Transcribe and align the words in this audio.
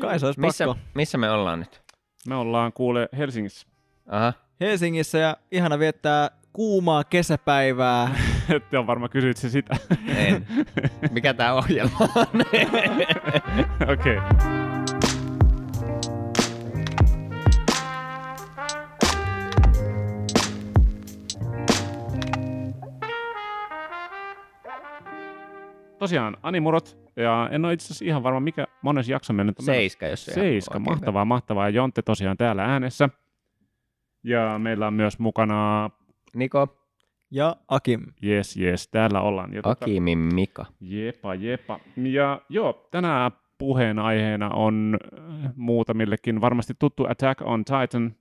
Kai 0.00 0.18
se 0.18 0.26
olisi 0.26 0.40
Missä, 0.40 0.66
pakko. 0.66 0.82
missä 0.94 1.18
me 1.18 1.30
ollaan 1.30 1.58
nyt? 1.58 1.82
Me 2.28 2.34
ollaan 2.34 2.72
kuule 2.72 3.08
Helsingissä. 3.18 3.66
Aha. 4.06 4.32
Helsingissä 4.60 5.18
ja 5.18 5.36
ihana 5.52 5.78
viettää 5.78 6.30
kuumaa 6.52 7.04
kesäpäivää. 7.04 8.14
Ette 8.56 8.78
on 8.78 8.86
varmaan 8.86 9.10
kysyit 9.10 9.36
se 9.36 9.48
sitä. 9.48 9.76
En. 10.08 10.46
Mikä 11.12 11.34
tää 11.34 11.54
ohjelma 11.54 11.98
on? 12.16 12.40
Okei. 13.92 14.16
Okay. 14.18 14.70
Tosiaan, 25.98 26.36
Animurot, 26.42 26.98
ja 27.22 27.48
en 27.52 27.64
ole 27.64 27.72
itse 27.72 27.86
asiassa 27.86 28.04
ihan 28.04 28.22
varma, 28.22 28.40
mikä 28.40 28.66
mones 28.82 29.08
jakso 29.08 29.32
me 29.32 29.44
nyt 29.44 29.58
on 29.58 29.64
menossa. 29.64 29.78
Seiska, 29.78 30.06
jos 30.06 30.24
se 30.24 30.32
Seiska, 30.32 30.74
oikein 30.78 30.90
mahtavaa, 30.92 31.24
mahtavaa. 31.24 31.68
Ja 31.68 31.74
Jontte 31.74 32.02
tosiaan 32.02 32.36
täällä 32.36 32.64
äänessä. 32.64 33.08
Ja 34.24 34.58
meillä 34.58 34.86
on 34.86 34.94
myös 34.94 35.18
mukana, 35.18 35.90
Niko, 36.34 36.76
Ja 37.30 37.56
Akim. 37.68 38.00
jes 38.22 38.56
jes, 38.56 38.88
täällä 38.88 39.20
ollaan. 39.20 39.52
Ja 39.54 39.60
tota- 39.60 39.70
Akimin 39.70 40.18
Mika. 40.18 40.66
Jepa, 40.80 41.34
jepa. 41.34 41.80
Ja 41.96 42.40
joo, 42.48 42.88
tänään 42.90 43.30
puheenaiheena 43.58 44.48
on 44.50 44.98
äh, 45.18 45.52
muutamillekin 45.56 46.40
varmasti 46.40 46.74
tuttu 46.78 47.06
Attack 47.08 47.42
on 47.42 47.64
Titan 47.64 48.02
anime, 48.02 48.14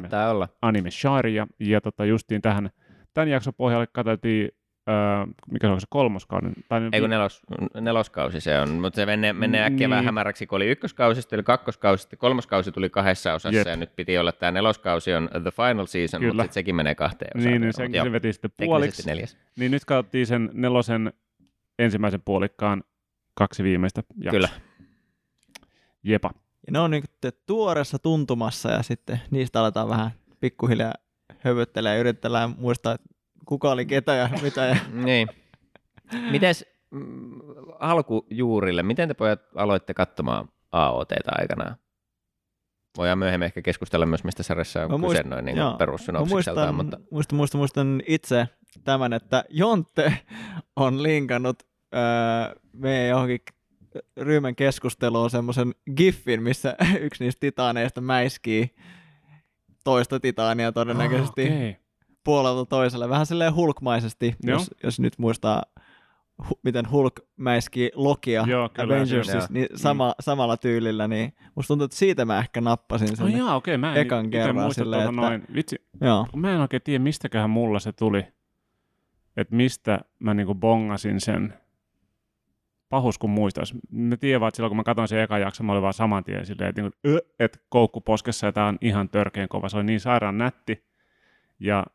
Saattaa 0.00 0.30
olla. 0.30 0.48
anime 0.62 0.90
Sharia. 0.90 1.46
Ja 1.60 1.80
tota 1.80 2.04
justiin 2.04 2.42
tähän, 2.42 2.70
tämän 3.14 3.28
jakson 3.28 3.54
pohjalle 3.56 3.86
katseltiin, 3.86 4.48
äh, 4.88 5.28
mikä 5.50 5.66
se 5.66 5.72
on 5.72 5.80
se 5.80 5.86
kolmoskauden? 5.90 6.52
Tai 6.68 6.80
Ei 6.92 7.00
kun 7.00 7.10
nelos, 7.10 7.42
neloskausi 7.80 8.40
se 8.40 8.60
on, 8.60 8.70
mutta 8.70 8.96
se 8.96 9.06
menee, 9.06 9.32
menee 9.32 9.62
äkkiä 9.64 9.78
Niin. 9.78 9.90
vähän 9.90 10.04
hämäräksi, 10.04 10.46
kun 10.46 10.56
oli 10.56 10.66
ykköskausi, 10.68 11.20
sitten 11.22 11.36
oli 11.36 11.42
kakkoskausi, 11.42 12.00
sitten 12.02 12.18
kolmoskausi 12.18 12.72
tuli 12.72 12.90
kahdessa 12.90 13.34
osassa, 13.34 13.58
Jep. 13.58 13.66
ja 13.66 13.76
nyt 13.76 13.96
piti 13.96 14.18
olla 14.18 14.32
tämä 14.32 14.52
neloskausi 14.52 15.14
on 15.14 15.28
the 15.42 15.50
final 15.50 15.86
season, 15.86 16.20
Kyllä. 16.20 16.32
mutta 16.32 16.42
sitten 16.42 16.54
sekin 16.54 16.74
menee 16.74 16.94
kahteen 16.94 17.30
osaan. 17.36 17.50
Niin, 17.52 17.60
niin 17.60 17.72
senkin 17.72 18.02
se 18.02 18.12
veti 18.12 18.32
sitten 18.32 18.50
puoliksi. 18.64 19.06
neljäs. 19.06 19.36
Niin 19.58 19.70
nyt 19.70 19.84
katsottiin 19.84 20.26
sen 20.26 20.50
nelosen 20.52 21.12
ensimmäisen 21.78 22.22
puolikkaan 22.24 22.82
kaksi 23.34 23.62
viimeistä 23.62 24.02
jaksoa. 24.16 24.30
Kyllä. 24.30 24.48
Jepa. 26.02 26.30
Ja 26.66 26.72
ne 26.72 26.78
on 26.78 26.90
niin 26.90 27.04
tuoreessa 27.46 27.98
tuntumassa 27.98 28.68
ja 28.70 28.82
sitten 28.82 29.20
niistä 29.30 29.60
aletaan 29.60 29.88
vähän 29.88 30.10
pikkuhiljaa 30.40 30.94
hövöttelee 31.38 31.94
ja 31.94 32.00
yritetään 32.00 32.54
muistaa, 32.58 32.94
että 32.94 33.08
kuka 33.46 33.70
oli 33.70 33.86
ketä 33.86 34.14
ja 34.14 34.28
mitä. 34.42 34.66
Ja... 34.66 34.76
Niin. 34.92 35.28
Mites 36.30 36.66
mm, 36.90 37.40
alkujuurille, 37.80 38.82
miten 38.82 39.08
te 39.08 39.14
pojat 39.14 39.40
aloitte 39.54 39.94
katsomaan 39.94 40.48
AOTta 40.72 41.32
aikanaan? 41.38 41.76
Voidaan 42.96 43.18
myöhemmin 43.18 43.46
ehkä 43.46 43.62
keskustella 43.62 44.06
myös, 44.06 44.24
mistä 44.24 44.42
sarjassa 44.42 44.84
on 44.84 45.00
Mä 45.00 45.08
kyse 45.08 45.22
muist- 45.22 45.28
noin 45.28 45.44
niin 45.44 45.56
perussynopsikseltaan, 45.78 46.74
muistan, 46.74 46.98
mutta 46.98 47.10
muistan, 47.10 47.36
muistan, 47.36 47.58
muistan 47.58 48.02
itse 48.06 48.48
tämän, 48.84 49.12
että 49.12 49.44
Jontte 49.48 50.18
on 50.76 51.02
linkannut 51.02 51.62
öö, 51.94 52.60
meidän 52.72 53.08
johonkin 53.08 53.40
ryhmän 54.16 54.56
keskusteluun 54.56 55.30
semmoisen 55.30 55.74
giffin, 55.96 56.42
missä 56.42 56.76
yksi 57.00 57.24
niistä 57.24 57.40
titaaneista 57.40 58.00
mäiskii 58.00 58.74
toista 59.84 60.20
titaania 60.20 60.72
todennäköisesti 60.72 61.42
Ah, 61.42 61.48
okei. 61.48 61.76
Puolelta 62.24 62.66
toiselle. 62.66 63.08
Vähän 63.08 63.26
silleen 63.26 63.54
hulkmaisesti, 63.54 64.36
Joo. 64.42 64.58
jos, 64.58 64.70
jos 64.82 65.00
nyt 65.00 65.18
muistaa, 65.18 65.62
hu- 66.42 66.58
miten 66.62 66.90
Hulk 66.90 67.20
mäiskii 67.36 67.90
Lokia 67.94 68.44
Joo, 68.48 68.68
kyllä, 68.68 68.94
Avengersissa, 68.94 69.48
niin 69.50 69.66
sama, 69.74 70.14
samalla 70.20 70.56
tyylillä, 70.56 71.08
niin 71.08 71.32
musta 71.54 71.68
tuntuu, 71.68 71.84
että 71.84 71.96
siitä 71.96 72.24
mä 72.24 72.38
ehkä 72.38 72.60
nappasin 72.60 73.08
Oh, 73.10 73.16
sen. 73.28 73.38
jaa, 73.38 73.56
okei, 73.56 73.78
mä 73.78 73.94
en 73.94 74.00
ekan 74.00 74.30
kerran 74.30 74.74
silleen, 74.74 75.02
tuota 75.02 75.32
että- 75.32 75.44
noin. 75.44 75.54
Vitsi, 75.54 75.76
Joo. 76.00 76.26
mä 76.36 76.52
en 76.54 76.60
oikein 76.60 76.82
tiedä, 76.82 77.02
mistäköhän 77.04 77.50
mulla 77.50 77.78
se 77.78 77.92
tuli. 77.92 78.26
Että 79.36 79.56
mistä 79.56 80.00
mä 80.18 80.34
niinku 80.34 80.54
bongasin 80.54 81.20
sen. 81.20 81.54
Pahus 82.88 83.18
kun 83.18 83.30
muistais. 83.30 83.74
Mä 83.90 84.16
tiedän 84.16 84.40
vaan, 84.40 84.48
että 84.48 84.56
silloin 84.56 84.70
kun 84.70 84.76
mä 84.76 84.84
katsoin 84.84 85.08
sen 85.08 85.20
eka 85.20 85.38
jakson, 85.38 85.66
mä 85.66 85.72
olin 85.72 85.82
vaan 85.82 85.94
saman 85.94 86.24
tien 86.24 86.46
silleen, 86.46 86.68
että, 86.70 86.82
niinku, 86.82 86.98
"Ö", 87.06 87.18
että 87.38 87.58
koukku 87.68 88.00
poskessa 88.00 88.46
ja 88.46 88.52
tää 88.52 88.66
on 88.66 88.78
ihan 88.80 89.08
törkeen 89.08 89.48
kova. 89.48 89.68
Se 89.68 89.76
oli 89.76 89.84
niin 89.84 90.00
sairaan 90.00 90.38
nätti. 90.38 90.84
Ja 91.60 91.86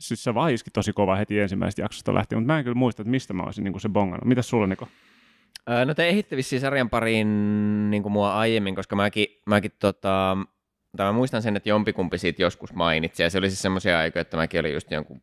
siis 0.00 0.24
se 0.24 0.34
vaiski 0.34 0.70
tosi 0.70 0.92
kova 0.92 1.16
heti 1.16 1.40
ensimmäisestä 1.40 1.82
jaksosta 1.82 2.14
lähtien, 2.14 2.38
mutta 2.40 2.52
mä 2.52 2.58
en 2.58 2.64
kyllä 2.64 2.74
muista, 2.74 3.02
että 3.02 3.10
mistä 3.10 3.34
mä 3.34 3.42
olisin 3.42 3.64
niinku 3.64 3.78
se 3.78 3.88
bongannut. 3.88 4.24
Mitäs 4.24 4.48
sulla, 4.48 4.66
Niko? 4.66 4.88
Öö, 5.70 5.84
No 5.84 5.94
te 5.94 6.08
ehitte 6.08 6.36
vissiin 6.36 6.60
sarjan 6.60 6.90
pariin 6.90 7.90
niin 7.90 8.02
kuin 8.02 8.12
mua 8.12 8.34
aiemmin, 8.34 8.74
koska 8.74 8.96
mäkin, 8.96 9.26
mäkin 9.46 9.70
tota, 9.78 10.36
tai 10.96 11.06
mä 11.06 11.12
muistan 11.12 11.42
sen, 11.42 11.56
että 11.56 11.68
jompikumpi 11.68 12.18
siitä 12.18 12.42
joskus 12.42 12.74
mainitsi, 12.74 13.22
ja 13.22 13.30
se 13.30 13.38
oli 13.38 13.50
siis 13.50 13.62
semmoisia 13.62 13.98
aikoja, 13.98 14.20
että 14.20 14.36
mäkin 14.36 14.60
olin 14.60 14.72
just 14.72 14.90
jonkun 14.90 15.20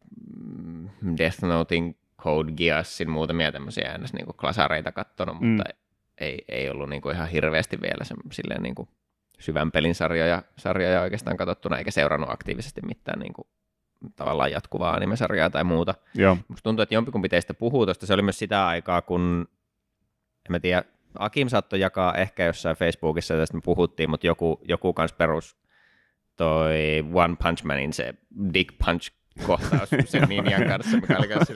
mm, 1.02 1.18
Death 1.18 1.42
Notein 1.44 1.98
Code 2.22 2.52
Geassin 2.52 3.10
muutamia 3.10 3.52
tämmöisiä 3.52 3.98
ns. 3.98 4.14
Niin 4.14 4.26
kuin 4.26 4.38
klasareita 4.38 4.92
kattonut, 4.92 5.40
Mm. 5.42 5.48
mutta 5.48 5.64
ei, 6.18 6.46
ei 6.48 6.70
ollut 6.70 6.90
niin 6.90 7.02
kuin 7.02 7.16
ihan 7.16 7.28
hirveästi 7.30 7.82
vielä 7.82 8.04
se, 8.04 8.16
silleen 8.32 8.64
niin 8.64 8.76
kuin 8.76 8.90
syvän 9.40 9.72
pelin 9.72 9.96
sarjoja, 9.96 10.44
sarjoja 10.58 11.02
oikeastaan 11.02 11.38
katsottuna, 11.38 11.78
eikä 11.78 11.92
seurannut 11.92 12.30
aktiivisesti 12.30 12.82
mitään 12.82 13.20
niin 13.20 13.34
kuin, 13.34 13.48
tavallaan 14.16 14.52
jatkuvaa 14.52 14.94
animesarjaa 14.94 15.50
tai 15.50 15.64
muuta. 15.64 15.96
Joo. 16.16 16.38
Musta 16.48 16.64
tuntuu, 16.64 16.84
että 16.84 16.96
jompikumpi 16.96 17.30
teistä 17.30 17.54
puhuu 17.54 17.86
tuosta. 17.86 18.06
Se 18.06 18.14
oli 18.14 18.22
myös 18.22 18.40
sitä 18.40 18.68
aikaa, 18.68 19.02
kun, 19.02 19.48
en 20.46 20.52
mä 20.52 20.60
tiedä, 20.60 20.84
Akim 21.20 21.48
saattoi 21.48 21.80
jakaa 21.80 22.14
ehkä 22.14 22.46
jossain 22.46 22.78
Facebookissa, 22.78 23.34
tästä 23.34 23.58
me 23.58 23.62
puhuttiin, 23.66 24.10
mutta 24.10 24.28
joku, 24.28 24.60
joku 24.68 24.94
kans 24.94 25.14
perus 25.14 25.58
toi 26.36 27.06
One 27.14 27.36
Punch 27.44 27.64
Manin 27.64 27.94
se 27.94 28.14
Dick 28.54 28.78
Punch 28.86 29.12
kohtaus 29.46 29.90
sen 30.06 30.24
Ninjan 30.30 30.68
kanssa, 30.68 30.98
mikä 30.98 31.18
oli 31.18 31.28
kanssa, 31.28 31.54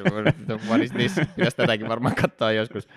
what 0.68 0.82
is 0.82 0.92
this? 0.92 1.16
Pitäisi 1.36 1.58
tätäkin 1.58 1.90
varmaan 1.90 2.16
katsoa 2.16 2.52
joskus. 2.52 2.88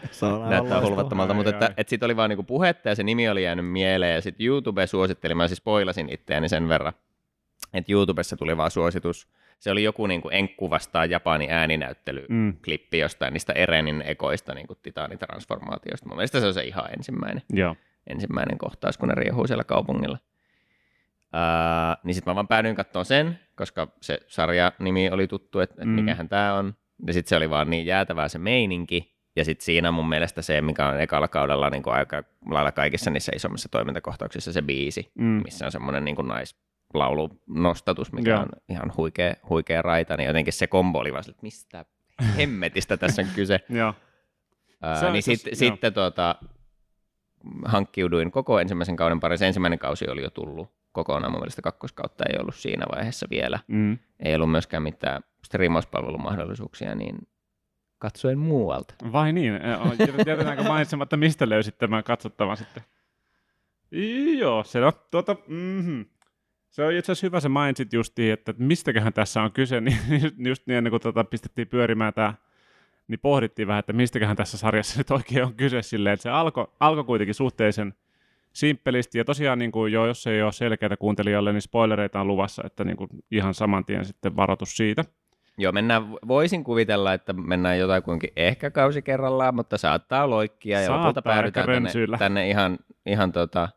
Näyttää 0.48 0.80
hulvattomalta, 0.80 1.34
mutta 1.34 1.50
että, 1.50 1.74
että 1.76 1.90
siitä 1.90 2.06
oli 2.06 2.16
vaan 2.16 2.30
niinku 2.30 2.42
puhetta 2.42 2.88
ja 2.88 2.94
se 2.94 3.02
nimi 3.02 3.28
oli 3.28 3.42
jäänyt 3.42 3.68
mieleen 3.68 4.14
ja 4.14 4.20
sitten 4.20 4.46
YouTube 4.46 4.86
suositteli, 4.86 5.34
mä 5.34 5.48
siis 5.48 5.58
spoilasin 5.58 6.08
itseäni 6.08 6.48
sen 6.48 6.68
verran, 6.68 6.92
että 7.74 7.92
YouTubessa 7.92 8.36
tuli 8.36 8.56
vaan 8.56 8.70
suositus. 8.70 9.28
Se 9.62 9.70
oli 9.70 9.82
joku 9.82 10.06
niinku 10.06 10.28
enkku 10.28 10.70
vastaan 10.70 11.10
Japanin 11.10 11.50
Mm. 12.28 12.56
klippi 12.64 12.98
jostain 12.98 13.32
niistä 13.32 13.52
Erenin 13.52 14.02
ekoista 14.06 14.54
niin 14.54 14.66
titaanitransformaatioista. 14.82 16.08
Mun 16.08 16.16
mielestä 16.16 16.40
se 16.40 16.46
on 16.46 16.54
se 16.54 16.64
ihan 16.64 16.84
ensimmäinen, 16.96 17.42
Joo. 17.52 17.76
ensimmäinen 18.06 18.58
kohtaus, 18.58 18.98
kun 18.98 19.08
ne 19.08 19.14
riehuu 19.14 19.46
siellä 19.46 19.64
kaupungilla. 19.64 20.18
Ää, 21.32 21.96
niin 22.04 22.14
sitten 22.14 22.30
mä 22.30 22.34
vaan 22.34 22.48
päädyin 22.48 22.74
katsomaan 22.76 23.04
sen, 23.06 23.38
koska 23.56 23.88
se 24.00 24.18
sarja 24.26 24.72
nimi 24.78 25.10
oli 25.10 25.26
tuttu, 25.26 25.60
että 25.60 25.74
et 25.82 25.88
Mm. 25.88 25.94
mikähän 25.94 26.28
tämä 26.28 26.54
on. 26.54 26.74
Ja 27.06 27.12
sitten 27.12 27.28
se 27.28 27.36
oli 27.36 27.50
vaan 27.50 27.70
niin 27.70 27.86
jäätävää 27.86 28.28
se 28.28 28.38
meininki. 28.38 29.12
Ja 29.36 29.44
sitten 29.44 29.64
siinä 29.64 29.90
mun 29.90 30.08
mielestä 30.08 30.42
se, 30.42 30.60
mikä 30.60 30.86
on 30.88 31.00
ekalla 31.00 31.28
kaudella 31.28 31.70
niin 31.70 31.82
kuin 31.82 31.94
aika 31.94 32.22
lailla 32.50 32.72
kaikissa 32.72 33.10
niissä 33.10 33.32
isommissa 33.36 33.68
toimintakohtauksissa 33.68 34.52
se 34.52 34.62
biisi, 34.62 35.10
Mm. 35.14 35.24
missä 35.44 35.64
on 35.66 35.72
semmoinen 35.72 36.04
niin 36.04 36.16
naislaulunostatus, 36.92 38.12
mikä 38.12 38.30
Joo. 38.30 38.40
on 38.40 38.48
ihan 38.68 38.92
huikea, 38.96 39.34
huikea 39.48 39.82
raita, 39.82 40.16
niin 40.16 40.26
jotenkin 40.26 40.52
se 40.52 40.66
kombo 40.66 40.98
oli 40.98 41.12
vaan 41.12 41.24
että 41.28 41.42
mistä 41.42 41.84
hemmetistä 42.36 42.96
tässä 42.96 43.22
on 43.22 43.28
kyse. 43.34 43.60
Joo. 43.68 43.94
Ää, 44.82 45.12
niin 45.12 45.22
sit, 45.22 45.40
asiassa- 45.40 45.64
joo. 45.64 45.72
sitten 45.72 45.94
tuota, 45.94 46.34
hankkiuduin 47.64 48.30
koko 48.30 48.60
ensimmäisen 48.60 48.96
kauden 48.96 49.20
parissa. 49.20 49.46
Ensimmäinen 49.46 49.78
kausi 49.78 50.08
oli 50.08 50.22
jo 50.22 50.30
tullut 50.30 50.68
kokonaan. 50.92 51.32
Mun 51.32 51.40
mielestä 51.40 51.62
kakkoskautta 51.62 52.24
ei 52.24 52.38
ollut 52.40 52.54
siinä 52.54 52.86
vaiheessa 52.94 53.26
vielä. 53.30 53.58
Mm. 53.68 53.98
Ei 54.20 54.34
ollut 54.34 54.50
myöskään 54.50 54.82
mitään 54.82 55.22
striimauspalvelun 55.44 56.22
mahdollisuuksia, 56.22 56.94
niin 56.94 57.18
katsoin 57.98 58.38
muualta. 58.38 58.94
Vai 59.12 59.32
niin? 59.32 59.60
Jätetäänkö 60.26 60.62
mainitsematta, 60.62 61.16
mistä 61.16 61.48
löysit 61.48 61.78
tämän 61.78 62.04
katsottavan 62.04 62.56
sitten? 62.56 62.82
Joo, 64.38 64.64
se 64.64 64.84
on 64.84 64.92
tuota, 65.10 65.36
mm-hmm. 65.48 66.04
Se 66.72 66.84
on 66.84 66.92
itse 66.92 67.12
asiassa 67.12 67.26
hyvä, 67.26 67.40
se 67.40 67.48
mainitsit 67.48 67.92
justiin, 67.92 68.32
että 68.32 68.54
mistäköhän 68.58 69.12
tässä 69.12 69.42
on 69.42 69.52
kyse, 69.52 69.80
niin 69.80 69.98
just- 70.22 70.34
just 70.38 70.66
niin 70.66 70.76
ennen 70.76 70.90
kuin 70.90 71.02
tota 71.02 71.24
pistettiin 71.24 71.68
pyörimään 71.68 72.14
tämä, 72.14 72.34
niin 73.08 73.20
pohdittiin 73.20 73.68
vähän, 73.68 73.78
että 73.80 73.92
mistäköhän 73.92 74.36
tässä 74.36 74.58
sarjassa 74.58 75.00
nyt 75.00 75.10
oikein 75.10 75.44
on 75.44 75.54
kyse 75.54 75.82
silleen, 75.82 76.14
että 76.14 76.22
se 76.22 76.30
alkoi 76.30 76.66
alko 76.80 77.04
kuitenkin 77.04 77.34
suhteellisen 77.34 77.94
simppelisti, 78.52 79.18
ja 79.18 79.24
tosiaan 79.24 79.58
niin 79.58 79.72
kuin 79.72 79.92
jo, 79.92 80.06
jos 80.06 80.26
ei 80.26 80.42
ole 80.42 80.52
selkeää 80.52 80.96
kuuntelijalle, 80.98 81.52
niin 81.52 81.62
spoilereita 81.62 82.20
on 82.20 82.26
luvassa, 82.28 82.62
että 82.66 82.84
niin 82.84 82.96
kuin 82.96 83.10
ihan 83.30 83.54
saman 83.54 83.84
tien 83.84 84.04
sitten 84.04 84.36
varoitus 84.36 84.76
siitä. 84.76 85.04
Joo, 85.58 85.72
mennään, 85.72 86.10
voisin 86.10 86.64
kuvitella, 86.64 87.12
että 87.12 87.32
mennään 87.32 87.78
jotakuinkin 87.78 88.30
ehkä 88.36 88.70
kausi 88.70 89.02
kerrallaan, 89.02 89.54
mutta 89.54 89.78
saattaa 89.78 90.30
loikkia 90.30 90.80
ja 90.80 90.86
Saattaa 90.86 91.06
lopulta 91.06 91.22
päädytään 91.22 91.66
tänne, 91.66 91.80
rönsyillä. 91.80 92.18
tänne 92.18 92.48
ihan, 92.48 92.78
ihan 93.06 93.32
tota, 93.32 93.68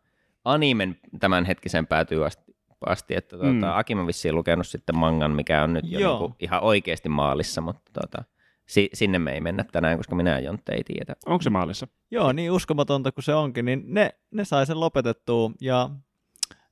animen 0.45 0.97
tämänhetkisen 1.19 1.88
päätyy 1.88 2.25
asti, 2.25 2.55
asti 2.86 3.16
että 3.16 3.30
tuota, 3.38 3.51
Mm. 3.51 3.57
mm. 3.57 3.63
Akim 3.74 4.00
on 4.00 4.07
vissiin 4.07 4.36
lukenut 4.36 4.68
sitten 4.68 4.98
mangan, 4.98 5.31
mikä 5.31 5.63
on 5.63 5.74
nyt 5.74 5.86
jo 5.92 6.00
Joo. 6.00 6.19
niinku 6.19 6.36
ihan 6.39 6.63
oikeasti 6.63 7.10
maalissa, 7.10 7.62
mutta 7.62 7.92
tuota, 7.94 8.24
si- 8.66 8.89
sinne 8.94 9.19
me 9.19 9.31
ei 9.33 9.42
mennä 9.42 9.63
tänään, 9.72 9.98
koska 9.98 10.16
minä 10.16 10.31
ja 10.31 10.39
Jontte 10.39 10.74
ei 10.74 10.83
tiedä. 10.83 11.16
Onko 11.25 11.42
se 11.42 11.50
maalissa? 11.50 11.88
Joo, 12.12 12.31
niin 12.31 12.51
uskomatonta 12.51 13.12
kuin 13.12 13.24
se 13.24 13.33
onkin, 13.36 13.66
niin 13.66 13.83
ne, 13.88 14.10
ne 14.31 14.45
sai 14.45 14.66
sen 14.66 14.80
lopetettua 14.80 15.51
ja 15.62 15.89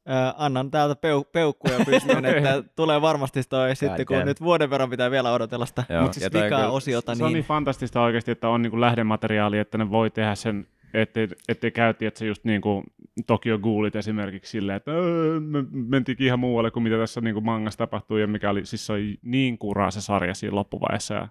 äh, 0.09 0.33
annan 0.37 0.71
täältä 0.71 0.95
peu, 0.95 1.23
peukkuja 1.31 1.79
pystyyn, 1.85 2.25
että 2.25 2.63
tulee 2.75 3.01
varmasti 3.01 3.41
toi 3.49 3.75
sitten, 3.75 4.05
kun 4.05 4.17
nyt 4.25 4.41
vuoden 4.41 4.69
verran 4.69 4.89
pitää 4.89 5.11
vielä 5.11 5.33
odotella 5.33 5.65
sitä 5.65 5.83
Joo, 5.89 6.01
Mut 6.03 6.13
siis 6.13 6.25
vikaa 6.33 6.47
kyllä- 6.49 6.69
osiota, 6.69 7.15
Se 7.15 7.23
on 7.23 7.27
niin 7.29 7.33
niin 7.33 7.45
fantastista 7.45 8.01
oikeasti, 8.01 8.31
että 8.31 8.49
on 8.49 8.61
niin 8.61 8.81
lähdemateriaali, 8.81 9.57
että 9.59 9.77
ne 9.77 9.89
voi 9.91 10.09
tehdä 10.11 10.35
sen, 10.35 10.67
ettei, 10.93 11.27
ettei 11.49 11.71
käytti, 11.71 12.05
että 12.05 12.17
se 12.19 12.25
just 12.25 12.43
niin 12.43 12.61
kuin 12.61 12.83
Tokyo 13.27 13.59
Ghoulit 13.59 13.95
esimerkiksi 13.95 14.51
silleen, 14.51 14.77
että 14.77 14.91
"Öö, 14.91 15.39
me 15.39 15.63
mentiinkin 15.71 16.27
ihan 16.27 16.39
muualle 16.39 16.71
kuin 16.71 16.83
mitä 16.83 16.97
tässä 16.97 17.21
niin 17.21 17.33
kuin 17.33 17.45
mangassa 17.45 17.77
tapahtuu, 17.77 18.17
ja 18.17 18.27
mikä 18.27 18.49
oli, 18.49 18.65
siis 18.65 18.85
se 18.85 18.93
oli 18.93 19.17
niin 19.21 19.57
kuraa 19.57 19.91
se 19.91 20.01
sarja 20.01 20.33
siinä 20.33 20.55
loppuvaiheessa, 20.55 21.13
ja 21.13 21.27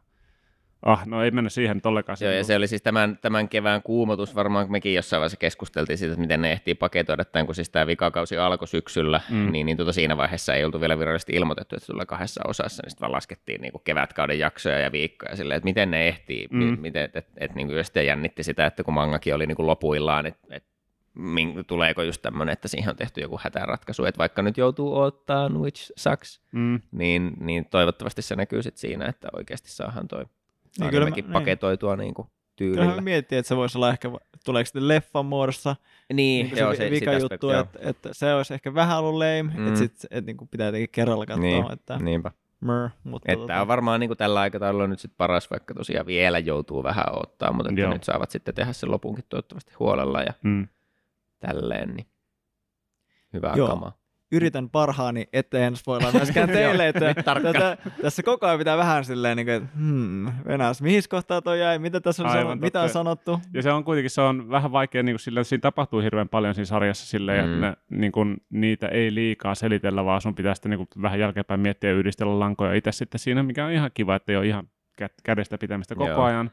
ah, 0.82 1.06
no 1.06 1.25
ei 1.25 1.31
mennä 1.31 1.50
siihen 1.50 1.76
nyt 1.76 1.87
ollenkaan. 1.87 2.19
Joo, 2.20 2.32
ja 2.32 2.44
se 2.44 2.56
oli 2.56 2.69
siis 2.69 2.82
tämän, 2.82 3.19
tämän 3.23 3.49
kevään 3.49 3.82
kuumotus, 3.82 4.34
varmaan 4.34 4.70
mekin 4.73 4.94
jossain 4.94 5.20
vaiheessa 5.20 5.37
keskusteltiin 5.37 5.99
siitä, 5.99 6.12
että 6.12 6.20
miten 6.20 6.40
ne 6.43 6.52
ehtii 6.52 6.75
paketoida 6.75 7.25
tämän, 7.25 7.46
kun 7.46 7.55
siis 7.55 7.70
tämä 7.70 7.87
vikakausi 7.87 8.38
alkoi 8.38 8.69
syksyllä, 8.69 9.20
Mm. 9.31 9.52
niin, 9.52 9.67
niin 9.67 9.76
tuota 9.76 9.93
siinä 9.93 10.17
vaiheessa 10.17 10.55
ei 10.55 10.64
oltu 10.64 10.81
vielä 10.81 10.99
virallisesti 10.99 11.32
ilmoitettu, 11.32 11.76
että 11.76 11.93
tulee 11.93 12.06
kahdessa 12.06 12.40
osassa, 12.49 12.82
niin 12.82 12.90
sitten 12.90 13.00
vaan 13.00 13.12
laskettiin 13.12 13.61
niin 13.61 13.73
kuin 13.73 13.82
kevätkauden 13.84 14.38
jaksoja 14.38 14.79
ja 14.79 14.93
viikkoja 14.93 15.37
silleen, 15.37 15.56
että 15.56 15.64
miten 15.64 15.90
ne 15.90 16.08
ehtii, 16.08 16.49
Mm. 16.50 16.64
mm. 16.64 16.79
miten, 16.81 17.02
että 17.05 17.19
et, 17.19 17.26
et, 17.37 17.55
niin 17.55 17.69
kuin 17.69 17.85
sitten 17.85 18.06
jännitti 18.06 18.43
sitä, 18.43 18.67
että 18.67 18.85
kun 18.85 18.94
mangakin 18.94 19.35
oli 19.35 19.46
niin 19.46 19.56
kuin 19.56 19.67
lopuillaan, 19.67 20.26
että 20.26 20.46
et, 20.56 20.64
min- 21.14 21.64
tuleeko 21.67 22.02
just 22.02 22.23
tämmöinen, 22.23 22.52
että 22.52 22.69
siihen 22.69 22.90
on 22.90 22.96
tehty 22.96 23.20
joku 23.20 23.40
hätäratkaisu, 23.43 24.05
että 24.05 24.19
vaikka 24.19 24.43
nyt 24.43 24.56
joutuu 24.58 24.99
odottaa, 24.99 25.49
which 25.49 25.93
sucks, 25.96 26.40
Mm. 26.52 26.81
niin, 26.93 27.32
niin 27.40 27.64
toivottavasti 27.70 28.23
se 28.23 28.37
näkyy 28.37 28.62
sitten 28.62 28.81
siinä, 28.81 29.06
että 29.06 29.28
oikeasti 29.32 29.70
saadaan 29.70 30.08
toi 30.08 30.25
Niin 30.78 30.84
niin 30.84 30.90
kyllä 30.90 31.10
mä- 31.10 31.16
niin. 31.16 31.32
paketoitua 31.32 31.96
niin 31.96 32.14
kuin 32.14 32.28
kyllähän 32.56 32.74
tyylillä. 32.76 32.94
me 32.94 33.00
miettii, 33.00 33.38
että 33.38 33.48
se 33.48 33.56
voisi 33.56 33.78
olla 33.78 33.90
ehkä, 33.90 34.10
tuleeko 34.44 34.66
sitten 34.66 34.88
leffan 34.88 35.26
muodossa 35.26 35.76
Niin, 36.12 36.46
niin 36.46 36.56
joo, 36.58 36.72
se, 36.74 36.76
se, 36.76 36.90
vika 36.90 37.10
sitä 37.20 37.34
juttu, 37.34 37.50
että, 37.50 37.78
että, 37.82 38.08
se 38.12 38.34
olisi 38.34 38.54
ehkä 38.54 38.74
vähän 38.74 38.98
ollut 38.98 39.14
lame, 39.14 39.42
mm. 39.42 39.66
Että 39.66 39.78
sit 39.78 39.92
että 40.10 40.26
niin 40.32 40.48
pitää 40.50 40.66
jotenkin 40.66 40.88
kerralla 40.92 41.26
katsoa, 41.26 41.42
Niin, 41.42 41.72
että 41.72 41.98
niinpä. 41.98 42.30
mör, 42.60 42.88
mutta 43.04 43.32
Että 43.32 43.60
on 43.60 43.69
varmaan 43.69 44.00
niin 44.00 44.08
kuin 44.08 44.19
tällä 44.19 44.40
aikataululla 44.40 44.86
nyt 44.86 45.00
sit 45.00 45.12
paras, 45.16 45.50
vaikka 45.50 45.74
tosiaan 45.74 46.06
vielä 46.06 46.38
joutuu 46.38 46.82
vähän 46.82 47.04
odottaa, 47.12 47.52
mutta 47.52 47.70
että 47.70 47.80
Joo. 47.80 47.92
nyt 47.92 48.04
saavat 48.04 48.30
sitten 48.30 48.54
tehdä 48.54 48.72
sen 48.72 48.90
lopunkin 48.90 49.25
toivottavasti 49.28 49.72
huolella 49.78 50.22
ja 50.22 50.32
Mm. 50.42 50.68
tälleen, 51.40 51.94
niin 51.94 52.06
hyvää 53.32 53.54
Joo. 53.56 53.68
kamaa. 53.68 54.01
Yritän 54.32 54.70
parhaani, 54.70 55.26
ettei 55.32 55.62
en 55.62 55.76
spoilaa 55.76 56.12
myöskään 56.12 56.49
teille, 56.58 56.88
että 56.88 57.14
tätä, 57.43 57.76
tässä 58.02 58.23
koko 58.23 58.46
ajan 58.46 58.58
pitää 58.58 58.76
vähän 58.76 59.05
silleen, 59.05 59.37
niin 59.37 59.46
kuin, 59.46 59.55
että 59.56 59.69
hmm, 59.79 60.26
Venäjäs, 60.46 60.82
mihin 60.82 61.02
kohtaa 61.08 61.43
toi 61.43 61.61
jäi, 61.61 61.79
mitä 61.79 62.00
tässä 62.00 62.23
on, 62.23 62.29
Aivan 62.29 62.43
sanottu, 62.43 62.64
mitä 62.67 62.81
on 62.82 62.88
sanottu? 62.88 63.40
Ja 63.55 63.62
se 63.62 63.73
on 63.73 63.84
kuitenkin 63.84 64.11
se 64.11 64.20
on 64.20 64.50
vähän 64.50 64.73
vaikea, 64.73 65.02
niin 65.02 65.12
kuin 65.14 65.20
sillä, 65.20 65.40
että 65.40 65.49
siinä 65.49 65.61
tapahtuu 65.61 66.00
hirveän 66.00 66.29
paljon 66.29 66.55
siinä 66.55 66.67
sarjassa 66.67 67.06
silleen, 67.06 67.44
Mm. 67.46 67.55
että 67.55 67.67
ne, 67.90 67.99
niin 68.00 68.12
kuin, 68.12 68.37
niitä 68.50 68.88
ei 68.88 69.14
liikaa 69.14 69.55
selitellä, 69.55 70.05
vaan 70.05 70.20
sun 70.20 70.35
pitää 70.35 70.55
sitten 70.55 70.70
niin 70.70 70.78
kuin, 70.78 71.02
vähän 71.02 71.20
jälkeenpäin 71.20 71.61
miettiä 71.61 71.90
ja 71.90 71.96
yhdistellä 71.96 72.38
lankoja 72.38 72.75
itse 72.75 72.93
sitten 72.93 73.19
siinä, 73.19 73.43
mikä 73.43 73.64
on 73.67 73.73
ihan 73.73 73.90
kiva, 73.94 74.14
että 74.17 74.32
ei 74.32 74.37
ole 74.38 74.46
ihan 74.46 74.64
kä- 75.02 75.14
kädestä 75.25 75.58
pitämistä 75.58 75.94
koko 75.94 76.11
Joo. 76.11 76.23
ajan. 76.23 76.50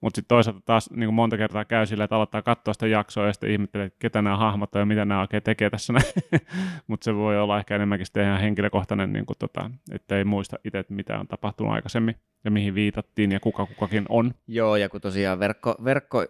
Mutta 0.00 0.18
sitten 0.18 0.36
toisaalta 0.36 0.60
taas 0.64 0.90
niin 0.90 1.06
kuin 1.06 1.14
monta 1.14 1.36
kertaa 1.36 1.64
käy 1.64 1.86
sillä, 1.86 2.04
että 2.04 2.16
aloittaa 2.16 2.42
katsoa 2.42 2.74
sitä 2.74 2.86
jaksoa 2.86 3.26
ja 3.26 3.32
sitten 3.32 3.50
ihmettelee, 3.50 3.86
että 3.86 3.98
ketä 3.98 4.22
nämä 4.22 4.36
hahmot 4.36 4.74
ja 4.74 4.86
mitä 4.86 5.04
nämä 5.04 5.20
oikein 5.20 5.42
tekee 5.42 5.70
tässä. 5.70 5.92
Mutta 6.86 7.04
se 7.04 7.14
voi 7.14 7.38
olla 7.38 7.58
ehkä 7.58 7.74
enemmänkin 7.74 8.06
sitten 8.06 8.26
ihan 8.26 8.40
henkilökohtainen, 8.40 9.12
niin 9.12 9.26
kuin, 9.26 9.36
tota, 9.38 9.70
että 9.92 10.18
ei 10.18 10.24
muista 10.24 10.56
itse, 10.64 10.78
että 10.78 10.94
mitä 10.94 11.18
on 11.18 11.28
tapahtunut 11.28 11.72
aikaisemmin 11.72 12.14
ja 12.44 12.50
mihin 12.50 12.74
viitattiin 12.74 13.32
ja 13.32 13.40
kuka 13.40 13.66
kukakin 13.66 14.06
on. 14.08 14.34
Joo, 14.46 14.76
ja 14.76 14.88
kun 14.88 15.00
tosiaan 15.00 15.38
verkko, 15.38 15.74
verkko 15.84 16.26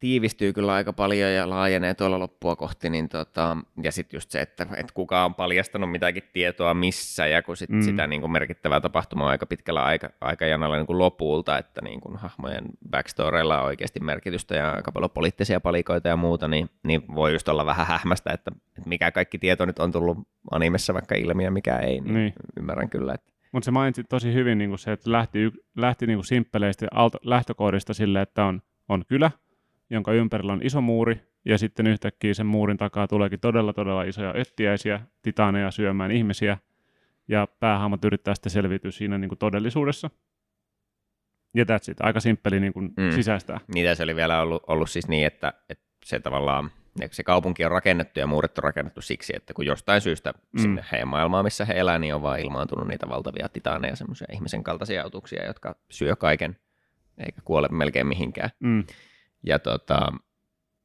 tiivistyy 0.00 0.52
kyllä 0.52 0.72
aika 0.72 0.92
paljon 0.92 1.32
ja 1.32 1.50
laajenee 1.50 1.94
tuolla 1.94 2.18
loppua 2.18 2.56
kohti, 2.56 2.90
niin 2.90 3.08
tota, 3.08 3.56
ja 3.82 3.92
sitten 3.92 4.16
just 4.16 4.30
se, 4.30 4.40
että, 4.40 4.66
että 4.76 4.92
kuka 4.94 5.24
on 5.24 5.34
paljastanut 5.34 5.90
mitäkin 5.90 6.22
tietoa 6.32 6.74
missä, 6.74 7.26
ja 7.26 7.42
kun 7.42 7.56
sit 7.56 7.70
Mm. 7.70 7.76
mm. 7.76 7.82
sitä 7.82 8.06
niin 8.06 8.20
kuin 8.20 8.32
merkittävää 8.32 8.80
tapahtumaa 8.80 9.28
aika 9.30 9.46
pitkällä 9.46 9.84
aika, 9.84 10.10
aikajanalla 10.20 10.76
niin 10.76 10.86
kuin 10.86 10.98
lopulta, 10.98 11.58
että 11.58 11.80
niin 11.84 12.00
kuin 12.00 12.16
hahmojen 12.16 12.64
backstoreilla 12.90 13.60
on 13.60 13.66
oikeasti 13.66 14.00
merkitystä 14.00 14.54
ja 14.56 14.70
aika 14.72 14.92
paljon 14.92 15.10
poliittisia 15.10 15.60
palikoita 15.60 16.08
ja 16.08 16.16
muuta, 16.16 16.48
niin, 16.48 16.70
niin 16.82 17.02
voi 17.14 17.32
just 17.32 17.48
olla 17.48 17.66
vähän 17.66 17.86
hähmästä, 17.86 18.32
että, 18.32 18.50
että 18.78 18.88
mikä 18.88 19.10
kaikki 19.10 19.38
tieto 19.38 19.66
nyt 19.66 19.78
on 19.78 19.92
tullut 19.92 20.18
animessa 20.50 20.94
vaikka 20.94 21.14
ilmi 21.14 21.44
ja 21.44 21.50
mikä 21.50 21.78
ei, 21.78 22.00
niin, 22.00 22.14
Niin. 22.14 22.32
ymmärrän 22.56 22.90
kyllä, 22.90 23.14
että 23.14 23.32
Mutta 23.52 23.64
se 23.64 23.70
mainitsit 23.70 24.08
tosi 24.08 24.34
hyvin 24.34 24.58
niin 24.58 24.70
kuin 24.70 24.78
se, 24.78 24.92
että 24.92 25.12
lähti, 25.12 25.38
lähti 25.76 26.06
niin 26.06 26.16
kuin 26.16 26.26
simppeleistä 26.26 26.86
lähtökohdista 27.22 27.94
sille, 27.94 28.22
että 28.22 28.44
on, 28.44 28.62
on 28.90 29.04
kylä, 29.08 29.30
jonka 29.90 30.12
ympärillä 30.12 30.52
on 30.52 30.60
iso 30.62 30.80
muuri, 30.80 31.20
ja 31.44 31.58
sitten 31.58 31.86
yhtäkkiä 31.86 32.34
sen 32.34 32.46
muurin 32.46 32.76
takaa 32.76 33.08
tuleekin 33.08 33.40
todella, 33.40 33.72
todella 33.72 34.02
isoja 34.02 34.34
öttiäisiä, 34.36 35.00
titaaneja 35.22 35.70
syömään 35.70 36.10
ihmisiä, 36.10 36.58
ja 37.28 37.48
päähahmot 37.60 38.04
yrittää 38.04 38.34
sitten 38.34 38.50
selviytyä 38.52 38.90
siinä 38.90 39.18
niin 39.18 39.28
kuin 39.28 39.38
todellisuudessa. 39.38 40.10
Ja 41.54 41.64
that's 41.64 41.90
it. 41.90 42.00
Aika 42.00 42.20
simppeli 42.20 42.60
niin 42.60 42.72
kuin 42.72 42.92
Mm. 42.96 43.10
sisäistää. 43.14 43.60
Niitä 43.74 43.94
se 43.94 44.02
oli 44.02 44.16
vielä 44.16 44.40
ollut, 44.40 44.62
ollut 44.66 44.90
siis 44.90 45.08
niin, 45.08 45.26
että, 45.26 45.52
että 45.68 45.84
se 46.04 46.20
tavallaan, 46.20 46.70
se 47.10 47.22
kaupunki 47.22 47.64
on 47.64 47.70
rakennettu 47.70 48.20
ja 48.20 48.26
muurit 48.26 48.58
on 48.58 48.64
rakennettu 48.64 49.00
siksi, 49.00 49.32
että 49.36 49.54
kun 49.54 49.66
jostain 49.66 50.00
syystä 50.00 50.32
Mm. 50.32 50.38
mm. 50.52 50.62
sinne 50.62 50.84
heidän 50.92 51.08
maailmaan, 51.08 51.44
missä 51.44 51.64
he 51.64 51.74
elää, 51.76 51.98
niin 51.98 52.14
on 52.14 52.22
vaan 52.22 52.40
ilmaantunut 52.40 52.88
niitä 52.88 53.08
valtavia 53.08 53.48
titaaneja, 53.48 53.96
semmoisia 53.96 54.26
ihmisen 54.32 54.62
kaltaisia 54.64 55.02
autuksia, 55.02 55.46
jotka 55.46 55.76
syö 55.90 56.16
kaiken, 56.16 56.56
eikä 57.26 57.40
kuole 57.44 57.68
melkein 57.70 58.06
mihinkään. 58.06 58.50
Mm. 58.60 58.84
Ja, 59.46 59.58
tota, 59.58 60.12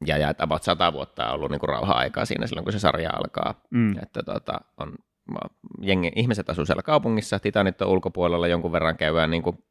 ja, 0.05 0.17
ja 0.17 0.33
about 0.39 0.63
sata 0.63 0.93
vuotta 0.93 1.27
on 1.27 1.33
ollut 1.33 1.51
niin 1.51 1.59
kuin 1.59 1.69
rauha-aikaa 1.69 2.25
siinä 2.25 2.47
silloin, 2.47 2.63
kun 2.63 2.73
se 2.73 2.79
sarja 2.79 3.09
alkaa. 3.13 3.61
Mm. 3.69 3.97
Että 4.03 4.23
tota, 4.23 4.61
on, 4.77 4.95
jengi, 5.81 6.11
ihmiset 6.15 6.49
asuu 6.49 6.65
siellä 6.65 6.83
kaupungissa, 6.83 7.39
titanit 7.39 7.81
on 7.81 7.87
ulkopuolella, 7.87 8.47
jonkun 8.47 8.71
verran 8.71 8.97
käydään 8.97 9.31
niin 9.31 9.43
kuin, 9.43 9.63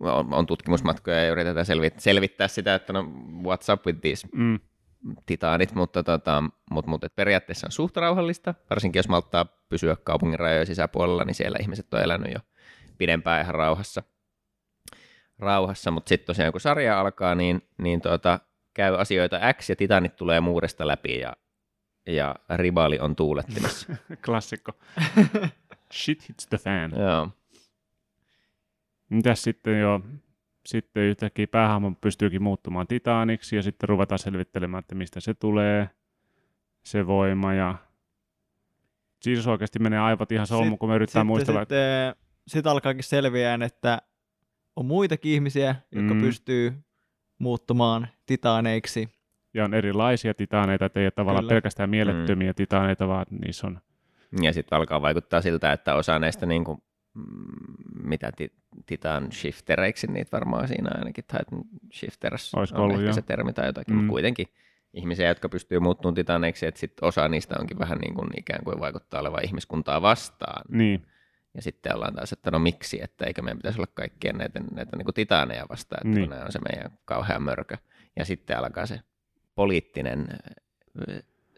on, 0.00 0.34
on 0.34 0.46
tutkimusmatkoja 0.46 1.24
ja 1.24 1.30
yritetään 1.32 1.66
selvit, 1.66 2.00
selvittää 2.00 2.48
sitä, 2.48 2.74
että 2.74 2.92
no 2.92 3.02
what's 3.42 3.72
up 3.72 3.86
with 3.86 4.00
these 4.00 4.28
Mm. 4.32 4.60
titaanit, 5.26 5.74
mutta, 5.74 6.02
tota, 6.02 6.44
mutta, 6.70 6.90
mutta 6.90 7.06
et 7.06 7.16
periaatteessa 7.16 7.66
on 7.66 7.72
suht 7.72 7.96
rauhallista, 7.96 8.54
varsinkin 8.70 8.98
jos 8.98 9.08
malttaa 9.08 9.46
pysyä 9.68 9.96
kaupungin 10.04 10.38
rajojen 10.38 10.66
sisäpuolella, 10.66 11.24
niin 11.24 11.34
siellä 11.34 11.58
ihmiset 11.60 11.94
on 11.94 12.02
elänyt 12.02 12.32
jo 12.34 12.40
pidempään 12.98 13.42
ihan 13.42 13.54
rauhassa. 13.54 14.02
Rauhassa. 15.38 15.90
Mutta 15.90 16.08
sitten 16.08 16.26
tosiaan 16.26 16.52
kun 16.52 16.60
sarja 16.60 17.00
alkaa, 17.00 17.34
niin, 17.34 17.62
niin 17.78 18.00
tota, 18.00 18.40
käy 18.74 19.00
asioita 19.00 19.40
X 19.52 19.70
ja 19.70 19.76
titanit 19.76 20.16
tulee 20.16 20.40
muuresta 20.40 20.86
läpi 20.86 21.18
ja, 21.18 21.32
ja 22.06 22.34
ribaali 22.56 22.98
on 22.98 23.16
tuulettimessa. 23.16 23.96
Klassikko. 24.26 24.72
Shit 25.92 26.28
hits 26.28 26.46
the 26.46 26.58
fan. 26.58 26.92
Joo. 27.00 27.28
Mitäs 29.08 29.42
sitten 29.42 29.80
jo, 29.80 30.00
sitten 30.66 31.02
yhtäkkiä 31.02 31.46
päähahmo 31.46 31.92
pystyykin 32.00 32.42
muuttumaan 32.42 32.86
titaaniksi 32.86 33.56
ja 33.56 33.62
sitten 33.62 33.88
ruvetaan 33.88 34.18
selvittelemään, 34.18 34.78
että 34.78 34.94
mistä 34.94 35.20
se 35.20 35.34
tulee, 35.34 35.90
se 36.82 37.06
voima 37.06 37.54
ja 37.54 37.74
siis 39.22 39.46
oikeasti 39.46 39.78
menee 39.78 39.98
aivot 39.98 40.32
ihan 40.32 40.46
solmu, 40.46 40.76
kun 40.76 40.88
me 40.88 40.94
yritetään 40.94 41.22
sitten, 41.22 41.26
muistella. 41.26 41.62
Että... 41.62 41.74
sitten, 41.74 42.26
sitten 42.48 42.72
alkaakin 42.72 43.02
selviään, 43.02 43.62
että 43.62 44.02
on 44.76 44.86
muitakin 44.86 45.32
ihmisiä, 45.32 45.76
jotka 45.92 46.14
Mm. 46.14 46.20
pystyy 46.20 46.72
muuttumaan 47.38 48.08
titaaneiksi. 48.26 49.08
Ja 49.54 49.64
on 49.64 49.74
erilaisia 49.74 50.34
titaaneita, 50.34 50.84
että 50.84 51.00
ei 51.00 51.06
ole 51.06 51.10
tavallaan 51.10 51.42
Kyllä. 51.44 51.50
pelkästään 51.54 51.90
mielettömiä 51.90 52.54
titaaneita, 52.54 53.08
vaan 53.08 53.26
niissä 53.44 53.66
on 53.66 53.80
Ja 54.42 54.52
sitten 54.52 54.76
alkaa 54.78 55.02
vaikuttaa 55.02 55.42
siltä, 55.42 55.72
että 55.72 55.94
osa 55.94 56.18
näistä 56.18 56.46
niin 56.46 56.64
kuin, 56.64 56.78
mitä 58.02 58.32
ti- 58.36 58.52
Titan 58.86 59.32
shiftereiksi 59.32 60.06
niitä 60.06 60.32
varmaan 60.32 60.68
siinä 60.68 60.90
ainakin, 60.94 61.24
Titan 61.24 61.64
shifters 61.92 62.54
Olisiko 62.54 62.78
on 62.78 62.84
ollut, 62.84 62.96
ehkä 62.96 63.06
joo. 63.06 63.12
se 63.12 63.22
termi 63.22 63.52
tai 63.52 63.66
jotakin, 63.66 63.94
Mm. 63.94 63.98
mutta 63.98 64.10
kuitenkin 64.10 64.46
ihmisiä, 64.94 65.28
jotka 65.28 65.48
pystyy 65.48 65.78
muuttumaan 65.80 66.14
titaneiksi, 66.14 66.66
että 66.66 66.80
sit 66.80 66.92
osa 67.02 67.28
niistä 67.28 67.54
onkin 67.60 67.78
vähän 67.78 67.98
niin 67.98 68.14
kuin 68.14 68.28
ikään 68.38 68.64
kuin 68.64 68.80
vaikuttaa 68.80 69.20
olevan 69.20 69.44
ihmiskuntaa 69.44 70.02
vastaan. 70.02 70.64
niin, 70.68 71.06
Ja 71.56 71.62
sitten 71.62 71.94
ollaan 71.94 72.14
taas, 72.14 72.32
että 72.32 72.50
no 72.50 72.58
miksi, 72.58 73.02
että 73.02 73.26
eikö 73.26 73.42
meidän 73.42 73.56
pitäisi 73.58 73.78
olla 73.78 73.90
kaikkien 73.94 74.36
näitä, 74.38 74.60
näitä 74.74 74.96
niin 74.96 75.04
kuin 75.04 75.14
titaaneja 75.14 75.66
vastaan, 75.68 75.98
että 75.98 76.08
Niin. 76.08 76.14
niin. 76.14 76.28
kun 76.28 76.30
nämä 76.30 76.44
on 76.46 76.52
se 76.52 76.58
meidän 76.72 76.98
kauhea 77.04 77.38
mörkö. 77.40 77.76
Ja 78.16 78.24
sitten 78.24 78.58
alkaa 78.58 78.86
se 78.86 79.00
poliittinen 79.54 80.26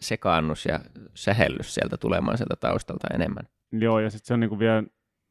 sekaannus 0.01 0.67
ja 0.67 0.81
sähellys 1.15 1.75
sieltä 1.75 1.97
tulemaan 1.97 2.39
sieltä 2.39 2.57
taustalta 2.57 3.15
enemmän. 3.15 3.49
joo, 3.73 4.01
ja 4.01 4.11
sitten 4.11 4.27
se 4.27 4.35
on 4.35 4.41
niinku 4.41 4.59
vielä, 4.59 4.83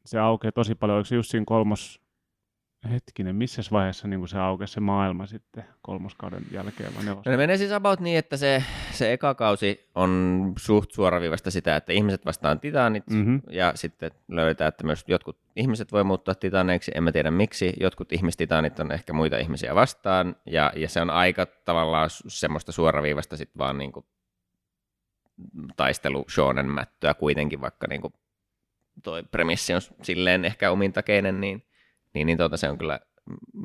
se 0.06 0.20
aukeaa 0.20 0.52
tosi 0.52 0.76
paljon, 0.76 0.96
oliko 0.96 1.06
se 1.06 1.16
just 1.16 1.32
siinä 1.32 1.44
kolmos, 1.48 2.02
hetkinen, 2.92 3.36
missä 3.36 3.62
vaiheessa 3.72 4.08
niinku 4.08 4.28
se 4.28 4.38
aukeaa 4.40 4.68
se 4.68 4.80
maailma 4.80 5.28
sitten 5.28 5.64
kolmoskauden 5.82 6.44
jälkeen 6.52 6.96
vai 6.96 7.04
nelos? 7.06 7.26
No 7.26 7.32
ne 7.32 7.38
menee 7.38 7.58
siis 7.58 7.72
about 7.72 8.00
niin, 8.00 8.18
että 8.18 8.38
se, 8.38 8.64
se 8.92 9.14
eka 9.14 9.36
kausi 9.36 9.90
on 9.96 10.54
suht 10.58 10.92
suoraviivasta 10.92 11.52
sitä, 11.52 11.76
että 11.76 11.94
ihmiset 11.94 12.26
vastaan 12.26 12.60
titaanit, 12.60 13.08
Mhm. 13.10 13.36
ja 13.50 13.72
sitten 13.76 14.12
löydetään, 14.28 14.68
että 14.70 14.84
myös 14.86 15.04
jotkut 15.08 15.38
ihmiset 15.56 15.92
voi 15.92 16.04
muuttua 16.04 16.36
titaaneiksi, 16.36 16.92
en 16.96 17.04
mä 17.04 17.12
tiedä 17.12 17.32
miksi, 17.32 17.74
jotkut 17.80 18.14
ihmistitaanit 18.14 18.80
on 18.80 18.92
ehkä 18.92 19.14
muita 19.14 19.38
ihmisiä 19.38 19.76
vastaan, 19.76 20.36
ja, 20.46 20.72
ja 20.76 20.90
se 20.90 21.02
on 21.02 21.10
aika 21.10 21.46
tavallaan 21.46 22.10
semmoista 22.28 22.72
suoraviivasta 22.72 23.38
sitten 23.38 23.60
vaan 23.60 23.78
niinku 23.78 24.06
taistelu 25.78 26.26
shonen 26.30 26.70
mättöä 26.72 27.14
kuitenkin, 27.14 27.62
vaikka 27.62 27.88
niinku 27.88 28.14
toi 29.04 29.24
premissi 29.24 29.74
on 29.74 29.82
silleen 30.02 30.46
ehkä 30.46 30.72
omintakeinen, 30.72 31.42
niin, 31.42 31.64
niin, 32.18 32.26
niin 32.26 32.38
tuota, 32.38 32.58
se 32.58 32.70
on 32.70 32.78
kyllä 32.78 33.00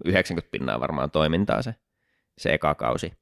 90 0.04 0.50
pinnaa 0.50 0.80
varmaan 0.80 1.10
toimintaa 1.10 1.62
se, 1.62 1.74
se 2.38 2.52
eka 2.52 2.74
kausi. 2.74 3.12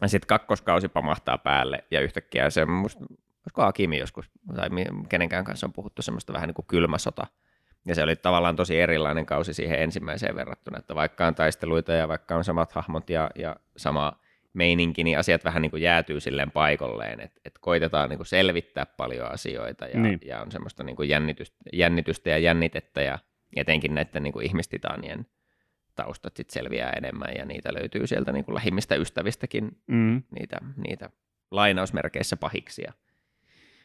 Ja 0.00 0.08
sitten 0.08 0.26
kakkoskausi 0.26 0.88
pamahtaa 0.88 1.38
päälle 1.38 1.84
ja 1.90 2.00
yhtäkkiä 2.00 2.50
se, 2.50 2.64
musta, 2.64 3.04
olisiko 3.10 3.62
Akimi 3.62 3.98
joskus, 3.98 4.30
tai 4.56 4.68
kenenkään 5.08 5.44
kanssa 5.44 5.66
on 5.66 5.72
puhuttu 5.72 6.02
semmoista 6.02 6.32
vähän 6.32 6.46
niin 6.46 6.54
kuin 6.54 6.66
kylmä 6.66 6.98
sota. 6.98 7.26
Ja 7.86 7.94
se 7.94 8.02
oli 8.02 8.16
tavallaan 8.16 8.56
tosi 8.56 8.80
erilainen 8.80 9.26
kausi 9.26 9.54
siihen 9.54 9.82
ensimmäiseen 9.82 10.34
verrattuna, 10.34 10.78
että 10.78 10.94
vaikka 10.94 11.26
on 11.26 11.34
taisteluita 11.34 11.92
ja 11.92 12.08
vaikka 12.08 12.36
on 12.36 12.44
samat 12.44 12.72
hahmot 12.72 13.10
ja, 13.10 13.30
ja 13.34 13.56
sama 13.76 14.12
meininki, 14.52 15.04
niin 15.04 15.18
asiat 15.18 15.44
vähän 15.44 15.62
niin 15.62 15.70
kuin 15.70 15.82
jäätyy 15.82 16.20
silleen 16.20 16.50
paikolleen, 16.50 17.20
että 17.20 17.40
et 17.44 17.58
koitetaan 17.60 18.08
niin 18.08 18.18
kuin 18.18 18.26
selvittää 18.26 18.86
paljon 18.86 19.32
asioita 19.32 19.86
ja, 19.86 20.00
Niin. 20.00 20.18
ja 20.24 20.40
on 20.40 20.52
semmoista 20.52 20.82
niin 20.82 20.96
kuin 20.96 21.08
jännitystä, 21.08 21.56
jännitystä 21.72 22.30
ja 22.30 22.38
jännitettä 22.38 23.02
ja 23.02 23.18
etenkin 23.56 23.94
näiden 23.94 24.22
niin 24.22 24.32
kuin 24.32 24.46
ihmistitaanien 24.46 25.26
taustat 25.94 26.36
sit 26.36 26.50
selviää 26.50 26.90
enemmän 26.90 27.34
ja 27.38 27.44
niitä 27.44 27.74
löytyy 27.74 28.06
sieltä 28.06 28.32
niin 28.32 28.44
kuin 28.44 28.54
lähimmistä 28.54 28.94
ystävistäkin 28.94 29.82
Mm. 29.86 30.22
niitä, 30.30 30.58
niitä 30.76 31.10
lainausmerkeissä 31.50 32.36
pahiksia, 32.36 32.92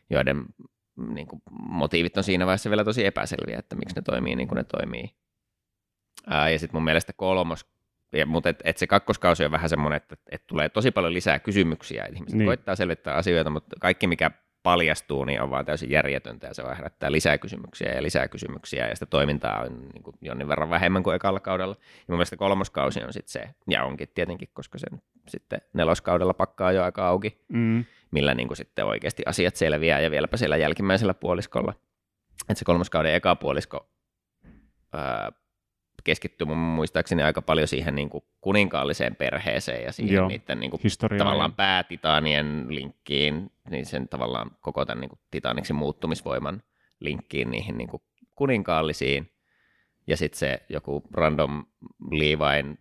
joiden 0.09 0.37
mm, 0.37 1.13
niin 1.13 1.27
kuin, 1.27 1.41
motiivit 1.69 2.17
on 2.17 2.23
siinä 2.23 2.45
vaiheessa 2.45 2.69
vielä 2.69 2.83
tosi 2.83 3.05
epäselviä, 3.05 3.59
että 3.59 3.75
miksi 3.75 3.95
ne 3.95 4.01
toimii 4.01 4.35
niin 4.35 4.47
kuin 4.47 4.57
ne 4.57 4.63
toimii. 4.63 5.09
Ää, 6.27 6.49
ja 6.49 6.59
sitten 6.59 6.75
mun 6.75 6.83
mielestä 6.83 7.13
kolmos, 7.13 7.65
ja, 8.13 8.25
mutta 8.25 8.49
et, 8.49 8.61
et 8.63 8.77
se 8.77 8.87
kakkoskausi 8.87 9.45
on 9.45 9.51
vähän 9.51 9.69
semmoinen, 9.69 9.97
että 9.97 10.15
et 10.31 10.47
tulee 10.47 10.69
tosi 10.69 10.91
paljon 10.91 11.13
lisää 11.13 11.39
kysymyksiä, 11.39 12.03
että 12.03 12.15
ihmiset 12.15 12.37
niin. 12.37 12.47
koittaa 12.47 12.75
selvittää 12.75 13.15
asioita, 13.15 13.49
mutta 13.49 13.75
kaikki 13.79 14.07
mikä 14.07 14.31
paljastuu, 14.65 15.25
niin 15.25 15.41
on 15.41 15.49
vaan 15.49 15.65
täysin 15.65 15.91
järjetöntä 15.91 16.47
ja 16.47 16.53
se 16.53 16.63
vaan 16.63 16.75
herättää 16.75 17.11
lisää 17.11 17.37
kysymyksiä 17.37 17.91
ja 17.91 18.03
lisää 18.03 18.27
kysymyksiä 18.27 18.87
ja 18.87 18.95
sitä 18.95 19.05
toimintaa 19.05 19.61
on 19.61 19.89
niin 19.93 20.03
kuin 20.03 20.15
jonnin 20.21 20.47
verran 20.47 20.69
vähemmän 20.69 21.03
kuin 21.03 21.15
ekalla 21.15 21.39
kaudella. 21.39 21.75
Ja 21.79 22.03
mun 22.07 22.17
mielestä 22.17 22.35
kolmoskausi 22.37 23.03
on 23.03 23.13
sitten 23.13 23.31
se, 23.31 23.49
ja 23.69 23.83
onkin 23.83 24.07
tietenkin, 24.15 24.49
koska 24.53 24.77
sen 24.77 25.01
sitten 25.27 25.61
neloskaudella 25.73 26.33
pakkaa 26.33 26.71
jo 26.71 26.83
aika 26.83 27.07
auki, 27.07 27.45
Mm. 27.49 27.85
millä 28.11 28.33
niin 28.33 28.47
kuin 28.47 28.57
sitten 28.57 28.85
oikeasti 28.85 29.23
asiat 29.25 29.55
selviää 29.55 29.99
ja 29.99 30.11
vieläpä 30.11 30.37
siellä 30.37 30.57
jälkimmäisellä 30.57 31.13
puoliskolla. 31.13 31.73
Että 32.49 32.59
se 32.59 32.65
kolmoskauden 32.65 33.13
eka 33.13 33.35
puolisko 33.35 33.89
ää, 34.93 35.31
keskittyy 36.03 36.47
mun 36.47 36.57
muistaakseni 36.57 37.23
aika 37.23 37.41
paljon 37.41 37.67
siihen 37.67 37.95
niin 37.95 38.09
kuin 38.09 38.23
kuninkaalliseen 38.41 39.15
perheeseen 39.15 39.83
ja 39.83 39.91
siihen 39.91 40.15
Joo. 40.15 40.27
niiden 40.27 40.59
niin 40.59 40.71
kuin 40.71 40.81
tavallaan 41.17 41.53
päätitaanien 41.53 42.65
linkkiin, 42.69 43.51
niin 43.69 43.85
sen 43.85 44.07
tavallaan 44.07 44.51
koko 44.61 44.85
tämän 44.85 45.01
niin 45.01 45.09
kuin 45.09 45.19
titaaniksi 45.31 45.73
muuttumisvoiman 45.73 46.63
linkkiin 46.99 47.51
niihin 47.51 47.77
niin 47.77 47.89
kuin 47.89 48.03
kuninkaallisiin. 48.35 49.31
Ja 50.07 50.17
sitten 50.17 50.39
se 50.39 50.61
joku 50.69 51.03
random 51.13 51.65
Leviin, 52.11 52.79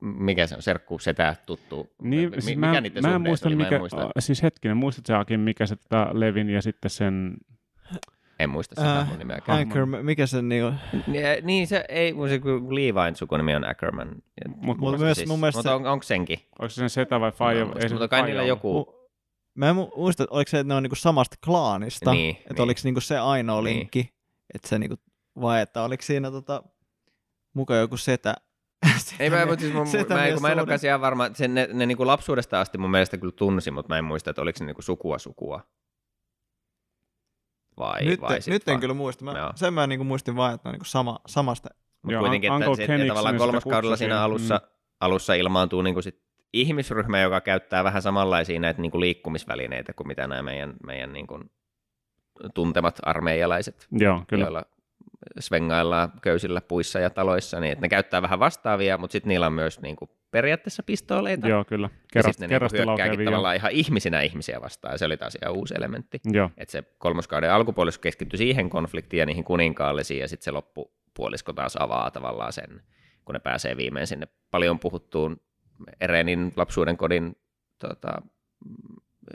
mikä 0.00 0.46
se 0.46 0.56
on, 0.56 0.62
serkku, 0.62 0.98
setä, 0.98 1.36
tuttu, 1.46 1.94
Niin, 2.02 2.32
siis 2.32 2.46
mikä 2.46 2.58
mä, 2.60 2.80
niiden 2.80 3.02
mä 3.02 3.14
en 3.14 3.22
muista, 3.22 3.48
oli, 3.48 3.56
mä 3.56 3.62
mikä, 3.62 3.74
en 3.74 3.80
muista, 3.80 4.10
siis 4.18 4.42
hetkinen, 4.42 4.76
muistat 4.76 5.06
sä 5.06 5.18
Akin, 5.18 5.40
mikä 5.40 5.66
se 5.66 5.76
tota 5.76 6.08
Levin 6.12 6.50
ja 6.50 6.62
sitten 6.62 6.90
sen, 6.90 7.36
en 8.42 8.50
muista 8.50 8.74
sen 8.74 8.90
Äh, 8.90 8.96
hahmon 8.96 9.18
nimeäkään. 9.18 9.58
Anchor, 9.58 9.86
mikä 9.86 10.26
se 10.26 10.42
niinku... 10.42 10.72
Niin, 11.06 11.24
niin 11.42 11.66
se 11.66 11.84
ei, 11.88 12.12
mun 12.12 12.28
se 12.28 12.40
Leviin 12.70 13.16
sukunimi 13.16 13.54
on 13.54 13.68
Ackerman. 13.68 14.08
Ja- 14.08 14.50
Mut 14.56 14.78
Mut 14.78 14.98
myös 14.98 15.26
mun 15.26 15.40
mielestä 15.40 15.58
mutta 15.58 15.70
se- 15.70 15.74
on, 15.74 15.86
onko 15.86 16.02
senkin? 16.02 16.38
onko 16.58 16.68
se 16.68 16.74
sen 16.74 16.90
setä 16.90 17.20
vai 17.20 17.32
faija? 17.32 17.64
Mä 17.64 17.72
muista, 17.72 17.90
mutta 17.90 18.08
kai 18.08 18.22
niillä 18.22 18.42
joku, 18.42 18.86
Mu- 18.90 19.00
Mä 19.54 19.68
en 19.68 19.76
mu- 19.76 19.96
muista, 19.96 20.22
että 20.22 20.34
oliko 20.34 20.48
se, 20.48 20.58
että 20.58 20.68
ne 20.68 20.74
on 20.74 20.82
niinku 20.82 20.96
samasta 20.96 21.36
klaanista, 21.44 22.10
Niin, 22.12 22.36
että 22.36 22.54
niin. 22.54 22.62
oliko 22.62 22.80
niinku 22.84 23.00
se 23.00 23.18
ainoa 23.18 23.62
Niin. 23.62 23.76
linkki, 23.78 24.10
että 24.54 24.68
se 24.68 24.78
niinku, 24.78 24.96
vai 25.40 25.60
että 25.62 25.82
oliko 25.82 26.02
siinä 26.02 26.30
tota, 26.30 26.62
mukaan 27.54 27.80
joku 27.80 27.96
setä. 27.96 28.34
Ei 29.20 29.30
mä, 29.30 29.46
mutta 29.46 29.60
siis 29.60 29.74
mun, 29.74 29.86
mä, 29.86 30.04
kun 30.04 30.08
mä 30.16 30.26
en 30.26 30.32
ole 30.34 30.60
suhde. 30.60 30.66
kanssa 30.66 30.86
ihan 30.86 31.00
varma, 31.00 31.30
sen, 31.34 31.54
ne, 31.54 31.68
ne 31.72 31.86
niin 31.86 32.06
lapsuudesta 32.06 32.60
asti 32.60 32.78
mun 32.78 32.90
mielestä 32.90 33.16
kyllä 33.18 33.32
tunsi, 33.36 33.70
mutta 33.70 33.88
mä 33.88 33.98
en 33.98 34.04
muista, 34.04 34.30
että 34.30 34.42
oliko 34.42 34.58
se 34.58 34.64
niin 34.64 34.76
sukua 34.80 35.18
sukua. 35.18 35.60
Vai, 37.80 38.04
nyt, 38.04 38.20
vai 38.20 38.38
nyt 38.46 38.68
en 38.68 38.72
vaan. 38.72 38.80
kyllä 38.80 38.94
muista. 38.94 39.24
Mä, 39.24 39.52
sen 39.54 39.74
mä 39.74 39.86
niinku 39.86 40.04
muistin 40.04 40.36
vaan, 40.36 40.54
että 40.54 40.68
ne 40.68 40.70
on 40.70 40.72
niinku 40.72 40.84
sama, 40.84 41.18
samasta. 41.26 41.68
Mutta 42.02 42.12
Joo, 42.12 42.20
kuitenkin, 42.22 42.52
Uncle 42.52 42.66
että 42.66 42.76
se, 42.76 42.82
että 42.82 42.92
Keniksi 42.92 43.08
tavallaan 43.08 43.36
kolmoskaudella 43.36 43.92
kutsui 43.92 43.98
siinä 44.06 44.22
alussa, 44.22 44.54
Mm. 44.56 44.68
alussa 45.00 45.34
ilmaantuu 45.34 45.82
niin 45.82 46.02
sit 46.02 46.22
ihmisryhmä, 46.52 47.20
joka 47.20 47.40
käyttää 47.40 47.84
vähän 47.84 48.02
samanlaisia 48.02 48.60
näitä 48.60 48.82
niin 48.82 49.00
liikkumisvälineitä 49.00 49.92
kuin 49.92 50.06
mitä 50.06 50.26
nämä 50.26 50.42
meidän, 50.42 50.74
meidän 50.86 51.12
niin 51.12 51.26
kuin 51.26 51.50
tuntemat 52.54 52.98
armeijalaiset, 53.02 53.86
Joo, 53.92 54.22
kyllä. 54.28 54.44
joilla 54.44 54.64
svengaillaan 55.40 56.12
köysillä 56.22 56.60
puissa 56.60 57.00
ja 57.00 57.10
taloissa, 57.10 57.60
niin 57.60 57.72
että 57.72 57.84
ne 57.84 57.88
käyttää 57.88 58.22
vähän 58.22 58.38
vastaavia, 58.38 58.98
mutta 58.98 59.12
sitten 59.12 59.28
niillä 59.28 59.46
on 59.46 59.52
myös 59.52 59.80
niin 59.80 59.96
kuin 59.96 60.10
periaatteessa 60.30 60.82
pistooleita. 60.82 61.48
Joo, 61.48 61.64
kyllä. 61.64 61.88
ja 61.92 61.98
Kerrast, 62.12 62.38
sitten 62.38 62.50
ne 62.50 62.58
niin 62.58 62.86
hyökkääkin 62.86 63.24
tavallaan 63.24 63.56
ihan 63.56 63.70
ihmisinä 63.70 64.20
ihmisiä 64.20 64.60
vastaan, 64.60 64.94
ja 64.94 64.98
se 64.98 65.04
oli 65.04 65.16
taas 65.16 65.38
ihan 65.42 65.54
uusi 65.54 65.74
elementti. 65.78 66.20
Joo, 66.32 66.50
Että 66.56 66.72
se 66.72 66.82
kolmoskauden 66.98 67.52
alkupuolisko 67.52 68.02
keskittyi 68.02 68.38
siihen 68.38 68.70
konfliktiin 68.70 69.18
ja 69.18 69.26
niihin 69.26 69.44
kuninkaallisiin, 69.44 70.20
ja 70.20 70.28
sitten 70.28 70.44
se 70.44 70.50
loppupuolisko 70.50 71.52
taas 71.52 71.76
avaa 71.76 72.10
tavallaan 72.10 72.52
sen, 72.52 72.82
kun 73.24 73.32
ne 73.32 73.38
pääsee 73.38 73.76
viimein 73.76 74.06
sinne 74.06 74.28
paljon 74.50 74.78
puhuttuun 74.78 75.40
Erenin 76.00 76.52
lapsuuden 76.56 76.96
kodin, 76.96 77.36
tota, 77.78 78.22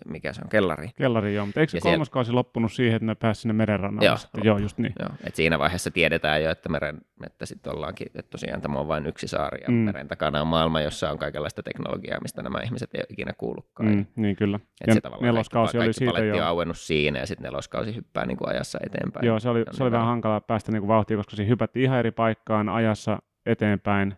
mikä 0.05 0.33
se 0.33 0.41
on, 0.43 0.49
kellari. 0.49 0.89
kellari 0.95 1.35
joo. 1.35 1.45
Mutta 1.45 1.59
eikö 1.59 1.71
se 1.71 1.79
siellä- 1.79 1.93
kolmas 1.95 2.09
kausi 2.09 2.31
loppunut 2.31 2.71
siihen, 2.73 2.95
että 2.95 3.05
ne 3.05 3.15
pääsivät 3.15 3.41
sinne 3.41 3.53
merenrannalle? 3.53 4.05
Joo, 4.07 4.17
sitten? 4.17 4.41
joo 4.45 4.57
just 4.57 4.77
niin. 4.77 4.93
Joo, 4.99 5.09
et 5.27 5.35
siinä 5.35 5.59
vaiheessa 5.59 5.91
tiedetään 5.91 6.43
jo, 6.43 6.51
että 6.51 6.69
meren, 6.69 6.97
että 7.25 7.45
sitten 7.45 7.73
ollaankin, 7.75 8.07
että 8.07 8.29
tosiaan 8.29 8.61
tämä 8.61 8.79
on 8.79 8.87
vain 8.87 9.05
yksi 9.05 9.27
saari 9.27 9.61
ja 9.61 9.67
Mm. 9.69 9.73
meren 9.75 10.07
takana 10.07 10.41
on 10.41 10.47
maailma, 10.47 10.81
jossa 10.81 11.09
on 11.11 11.17
kaikenlaista 11.17 11.63
teknologiaa, 11.63 12.19
mistä 12.21 12.41
nämä 12.43 12.59
ihmiset 12.61 12.89
ei 12.95 12.99
ole 12.99 13.07
ikinä 13.09 13.33
kuullutkaan. 13.37 13.89
Mm, 13.89 14.05
niin 14.15 14.35
kyllä. 14.35 14.59
Se 14.85 14.91
Ja 14.91 15.01
tavallaan 15.01 15.25
neloskausi 15.25 15.77
kaikki, 15.77 16.03
oli 16.03 16.11
kaikki 16.13 16.21
siitä 16.21 16.37
jo. 16.37 16.45
auennut 16.45 16.77
siinä 16.77 17.19
ja 17.19 17.27
sitten 17.27 17.43
neloskausi 17.43 17.95
hyppää 17.95 18.25
niin 18.25 18.37
kuin 18.37 18.49
ajassa 18.49 18.79
eteenpäin. 18.85 19.25
Joo, 19.25 19.39
se 19.39 19.49
oli, 19.49 19.63
se 19.71 19.83
oli 19.83 19.91
vähän 19.91 20.07
hankalaa 20.07 20.41
päästä 20.41 20.71
niinku 20.71 20.87
vauhtiin, 20.87 21.17
koska 21.17 21.35
siinä 21.35 21.49
hypättiin 21.49 21.83
ihan 21.83 21.99
eri 21.99 22.11
paikkaan 22.11 22.69
ajassa 22.69 23.19
eteenpäin. 23.45 24.15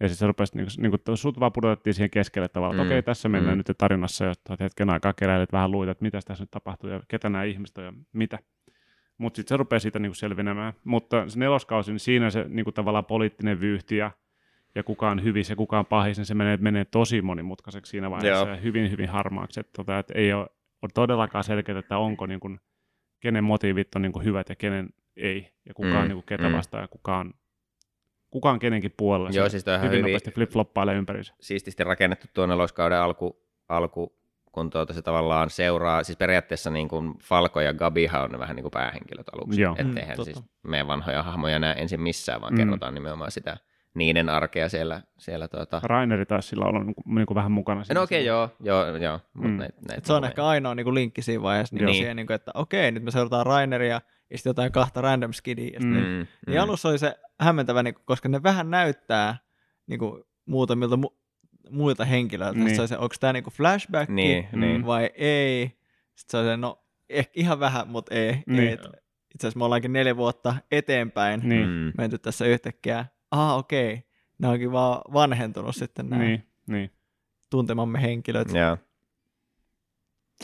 Ja 0.00 0.08
sitten 0.08 0.18
se 0.18 0.26
rupesi, 0.26 0.56
niinku, 0.56 0.70
niinku, 0.78 1.16
sut 1.16 1.40
vaan 1.40 1.52
pudotettiin 1.52 1.94
siihen 1.94 2.10
keskelle 2.10 2.48
tavallaan, 2.48 2.76
että 2.76 2.84
Mm, 2.84 2.88
okei, 2.88 3.02
tässä 3.02 3.28
mennään 3.28 3.58
mm. 3.58 3.64
nyt 3.68 3.78
tarinassa, 3.78 4.24
ja 4.24 4.34
hetken 4.60 4.90
aikaa 4.90 5.12
keräilet 5.12 5.52
vähän 5.52 5.70
luita, 5.70 5.90
että 5.92 6.02
mitä 6.02 6.20
tässä 6.24 6.42
nyt 6.42 6.50
tapahtuu, 6.50 6.90
ja 6.90 7.00
ketä 7.08 7.28
nämä 7.28 7.44
ihmiset 7.44 7.78
on, 7.78 7.84
ja 7.84 7.92
mitä. 8.12 8.38
Mutta 9.18 9.36
sitten 9.36 9.48
se 9.48 9.56
rupeaa 9.56 9.80
siitä 9.80 9.98
niinku 9.98 10.14
selvinemään. 10.14 10.72
Mutta 10.84 11.28
se 11.28 11.38
neloskausi, 11.38 11.90
niin 11.92 12.00
siinä 12.00 12.30
se 12.30 12.44
niinku, 12.48 12.72
tavallaan 12.72 13.04
poliittinen 13.04 13.60
vyyhti, 13.60 13.96
ja, 13.96 14.10
ja 14.74 14.82
kuka 14.82 15.10
on 15.10 15.22
hyvissä 15.22 15.52
ja 15.52 15.56
kuka 15.56 15.78
on 15.78 15.86
pahis, 15.86 16.16
niin 16.18 16.26
se 16.26 16.34
menee, 16.34 16.56
menee 16.56 16.84
tosi 16.84 17.22
monimutkaiseksi 17.22 17.90
siinä 17.90 18.10
vaiheessa, 18.10 18.44
Joo. 18.44 18.54
ja 18.54 18.56
hyvin, 18.56 18.90
hyvin 18.90 19.08
harmaaksi. 19.08 19.60
Että, 19.60 19.72
tota, 19.76 19.98
että 19.98 20.14
ei 20.16 20.32
ole, 20.32 20.46
ole 20.82 20.90
todellakaan 20.94 21.44
selkeää, 21.44 21.78
että 21.78 21.98
onko 21.98 22.26
niinku, 22.26 22.56
kenen 23.20 23.44
motiivit 23.44 23.94
on 23.94 24.02
niinku 24.02 24.20
hyvät 24.20 24.48
ja 24.48 24.56
kenen 24.56 24.88
ei, 25.16 25.52
ja 25.66 25.74
kuka 25.74 25.88
on 25.88 26.02
Mm, 26.02 26.08
niinku 26.08 26.22
ketä 26.22 26.48
mm. 26.48 26.54
vastaan 26.56 26.82
ja 26.84 26.88
kuka 26.88 27.18
on, 27.18 27.34
kuka 28.30 28.50
on 28.50 28.58
kenenkin 28.58 28.94
puolella. 28.96 29.30
Joo, 29.32 29.48
siis 29.48 29.64
hyvin 29.66 29.82
hyvin, 29.82 30.00
nopeasti 30.02 30.30
flip-floppailee 30.30 30.94
ympäriinsä. 30.94 31.34
siististi 31.40 31.84
rakennettu 31.84 32.26
tuo 32.34 32.46
neloskauden 32.46 32.98
alku, 32.98 33.42
alku 33.68 34.18
kun 34.52 34.70
tuota 34.70 34.92
se 34.92 35.02
tavallaan 35.02 35.50
seuraa, 35.50 36.02
siis 36.04 36.18
periaatteessa 36.18 36.70
niin 36.70 36.88
kuin 36.88 37.14
Falco 37.22 37.60
ja 37.60 37.74
Gabihan 37.74 38.22
on 38.22 38.30
ne 38.30 38.38
vähän 38.38 38.56
niin 38.56 38.64
kuin 38.64 38.72
päähenkilöt 38.72 39.26
aluksi. 39.32 39.60
Joo. 39.60 39.76
Että 39.78 40.00
Mm, 40.18 40.24
siis 40.24 40.42
meidän 40.62 40.86
vanhoja 40.86 41.22
hahmoja 41.22 41.58
näe 41.58 41.74
ensin 41.78 42.00
missään, 42.00 42.40
vaan 42.40 42.52
Mm. 42.52 42.56
kerrotaan 42.56 42.94
nimenomaan 42.94 43.30
sitä 43.30 43.56
niiden 43.94 44.28
arkea 44.28 44.68
siellä, 44.68 45.02
siellä 45.18 45.48
tuota... 45.48 45.80
Raineri 45.84 46.26
taisi 46.26 46.48
sillä 46.48 46.64
olla 46.66 46.84
niinku, 46.84 47.02
niinku 47.06 47.34
vähän 47.34 47.52
mukana. 47.52 47.84
siinä 47.84 47.98
No 48.00 48.04
okei, 48.04 48.22
silloin. 48.22 48.50
joo, 48.60 48.86
joo, 48.86 48.96
joo. 48.96 49.20
Mut 49.34 49.50
Mm. 49.50 49.56
näit, 49.56 49.74
näit 49.88 50.04
se 50.04 50.12
on 50.12 50.24
ehkä 50.24 50.46
ainoa 50.46 50.74
niinku 50.74 50.94
linkki 50.94 51.22
siinä 51.22 51.42
vaiheessa 51.42 51.76
niinku 51.76 51.86
Niin. 51.86 51.96
siihen, 51.98 52.16
niinku, 52.16 52.32
että 52.32 52.50
okei, 52.54 52.92
nyt 52.92 53.02
me 53.02 53.10
seurataan 53.10 53.46
Raineria 53.46 54.00
ja 54.30 54.38
sitten 54.38 54.50
jotain 54.50 54.72
kahta 54.72 55.00
random 55.00 55.32
skidia. 55.32 55.70
Ja 55.74 55.80
Mm. 55.80 55.86
mm. 55.86 55.96
Mm, 56.00 56.26
Niin 56.46 56.60
alussa 56.60 56.88
oli 56.88 56.98
se 56.98 57.14
hämmentävä, 57.40 57.82
niinku, 57.82 58.00
koska 58.04 58.28
ne 58.28 58.42
vähän 58.42 58.70
näyttää 58.70 59.36
niinku, 59.86 60.24
muutamilta 60.46 60.96
mu- 60.96 61.16
muilta 61.70 62.04
henkilöiltä. 62.04 62.58
Niin. 62.58 62.64
Niin. 62.66 62.76
Se 62.76 62.82
oli 62.82 62.88
se, 62.88 62.98
onko 62.98 63.14
tämä 63.20 63.32
niinku 63.32 63.50
flashback 63.50 64.10
Niin, 64.10 64.48
niin. 64.52 64.86
vai 64.86 65.10
ei. 65.14 65.66
Sitten 66.14 66.30
se 66.30 66.36
oli 66.38 66.46
se, 66.46 66.56
no 66.56 66.84
ehkä 67.08 67.32
ihan 67.36 67.60
vähän, 67.60 67.88
mutta 67.88 68.14
ei. 68.14 68.42
Niin. 68.46 68.60
ei. 68.68 68.72
Itse 69.34 69.46
asiassa 69.46 69.58
me 69.58 69.64
ollaankin 69.64 69.92
neljä 69.92 70.16
vuotta 70.16 70.54
eteenpäin 70.70 71.40
Niin, 71.44 71.68
Mm. 71.68 71.92
menty 71.98 72.18
tässä 72.18 72.44
yhtäkkiä. 72.44 73.06
Ah, 73.30 73.58
okei. 73.58 74.02
Ne 74.38 74.48
onkin 74.48 74.72
vaan 74.72 75.00
vanhentunut 75.12 75.76
sitten 75.76 76.08
nämä 76.08 76.22
niin, 76.24 76.46
niin. 76.66 76.90
tuntemamme 77.50 78.02
henkilöt. 78.02 78.48
Joo. 78.54 78.78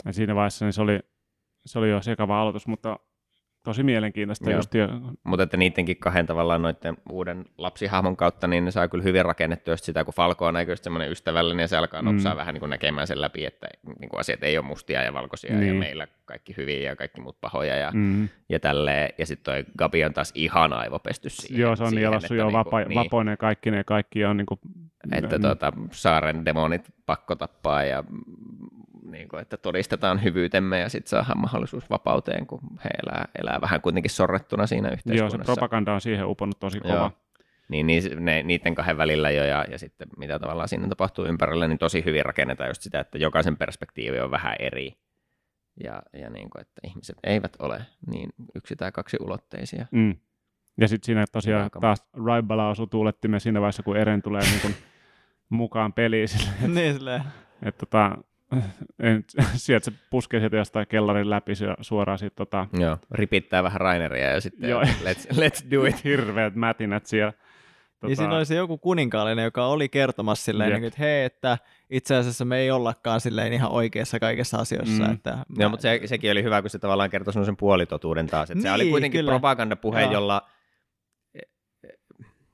Ja 0.05 0.13
siinä 0.13 0.35
vaiheessa 0.35 0.65
niin 0.65 0.73
se, 0.73 0.81
oli, 0.81 0.99
se 1.65 1.79
oli 1.79 1.89
jo 1.89 2.01
sekava 2.01 2.41
aloitus, 2.41 2.67
mutta 2.67 2.99
tosi 3.65 3.83
mielenkiintoista 3.83 4.49
Joo. 4.49 4.59
just 4.59 4.73
jo, 4.73 4.87
Mutta 5.23 5.43
että 5.43 5.57
niidenkin 5.57 5.97
kahden 5.97 6.25
tavallaan 6.25 6.61
noiden 6.61 6.97
uuden 7.09 7.45
lapsihahmon 7.57 8.17
kautta, 8.17 8.47
niin 8.47 8.65
ne 8.65 8.71
saa 8.71 8.87
kyllä 8.87 9.03
hyvin 9.03 9.25
rakennettua 9.25 9.77
sitä, 9.77 10.03
kun 10.03 10.13
Falco 10.13 10.45
on 10.45 10.53
näköisesti 10.53 10.83
semmoinen 10.83 11.11
ystävällinen 11.11 11.63
ja 11.63 11.67
se 11.67 11.77
alkaa 11.77 12.01
Mm. 12.01 12.05
nopsaa 12.05 12.35
vähän 12.35 12.53
niin 12.53 12.59
kuin 12.59 12.69
näkemään 12.69 13.07
sen 13.07 13.21
läpi, 13.21 13.45
että 13.45 13.67
niin 13.99 14.09
kuin 14.09 14.19
asiat 14.19 14.43
ei 14.43 14.57
ole 14.57 14.65
mustia 14.65 15.03
ja 15.03 15.13
valkoisia 15.13 15.55
niin. 15.55 15.67
ja 15.67 15.73
meillä 15.73 16.07
kaikki 16.25 16.53
hyviä 16.57 16.89
ja 16.89 16.95
kaikki 16.95 17.21
muut 17.21 17.41
pahoja 17.41 17.75
ja, 17.75 17.91
mm, 17.93 18.29
ja 18.49 18.59
tälleen. 18.59 19.09
Ja 19.17 19.25
sitten 19.25 19.53
toi 19.53 19.65
Gabi 19.77 20.05
on 20.05 20.13
taas 20.13 20.31
ihan 20.35 20.73
aivopesty 20.73 21.29
siihen. 21.29 21.61
joo, 21.61 21.75
se 21.75 21.83
on 21.83 21.89
siihen, 21.89 22.01
nielossut 22.01 22.25
että 22.31 22.35
jo 22.35 22.43
niinku- 22.45 22.57
vapa, 22.57 22.79
niin, 22.79 22.95
vapoinen 22.95 23.31
ja 23.31 23.37
kaikki 23.37 23.71
ne 23.71 23.83
kaikki 23.83 24.25
on 24.25 24.37
niin 24.37 24.45
kuin, 24.45 24.59
Että 25.11 25.39
tuota, 25.39 25.73
saaren 25.91 26.45
demonit 26.45 26.93
pakko 27.05 27.35
tappaa 27.35 27.83
ja 27.83 28.01
mm, 28.09 28.17
niin 29.15 29.29
kuin, 29.29 29.41
että 29.41 29.57
todistetaan 29.57 30.23
hyvyytemme 30.23 30.79
ja 30.79 30.89
sitten 30.89 31.09
saadaan 31.09 31.39
mahdollisuus 31.41 31.89
vapauteen, 31.89 32.47
kun 32.47 32.59
he 32.83 32.89
elää, 33.03 33.27
elää 33.41 33.61
vähän 33.61 33.81
kuitenkin 33.81 34.11
sorrettuna 34.11 34.67
siinä 34.67 34.87
Joo, 34.87 34.93
yhteiskunnassa. 34.93 35.53
se 35.53 35.59
propaganda 35.59 35.93
on 35.93 36.01
siihen 36.01 36.25
uponnut 36.27 36.59
tosi 36.59 36.79
kova. 36.79 36.93
Joo. 36.93 37.11
Niin, 37.69 37.87
niin 37.87 38.25
ne, 38.25 38.43
niiden 38.43 38.75
kahden 38.75 38.97
välillä 38.97 39.31
jo 39.31 39.43
ja, 39.43 39.65
ja 39.71 39.79
sitten 39.79 40.07
mitä 40.17 40.39
tavallaan 40.39 40.67
siinä 40.69 40.87
tapahtuu 40.87 41.25
ympärillä, 41.25 41.67
niin 41.67 41.77
tosi 41.77 42.05
hyvin 42.05 42.25
rakennetaan 42.25 42.69
just 42.69 42.81
sitä, 42.81 42.99
että 42.99 43.17
jokaisen 43.17 43.57
perspektiivi 43.57 44.19
on 44.19 44.31
vähän 44.31 44.55
eri. 44.59 44.93
Ja, 45.83 46.01
ja 46.13 46.29
niin 46.29 46.49
kuin, 46.49 46.61
että 46.61 46.81
ihmiset 46.87 47.17
eivät 47.23 47.55
ole 47.59 47.81
niin 48.11 48.29
yksi- 48.55 48.75
tai 48.75 48.91
kaksi 48.91 49.17
ulotteisia. 49.21 49.85
Mm. 49.91 50.15
Ja 50.81 50.87
sitten 50.87 51.05
siinä 51.05 51.25
tosiaan 51.31 51.63
Aika- 51.63 51.79
taas 51.79 52.05
Raibala 52.25 52.69
osuu 52.69 52.87
tuulettimeen 52.87 53.41
siinä 53.41 53.61
vaiheessa, 53.61 53.83
kun 53.83 53.97
Eren 53.97 54.21
tulee 54.21 54.41
niin 54.41 54.61
kun 54.61 54.73
mukaan 55.49 55.93
peliin. 55.93 56.27
Silleen, 56.27 56.73
niin 56.73 56.93
silleen. 56.93 57.23
että 57.63 57.79
tota, 57.85 58.17
en, 58.99 59.25
sieltä 59.55 59.85
se 59.85 59.91
puskee 60.09 60.39
sieltä 60.39 60.57
jostain 60.57 60.87
kellarin 60.87 61.29
läpi 61.29 61.53
suoraan 61.81 62.19
siitä 62.19 62.35
tota, 62.35 62.67
Joo, 62.73 62.97
ripittää 63.11 63.63
vähän 63.63 63.81
Raineria 63.81 64.29
ja 64.31 64.41
sitten 64.41 64.69
Joo. 64.69 64.81
let's, 65.05 65.27
let's 65.31 65.71
do 65.71 65.85
it. 65.85 66.03
hirveät 66.03 66.55
mätinät 66.55 67.05
siellä. 67.05 67.31
Tota... 67.31 68.07
Niin 68.07 68.17
siinä 68.17 68.35
oli 68.35 68.45
se 68.45 68.55
joku 68.55 68.77
kuninkaallinen, 68.77 69.43
joka 69.43 69.65
oli 69.65 69.89
kertomassa 69.89 70.45
silleen, 70.45 70.69
Jep. 70.69 70.79
niin, 70.79 70.87
että 70.87 70.99
hei, 70.99 71.23
että 71.23 71.57
itse 71.89 72.15
asiassa 72.15 72.45
me 72.45 72.57
ei 72.57 72.71
ollakaan 72.71 73.21
silleen 73.21 73.53
ihan 73.53 73.71
oikeassa 73.71 74.19
kaikessa 74.19 74.57
asioissa. 74.57 75.03
Mm. 75.03 75.13
Että 75.13 75.37
Joo, 75.57 75.69
mutta 75.69 75.81
se, 75.81 76.01
sekin 76.05 76.31
oli 76.31 76.43
hyvä, 76.43 76.61
kun 76.61 76.69
se 76.69 76.79
tavallaan 76.79 77.09
kertoi 77.09 77.33
semmoisen 77.33 77.57
puolitotuuden 77.57 78.27
taas. 78.27 78.51
Että 78.51 78.61
se 78.61 78.71
oli 78.71 78.83
Niin, 78.83 78.91
kuitenkin 78.91 79.19
kyllä. 79.19 79.31
propagandapuhe, 79.31 80.01
Joo. 80.01 80.11
jolla... 80.11 80.49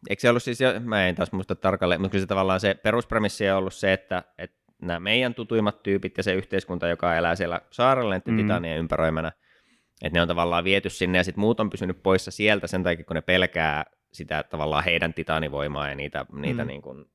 Eikö 0.10 0.20
se 0.22 0.30
ollut 0.30 0.44
siis, 0.44 0.62
jo, 0.62 0.80
mä 0.80 1.08
en 1.08 1.16
taas 1.16 1.32
muista 1.32 1.56
tarkalleen, 1.56 2.02
mutta 2.02 2.12
kyllä 2.12 2.24
se 2.24 2.28
tavallaan 2.28 2.60
se 2.60 2.74
peruspremissi 2.74 3.50
on 3.50 3.58
ollut 3.58 3.74
se, 3.74 3.94
että, 3.94 4.24
että 4.38 4.58
nämä 4.82 5.00
meidän 5.00 5.34
tutuimmat 5.34 5.84
tyypit 5.84 6.18
ja 6.18 6.24
se 6.24 6.34
yhteiskunta, 6.34 6.88
joka 6.88 7.16
elää 7.16 7.36
siellä 7.36 7.62
saarella 7.72 8.16
Mm. 8.26 8.38
titanien 8.38 8.78
ympäröimänä, 8.80 9.32
että 10.04 10.18
ne 10.18 10.22
on 10.22 10.28
tavallaan 10.28 10.64
viety 10.64 10.90
sinne 10.90 11.18
ja 11.18 11.24
sitten 11.24 11.42
muut 11.42 11.60
on 11.60 11.70
pysynyt 11.70 12.04
poissa 12.04 12.32
sieltä 12.32 12.68
sen 12.68 12.84
takia, 12.84 13.06
kun 13.06 13.16
ne 13.16 13.22
pelkää 13.22 13.86
sitä 14.12 14.44
tavallaan 14.44 14.84
heidän 14.84 15.14
titanivoimaa 15.14 15.90
ja 15.90 15.96
niitä, 15.96 16.26
niitä 16.34 16.64
Mm. 16.64 16.68
niin 16.68 16.82
kuin, 16.82 17.06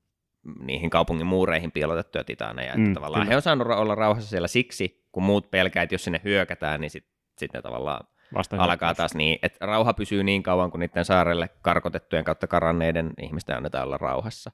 niihin 0.61 0.91
kaupungin 0.91 1.27
muureihin 1.27 1.73
piilotettuja 1.73 2.25
titaneja. 2.25 2.69
Että 2.69 2.79
Mm, 2.89 2.95
tavallaan 2.95 3.21
kyllä. 3.23 3.31
he 3.31 3.37
on 3.37 3.43
saanut 3.43 3.67
olla 3.67 3.95
rauhassa 3.95 4.31
siellä 4.31 4.49
siksi, 4.49 5.05
kun 5.13 5.23
muut 5.23 5.51
pelkää, 5.51 5.83
että 5.83 5.95
jos 5.95 6.05
sinne 6.05 6.21
hyökätään, 6.25 6.81
niin 6.81 6.91
sitten 6.91 7.13
sit 7.39 7.53
ne 7.53 7.63
tavallaan 7.63 8.07
vasta 8.35 8.57
alkaa 8.59 8.95
taas 8.95 9.15
niin, 9.15 9.39
että 9.43 9.67
rauha 9.67 9.93
pysyy 9.95 10.25
niin 10.25 10.43
kauan, 10.43 10.71
kun 10.71 10.81
niiden 10.81 11.05
saarelle 11.05 11.49
karkotettujen 11.63 12.25
kautta 12.25 12.47
karanneiden 12.47 13.11
ihmisten 13.23 13.57
annetaan 13.57 13.85
olla 13.87 13.99
rauhassa. 13.99 14.53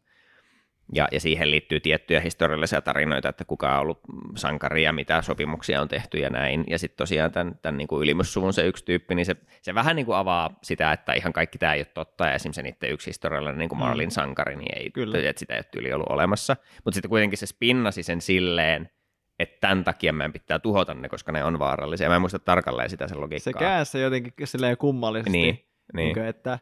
Ja, 0.95 1.09
ja 1.13 1.21
siihen 1.21 1.51
liittyy 1.51 1.81
tiettyjä 1.81 2.21
historiallisia 2.21 2.81
tarinoita, 2.81 3.29
että 3.29 3.45
kuka 3.45 3.75
on 3.75 3.81
ollut 3.81 4.01
sankari 4.37 4.83
ja 4.83 4.93
mitä 4.93 5.23
sopimuksia 5.23 5.81
on 5.81 5.89
tehty 5.89 6.19
ja 6.19 6.31
näin. 6.31 6.65
Ja 6.69 6.79
sitten 6.79 6.97
tosiaan 6.97 7.33
tämän, 7.33 7.59
tämän 7.63 7.77
niin 7.79 7.89
kuin 7.89 8.03
ylimyssuvun 8.03 8.53
se 8.53 8.67
yksi 8.67 8.85
tyyppi, 8.85 9.15
niin 9.15 9.27
se, 9.27 9.37
se 9.63 9.75
vähän 9.75 9.97
niin 9.97 10.07
kuin 10.07 10.17
avaa 10.17 10.59
sitä, 10.63 10.93
että 10.93 11.13
ihan 11.13 11.33
kaikki 11.33 11.59
tämä 11.59 11.75
ei 11.75 11.81
ole 11.81 11.87
totta. 11.95 12.27
Ja 12.27 12.35
esimerkiksi 12.35 12.59
se 12.59 12.63
niiden 12.63 12.91
yksi 12.93 13.07
historiallinen 13.11 13.59
niin 13.59 13.69
kuin 13.69 13.79
Mm. 13.79 13.85
Marlin 13.85 14.11
sankari, 14.11 14.57
niin 14.57 14.79
ei, 14.79 14.91
Kyllä. 14.91 15.19
että 15.29 15.41
sitä 15.41 15.55
ei 15.55 15.59
ole 15.59 15.65
tyyli 15.71 15.93
ollut 15.93 16.11
olemassa. 16.11 16.57
Mutta 16.85 16.95
sitten 16.95 17.09
kuitenkin 17.09 17.39
se 17.39 17.47
spinnasi 17.47 18.03
sen 18.03 18.21
silleen, 18.21 18.91
että 19.39 19.57
tämän 19.61 19.85
takia 19.85 20.13
meidän 20.13 20.33
pitää 20.33 20.59
tuhota 20.59 20.95
ne, 20.95 21.09
koska 21.09 21.33
ne 21.33 21.45
on 21.45 21.59
vaarallisia. 21.59 22.09
Mä 22.09 22.15
en 22.15 22.21
muista 22.21 22.39
tarkalleen 22.39 22.91
sitä 22.91 23.09
sen 23.09 23.21
logiikkaa. 23.21 23.53
se 23.53 23.59
käänsi 23.59 24.01
jotenkin 24.01 24.47
silleen 24.47 24.77
kummallisesti. 24.77 25.31
Niin, 25.31 25.65
Niin 25.95 26.15
niin. 26.17 26.27
että 26.27 26.59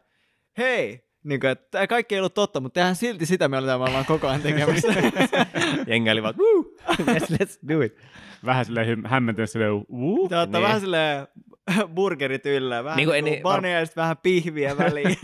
hei, 0.57 1.10
niin 1.23 1.39
kuin, 1.39 1.51
että 1.51 1.87
kaikki 1.87 2.15
ei 2.15 2.19
ollut 2.19 2.33
totta, 2.33 2.59
mutta 2.59 2.73
tehdään 2.73 2.95
silti 2.95 3.25
sitä, 3.25 3.47
me 3.47 3.57
ollaan 3.57 4.05
koko 4.05 4.27
ajan 4.27 4.41
tekemässä. 4.41 4.87
Jengi 5.87 6.09
oli 6.11 6.23
vaan, 6.23 6.33
Woo! 6.37 6.65
yes, 7.13 7.31
let's 7.31 7.59
do 7.69 7.81
it. 7.81 7.97
vähän 8.45 8.65
silleen 8.65 9.05
hämmentynyt 9.05 9.49
silleen, 9.49 9.71
uh, 9.89 10.29
Te 10.29 10.37
ottaa 10.37 10.59
Niin. 10.59 10.67
vähän 10.67 10.79
silleen 10.81 11.27
burgerit 11.95 12.45
yllä, 12.45 12.83
vähän 12.83 12.97
Niin 12.97 13.09
niin 13.09 13.23
kuin- 13.23 13.23
kuin, 13.23 13.31
niin, 13.31 13.43
bania 13.43 13.79
ja 13.79 13.85
sitten 13.85 14.01
vähän 14.01 14.17
pihviä 14.23 14.77
väliin. 14.77 15.17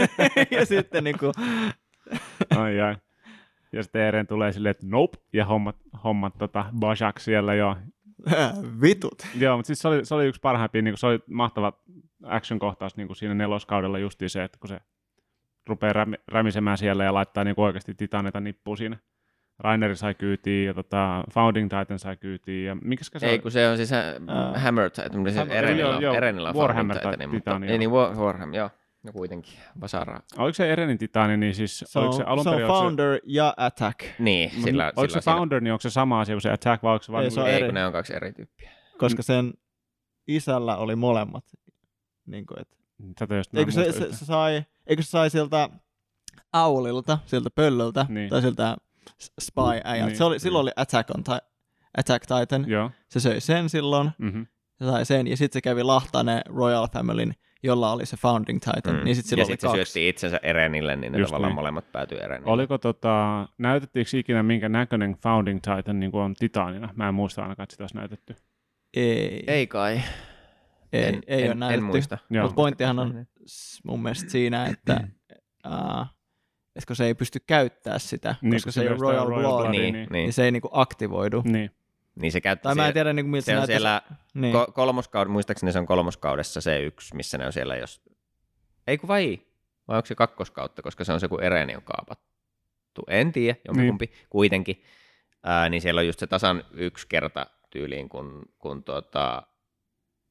ja 0.52 0.66
sitten 0.66 1.04
niin 1.04 1.18
kuin, 1.20 1.34
ai 2.58 2.80
ai. 2.82 2.96
Ja 3.72 3.84
sitten 3.84 4.02
Eren 4.02 4.28
tulee 4.28 4.52
silleen, 4.52 4.72
että 4.72 4.86
nope, 4.90 5.18
ja 5.34 5.46
hommat, 5.46 5.76
hommat 6.04 6.34
tota, 6.38 6.66
Bajak 6.80 7.20
siellä 7.20 7.54
jo. 7.56 7.76
vitut. 8.82 9.28
Joo, 9.36 9.58
mutta 9.58 9.68
siis 9.68 9.80
se 9.80 9.88
oli, 9.88 10.06
se 10.06 10.16
oli 10.16 10.26
yksi 10.26 10.42
parhaimpia, 10.42 10.82
niin 10.82 10.98
se 10.98 11.08
oli 11.08 11.20
mahtava 11.30 11.74
action-kohtaus 12.24 12.98
niin 12.98 13.08
kuin 13.08 13.18
siinä 13.18 13.34
neloskaudella 13.34 14.00
justiin 14.00 14.30
se, 14.30 14.44
että 14.44 14.58
kun 14.60 14.68
se 14.68 14.80
rupeaa 15.67 15.93
rämi, 15.93 16.15
rämisemään 16.27 16.77
siellä 16.77 17.03
ja 17.03 17.13
laittaa 17.13 17.43
niin 17.43 17.53
oikeasti 17.58 17.93
titaneita 17.93 18.39
nippuun 18.39 18.77
siinä. 18.77 18.97
Raineri 19.60 19.95
sai 19.95 20.15
kyytiin 20.15 20.65
ja 20.67 20.73
tota, 20.73 21.23
Founding 21.34 21.69
Titan 21.69 21.99
sai 21.99 22.17
kyytiin. 22.17 22.65
Ja 22.65 22.75
mikäs 22.75 23.12
se 23.17 23.25
Ei, 23.25 23.32
oli? 23.32 23.39
kun 23.39 23.51
se 23.51 23.69
on 23.69 23.77
siis 23.77 23.89
uh, 23.91 24.62
Hammer 24.62 24.89
Titan, 24.89 25.15
mutta 25.19 25.32
se 25.34 25.39
Hammer- 25.39 25.51
Erenillä, 25.53 25.82
joo, 25.82 25.95
on, 25.95 26.01
joo, 26.01 26.13
Erenillä 26.13 26.49
on 26.49 26.56
Warhammer 26.56 26.99
Founding 27.01 27.21
Titani, 27.21 27.34
mutta, 27.38 27.51
Titani, 27.53 27.77
niin, 27.77 27.91
War, 27.91 28.15
Warhammer, 28.15 28.58
joo. 28.58 28.69
No 29.03 29.12
kuitenkin, 29.12 29.53
Vasara. 29.82 30.19
Oliko 30.38 30.53
se 30.53 30.71
Erenin 30.71 30.97
titaani, 30.97 31.38
niin 31.38 31.56
siis 31.56 31.84
Se 31.88 31.99
oliko 31.99 32.12
on, 32.12 32.17
se 32.17 32.23
alun 32.23 32.43
se 32.43 32.49
on 32.49 32.56
perin... 32.56 32.67
founder 32.67 33.19
ja 33.25 33.53
attack, 33.58 33.99
Niin, 34.19 34.49
se, 34.51 34.62
sillä, 34.62 34.93
oliko 34.95 35.10
sillä 35.10 35.21
se 35.21 35.32
founder, 35.32 35.62
niin 35.62 35.71
onko 35.73 35.82
se 35.82 35.89
sama 35.89 36.21
asia 36.21 36.36
kuin 36.36 36.41
se 36.41 36.51
attack, 36.51 36.84
vai 36.84 36.93
onko 36.93 37.03
se 37.03 37.12
vain... 37.12 37.23
Ei, 37.23 37.32
se 37.32 37.41
on 37.41 37.47
ei, 37.47 37.56
eri. 37.56 37.65
kun 37.65 37.73
ne 37.73 37.86
on 37.86 37.91
kaksi 37.91 38.15
eri 38.15 38.34
tyyppiä. 38.34 38.71
koska 38.97 39.23
sen 39.23 39.53
isällä 40.27 40.77
oli 40.77 40.95
molemmat. 40.95 41.43
Niin 42.25 42.45
kuin, 42.45 42.62
että, 42.62 42.75
Tätä 43.19 43.36
just 43.36 43.56
eikö 43.56 43.71
se, 43.71 43.91
se, 43.91 44.13
se, 44.13 44.25
sai, 44.25 44.63
eikö 44.88 45.02
se 45.02 45.10
sai 45.10 45.30
siltä 45.30 45.69
Aulilta, 46.54 47.17
siltä 47.26 47.50
pöllöltä, 47.56 48.06
Niin. 48.10 48.30
tai 48.30 48.41
siltä 48.41 48.78
s- 49.21 49.32
spy 49.41 49.62
äijältä. 49.84 50.08
Niin. 50.10 50.17
Se 50.17 50.23
oli, 50.23 50.39
silloin 50.39 50.62
oli 50.63 50.71
Attack, 50.76 51.10
on 51.17 51.23
ti- 51.23 51.47
Attack 51.97 52.26
Titan. 52.26 52.69
Joo. 52.69 52.91
Se 53.10 53.19
söi 53.19 53.41
sen 53.41 53.69
silloin, 53.69 54.12
Mm-hmm. 54.17 54.45
se 54.80 54.86
sai 54.86 55.06
sen, 55.06 55.28
ja 55.28 55.38
sitten 55.38 55.54
se 55.54 55.62
kävi 55.62 55.84
lahtaneen 55.84 56.41
Royal 56.45 56.88
Familyn, 56.93 57.34
jolla 57.63 57.91
oli 57.91 58.06
se 58.06 58.17
Founding 58.17 58.60
Titan. 58.60 58.95
Mm. 58.95 59.04
Niin 59.04 59.15
sitten 59.15 59.28
ja 59.39 59.45
silloin 59.45 59.45
oli 59.45 59.54
sitten 59.54 59.69
se 59.71 59.78
kaksi. 59.78 59.91
syötti 59.91 60.10
itsensä 60.10 60.39
Erenille, 60.43 60.95
niin 60.95 61.12
ne 61.12 61.17
Just 61.19 61.30
tavallaan 61.30 61.50
niin. 61.50 61.56
molemmat 61.56 61.91
päätyi 61.91 62.19
Erenille. 62.23 62.52
Oliko 62.52 62.78
tota, 62.78 63.47
näytettiinkö 63.58 64.17
ikinä 64.17 64.43
minkä 64.43 64.69
näköinen 64.69 65.15
Founding 65.23 65.60
Titan 65.62 66.00
niin 66.00 66.12
kuin 66.12 66.21
on 66.21 66.34
Titaanina? 66.34 66.89
Mä 66.95 67.08
en 67.08 67.13
muista 67.13 67.41
ainakaan, 67.41 67.63
että 67.63 67.73
sitä 67.73 67.84
olisi 67.84 67.95
näytetty. 67.95 68.36
Ei, 68.93 69.43
Ei 69.47 69.67
kai. 69.67 70.02
Ei, 70.93 71.04
en, 71.04 71.21
ei 71.28 71.41
en, 71.43 71.47
ole 71.47 71.56
näytetty. 71.56 71.78
En 71.78 71.84
muista. 71.84 72.17
Mutta 72.41 72.56
pointtihan 72.56 73.00
on 73.00 73.28
mun 73.84 74.04
mielestä 74.04 74.30
siinä, 74.30 74.65
että, 74.65 74.93
uh, 75.67 76.06
että 76.76 76.88
kun 76.88 76.95
se 76.95 77.06
ei 77.06 77.13
pysty 77.15 77.39
käyttää 77.47 78.00
sitä, 78.00 78.36
Niin, 78.41 78.54
koska 78.54 78.71
se 78.71 78.82
ei 78.82 78.88
ole 78.88 78.97
Royal, 79.00 79.28
Royal 79.30 79.41
Blood, 79.41 79.69
niin, 79.71 79.82
niin. 79.82 79.93
Niin, 79.93 80.08
niin 80.12 80.34
se 80.34 80.43
ei 80.43 80.52
niinku 80.52 80.69
aktivoidu. 80.71 81.41
Niin. 81.45 81.71
niin 82.15 82.32
se 82.32 82.41
käytti 82.41 82.63
Tai 82.63 82.76
mä 82.76 82.82
en 82.82 82.86
siellä- 82.86 82.93
tiedä, 82.93 83.13
niinku, 83.13 83.30
miltä 83.32 83.45
se 83.45 83.52
on 83.52 83.58
näyttäisi- 83.58 83.71
siellä 83.73 84.02
Niin. 84.34 84.56
Ko- 84.56 84.71
kolmoskaud, 84.71 85.28
muistaakseni 85.28 85.71
se 85.71 85.80
on 85.80 85.86
kolmoskaudessa 85.86 86.62
se 86.62 86.82
yksi, 86.84 87.15
missä 87.15 87.38
ne 87.38 87.45
on 87.45 87.54
siellä, 87.54 87.76
jos... 87.76 88.02
Ei 88.88 88.97
kun 88.97 89.08
vai? 89.08 89.39
Vai 89.88 89.97
onko 89.97 90.06
se 90.06 90.15
kakkoskautta, 90.15 90.82
koska 90.82 91.04
se 91.04 91.13
on 91.13 91.19
se, 91.19 91.28
kun 91.28 91.43
Ereni 91.43 91.76
on 91.76 91.84
kaapattu. 91.84 92.28
En 93.08 93.32
tiedä, 93.32 93.58
jompikumpi, 93.67 94.06
niin. 94.06 94.17
kuitenkin. 94.30 94.84
Ää, 95.43 95.69
niin 95.69 95.82
siellä 95.82 96.00
on 96.00 96.08
just 96.08 96.19
se 96.19 96.28
tasan 96.28 96.63
yksi 96.71 97.08
kerta 97.10 97.47
tyyliin, 97.69 98.10
kun, 98.10 98.41
kun 98.60 98.84
tuota, 98.84 99.43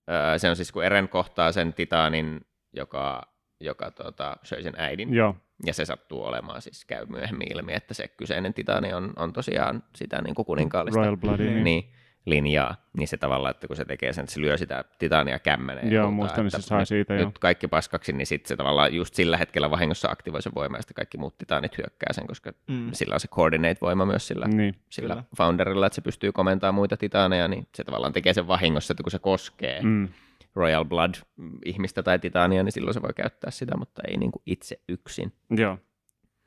ää, 0.06 0.38
se 0.38 0.50
on 0.50 0.56
siis, 0.56 0.72
kun 0.72 0.84
Eren 0.84 1.08
kohtaa 1.08 1.52
sen 1.52 1.72
titaanin, 1.72 2.40
joka, 2.72 3.22
joka 3.60 3.90
tuota, 3.90 4.36
söi 4.42 4.62
sen 4.62 4.74
äidin. 4.76 5.14
Joo. 5.14 5.36
Ja 5.66 5.74
se 5.74 5.84
sattuu 5.84 6.24
olemaan, 6.24 6.62
siis 6.62 6.84
käy 6.84 7.06
myöhemmin 7.06 7.52
ilmi, 7.52 7.74
että 7.74 7.94
se 7.94 8.08
kyseinen 8.08 8.54
titaani 8.54 8.92
on, 8.92 9.12
on 9.16 9.32
tosiaan 9.32 9.82
sitä 9.94 10.22
niin 10.22 10.34
kuin 10.34 10.46
kuninkaallista 10.46 11.00
Royal 11.00 11.16
Bloodia. 11.16 11.50
Niin. 11.50 11.64
niin, 11.64 11.92
linjaa, 12.26 12.74
niin 12.96 13.08
se 13.08 13.16
tavallaan, 13.16 13.50
että 13.50 13.66
kun 13.66 13.76
se 13.76 13.84
tekee 13.84 14.12
sen, 14.12 14.22
että 14.22 14.34
se 14.34 14.40
lyö 14.40 14.56
sitä 14.56 14.84
titania 14.98 15.38
kämmeneen. 15.38 15.92
Joo, 15.92 16.10
muistan, 16.10 16.38
niin 16.38 16.46
että 16.46 16.60
se 16.60 16.66
sai 16.66 16.78
nyt, 16.78 16.88
siitä, 16.88 17.14
joo. 17.14 17.26
Nyt 17.26 17.38
kaikki 17.38 17.68
paskaksi, 17.68 18.12
niin 18.12 18.26
sitten 18.26 18.48
se 18.48 18.56
tavallaan 18.56 18.94
just 18.94 19.14
sillä 19.14 19.36
hetkellä 19.36 19.70
vahingossa 19.70 20.08
aktivoi 20.10 20.42
sen 20.42 20.52
voima, 20.54 20.76
ja 20.76 20.82
sitten 20.82 20.94
kaikki 20.94 21.18
muut 21.18 21.38
titanit 21.38 21.78
hyökkää 21.78 22.12
sen, 22.12 22.26
koska 22.26 22.52
Mm. 22.68 22.90
sillä 22.92 23.14
on 23.14 23.20
se 23.20 23.28
coordinate-voima 23.28 24.06
myös 24.06 24.26
sillä, 24.28 24.46
Niin. 24.48 24.74
sillä 24.90 25.14
Kyllä. 25.14 25.24
founderilla, 25.36 25.86
että 25.86 25.94
se 25.94 26.00
pystyy 26.02 26.32
komentamaan 26.32 26.74
muita 26.74 26.96
titaneja, 26.96 27.48
niin 27.48 27.66
se 27.74 27.84
tavallaan 27.84 28.12
tekee 28.12 28.32
sen 28.32 28.48
vahingossa, 28.48 28.92
että 28.92 29.02
kun 29.02 29.10
se 29.10 29.18
koskee 29.18 29.82
Mm. 29.82 30.08
Royal 30.54 30.84
Blood-ihmistä 30.84 32.02
tai 32.02 32.18
titania, 32.18 32.62
niin 32.62 32.72
silloin 32.72 32.94
se 32.94 33.02
voi 33.02 33.12
käyttää 33.16 33.50
sitä, 33.50 33.76
mutta 33.76 34.02
ei 34.08 34.16
niin 34.16 34.32
kuin 34.32 34.42
itse 34.46 34.80
yksin. 34.88 35.32
Joo. 35.50 35.78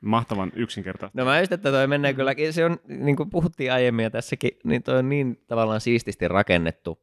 Mahtavan 0.00 0.52
yksinkertaista. 0.56 1.18
No 1.18 1.24
mä 1.24 1.38
just, 1.40 1.52
että 1.52 1.70
toi 1.70 1.86
menee 1.86 2.14
kyllä, 2.14 2.34
se 2.50 2.64
on, 2.64 2.76
niin 2.88 3.16
kuin 3.16 3.30
puhuttiin 3.30 3.72
aiemmin 3.72 4.02
ja 4.02 4.10
tässäkin, 4.10 4.50
niin 4.64 4.82
toi 4.82 4.98
on 4.98 5.08
niin 5.08 5.44
tavallaan 5.46 5.80
siististi 5.80 6.28
rakennettu 6.28 7.02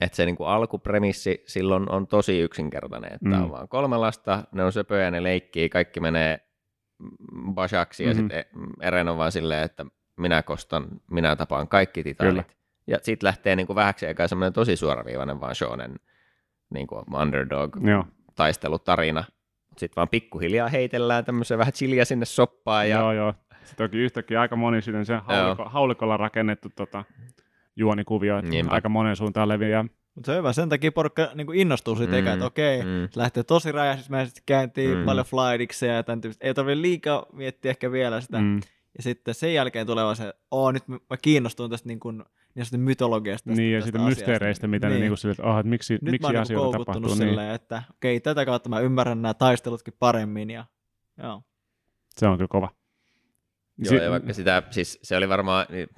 että 0.00 0.16
se 0.16 0.26
niin 0.26 0.36
kuin 0.36 0.48
alkupremissi 0.48 1.42
silloin 1.46 1.90
on 1.90 2.06
tosi 2.06 2.40
yksinkertainen, 2.40 3.12
että 3.12 3.28
Mm. 3.28 3.42
on 3.44 3.50
vaan 3.50 3.68
kolme 3.68 3.96
lasta, 3.96 4.44
ne 4.52 4.64
on 4.64 4.72
söpöjä, 4.72 5.10
ne 5.10 5.22
leikkii, 5.22 5.68
kaikki 5.68 6.00
menee 6.00 6.40
bashaksi 7.54 8.04
ja 8.04 8.10
Mhm. 8.10 8.18
sitten 8.18 8.44
Eren 8.80 9.08
on 9.08 9.18
vaan 9.18 9.32
silleen, 9.32 9.62
että 9.64 9.86
minä 10.16 10.42
kostan, 10.42 10.86
minä 11.10 11.36
tapaan 11.36 11.68
kaikki 11.68 12.02
titanit. 12.02 12.30
Kyllä. 12.32 12.44
Ja 12.86 12.98
sitten 13.02 13.26
lähtee 13.26 13.56
niin 13.56 13.66
kuin 13.66 13.74
vähäksi 13.74 14.06
aikaa 14.06 14.28
semmoinen 14.28 14.52
tosi 14.52 14.76
suoraviivainen 14.76 15.40
vaan 15.40 15.54
shonen 15.54 15.94
niin 16.74 16.86
kuin 16.86 17.04
underdog 17.14 17.76
Joo, 17.86 18.04
taistelutarina. 18.34 19.24
Sitten 19.76 19.96
vaan 19.96 20.08
pikkuhiljaa 20.08 20.68
heitellään 20.68 21.24
tämmöisen 21.24 21.58
vähän 21.58 21.72
chiliä 21.72 22.04
sinne 22.04 22.24
soppaan 22.26 22.88
ja 22.90 22.98
joo, 22.98 23.12
joo. 23.12 23.34
Sitten 23.64 23.84
onkin 23.84 24.00
yhtäkkiä 24.00 24.40
aika 24.40 24.56
moni 24.56 24.82
sinne 24.82 25.04
sen 25.04 25.20
hauliko, 25.24 25.64
haulikolla 25.64 26.16
rakennettu 26.16 26.68
tota, 26.76 27.04
juonikuvio, 27.76 28.38
että 28.38 28.50
Niinpä. 28.50 28.72
aika 28.74 28.88
monen 28.88 29.16
suuntaan 29.16 29.48
leviää. 29.48 29.82
Mutta 30.14 30.26
se 30.26 30.32
on 30.32 30.38
hyvä, 30.38 30.52
sen 30.52 30.68
takia 30.68 30.92
porukka 30.92 31.28
niin 31.34 31.54
innostuu 31.54 31.96
siitä, 31.96 32.16
Mm, 32.16 32.22
mm, 32.24 32.32
että 32.32 32.46
okei, 32.46 32.82
mm. 32.82 33.08
se 33.10 33.20
lähtee 33.20 33.42
tosi 33.42 33.72
räjähdysmäisesti 33.72 34.40
käyntiin, 34.46 34.98
Mm. 34.98 35.04
paljon 35.04 35.26
flightiksi 35.26 35.86
ja 35.86 36.02
tämän 36.02 36.20
tyyppistä. 36.20 36.46
Ei 36.46 36.54
tarvitse 36.54 36.82
liikaa 36.82 37.26
miettiä 37.32 37.70
ehkä 37.70 37.92
vielä 37.92 38.20
sitä. 38.20 38.38
Mm. 38.38 38.60
Ja 38.96 39.02
sitten 39.02 39.34
sen 39.34 39.54
jälkeen 39.54 39.86
tulee 39.86 40.14
se, 40.14 40.34
oo 40.50 40.72
nyt 40.72 40.88
mä 40.88 41.16
kiinnostun 41.22 41.70
tästä 41.70 41.88
niin 41.88 42.00
kuin, 42.00 42.16
niin 42.16 42.24
sanotusti 42.54 42.78
mytologiasta. 42.78 43.50
Tästä, 43.50 43.62
Niin, 43.62 43.72
ja 43.72 43.80
tästä 43.80 43.98
siitä 43.98 44.08
mysteereistä, 44.08 44.66
mitä 44.66 44.86
niin. 44.86 44.94
ne 44.94 45.00
niinku 45.00 45.16
sille, 45.16 45.32
että, 45.32 45.42
oh, 45.42 45.58
että 45.58 45.70
miksi, 45.70 45.94
Nyt 45.94 46.02
miksi 46.02 46.22
mä 46.22 46.26
oon 46.28 46.32
niinku 46.32 46.42
asioita 46.42 46.62
koukuttunut 46.62 47.02
tapahtuu. 47.02 47.24
Niin. 47.24 47.30
silleen, 47.30 47.54
että 47.54 47.82
okei, 47.96 48.20
tätä 48.20 48.44
kautta 48.44 48.68
mä 48.68 48.80
ymmärrän 48.80 49.22
nämä 49.22 49.34
taistelutkin 49.34 49.94
paremmin. 49.98 50.50
Ja, 50.50 50.64
joo. 51.22 51.42
Se 52.16 52.26
on 52.26 52.36
kyllä 52.36 52.48
kova. 52.48 52.68
Joo, 53.78 54.02
ja 54.02 54.10
vaikka 54.10 54.32
sitä, 54.32 54.62
siis 54.70 54.98
se 55.02 55.16
oli 55.16 55.28
varmaan, 55.28 55.66
niin, 55.70 55.88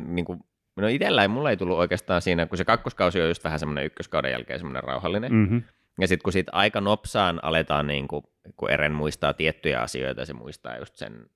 niin 0.00 0.24
kuin, 0.24 0.40
no 0.76 0.88
itsellä 0.88 1.22
ei, 1.22 1.28
mulla 1.28 1.50
ei 1.50 1.56
tullut 1.56 1.78
oikeastaan 1.78 2.22
siinä, 2.22 2.46
kun 2.46 2.58
se 2.58 2.64
kakkoskausi 2.64 3.20
on 3.20 3.28
just 3.28 3.44
vähän 3.44 3.58
semmoinen 3.58 3.84
ykköskauden 3.84 4.32
jälkeen 4.32 4.58
semmoinen 4.58 4.82
rauhallinen. 4.82 5.32
Mm. 5.32 5.38
Mm-hmm. 5.38 5.62
Ja 6.00 6.08
sitten 6.08 6.22
kun 6.22 6.32
siitä 6.32 6.52
aika 6.54 6.80
nopsaan 6.80 7.40
aletaan, 7.42 7.86
niin 7.86 8.08
kuin, 8.08 8.22
kun 8.56 8.70
Eren 8.70 8.92
muistaa 8.92 9.34
tiettyjä 9.34 9.80
asioita, 9.80 10.24
se 10.24 10.32
muistaa 10.32 10.76
just 10.76 10.96
sen, 10.96 11.26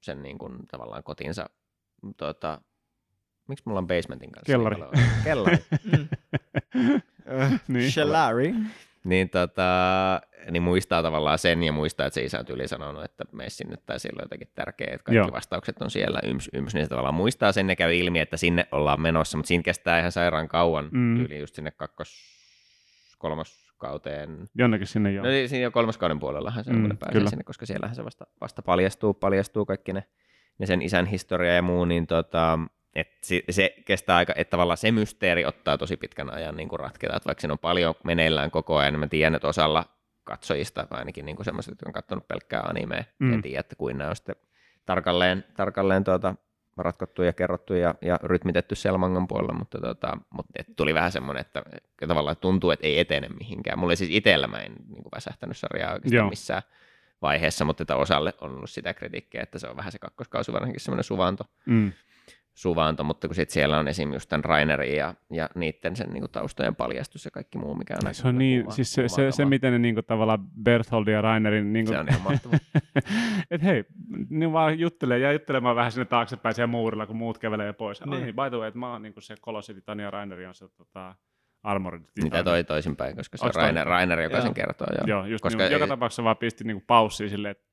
sen 0.00 0.22
niin 0.22 0.38
kuin, 0.38 0.58
tavallaan 0.70 1.02
kotinsa, 1.02 1.50
tota, 2.16 2.60
miksi 3.48 3.62
mulla 3.66 3.78
on 3.78 3.86
basementin 3.86 4.32
kanssa? 4.32 4.52
Kellari. 4.52 4.76
niin 4.76 5.10
Kellari. 5.24 5.58
niin. 7.68 7.92
Shellari. 7.92 8.54
niin, 9.04 9.30
tota, 9.30 9.62
niin 10.50 10.62
muistaa 10.62 11.02
tavallaan 11.02 11.38
sen 11.38 11.62
ja 11.62 11.72
muistaa, 11.72 12.06
että 12.06 12.14
se 12.14 12.22
isä 12.24 12.38
on 12.38 12.46
tyyli 12.46 12.68
sanonut, 12.68 13.04
että 13.04 13.24
mene 13.32 13.50
sinne 13.50 13.76
tai 13.86 14.00
sillä 14.00 14.20
on 14.20 14.24
jotakin 14.24 14.50
tärkeää, 14.54 14.94
että 14.94 15.04
kaikki 15.04 15.16
Joo. 15.16 15.32
Vastaukset 15.32 15.82
on 15.82 15.90
siellä 15.90 16.20
yms, 16.24 16.48
yms, 16.52 16.74
niin 16.74 16.84
se 16.84 16.88
tavallaan 16.88 17.14
muistaa 17.14 17.52
sen 17.52 17.68
ja 17.68 17.76
käy 17.76 17.94
ilmi, 17.96 18.18
että 18.20 18.36
sinne 18.36 18.68
ollaan 18.72 19.00
menossa, 19.00 19.36
mutta 19.36 19.48
siinä 19.48 19.62
kestää 19.62 19.98
ihan 19.98 20.12
sairaan 20.12 20.48
kauan, 20.48 20.88
Mm. 20.92 20.98
mm. 21.00 21.16
tyyli 21.16 21.38
just 21.40 21.54
sinne 21.54 21.70
kakkos, 21.70 22.16
kolmoskauteen. 23.80 24.48
Jonnekin 24.54 24.86
sinne 24.86 25.12
joo. 25.12 25.24
No 25.24 25.30
niin, 25.30 25.48
siinä 25.48 25.62
jo 25.62 25.70
kolmoskauden 25.70 26.20
puolellahan 26.20 26.64
se 26.64 26.70
on, 26.70 26.76
Mm, 26.76 26.96
pääsee 26.98 27.12
kyllä. 27.18 27.30
sinne, 27.30 27.44
koska 27.44 27.66
siellähän 27.66 27.96
se 27.96 28.04
vasta, 28.04 28.26
vasta 28.40 28.62
paljastuu, 28.62 29.14
paljastuu 29.14 29.66
kaikki 29.66 29.92
ne, 29.92 30.04
ne 30.58 30.66
sen 30.66 30.82
isän 30.82 31.06
historia 31.06 31.54
ja 31.54 31.62
muu, 31.62 31.84
niin 31.84 32.06
tota, 32.06 32.58
et 32.94 33.08
se, 33.22 33.42
se, 33.50 33.74
kestää 33.84 34.16
aika, 34.16 34.32
että 34.36 34.50
tavallaan 34.50 34.76
se 34.76 34.92
mysteeri 34.92 35.44
ottaa 35.44 35.78
tosi 35.78 35.96
pitkän 35.96 36.30
ajan 36.30 36.56
niin 36.56 36.68
kuin 36.68 36.80
ratketa, 36.80 37.16
että 37.16 37.26
vaikka 37.26 37.40
siinä 37.40 37.52
on 37.52 37.58
paljon 37.58 37.94
meneillään 38.04 38.50
koko 38.50 38.76
ajan, 38.76 38.92
niin 38.92 39.00
mä 39.00 39.06
tiedän, 39.06 39.34
että 39.34 39.48
osalla 39.48 39.84
katsojista, 40.24 40.86
ainakin 40.90 41.26
niin 41.26 41.44
semmoiset, 41.44 41.72
jotka 41.72 41.88
on 41.88 41.92
katsonut 41.92 42.28
pelkkää 42.28 42.60
animea, 42.62 43.04
Mm. 43.18 43.26
mm. 43.26 43.32
en 43.34 43.42
tiedä, 43.42 43.60
että 43.60 43.76
kuin 43.76 43.98
nämä 43.98 44.10
on 44.10 44.16
sitten 44.16 44.36
tarkalleen, 44.86 45.44
tarkalleen 45.56 46.04
tuota, 46.04 46.34
ratkottu 46.76 47.22
ja 47.22 47.32
kerrottu 47.32 47.74
ja, 47.74 47.94
ja 48.02 48.18
rytmitetty 48.22 48.74
siellä 48.74 48.98
mangan 48.98 49.28
puolella, 49.28 49.52
mutta, 49.54 49.78
tota, 49.80 50.16
mutta 50.30 50.52
et 50.58 50.66
tuli 50.76 50.94
vähän 50.94 51.12
semmoinen, 51.12 51.40
että, 51.40 51.62
tavallaan 52.08 52.36
tuntuu, 52.36 52.70
että 52.70 52.86
ei 52.86 52.98
etene 52.98 53.28
mihinkään. 53.28 53.78
Mulla 53.78 53.92
ei 53.92 53.96
siis 53.96 54.10
itsellä 54.12 54.46
mä 54.46 54.58
en 54.58 54.72
niin 54.72 55.02
kuin 55.02 55.12
väsähtänyt 55.14 55.56
sarjaa 55.56 55.92
oikeastaan 55.92 56.16
Joo. 56.16 56.22
Joo. 56.22 56.30
missään 56.30 56.62
vaiheessa, 57.22 57.64
mutta 57.64 57.82
että 57.82 57.96
osalle 57.96 58.34
on 58.40 58.50
ollut 58.50 58.70
sitä 58.70 58.94
kritiikkiä, 58.94 59.42
että 59.42 59.58
se 59.58 59.68
on 59.68 59.76
vähän 59.76 59.92
se 59.92 59.98
kakkoskausi 59.98 60.52
varsinkin 60.52 60.80
semmoinen 60.80 61.04
suvanto, 61.04 61.44
Mm. 61.66 61.92
Suvanto 62.54 63.04
mutta 63.04 63.28
kun 63.28 63.34
sitten 63.34 63.52
siellä 63.52 63.78
on 63.78 63.88
esim. 63.88 64.12
just 64.12 64.28
tämän 64.28 64.44
Rainerin 64.44 64.96
ja, 64.96 65.14
ja 65.32 65.48
niiden 65.54 65.96
sen 65.96 66.10
niin 66.10 66.20
kuin 66.20 66.30
taustojen 66.30 66.76
paljastus 66.76 67.24
ja 67.24 67.30
kaikki 67.30 67.58
muu, 67.58 67.74
mikä 67.74 67.96
on 68.06 68.14
Se 68.14 68.28
on 68.28 68.38
niin, 68.38 68.62
kuuma- 68.62 68.74
siis 68.74 68.92
se, 68.92 69.08
se, 69.08 69.32
se, 69.32 69.44
miten 69.44 69.72
ne 69.72 69.78
niinku 69.78 70.02
tavallaan 70.02 70.38
Bertholdi 70.62 71.10
ja 71.12 71.22
Rainerin 71.22 71.72
niinku, 71.72 71.92
se 71.92 71.98
on 71.98 72.08
ihan 72.08 72.22
mahtavaa. 72.22 72.58
että 73.50 73.66
hei, 73.66 73.84
niin 74.30 74.52
vaan 74.52 74.78
juttelee 74.78 75.18
ja 75.18 75.32
juttelemaan 75.32 75.76
vähän 75.76 75.92
sinne 75.92 76.04
taaksepäin 76.04 76.54
siellä 76.54 76.66
muurilla, 76.66 77.06
kun 77.06 77.16
muut 77.16 77.38
kävelee 77.38 77.72
pois. 77.72 78.00
Niin. 78.00 78.14
Oh, 78.14 78.20
niin, 78.20 78.34
by 78.34 78.42
the 78.50 78.56
way, 78.58 78.68
että 78.68 78.78
mä 78.78 78.92
oon 78.92 79.02
niinku 79.02 79.20
se 79.20 79.34
Kolossi 79.40 79.74
Titania 79.74 80.10
Raineri 80.10 80.46
on 80.46 80.54
se 80.54 80.68
tota, 80.68 81.14
Armored 81.62 82.00
Titan. 82.00 82.24
Mitä 82.24 82.42
toi 82.42 82.64
toisinpäin, 82.64 83.16
koska 83.16 83.36
se 83.36 83.44
on 83.46 83.52
Rainer, 83.54 83.86
Rainer, 83.86 84.20
joka 84.20 84.36
Joo. 84.36 84.42
sen 84.42 84.54
kertoo. 84.54 84.86
Joo. 84.98 85.06
Joo, 85.06 85.26
just 85.26 85.42
koska 85.42 85.62
niin, 85.62 85.72
joka 85.72 85.84
ei- 85.84 85.88
tapauksessa 85.88 86.24
vaan 86.24 86.36
pisti 86.36 86.64
niinku 86.64 86.84
paussiin 86.86 87.30
silleen, 87.30 87.50
että 87.52 87.69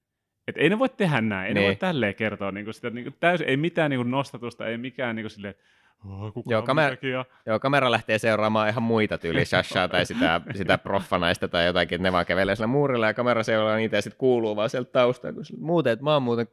et 0.48 0.58
ei 0.58 0.70
ne 0.70 0.80
voi 0.80 0.90
tehdä 0.90 1.22
näin, 1.22 1.48
ei 1.48 1.54
ne 1.54 1.60
Niin. 1.60 1.68
voi 1.68 1.76
tälleen 1.76 2.16
kertoa 2.16 2.52
niinku 2.52 2.74
sitä, 2.74 2.90
niinku 2.90 3.12
täysin, 3.20 3.48
ei 3.48 3.58
mitään 3.58 3.90
niinku 3.90 4.04
nostatusta, 4.04 4.68
ei 4.68 4.78
mikään 4.78 5.16
niinku 5.16 5.30
silleen, 5.30 5.52
että 5.52 5.64
oh, 6.06 6.34
Joo, 6.46 6.62
kamer- 6.62 7.08
ja 7.08 7.26
Joo, 7.46 7.60
kamera 7.60 7.92
lähtee 7.92 8.18
seuraamaan 8.18 8.70
ihan 8.70 8.84
muita 8.84 9.18
tyyli 9.18 9.46
Shashaa 9.46 9.88
tai 9.88 10.06
sitä, 10.06 10.42
sitä 10.56 10.78
proffanaista 10.78 11.48
tai 11.48 11.66
jotakin, 11.66 11.96
että 11.96 12.04
ne 12.04 12.12
vaan 12.12 12.26
kävelee 12.26 12.56
sillä 12.56 12.68
muurilla 12.68 13.08
ja 13.08 13.14
kamera 13.14 13.44
seuraa 13.44 13.78
niitä 13.78 13.96
ja 13.96 14.02
sitten 14.02 14.18
kuuluu 14.20 14.56
vaan 14.56 14.70
sieltä 14.70 14.92
taustaa, 14.92 15.34
kun 15.34 15.44
muuten, 15.60 15.94
että 15.94 16.04
mä 16.04 16.14
oon 16.14 16.24
muuten 16.24 16.48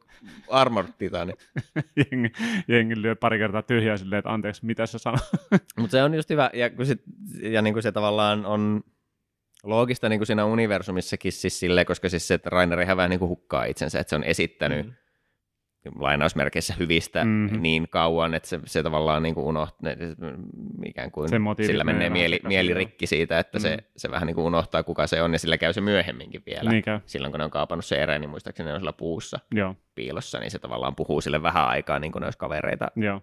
Armored 0.49 0.91
Titani. 0.97 1.33
jengi, 2.11 2.31
jengi 2.67 3.01
lyö 3.01 3.15
pari 3.15 3.37
kertaa 3.37 3.61
tyhjää 3.61 3.97
silleen, 3.97 4.19
että 4.19 4.33
anteeksi, 4.33 4.65
mitä 4.65 4.85
sä 4.85 4.97
sanoit? 4.97 5.23
Mutta 5.79 5.91
se 5.91 6.03
on 6.03 6.13
just 6.15 6.29
hyvä, 6.29 6.49
ja, 6.53 6.69
kun 6.69 6.85
sit, 6.85 7.01
ja 7.41 7.61
niin 7.61 7.73
kuin 7.73 7.83
se 7.83 7.91
tavallaan 7.91 8.45
on 8.45 8.81
loogista 9.65 10.09
niin 10.09 10.19
kuin 10.19 10.27
siinä 10.27 10.45
universumissakin 10.45 11.31
siis 11.31 11.59
silleen, 11.59 11.85
koska 11.85 12.09
siis 12.09 12.27
se, 12.27 12.33
että 12.33 12.49
Rainer 12.49 12.81
ihan 12.81 12.97
vähän 12.97 13.09
niin 13.09 13.19
kuin 13.19 13.29
hukkaa 13.29 13.65
itsensä, 13.65 13.99
että 13.99 14.09
se 14.09 14.15
on 14.15 14.23
esittänyt 14.23 14.85
Mm. 14.85 14.93
lainausmerkeissä 15.99 16.73
hyvistä 16.79 17.23
Mhm. 17.23 17.29
mm-hmm. 17.33 17.61
niin 17.61 17.87
kauan, 17.89 18.33
että 18.33 18.49
se, 18.49 18.59
se 18.65 18.83
tavallaan 18.83 19.23
niin 19.23 19.35
kuin 19.35 19.45
unohtaa, 19.45 19.91
ikään 20.85 21.11
kuin 21.11 21.29
Se 21.29 21.39
motiivit 21.39 21.71
sillä 21.71 21.83
menee 21.83 22.09
mieli, 22.09 22.39
mieli 22.43 22.73
rikki 22.73 23.07
siitä, 23.07 23.39
että 23.39 23.57
mm. 23.57 23.61
se, 23.61 23.75
Mm. 23.77 23.83
se 23.97 24.11
vähän 24.11 24.27
niin 24.27 24.35
kuin 24.35 24.45
unohtaa 24.45 24.83
kuka 24.83 25.07
se 25.07 25.21
on, 25.21 25.33
ja 25.33 25.39
sillä 25.39 25.57
käy 25.57 25.73
se 25.73 25.81
myöhemminkin 25.81 26.43
vielä. 26.45 26.71
Niin 26.71 26.83
käy, 26.83 26.99
Silloin 27.05 27.31
kun 27.31 27.39
ne 27.39 27.43
on 27.45 27.51
kaapannut 27.51 27.85
se 27.85 27.95
ereen, 27.95 28.21
niin 28.21 28.29
muistaakseni 28.29 28.67
ne 28.67 28.73
on 28.73 28.79
sillä 28.79 28.93
puussa 28.93 29.39
joo, 29.51 29.75
piilossa, 29.95 30.39
niin 30.39 30.51
se 30.51 30.59
tavallaan 30.59 30.95
puhuu 30.95 31.21
sille 31.21 31.41
vähän 31.43 31.67
aikaa, 31.67 31.99
niin 31.99 32.11
kuin 32.11 32.21
ne 32.21 32.25
olisi 32.27 32.37
kavereita, 32.39 32.87
joo. 32.95 33.21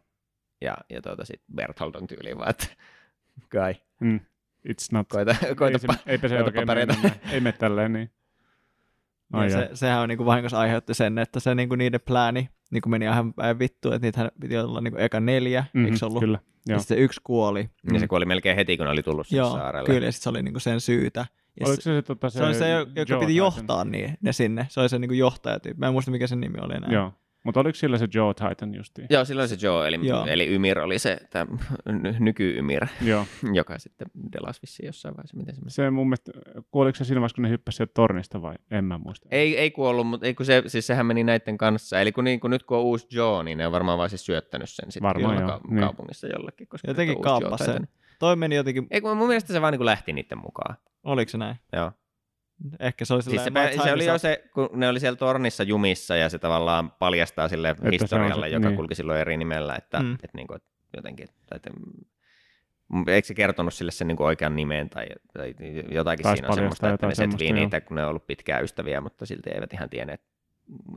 ja, 0.61 0.77
ja 0.91 1.03
tuota, 1.03 1.25
sitten 1.25 1.55
Berthold 1.57 1.95
on 1.95 2.07
tyyliin 2.07 2.39
vaan, 2.39 2.51
että 2.51 2.67
kai, 3.57 3.75
Mm. 4.01 4.21
It's 4.69 4.87
not. 4.93 5.09
koita, 5.09 5.35
ei 5.47 5.55
koita 5.55 5.79
se, 5.79 5.87
pa- 5.93 5.97
eipä 6.07 6.29
se 6.29 6.35
koitapa 6.35 6.49
oikein 6.49 6.67
pärjätä. 6.67 6.95
mene, 7.03 7.21
ei 7.31 7.41
mene 7.41 7.53
tälleen 7.59 7.93
niin. 7.93 8.11
Ai 9.33 9.51
Ja 9.53 9.59
ai. 9.59 9.67
se, 9.69 9.71
sehän 9.77 10.01
on 10.01 10.09
niinku 10.09 10.27
vahingossa 10.27 10.59
aiheutti 10.59 10.95
sen, 10.95 11.19
että 11.19 11.41
se 11.41 11.55
niinku 11.55 11.75
niiden 11.75 12.01
plääni 12.07 12.49
niinku 12.71 12.89
meni 12.89 13.05
ihan 13.05 13.35
päin 13.35 13.59
vittu, 13.59 13.93
että 13.93 14.07
niitähän 14.07 14.31
piti 14.41 14.59
olla 14.59 14.81
niinku 14.81 14.99
eka 14.99 15.21
neljä, 15.21 15.61
mm-hmm, 15.61 15.85
eikö 15.85 15.97
se 15.99 16.07
ollut? 16.07 16.21
Kyllä, 16.21 16.39
Ja 16.69 16.79
sitten 16.79 16.97
se 16.97 17.03
yksi 17.03 17.21
kuoli. 17.25 17.71
Ja 17.93 18.01
se 18.01 18.09
kuoli 18.09 18.25
melkein 18.25 18.57
heti, 18.57 18.77
kun 18.77 18.87
oli 18.87 19.03
tullut 19.03 19.27
sinne 19.27 19.39
Joo, 19.39 19.51
saarelle. 19.51 19.87
kyllä, 19.87 20.07
ja 20.07 20.13
sitten 20.13 20.25
se 20.25 20.31
oli 20.31 20.43
niinku 20.43 20.61
sen 20.61 20.81
syytä. 20.81 21.27
Ja 21.61 21.67
Oliko 21.67 21.83
se, 21.83 21.83
se 21.83 21.95
se, 21.95 22.03
tota, 22.03 22.31
se, 22.31 22.39
se, 22.39 22.45
oli 22.45 22.55
se, 22.55 22.71
joka 22.71 23.13
Joe 23.13 23.21
piti 23.21 23.37
johtaa 23.37 23.85
niin, 23.85 24.19
ne 24.21 24.33
sinne. 24.33 24.67
Se 24.71 24.81
oli 24.81 24.89
se 24.89 24.99
niinku 24.99 25.15
johtajatyyppi. 25.15 25.81
Mä 25.81 25.87
en 25.87 25.93
muista, 25.93 26.11
mikä 26.11 26.27
sen 26.27 26.41
nimi 26.41 26.59
oli 26.61 26.75
enää. 26.75 26.91
Joo, 26.93 27.13
mutta 27.43 27.61
oliko 27.61 27.75
sillä 27.75 27.99
se 27.99 28.09
Joe 28.15 28.35
Titan 28.35 28.75
justiin? 28.75 29.07
Joo, 29.11 29.25
silloin 29.25 29.49
se 29.49 29.57
Joe, 29.63 29.89
eli, 29.89 29.99
Joo. 30.09 30.27
eli 30.27 30.49
Ymir 30.55 30.79
oli 30.79 30.99
se 30.99 31.19
tämä 31.31 31.47
nyky-Ymir, 32.19 32.87
Joo. 33.01 33.27
joka 33.53 33.79
sitten 33.79 34.07
delas 34.33 34.63
vissiin 34.63 34.87
jossain 34.87 35.17
vaiheessa. 35.17 35.37
Miten 35.37 35.55
se? 35.55 35.61
Se 35.69 35.91
mun 35.91 36.07
mielestä, 36.07 36.33
kuoliko 36.71 36.97
se 36.97 37.05
siinä 37.05 37.21
vaiheessa, 37.21 37.35
kun 37.35 37.43
ne 37.43 37.49
hyppäsi 37.51 37.77
sieltä 37.77 37.93
tornista 37.95 38.43
vai? 38.43 38.55
En 38.71 38.85
mä 38.85 38.99
muista. 38.99 39.29
Ei, 39.31 39.59
ei 39.59 39.71
kuollut, 39.71 40.07
mutta 40.07 40.27
ei, 40.27 40.35
kun 40.35 40.47
se, 40.47 40.63
siis 40.67 40.87
sehän 40.87 41.07
meni 41.07 41.25
näiden 41.25 41.59
kanssa. 41.59 42.01
Eli 42.01 42.13
kun, 42.13 42.25
niin, 42.25 42.41
kun 42.41 42.51
nyt 42.51 42.63
kun 42.63 42.77
on 42.77 42.83
uusi 42.85 43.07
Joe, 43.11 43.45
niin 43.45 43.59
ne 43.59 43.67
on 43.67 43.73
varmaan 43.73 43.99
vaan 43.99 44.11
siis 44.11 44.27
syöttänyt 44.27 44.69
sen 44.71 44.93
sitten 44.93 45.09
Varmaan 45.09 45.39
joo, 45.39 45.49
ka- 45.49 45.61
niin. 45.71 45.81
kaupungissa 45.81 46.27
jollekin. 46.27 46.69
Koska 46.69 46.89
Jotenkin 46.91 47.21
kaappasi 47.23 47.65
sen. 47.65 47.89
Toi 48.19 48.37
meni 48.37 48.55
jotenkin, 48.55 48.87
Ei 48.91 49.01
kun 49.01 49.17
mun 49.17 49.29
mielestä 49.29 49.53
se 49.53 49.61
vaan 49.61 49.73
niin 49.73 49.85
lähti 49.85 50.13
niiden 50.13 50.39
mukaan. 50.39 50.77
oliko 51.05 51.29
se 51.31 51.39
näin? 51.39 51.57
Joo. 51.73 51.93
Ehkä 52.81 53.05
se 53.05 53.15
oli 53.15 53.23
Siis 53.23 53.45
se, 53.45 53.51
se 53.85 53.93
oli 53.93 54.07
jo 54.07 54.19
se, 54.19 54.45
kun 54.55 54.69
ne 54.73 54.89
oli 54.89 55.01
siellä 55.01 55.17
tornissa 55.17 55.63
jumissa 55.63 56.17
ja 56.17 56.29
se 56.29 56.39
tavallaan 56.39 56.91
paljastaa 56.91 57.49
sille 57.49 57.77
on 57.85 57.91
historialle, 57.91 58.47
se- 58.47 58.53
joka 58.53 58.69
niin. 58.69 58.77
kulki 58.77 58.95
silloin 58.95 59.21
eri 59.21 59.37
nimellä, 59.37 59.75
että, 59.77 59.99
Mm. 60.01 60.05
mm. 60.07 60.15
että, 60.15 60.29
niin 60.39 60.47
kuin, 60.47 60.57
että 60.57 60.69
jotenkin, 60.97 61.25
että, 61.29 61.57
että 61.57 61.71
eikö 63.07 63.27
se 63.27 63.35
kertonut 63.35 63.75
sille 63.75 63.93
sen 63.93 64.09
niin 64.09 64.17
kuin 64.17 64.27
oikean 64.27 64.57
nimeen 64.57 64.91
tai, 64.91 65.07
tai 65.33 65.55
jotakin 65.91 66.23
Taisi 66.23 66.37
siinä 66.39 66.49
on 66.49 66.55
semmoista, 66.55 66.91
että 66.93 67.07
ne 67.07 67.15
setvii 67.15 67.53
niitä, 67.53 67.81
kun 67.81 67.95
ne 67.97 68.03
on 68.03 68.09
ollut 68.09 68.27
pitkään 68.27 68.65
ystäviä, 68.65 69.01
mutta 69.01 69.27
silti 69.27 69.51
eivät 69.51 69.73
ihan 69.73 69.91
tienneet, 69.91 70.23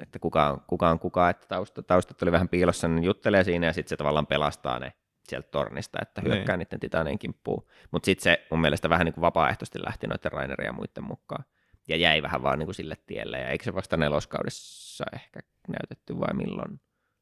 että 0.01 0.19
kuka 0.19 0.49
on 0.49 0.61
kuka, 0.67 0.89
on 0.89 0.99
kuka 0.99 1.29
että 1.29 1.47
tausta, 1.47 1.83
taustat 1.83 2.21
oli 2.21 2.31
vähän 2.31 2.49
piilossa, 2.49 2.87
niin 2.87 3.03
juttelee 3.03 3.43
siinä 3.43 3.67
ja 3.67 3.73
sitten 3.73 3.89
se 3.89 3.97
tavallaan 3.97 4.27
pelastaa 4.27 4.79
ne 4.79 4.93
sieltä 5.29 5.47
tornista, 5.51 5.99
että 6.01 6.21
Niin. 6.21 6.33
hyökkää 6.33 6.57
niiden 6.57 6.79
titanien 6.79 7.19
kimppuun. 7.19 7.65
Mutta 7.91 8.05
sitten 8.05 8.23
se 8.23 8.45
mun 8.51 8.61
mielestä 8.61 8.89
vähän 8.89 9.05
niin 9.05 9.13
kuin 9.13 9.21
vapaaehtoisesti 9.21 9.79
lähti 9.85 10.07
noiden 10.07 10.31
Rainerin 10.31 10.65
ja 10.65 10.73
muiden 10.73 11.03
mukaan. 11.03 11.43
Ja 11.87 11.95
jäi 11.97 12.21
vähän 12.21 12.43
vaan 12.43 12.59
niin 12.59 12.67
kuin 12.67 12.75
sille 12.75 12.95
tielle. 13.05 13.39
Ja 13.39 13.47
eikö 13.49 13.63
se 13.63 13.73
vasta 13.75 13.97
neloskaudessa 13.97 15.05
ehkä 15.13 15.39
näytetty 15.67 16.19
vai 16.19 16.33
milloin? 16.33 16.79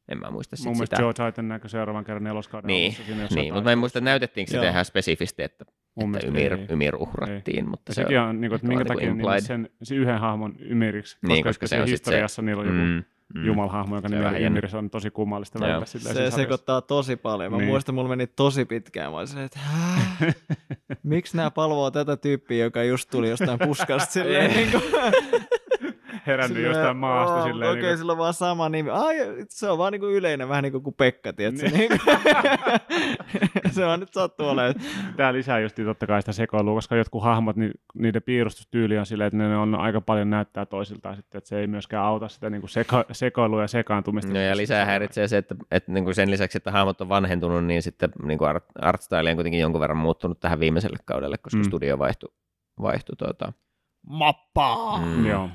En 0.09 0.19
mä 0.19 0.29
muista 0.31 0.55
sit 0.55 0.65
Mun 0.65 0.75
mielestä 0.75 0.95
sitä. 0.95 1.03
Joe 1.23 1.31
Titan 1.31 1.47
näkö 1.47 1.69
seuraavan 1.69 2.03
kerran 2.03 2.23
neloskauden 2.23 2.67
Niin, 2.67 2.85
alussa 2.85 3.03
siinä 3.03 3.21
jossain 3.21 3.41
Niin, 3.41 3.53
mutta 3.53 3.67
mä 3.67 3.71
en 3.71 3.77
muista, 3.77 3.99
että 3.99 4.09
näytettiinkö 4.09 4.51
se 4.51 4.57
Joo. 4.57 4.65
ihan 4.69 4.85
spesifisti, 4.85 5.43
että 5.43 5.65
Mun 5.95 6.15
että 6.15 6.27
Ymir, 6.27 6.53
ei. 6.53 6.65
Ymir 6.69 6.95
uhrattiin, 6.95 7.69
mutta 7.69 7.89
Ja 7.89 7.93
se 7.95 8.01
sekin 8.01 8.19
on, 8.19 8.41
niin 8.41 8.49
kuin, 8.49 8.55
että 8.55 8.67
minkä 8.67 8.85
vaan 8.85 8.97
takia 8.97 9.13
niinku 9.13 9.29
niin 9.29 9.41
sen, 9.41 9.69
sen 9.83 9.97
yhden 9.97 10.19
hahmon 10.19 10.55
Ymiriksi, 10.59 11.15
koska, 11.15 11.27
Niin, 11.27 11.43
koska 11.43 11.67
se 11.67 11.81
on 11.81 11.87
sit 11.87 12.03
se- 12.05 12.11
historiassa 12.11 12.41
niillä 12.41 12.61
on 12.61 12.67
joku 12.67 12.79
Mm, 12.79 13.03
mm. 13.33 13.45
jumalhahmo, 13.45 13.95
joka 13.95 14.07
nimi. 14.09 14.43
Ymir, 14.45 14.69
se 14.69 14.77
on 14.77 14.89
tosi 14.89 15.11
kummallista 15.11 15.59
välillä. 15.59 15.85
silleen 15.85 16.07
Se 16.07 16.13
sarjassa. 16.13 16.35
sekoittaa 16.35 16.81
tosi 16.81 17.15
paljon. 17.15 17.51
Mä 17.51 17.57
Niin. 17.57 17.67
muistan, 17.69 17.95
mulla 17.95 18.09
meni 18.09 18.27
tosi 18.27 18.65
pitkään. 18.65 19.11
Mä 19.11 19.17
olisin, 19.17 19.39
että? 19.39 19.59
Miksi 21.03 21.37
nämä 21.37 21.51
palvoo 21.51 21.91
tätä 21.91 22.17
tyyppiä, 22.17 22.65
joka 22.65 22.83
just 22.83 23.09
tuli 23.09 23.29
jostain 23.29 23.59
puskasta 23.59 24.11
silleen 24.13 24.51
niin 24.55 24.71
kuin, 24.71 24.83
Herännyt 26.27 26.57
silleen, 26.57 26.75
jostain 26.75 26.97
maasta 26.97 27.35
"Oo, 27.35 27.43
silleen. 27.43 27.71
Okei, 27.71 27.79
okay, 27.81 27.89
niin 27.91 27.97
sillä 27.97 28.11
on 28.11 28.17
vaan 28.17 28.33
sama 28.33 28.69
nimi. 28.69 28.89
Ai, 28.89 29.15
se 29.49 29.69
on 29.69 29.77
vaan 29.77 29.91
niin 29.91 29.99
kuin 29.99 30.13
yleinen, 30.13 30.49
vähän 30.49 30.63
niin 30.63 30.71
kuin, 30.71 30.83
kuin 30.83 30.93
Pekka, 30.93 31.33
tiedätkö? 31.33 31.69
Niin. 31.69 31.89
se 33.71 33.85
vaan 33.85 33.99
nyt 33.99 34.13
sattuu 34.13 34.47
olemaan. 34.47 34.75
Tää 35.17 35.33
lisää 35.33 35.59
just 35.59 35.75
totta 35.85 36.07
kai 36.07 36.21
sitä 36.21 36.31
sekoilua, 36.31 36.73
koska 36.75 36.95
jotkut 36.95 37.23
hahmot, 37.23 37.55
niin, 37.55 37.71
niiden 37.95 38.23
piirustustyyli 38.23 38.97
on 38.97 39.05
silleen, 39.05 39.27
että 39.27 39.37
ne 39.37 39.57
on 39.57 39.75
aika 39.75 40.01
paljon 40.01 40.29
näyttää 40.29 40.65
toisiltaan 40.65 41.15
sitten, 41.15 41.37
että 41.37 41.47
se 41.47 41.59
ei 41.59 41.67
myöskään 41.67 42.05
auta 42.05 42.27
sitä 42.27 42.49
niin 42.49 42.61
kuin 42.61 42.69
seko, 42.69 43.03
sekoilua 43.11 43.61
ja 43.61 43.67
sekaantumista. 43.67 44.33
No 44.33 44.39
ja 44.39 44.57
lisää 44.57 44.85
häiritsee 44.85 45.27
se, 45.27 45.37
että, 45.37 45.55
että 45.71 45.91
niin 45.91 46.03
kuin 46.03 46.15
sen 46.15 46.31
lisäksi, 46.31 46.57
että 46.57 46.71
hahmot 46.71 47.01
on 47.01 47.09
vanhentunut, 47.09 47.65
niin 47.65 47.81
sitten 47.83 48.09
niin 48.23 48.37
kuin 48.37 48.49
art, 48.49 48.65
art 48.81 49.01
style 49.01 49.29
on 49.29 49.35
kuitenkin 49.37 49.61
jonkun 49.61 49.81
verran 49.81 49.97
muuttunut 49.97 50.39
tähän 50.39 50.59
viimeiselle 50.59 50.97
kaudelle, 51.05 51.37
koska 51.37 51.57
Mm. 51.57 51.63
mm. 51.63 51.67
studio 51.67 51.99
vaihtui, 51.99 52.29
vaihtui 52.81 53.15
tuota, 53.15 53.53
Mappaa! 54.07 54.99
mm, 55.05 55.25
Joo. 55.25 55.49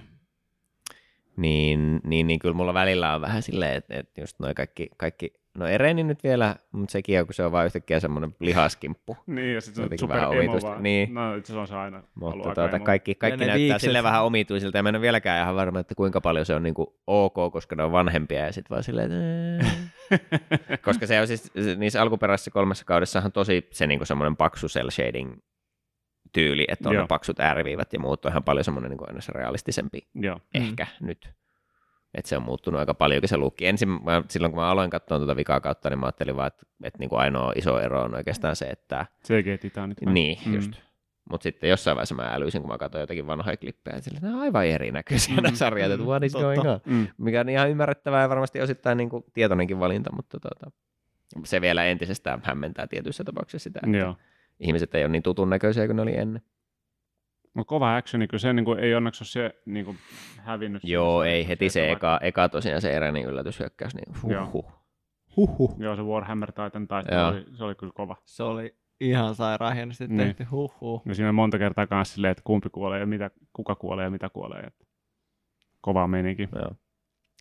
Niin, 1.38 2.00
niin, 2.04 2.26
niin 2.26 2.38
kyllä 2.38 2.54
mulla 2.54 2.74
välillä 2.74 3.14
on 3.14 3.20
vähän 3.20 3.42
silleen, 3.42 3.76
että, 3.76 3.94
että 3.98 4.20
just 4.20 4.38
noi 4.38 4.54
kaikki, 4.54 4.88
kaikki 4.96 5.32
no 5.58 5.66
Ereni 5.66 6.04
nyt 6.04 6.24
vielä, 6.24 6.56
mutta 6.72 6.92
sekin 6.92 7.20
on, 7.20 7.26
kun 7.26 7.34
se 7.34 7.44
on 7.44 7.52
vaan 7.52 7.66
yhtäkkiä 7.66 8.00
semmoinen 8.00 8.34
lihaskimppu. 8.40 9.16
Niin, 9.26 9.54
ja 9.54 9.60
sitten 9.60 9.88
se 9.88 9.92
on 9.92 9.98
super 9.98 10.16
vähän 10.16 10.32
emo 10.32 10.40
omituista. 10.40 10.70
vaan. 10.70 10.82
Niin. 10.82 11.14
No, 11.14 11.34
itse 11.34 11.52
asiassa 11.52 11.60
on 11.60 11.68
se 11.68 11.74
aina 11.74 12.02
Mutta 12.14 12.54
tuota, 12.54 12.78
kaikki, 12.78 13.14
kaikki 13.14 13.40
ne 13.40 13.46
näyttää 13.46 13.58
viikset. 13.58 13.80
sille 13.80 14.02
vähän 14.02 14.24
omituisilta, 14.24 14.78
ja 14.78 14.82
mä 14.82 14.88
en 14.88 14.94
ole 14.94 15.02
vieläkään 15.02 15.42
ihan 15.42 15.56
varma, 15.56 15.80
että 15.80 15.94
kuinka 15.94 16.20
paljon 16.20 16.46
se 16.46 16.54
on 16.54 16.62
niin 16.62 16.74
kuin 16.74 16.86
ok, 17.06 17.52
koska 17.52 17.76
ne 17.76 17.82
on 17.82 17.92
vanhempia, 17.92 18.46
ja 18.46 18.52
sitten 18.52 18.70
vaan 18.70 18.82
silleen, 18.82 19.10
koska 20.84 21.06
se 21.06 21.20
on 21.20 21.26
siis 21.26 21.52
niissä 21.76 22.02
alkuperäisissä 22.02 22.50
kolmessa 22.50 22.84
kaudessahan 22.84 23.32
tosi 23.32 23.68
se 23.70 23.86
niin 23.86 23.98
kuin 23.98 24.06
semmoinen 24.06 24.36
paksu 24.36 24.66
cell 24.66 24.90
shading 24.90 25.36
tyyli, 26.32 26.64
että 26.68 26.88
on 26.88 26.94
Joo. 26.94 27.02
ne 27.02 27.06
paksut 27.08 27.40
ääriviivat 27.40 27.92
ja 27.92 27.98
muut 28.00 28.24
on 28.24 28.30
ihan 28.32 28.42
paljon 28.44 28.64
semmoinen 28.64 28.90
niin 28.90 28.98
kuin 28.98 29.08
aina 29.10 29.20
se 29.20 29.32
realistisempi 29.32 30.08
Joo. 30.14 30.34
Mm. 30.36 30.40
ehkä 30.54 30.86
nyt. 31.00 31.30
Että 32.14 32.28
se 32.28 32.36
on 32.36 32.42
muuttunut 32.42 32.78
aika 32.80 32.94
paljonkin 32.94 33.28
se 33.28 33.36
lukki. 33.36 33.66
Ensin 33.66 33.88
mä, 33.88 34.22
silloin 34.28 34.52
kun 34.52 34.60
mä 34.60 34.68
aloin 34.70 34.90
katsoa 34.90 35.18
tuota 35.18 35.36
vikaa 35.36 35.60
kautta, 35.60 35.90
niin 35.90 35.98
mä 36.00 36.06
ajattelin 36.06 36.36
vaan, 36.36 36.46
että, 36.46 36.66
että 36.84 36.98
niin 36.98 37.10
kuin 37.10 37.20
ainoa 37.20 37.52
iso 37.56 37.80
ero 37.80 38.02
on 38.02 38.14
oikeastaan 38.14 38.56
se, 38.56 38.64
että 38.64 39.06
CG-titanit. 39.26 40.04
vai? 40.04 40.12
niin, 40.14 40.38
Mm. 40.46 40.54
just. 40.54 40.72
Mutta 41.30 41.42
sitten 41.42 41.70
jossain 41.70 41.94
vaiheessa 41.96 42.14
mä 42.14 42.22
älyisin, 42.34 42.62
kun 42.62 42.70
mä 42.70 42.78
katsoin 42.78 43.00
jotakin 43.00 43.26
vanhoja 43.26 43.56
klippejä, 43.56 43.96
että 43.96 44.04
sillä, 44.10 44.20
nämä 44.22 44.34
on 44.36 44.40
aivan 44.42 44.66
erinäköisiä 44.66 45.34
Mm, 45.36 45.42
nämä 45.42 45.56
sarjat, 45.56 45.90
että 45.90 46.02
mm, 46.04 46.08
what 46.08 46.22
is 46.22 46.32
totta. 46.32 46.44
going 46.46 46.68
on? 46.70 46.80
Mm. 46.86 47.06
Mikä 47.18 47.40
on 47.40 47.48
ihan 47.48 47.70
ymmärrettävää 47.70 48.22
ja 48.22 48.28
varmasti 48.28 48.60
osittain 48.60 48.98
niin 48.98 49.08
kuin 49.08 49.24
tietoinenkin 49.32 49.80
valinta, 49.80 50.12
mutta 50.12 50.40
tota, 50.40 50.70
se 51.44 51.60
vielä 51.60 51.84
entisestään 51.84 52.40
hämmentää 52.44 52.86
tietyissä 52.86 53.24
tapauksissa 53.24 53.64
sitä, 53.64 53.80
että 53.84 53.96
Joo. 53.96 54.16
Ihmiset 54.60 54.94
ei 54.94 55.02
ole 55.04 55.08
niin 55.12 55.22
tutun 55.22 55.50
näköisiä 55.50 55.86
kuin 55.86 55.96
ne 55.96 56.02
oli 56.02 56.16
ennen. 56.16 56.42
Mutta 57.54 57.68
kova 57.68 57.96
action, 57.96 58.28
kyllä 58.28 58.38
se 58.40 58.52
niin 58.52 58.64
kuin, 58.64 58.78
ei 58.78 58.94
onneksi 58.94 59.22
ole 59.22 59.28
se 59.28 59.60
niin 59.66 59.84
kuin, 59.84 59.98
hävinnyt. 60.38 60.84
Joo, 60.84 61.22
siinä 61.22 61.34
ei 61.34 61.48
heti 61.48 61.70
se 61.70 61.80
että 61.84 61.92
eka, 61.92 62.18
eka 62.22 62.48
tosiaan 62.48 62.80
se 62.80 62.92
eräinen 62.92 63.24
yllätyshyökkäys, 63.24 63.94
niin 63.94 64.32
Joo. 64.32 64.50
huh, 64.52 64.72
Huhhuh. 65.36 65.74
Joo, 65.78 65.96
se 65.96 66.02
Warhammer 66.02 66.52
Titan 66.52 66.88
taistelu, 66.88 67.24
oli, 67.26 67.44
se 67.56 67.64
oli 67.64 67.74
kyllä 67.74 67.92
kova. 67.96 68.16
Se 68.24 68.42
oli 68.42 68.76
ihan 69.00 69.34
sairaan 69.34 69.74
hienosti 69.74 70.06
Niin. 70.08 70.16
tehty. 70.18 70.44
Huhhuh. 70.50 71.02
Ja 71.06 71.14
siinä 71.14 71.28
on 71.28 71.34
monta 71.34 71.58
kertaa 71.58 71.86
kanssa 71.86 72.14
silleen, 72.14 72.30
että 72.32 72.42
kumpi 72.44 72.68
kuolee 72.70 73.00
ja 73.00 73.06
mitä, 73.06 73.30
kuka 73.52 73.74
kuolee 73.74 74.04
ja 74.04 74.10
mitä 74.10 74.28
kuolee. 74.28 74.60
Että 74.60 74.84
kova 75.80 76.06
meininki. 76.06 76.48
Joo. 76.54 76.70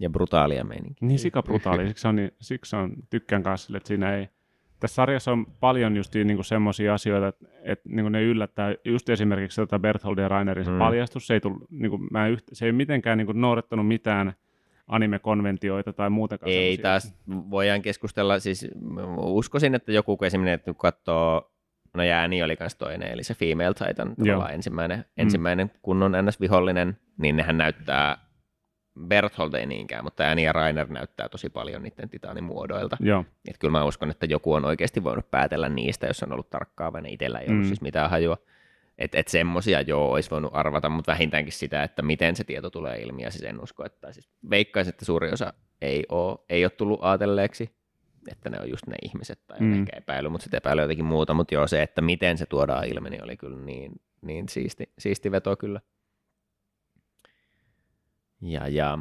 Ja 0.01 0.09
brutaalia 0.09 0.63
meininki. 0.63 1.05
Niin 1.05 1.19
sika 1.19 1.43
brutaali, 1.43 1.87
siksi 1.87 2.07
on, 2.07 2.15
niin, 2.15 2.31
siksi 2.41 2.75
on 2.75 2.93
tykkään 3.09 3.43
kanssa 3.43 3.65
sille, 3.65 3.77
että 3.77 3.87
siinä 3.87 4.15
ei, 4.15 4.29
tässä 4.79 4.95
sarjassa 4.95 5.31
on 5.31 5.45
paljon 5.59 5.97
just 5.97 6.15
niin 6.15 6.43
semmoisia 6.43 6.93
asioita, 6.93 7.27
että, 7.27 7.45
että 7.63 7.89
niin 7.89 8.11
ne 8.11 8.23
yllättää, 8.23 8.75
just 8.85 9.09
esimerkiksi 9.09 9.61
tota 9.61 9.79
Berthold 9.79 10.17
ja 10.17 10.27
Rainerin 10.27 10.65
se 10.65 10.71
Mm. 10.71 10.77
paljastus, 10.79 11.27
se 11.27 11.33
ei, 11.33 11.39
tullut, 11.39 11.71
niin 11.71 11.89
kuin, 11.89 12.07
mä 12.11 12.27
yht, 12.27 12.43
se 12.53 12.65
ei 12.65 12.71
mitenkään 12.71 13.17
niin 13.17 13.25
kuin, 13.25 13.41
noudattanut 13.41 13.87
mitään 13.87 14.33
anime-konventioita 14.87 15.93
tai 15.93 16.09
muutenkaan 16.09 16.51
Ei 16.51 16.75
semmosia. 16.75 16.83
taas, 16.83 17.15
voidaan 17.49 17.81
keskustella, 17.81 18.39
siis 18.39 18.67
uskoisin, 19.17 19.75
että 19.75 19.91
joku 19.91 20.17
esimerkiksi 20.21 20.53
että 20.53 20.73
katsoo, 20.73 21.51
no 21.93 22.03
Annie 22.23 22.43
oli 22.43 22.57
myös 22.59 22.75
toinen, 22.75 23.11
eli 23.11 23.23
se 23.23 23.33
Female 23.33 23.73
Titan, 23.73 24.15
tavallaan 24.15 24.53
ensimmäinen, 24.53 25.05
ensimmäinen 25.17 25.71
kunnon 25.81 26.11
NS-vihollinen, 26.11 26.97
niin 27.17 27.35
nehän 27.35 27.57
näyttää, 27.57 28.17
Berthold 29.07 29.53
ei 29.53 29.65
niinkään, 29.65 30.03
mutta 30.03 30.29
Annie 30.31 30.45
ja 30.45 30.53
Rainer 30.53 30.87
näyttää 30.89 31.29
tosi 31.29 31.49
paljon 31.49 31.83
niiden 31.83 32.09
titaanimuodoilta. 32.09 32.97
Joo, 32.99 33.25
Et 33.47 33.57
kyllä 33.57 33.71
mä 33.71 33.83
uskon, 33.83 34.09
että 34.11 34.25
joku 34.25 34.53
on 34.53 34.65
oikeasti 34.65 35.03
voinut 35.03 35.31
päätellä 35.31 35.69
niistä, 35.69 36.07
jos 36.07 36.23
on 36.23 36.31
ollut 36.31 36.49
tarkkaavainen. 36.49 37.11
Itsellä 37.13 37.39
ei 37.39 37.47
ollut 37.49 37.63
Mm. 37.63 37.67
siis 37.67 37.81
mitään 37.81 38.09
hajua. 38.09 38.37
Että 38.97 39.17
et 39.19 39.27
semmosia 39.27 39.81
joo 39.81 40.11
olisi 40.11 40.31
voinut 40.31 40.51
arvata, 40.53 40.89
mutta 40.89 41.11
vähintäänkin 41.11 41.53
sitä, 41.53 41.83
että 41.83 42.01
miten 42.01 42.35
se 42.35 42.43
tieto 42.43 42.69
tulee 42.69 43.01
ilmi. 43.01 43.23
Ja 43.23 43.31
siis 43.31 43.43
en 43.43 43.63
usko, 43.63 43.85
että 43.85 44.13
siis 44.13 44.29
veikkaisin, 44.49 44.89
että 44.89 45.05
suuri 45.05 45.31
osa 45.31 45.53
ei 45.81 46.03
ole, 46.09 46.37
ei 46.49 46.65
ole 46.65 46.69
tullut 46.69 46.99
ajatelleeksi, 47.01 47.69
että 48.31 48.49
ne 48.49 48.57
on 48.61 48.69
just 48.69 48.87
ne 48.87 48.95
ihmiset 49.03 49.39
tai 49.47 49.59
mm. 49.59 49.73
ehkä 49.79 49.97
epäily, 49.97 50.29
mutta 50.29 50.43
sitten 50.43 50.57
epäily 50.57 50.81
jotenkin 50.81 51.05
muuta. 51.05 51.33
Mutta 51.33 51.53
joo, 51.53 51.67
se, 51.67 51.81
että 51.81 52.01
miten 52.01 52.37
se 52.37 52.45
tuodaan 52.45 52.85
ilmi, 52.85 53.09
niin 53.09 53.23
oli 53.23 53.37
kyllä 53.37 53.57
niin, 53.57 53.91
niin 54.21 54.49
siisti, 54.49 54.91
siisti 54.99 55.31
veto 55.31 55.55
kyllä. 55.55 55.81
Ja, 58.41 58.67
ja. 58.67 58.99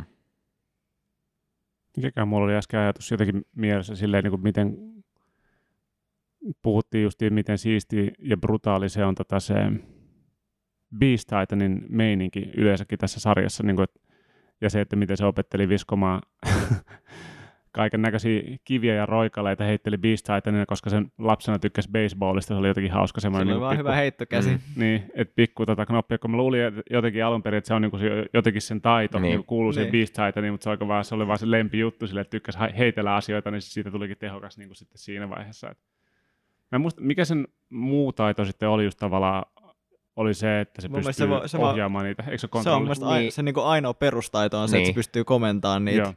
Mikäkään 1.96 2.28
mulla 2.28 2.44
oli 2.44 2.54
äsken 2.54 2.80
ajatus 2.80 3.10
jotenkin 3.10 3.42
mielessä 3.56 3.96
silleen, 3.96 4.24
niin 4.24 4.30
kuin 4.30 4.42
miten 4.42 4.76
puhuttiin 6.62 7.04
justiin, 7.04 7.34
miten 7.34 7.58
siisti 7.58 8.12
ja 8.18 8.36
brutaali 8.36 8.88
se 8.88 9.04
on 9.04 9.14
tota 9.14 9.40
se 9.40 9.54
Beast 10.98 11.28
Titanin 11.28 11.86
meininki 11.88 12.50
yleensäkin 12.56 12.98
tässä 12.98 13.20
sarjassa, 13.20 13.62
niin 13.62 13.76
kuin, 13.76 13.86
ja 14.60 14.70
se, 14.70 14.80
että 14.80 14.96
miten 14.96 15.16
se 15.16 15.24
opetteli 15.24 15.68
viskomaan 15.68 16.22
kaiken 17.76 18.02
näköisiä 18.02 18.42
kiviä 18.64 18.94
ja 18.94 19.06
roikaleita 19.06 19.64
heitteli 19.64 19.98
Beast 19.98 20.24
Titanina, 20.34 20.66
koska 20.66 20.90
sen 20.90 21.06
lapsena 21.18 21.58
tykkäsi 21.58 21.88
baseballista, 21.92 22.48
se 22.54 22.58
oli 22.58 22.68
jotenkin 22.68 22.92
hauska 22.92 23.20
semmoinen. 23.20 23.46
oli 23.48 23.54
niin 23.54 23.60
vaan 23.60 23.78
hyvä 23.78 23.94
heittokäsi. 23.94 24.50
Mm. 24.50 24.58
niin, 24.76 25.10
että 25.14 25.32
pikku 25.36 25.66
tota 25.66 25.86
knoppia, 25.86 26.18
kun 26.18 26.30
mä 26.30 26.36
luulin 26.36 26.60
että 26.62 26.82
jotenkin 26.90 27.24
alun 27.24 27.42
perin, 27.42 27.58
että 27.58 27.68
se 27.68 27.74
on 27.74 27.82
niinku 27.82 27.98
se, 27.98 28.26
jotenkin 28.34 28.62
sen 28.62 28.80
taito, 28.80 29.18
niin. 29.18 29.22
Niin. 29.22 29.36
niin 29.38 29.46
kuuluu 29.46 29.72
siihen 29.72 29.92
Niin. 29.92 30.00
Beast 30.00 30.14
Titaniin, 30.26 30.52
mutta 30.52 30.64
se, 30.64 30.70
oli 30.70 30.88
vaan, 30.88 31.04
se 31.04 31.14
oli 31.14 31.26
vaan 31.26 31.38
se 31.38 31.50
lempi 31.50 31.78
juttu 31.78 32.06
sille, 32.06 32.20
että 32.20 32.30
tykkäsi 32.30 32.58
heitellä 32.78 33.14
asioita, 33.14 33.50
niin 33.50 33.62
siitä 33.62 33.90
tulikin 33.90 34.18
tehokas 34.18 34.58
niin 34.58 34.68
kuin 34.68 34.76
sitten 34.76 34.98
siinä 34.98 35.30
vaiheessa. 35.30 35.70
Et. 35.70 35.78
Mä 36.72 36.76
en 36.76 36.80
muista, 36.80 37.00
mikä 37.00 37.24
sen 37.24 37.48
muu 37.70 38.12
taito 38.12 38.44
sitten 38.44 38.68
oli 38.68 38.84
just 38.84 38.98
tavallaan, 38.98 39.44
oli 40.16 40.34
se, 40.34 40.60
että 40.60 40.82
se 40.82 40.88
Mun 40.88 40.96
pystyy 40.96 41.12
se 41.12 41.48
se 41.48 41.58
va- 41.58 41.70
ohjaamaan 41.70 42.04
niitä, 42.04 42.22
eikö 42.22 42.38
se 42.38 42.40
Se 42.40 42.46
on 42.46 42.50
kontrolli? 42.50 42.78
mun 42.78 42.84
mielestä 42.84 43.06
ai- 43.06 43.20
Niin. 43.20 43.32
se 43.32 43.42
niinku 43.42 43.60
ainoa 43.60 43.94
perustaito 43.94 44.60
on 44.60 44.68
se, 44.68 44.76
että 44.76 44.84
se 44.84 44.88
Niin. 44.88 44.94
pystyy 44.94 45.24
komentamaan 45.24 45.84
niitä 45.84 46.02
Joo. 46.02 46.14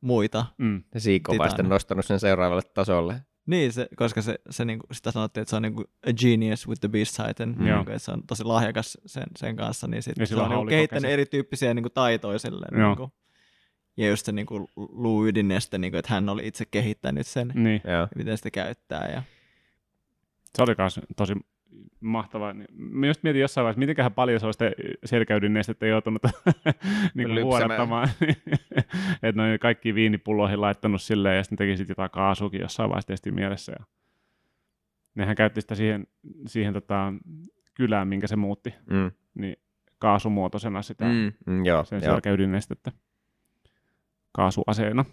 Muita. 0.00 0.46
Mm. 0.58 0.82
sitten 0.98 1.68
nostanut 1.68 2.06
sen 2.06 2.20
seuraavalle 2.20 2.62
tasolle. 2.74 3.20
Niin, 3.46 3.72
se, 3.72 3.88
koska 3.96 4.22
se, 4.22 4.38
se 4.50 4.64
niinku, 4.64 4.86
sitä 4.92 5.10
sanottiin, 5.10 5.42
että 5.42 5.50
se 5.50 5.56
on 5.56 5.62
niinku 5.62 5.84
a 6.06 6.12
genius 6.12 6.68
with 6.68 6.80
the 6.80 6.88
beast 6.88 7.16
titan, 7.26 7.56
Joo. 7.58 7.76
niinku, 7.76 7.90
että 7.90 7.98
se 7.98 8.10
on 8.12 8.22
tosi 8.26 8.44
lahjakas 8.44 8.98
sen, 9.06 9.26
sen 9.38 9.56
kanssa, 9.56 9.86
niin 9.86 10.02
sit 10.02 10.16
Ja 10.18 10.26
se 10.26 10.36
on 10.36 10.50
niinku 10.50 10.66
kehittänyt 10.66 11.02
käsi. 11.02 11.12
erityyppisiä 11.12 11.74
niinku 11.74 11.90
taitoja 11.90 12.38
silleen. 12.38 12.86
Niinku, 12.86 13.12
ja 13.96 14.08
just 14.08 14.26
se 14.26 14.32
niinku 14.32 14.68
luuydineste, 14.76 15.78
niinku, 15.78 15.96
että 15.96 16.14
hän 16.14 16.28
oli 16.28 16.46
itse 16.46 16.64
kehittänyt 16.70 17.26
sen, 17.26 17.52
mm. 17.54 17.62
Niin, 17.64 17.82
miten 18.16 18.36
sitä 18.36 18.50
käyttää. 18.50 19.10
Ja... 19.12 19.22
se 20.56 20.62
oli 20.62 20.74
myös 20.78 21.00
tosi 21.16 21.34
mahtavaa. 22.00 22.54
Mä 22.72 23.06
just 23.06 23.22
mietin 23.22 23.40
jossain 23.40 23.62
vaiheessa, 23.64 23.78
mitenköhän 23.78 24.12
paljon 24.12 24.40
se 24.40 24.46
olisi 24.46 24.56
sitä 24.58 24.70
selkäydinnestettä 25.04 25.86
joutunut 25.86 26.22
niin 27.14 27.28
vuodattamaan. 27.44 28.08
että 29.22 29.42
ne 29.42 29.50
oli 29.50 29.58
kaikki 29.58 29.94
viinipulloihin 29.94 30.60
laittanut 30.60 31.02
silleen, 31.02 31.36
ja 31.36 31.42
sitten 31.44 31.58
teki 31.58 31.76
sitten 31.76 31.92
jotain 31.92 32.10
kaasukin 32.10 32.60
jossain 32.60 32.90
vaiheessa 32.90 33.06
tietysti 33.06 33.30
mielessä. 33.30 33.72
Ja 33.78 33.84
nehän 35.14 35.36
käytti 35.36 35.60
sitä 35.60 35.74
siihen, 35.74 36.06
siihen 36.46 36.72
tota, 36.72 37.12
kylään, 37.74 38.08
minkä 38.08 38.26
se 38.26 38.36
muutti, 38.36 38.74
Mm. 38.90 39.10
niin 39.34 39.56
kaasumuotoisena 39.98 40.82
sitä 40.82 41.04
Mm. 41.04 41.32
Mm, 41.46 41.64
joo, 41.64 41.84
sen 41.84 42.00
selkäydinnestettä 42.00 42.92
kaasuaseena. 44.32 45.04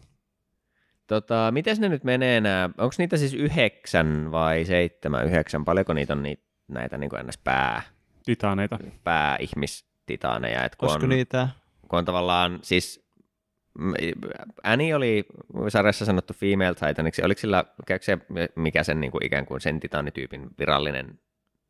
Tota, 1.08 1.50
miten 1.52 1.78
ne 1.80 1.90
nyt 1.90 2.04
menee 2.04 2.42
nämä, 2.42 2.70
onko 2.78 2.96
niitä 2.98 3.18
siis 3.18 3.34
yhdeksän 3.34 4.32
vai 4.32 4.66
seitsemän, 4.66 5.26
yhdeksän, 5.26 5.66
paljonko 5.66 5.94
niitä 5.94 6.14
on 6.14 6.24
niitä, 6.24 6.44
näitä 6.68 6.98
niin 6.98 7.10
kuin 7.10 7.28
ns. 7.28 7.38
pää, 7.38 7.82
Titaaneita. 8.26 8.80
pääihmistitaaneja, 9.04 10.64
että 10.66 10.78
kun 10.78 10.88
Koska 10.90 11.04
on, 11.04 11.10
niitä... 11.10 11.48
kun 11.88 12.00
on 12.00 12.06
tavallaan 12.06 12.60
siis 12.62 13.06
Annie 14.64 14.96
oli 14.96 15.26
sarjassa 15.70 16.06
sanottu 16.06 16.34
female 16.34 16.76
titaniksi, 16.88 17.24
oliko 17.24 17.40
sillä, 17.40 17.64
käykö 17.88 18.06
se, 18.06 18.18
mikä 18.56 18.84
sen 18.84 19.00
niin 19.02 19.12
kuin 19.12 19.26
ikään 19.26 19.46
kuin 19.46 19.62
sen 19.62 19.80
titaanityypin 19.80 20.48
virallinen 20.60 21.20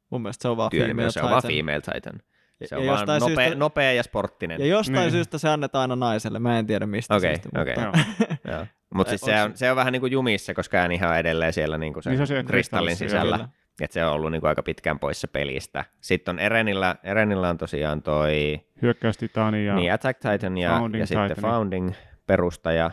Mun 0.10 0.22
mielestä 0.22 0.42
se 0.42 0.48
on 0.48 0.58
vaan 0.58 0.70
työnimi, 0.72 0.94
female 1.02 1.12
se 1.12 1.22
on 1.22 1.30
vaan 1.30 1.42
female 1.42 1.82
titan. 1.94 2.22
Ja- 2.60 2.68
Se 2.68 2.76
ja 2.76 2.80
on 2.80 2.86
vaan 2.86 3.00
jostain 3.00 3.20
nopea, 3.20 3.36
syystä- 3.46 3.56
nopea 3.60 3.92
ja 3.94 4.04
sporttinen. 4.04 4.60
Ja 4.60 4.66
jostain 4.66 5.00
Niin. 5.00 5.12
syystä 5.12 5.38
se 5.38 5.50
annetaan 5.50 5.82
aina 5.82 5.96
naiselle. 5.96 6.40
Mä 6.40 6.60
en 6.60 6.68
tiedä 6.68 6.86
mistä 6.86 7.16
Okei, 7.16 7.36
syystä. 7.36 7.62
okei. 7.62 7.76
mutta- 7.76 8.00
Joo. 8.48 8.56
Joo. 8.58 8.66
Mutta 8.96 9.10
siis 9.10 9.22
se 9.22 9.32
se- 9.32 9.44
on, 9.44 9.58
se 9.58 9.72
on 9.72 9.76
vähän 9.78 9.94
niin 9.94 10.00
kuin 10.00 10.12
jumissa, 10.12 10.54
koska 10.54 10.78
äänihän 10.78 11.10
on 11.10 11.18
edelleen 11.18 11.54
siellä 11.54 11.78
niin 11.78 11.94
kuin 11.94 12.04
sen 12.04 12.12
Niin 12.12 12.18
se 12.18 12.34
kristallin 12.34 12.48
kristallissa, 12.48 13.06
sisällä. 13.06 13.38
Kyllä. 13.38 13.50
Että 13.82 13.94
se 13.94 14.06
on 14.06 14.14
ollut 14.14 14.32
niin 14.32 14.42
kuin 14.42 14.50
aika 14.50 14.64
pitkään 14.64 15.00
poissa 15.00 15.28
pelistä. 15.28 15.86
Sitten 16.02 16.36
on 16.36 16.40
Erenillä, 16.40 16.96
Erenillä 17.04 17.50
on 17.50 17.58
tosiaan 17.58 18.02
toi 18.02 18.62
Hyökkäys 18.82 19.18
Titani 19.18 19.66
ja 19.66 19.76
niin 19.76 19.94
Attack 19.94 20.20
Titan 20.20 20.58
ja, 20.58 20.70
Founding 20.70 21.02
ja 21.02 21.06
sitten 21.08 21.28
Titani. 21.28 21.42
Founding 21.42 21.92
perustaja. 22.28 22.92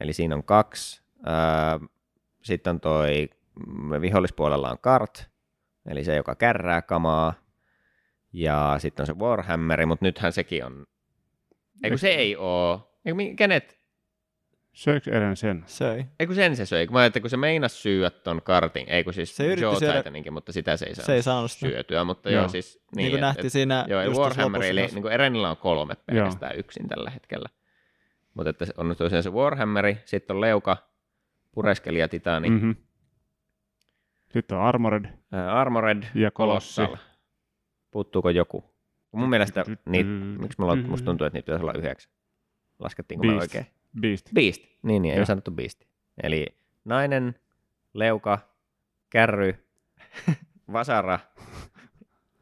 Eli 0.00 0.12
siinä 0.12 0.34
on 0.34 0.44
kaksi. 0.44 1.02
Öö, 1.26 1.86
sitten 2.42 2.70
on 2.70 2.80
toi 2.80 3.28
mm, 3.66 4.00
vihollispuolella 4.00 4.70
on 4.70 4.78
Kart, 4.80 5.30
eli 5.88 6.04
se, 6.04 6.16
joka 6.16 6.34
kärrää 6.34 6.82
kamaa. 6.82 7.32
Ja 8.32 8.74
sitten 8.78 9.02
on 9.02 9.06
se 9.06 9.14
Warhammeri, 9.14 9.86
mutta 9.86 10.04
nythän 10.04 10.32
sekin 10.32 10.64
on... 10.64 10.86
Ei 11.84 11.90
kun 11.90 11.98
se 11.98 12.08
ei 12.08 12.36
oo. 12.36 12.92
Ei, 13.04 13.10
kun 13.12 13.16
mi- 13.16 13.34
kenet? 13.36 13.79
Söikö 14.80 15.10
Eren 15.16 15.36
sen? 15.36 15.64
Söi. 15.66 16.04
Ei 16.20 16.26
kun 16.26 16.34
sen 16.36 16.56
se 16.56 16.66
söi. 16.66 16.86
Kun 16.86 16.92
mä 16.94 17.00
ajattelin, 17.00 17.22
kun 17.22 17.30
se 17.30 17.36
meinas 17.36 17.82
syödä 17.82 18.10
ton 18.10 18.42
kartin. 18.42 18.88
Ei 18.88 19.04
kun 19.04 19.14
siis 19.14 19.36
Se 19.36 19.44
yritti 19.46 19.62
Joe 19.62 19.76
syödä- 19.78 19.96
Titaninkin, 19.98 20.32
mutta 20.32 20.52
sitä 20.52 20.76
se 20.76 20.86
ei 20.86 20.94
Se 20.94 21.00
ei 21.00 21.06
saanut 21.06 21.24
saanut 21.24 21.50
sitä. 21.50 21.66
syötyä. 21.66 22.04
Mutta 22.04 22.30
Joo. 22.30 22.40
joo, 22.42 22.48
siis... 22.48 22.74
Niin, 22.74 22.96
niin 22.96 23.10
kuin 23.10 23.18
et- 23.18 23.20
nähtiin 23.20 23.46
et- 23.46 23.52
siinä 23.52 23.84
Joo, 23.88 24.00
eli 24.00 24.14
Warhammer, 24.14 24.62
eli 24.62 24.80
niin 24.86 25.02
kuin 25.02 25.12
Erenillä 25.12 25.50
on 25.50 25.56
kolme 25.56 25.94
pelkästään 26.06 26.58
yksin 26.58 26.88
tällä 26.88 27.10
hetkellä. 27.10 27.48
Mutta 28.34 28.50
että 28.50 28.66
on 28.76 28.94
tosiaan 28.98 29.22
se 29.22 29.30
Warhammeri, 29.30 29.98
sitten 30.04 30.36
on 30.36 30.40
Leuka, 30.40 30.76
Pureskelija, 31.52 32.08
Titani, 32.08 32.48
mm. 32.50 32.54
Mm-hmm. 32.54 32.76
Sitten 34.32 34.58
on 34.58 34.64
Armored 34.64 35.04
Armored, 35.52 36.02
ja 36.14 36.30
Kolossi. 36.30 36.82
Puuttuuko 37.90 38.30
joku? 38.30 38.64
Mun 39.12 39.28
mielestä, 39.30 39.64
niitä, 39.88 40.10
miksi 40.10 40.56
mulla, 40.60 40.74
Mm-hmm. 40.74 40.90
musta 40.90 41.04
tuntuu, 41.04 41.26
että 41.26 41.36
niitä 41.36 41.46
pitäisi 41.46 41.62
olla 41.64 41.72
yhdeksän. 41.78 42.12
Laskettiinko 42.78 43.26
me 43.26 43.34
oikein? 43.34 43.66
Beast. 44.00 44.26
Beast, 44.34 44.62
niin, 44.82 45.02
niin 45.02 45.14
ei 45.14 45.26
sanottu 45.26 45.50
Beast. 45.50 45.84
Eli 46.22 46.46
nainen, 46.84 47.34
leuka, 47.94 48.38
kärry, 49.10 49.64
vasara, 50.72 51.18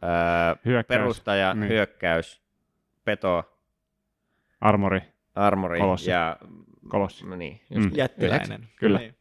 öö, 0.03 0.55
Hyökkäys. 0.65 0.99
perustaja, 1.01 1.55
Niin. 1.55 1.69
hyökkäys, 1.69 2.43
peto, 3.05 3.55
Armori. 4.61 5.01
armori 5.35 5.81
Kolossi. 5.81 6.11
ja 6.11 6.37
Kolossi. 6.89 7.27
No 7.27 7.37
niin, 7.37 7.53
Mm. 7.53 7.77
just 7.77 7.87
yhdeksän. 7.87 7.99
Jättiläinen. 7.99 8.69
Kyllä. 8.77 8.99
Niin. 8.99 9.15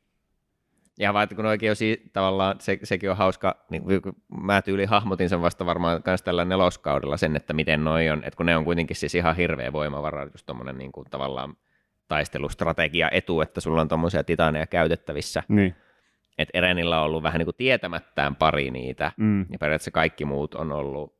Ja 0.99 1.13
vaan, 1.13 1.27
kun 1.35 1.45
oikein 1.45 1.69
on 1.69 1.75
si- 1.75 2.09
tavallaan, 2.13 2.55
se, 2.59 2.79
sekin 2.83 3.11
on 3.11 3.17
hauska, 3.17 3.65
niin 3.69 3.83
mä 4.45 4.61
tyyli 4.61 4.85
hahmotin 4.85 5.29
sen 5.29 5.41
vasta 5.41 5.65
varmaan 5.65 6.01
myös 6.05 6.21
tällä 6.21 6.45
neloskaudella 6.45 7.17
sen, 7.17 7.35
että 7.35 7.53
miten 7.53 7.83
noi 7.83 8.09
on, 8.09 8.23
että 8.23 8.37
kun 8.37 8.45
ne 8.45 8.57
on 8.57 8.65
kuitenkin 8.65 8.95
siis 8.95 9.15
ihan 9.15 9.35
hirveä 9.35 9.73
voimavara, 9.73 10.23
just 10.23 10.45
tommonen 10.45 10.77
niin 10.77 10.91
kuin 10.91 11.09
tavallaan 11.09 11.55
taistelustrategia 12.07 13.09
etu, 13.11 13.41
että 13.41 13.61
sulla 13.61 13.81
on 13.81 13.87
tommosia 13.87 14.23
titaneja 14.23 14.67
käytettävissä, 14.67 15.43
Niin. 15.47 15.75
että 16.37 16.57
Erenillä 16.57 16.99
on 16.99 17.05
ollut 17.05 17.23
vähän 17.23 17.39
niin 17.39 17.45
kuin 17.45 17.55
tietämättään 17.55 18.35
pari 18.35 18.71
niitä, 18.71 19.11
Mm. 19.17 19.39
ja 19.51 19.57
periaatteessa 19.59 19.91
kaikki 19.91 20.25
muut 20.25 20.55
on 20.55 20.71
ollut, 20.71 21.17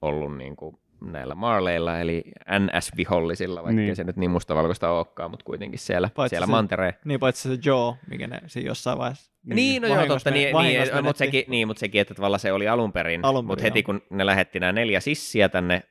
ollut 0.00 0.36
niin 0.38 0.56
kuin 0.56 0.76
näillä 1.00 1.34
Marleilla, 1.34 1.98
eli 2.00 2.24
NS-vihollisilla, 2.58 3.62
vaikka 3.62 3.70
Niin. 3.76 3.86
niin. 3.86 3.96
se 3.96 4.04
nyt 4.04 4.16
niin 4.16 4.30
mustavalkoista 4.30 4.90
olekaan, 4.90 5.30
mutta 5.30 5.44
kuitenkin 5.44 5.78
siellä, 5.78 6.10
Paitsi 6.16 6.30
siellä 6.32 6.46
se- 6.46 6.50
mantereen. 6.50 6.94
niin 7.04 7.20
paitsi 7.20 7.48
se 7.56 7.58
Joe, 7.64 7.94
mikä 8.10 8.26
ne 8.26 8.40
siinä 8.46 8.66
jossain 8.70 8.98
vaiheessa. 8.98 9.32
Niin, 9.44 9.82
no 9.82 9.88
joo, 9.88 10.06
totta, 10.06 10.30
niin, 10.30 10.56
niin, 10.56 10.78
mutta 10.80 10.94
menetti. 11.02 11.18
sekin, 11.18 11.44
niin, 11.48 11.66
mutta 11.66 11.80
sekin, 11.80 12.00
että 12.00 12.14
tavallaan 12.14 12.40
se 12.40 12.52
oli 12.52 12.68
alun 12.68 12.92
perin, 12.92 13.24
Alun 13.24 13.38
perin, 13.44 13.46
mutta 13.46 13.62
heti 13.62 13.82
kun 13.82 14.02
ne 14.10 14.26
lähetti 14.26 14.60
nämä 14.60 14.72
neljä 14.72 15.00
sissiä 15.00 15.48
tänne, 15.48 15.82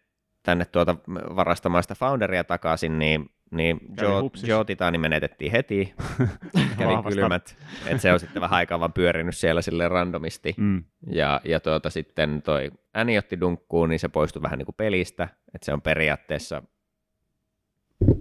tänne 0.44 0.66
tuota 0.66 0.96
varastamaan 1.36 1.84
sitä 1.84 1.96
Founderia 1.96 2.44
takaisin, 2.44 3.00
niin, 3.00 3.30
niin 3.58 3.80
Joe. 4.02 4.24
Joe 4.48 4.66
Titani 4.66 4.98
menetettiin 4.98 5.52
heti, 5.52 5.94
kävi 6.78 7.14
kylmät, 7.14 7.58
että 7.86 7.98
se 7.98 8.14
on 8.14 8.20
sitten 8.20 8.42
vähän 8.42 8.58
aikaa 8.58 8.80
vaan 8.80 8.94
pyörinyt 8.94 9.36
siellä 9.38 9.62
sille 9.62 9.88
randomisti, 9.88 10.54
Mm. 10.58 10.84
ja, 11.08 11.42
ja 11.44 11.60
tuota, 11.60 11.90
sitten 11.90 12.42
toi 12.42 12.72
Annie 12.94 13.20
otti 13.20 13.40
dunkkuun, 13.40 13.90
niin 13.90 14.00
se 14.00 14.08
poistui 14.10 14.42
vähän 14.42 14.58
niin 14.58 14.66
kuin 14.66 14.76
pelistä, 14.76 15.28
että 15.56 15.66
se 15.66 15.74
on 15.74 15.82
periaatteessa 15.82 16.64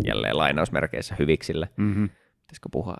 jälleen 0.04 0.36
lainausmerkeissä 0.36 1.16
hyviksillä. 1.18 1.68
Mm-hmm. 1.76 2.08
Pitäisikö 2.40 2.68
puhua 2.72 2.96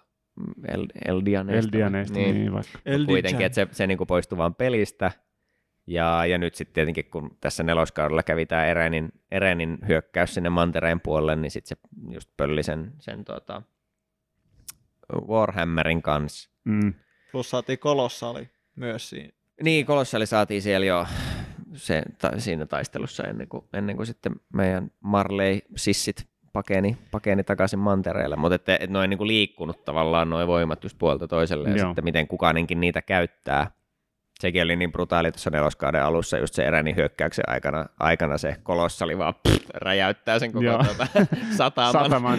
El- 0.68 0.86
Eldianeista? 1.04 1.68
Eldianeista, 1.68 2.18
niin, 2.18 2.34
niin 2.34 2.52
vaikka. 2.52 2.78
Kuitenkin, 3.06 3.46
että 3.46 3.54
se, 3.54 3.68
se 3.70 3.86
niin 3.86 3.98
poistui 4.08 4.38
vaan 4.38 4.54
pelistä. 4.54 5.10
Ja, 5.86 6.26
ja 6.26 6.38
nyt 6.38 6.54
sitten 6.54 6.74
tietenkin, 6.74 7.04
kun 7.04 7.36
tässä 7.40 7.62
neloskaudella 7.62 8.22
kävi 8.22 8.46
tämä 8.46 8.66
Erenin, 8.66 9.12
Erenin 9.30 9.78
hyökkäys 9.88 10.34
sinne 10.34 10.50
mantereen 10.50 11.00
puolelle, 11.00 11.36
niin 11.36 11.50
sitten 11.50 11.76
se 11.76 11.98
just 12.14 12.30
pölli 12.36 12.62
sen, 12.62 12.92
sen 12.98 13.24
tota 13.24 13.62
Warhammerin 15.28 16.02
kanssa. 16.02 16.50
Mm. 16.64 16.94
Plus 17.32 17.50
saatiin 17.50 17.78
kolossaali 17.78 18.48
myös 18.76 19.10
siinä. 19.10 19.32
Niin, 19.62 19.86
Kolossali 19.86 20.26
saatiin 20.26 20.62
siellä 20.62 20.86
jo 20.86 21.06
se, 21.74 22.02
ta, 22.18 22.30
siinä 22.38 22.66
taistelussa 22.66 23.22
ennen 23.22 23.48
kuin, 23.48 23.64
ennen 23.72 23.96
kuin 23.96 24.06
sitten 24.06 24.32
meidän 24.52 24.90
Marley-sissit 25.00 26.28
pakeni, 26.52 26.98
pakeni 27.10 27.44
takaisin 27.44 27.78
mantereelle, 27.78 28.36
mutta 28.36 28.54
että 28.54 28.76
et 28.80 28.90
ne 28.90 28.98
on 28.98 29.10
niin 29.10 29.26
liikkunut 29.26 29.84
tavallaan 29.84 30.30
noin 30.30 30.46
voimat 30.46 30.82
just 30.82 30.98
puolta 30.98 31.28
toiselle 31.28 31.68
ja 31.68 31.76
Joo. 31.76 31.86
sitten 31.86 32.04
miten 32.04 32.28
kukainenkin 32.28 32.80
niitä 32.80 33.02
käyttää. 33.02 33.70
Sekin 34.44 34.62
oli 34.62 34.76
niin 34.76 34.92
brutaali 34.92 35.32
tuossa 35.32 35.50
neloskauden 35.50 36.02
alussa 36.04 36.38
just 36.38 36.54
se 36.54 36.64
eräni 36.64 36.94
hyökkäyksen 36.96 37.44
aikana, 37.48 37.86
aikana 38.00 38.38
se 38.38 38.56
kolossali 38.62 39.18
vaan 39.18 39.34
pff, 39.34 39.68
räjäyttää 39.74 40.38
sen 40.38 40.52
koko 40.52 40.64
tuota, 40.84 41.06
sataman. 41.58 41.92
Sataman 41.92 42.38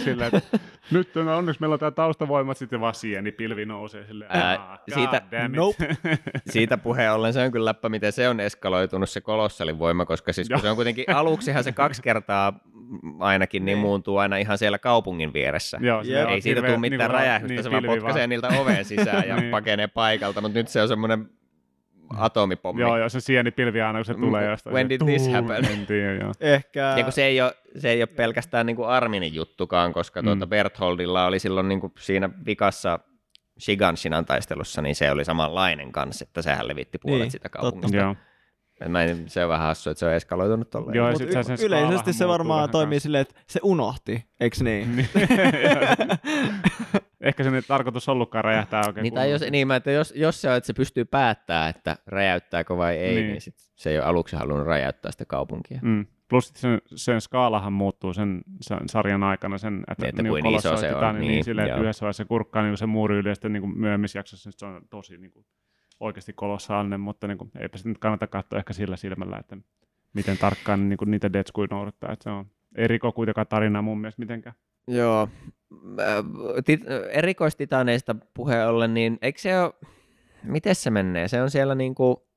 silleen, 0.04 0.30
että 0.36 0.58
nyt 0.90 1.16
on, 1.16 1.28
onneksi 1.28 1.60
meillä 1.60 1.74
on 1.74 1.80
tämä 1.80 1.90
taustavoimat, 1.90 2.56
sitten 2.56 2.80
vaan 2.80 2.94
sieni 2.94 3.32
pilvi 3.32 3.64
nousee 3.64 4.06
silleen. 4.06 4.30
Ää, 4.32 4.52
"Ah, 4.72 4.80
siitä- 4.94 5.20
God 5.20 5.38
damn 5.40 5.54
it." 5.54 5.56
Nope. 5.56 5.96
Siitä 6.52 6.78
puheen 6.78 7.12
ollen 7.12 7.32
se 7.32 7.42
on 7.44 7.52
kyllä 7.52 7.64
läppä, 7.64 7.88
miten 7.88 8.12
se 8.12 8.28
on 8.28 8.40
eskaloitunut 8.40 9.10
se 9.10 9.20
kolossalin 9.20 9.78
voima, 9.78 10.04
koska 10.06 10.32
siis 10.32 10.48
se 10.60 10.68
on 10.70 10.76
kuitenkin 10.76 11.04
aluksihan 11.14 11.64
se 11.64 11.72
kaksi 11.72 12.02
kertaa 12.02 12.60
ainakin 13.18 13.64
niin 13.64 13.74
Niin. 13.76 13.78
muuntuu 13.86 14.16
aina 14.18 14.36
ihan 14.36 14.58
siellä 14.58 14.78
kaupungin 14.78 15.32
vieressä. 15.32 15.78
Joo, 15.80 15.98
on 15.98 16.04
Ei 16.32 16.40
siitä 16.40 16.62
tule 16.62 16.76
mitään 16.78 16.98
niinku 17.00 17.16
räjähdystä, 17.18 17.54
niin, 17.54 17.62
se 17.62 17.70
vaan 17.70 17.84
potkaisee 17.86 18.26
niiltä 18.26 18.48
oven 18.60 18.84
sisään 18.84 19.28
ja 19.28 19.36
Niin. 19.36 19.50
pakenee 19.50 19.86
paikalta, 19.86 20.40
mutta 20.40 20.58
nyt 20.58 20.68
se 20.68 20.82
on 20.82 20.88
semmoinen 20.88 21.28
atomipommi. 22.16 22.80
Joo, 22.82 22.98
joo, 22.98 23.08
se 23.08 23.20
sieni 23.20 23.50
pilvi 23.50 23.80
aina, 23.80 23.98
kun 23.98 24.04
se 24.04 24.12
Mm, 24.12 24.20
tulee 24.20 24.50
jostain. 24.50 24.74
when 24.74 24.86
se 24.86 24.88
did 24.88 25.00
this 25.06 25.28
happen? 25.32 25.64
En 25.64 25.86
tiedä, 25.86 26.14
joo. 26.14 26.32
Ehkä... 26.40 26.94
Ja 26.96 27.02
kun 27.04 27.12
se 27.12 27.24
ei 27.24 27.40
ole, 27.40 27.52
se 27.78 27.90
ei 27.90 28.00
ole 28.02 28.06
pelkästään 28.06 28.66
niin 28.66 28.76
kuin 28.76 28.88
Arminin 28.88 29.34
juttukaan, 29.34 29.92
koska 29.92 30.22
tuota 30.22 30.46
Mm. 30.46 30.50
Bertholdilla 30.50 31.26
oli 31.26 31.38
silloin 31.38 31.68
niin 31.68 31.80
kuin 31.80 31.92
siinä 31.98 32.30
vikassa 32.46 32.98
Shiganshinan 33.60 34.24
taistelussa, 34.24 34.82
niin 34.82 34.94
se 34.94 35.10
oli 35.10 35.24
samanlainen 35.24 35.92
kanssa, 35.92 36.22
että 36.28 36.42
sehän 36.42 36.68
levitti 36.68 36.98
puolet 36.98 37.20
Niin, 37.20 37.30
sitä 37.30 37.48
totta. 37.48 37.58
kaupungista. 37.62 37.96
Joo. 37.96 38.14
Mä 38.88 39.02
en, 39.04 39.28
se 39.28 39.44
on 39.44 39.50
vähän 39.50 39.66
hassu, 39.66 39.90
että 39.90 39.98
se 39.98 40.06
on 40.06 40.12
eskaloitunut 40.12 40.70
tolleen. 40.70 40.94
Joo, 40.96 41.10
Mut 41.12 41.20
y- 41.20 41.32
se- 41.32 41.56
se 41.56 41.66
yleisesti 41.66 42.12
se 42.12 42.28
varmaan 42.28 42.70
toimii 42.70 43.00
silleen, 43.00 43.22
että 43.22 43.34
se 43.46 43.60
unohti, 43.62 44.24
eikö 44.40 44.56
niin? 44.64 44.96
Niin. 44.96 45.08
Ehkä 47.20 47.44
sen 47.44 47.54
ei 47.54 47.62
tarkoitus 47.62 48.08
ollutkaan 48.08 48.44
räjähtää 48.44 48.82
oikein 48.86 49.02
Niin, 49.02 49.14
tai 49.14 49.30
jos, 49.30 49.42
niin, 49.50 49.66
mä, 49.66 49.76
että 49.76 49.90
jos, 49.90 50.12
jos 50.16 50.40
se 50.40 50.50
on, 50.50 50.56
että 50.56 50.66
se 50.66 50.72
pystyy 50.72 51.04
päättämään, 51.04 51.70
että 51.70 51.96
räjäyttääkö 52.06 52.76
vai 52.76 52.96
ei, 52.96 53.08
Niin. 53.14 53.16
niin, 53.16 53.32
niin 53.32 53.40
sit 53.40 53.54
se 53.74 53.90
ei 53.90 53.98
ole 53.98 54.06
aluksi 54.06 54.36
halunnut 54.36 54.66
räjäyttää 54.66 55.12
sitä 55.12 55.24
kaupunkia. 55.24 55.78
Mm. 55.82 56.06
Plus 56.28 56.46
sit 56.48 56.56
sen, 56.56 56.78
sen 56.94 57.20
skaalahan 57.20 57.72
muuttuu 57.72 58.12
sen, 58.12 58.42
sen 58.60 58.78
sarjan 58.86 59.22
aikana, 59.22 59.58
sen, 59.58 59.84
että, 59.90 60.02
Niin, 60.04 60.08
että 60.08 60.22
niinku 60.22 60.38
kuin 60.42 60.54
iso 60.54 60.76
se 60.76 60.88
on, 60.88 60.94
Titan, 60.94 61.20
niin, 61.20 61.28
niin, 61.32 61.44
silleen, 61.44 61.68
että 61.68 61.80
yhdessä 61.80 62.00
vaiheessa 62.02 62.24
se 62.24 62.28
kurkkaa 62.28 62.62
niin 62.62 62.76
se 62.76 62.86
muuri 62.86 63.16
yli, 63.16 63.28
ja 63.28 63.34
sitten 63.34 63.52
niin 63.52 63.78
myöhemmissä 63.78 64.18
jaksossa 64.18 64.50
se 64.56 64.66
on 64.66 64.82
tosi 64.90 65.18
niin 65.18 65.32
kuin, 65.32 65.46
oikeasti 66.00 66.32
kolossaalinen, 66.32 67.00
mutta 67.00 67.26
niin 67.26 67.38
kuin, 67.38 67.50
eipä 67.58 67.78
sitä 67.78 67.88
nyt 67.88 67.98
kannata 67.98 68.26
katsoa 68.26 68.58
ehkä 68.58 68.72
sillä 68.72 68.96
silmällä, 68.96 69.36
että 69.38 69.56
miten 70.12 70.38
tarkkaan 70.38 70.88
niin 70.88 70.96
kuin, 70.96 71.10
niitä 71.10 71.32
detskuja 71.32 71.68
noudattaa, 71.70 72.12
että 72.12 72.22
se 72.22 72.30
on, 72.30 72.46
ei 72.76 72.88
riko 72.88 73.12
kuitenkaan 73.12 73.46
tarinaa 73.46 73.82
mun 73.82 74.00
mielestä 74.00 74.22
mitenkään. 74.22 74.56
Joo. 74.88 75.28
Äh, 76.00 76.24
Tit, 76.64 76.80
erikoistitaneista 77.10 78.16
puheen 78.34 78.68
ollen, 78.68 78.94
niin 78.94 79.18
eikö 79.22 79.40
se 79.40 79.60
ole, 79.60 79.72
miten 80.42 80.74
se 80.74 80.90
menee? 80.90 81.28
Se 81.28 81.42
on 81.42 81.50
siellä 81.50 81.74
niinku, 81.74 82.28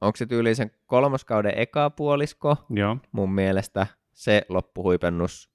onko 0.00 0.16
se 0.16 0.26
tyyli 0.26 0.54
sen 0.54 0.70
kolmoskauden 0.86 1.58
eka 1.58 1.90
puolisko 1.90 2.56
Joo, 2.70 2.96
mun 3.12 3.32
mielestä, 3.32 3.86
se 4.12 4.46
loppuhuipennus 4.48 5.53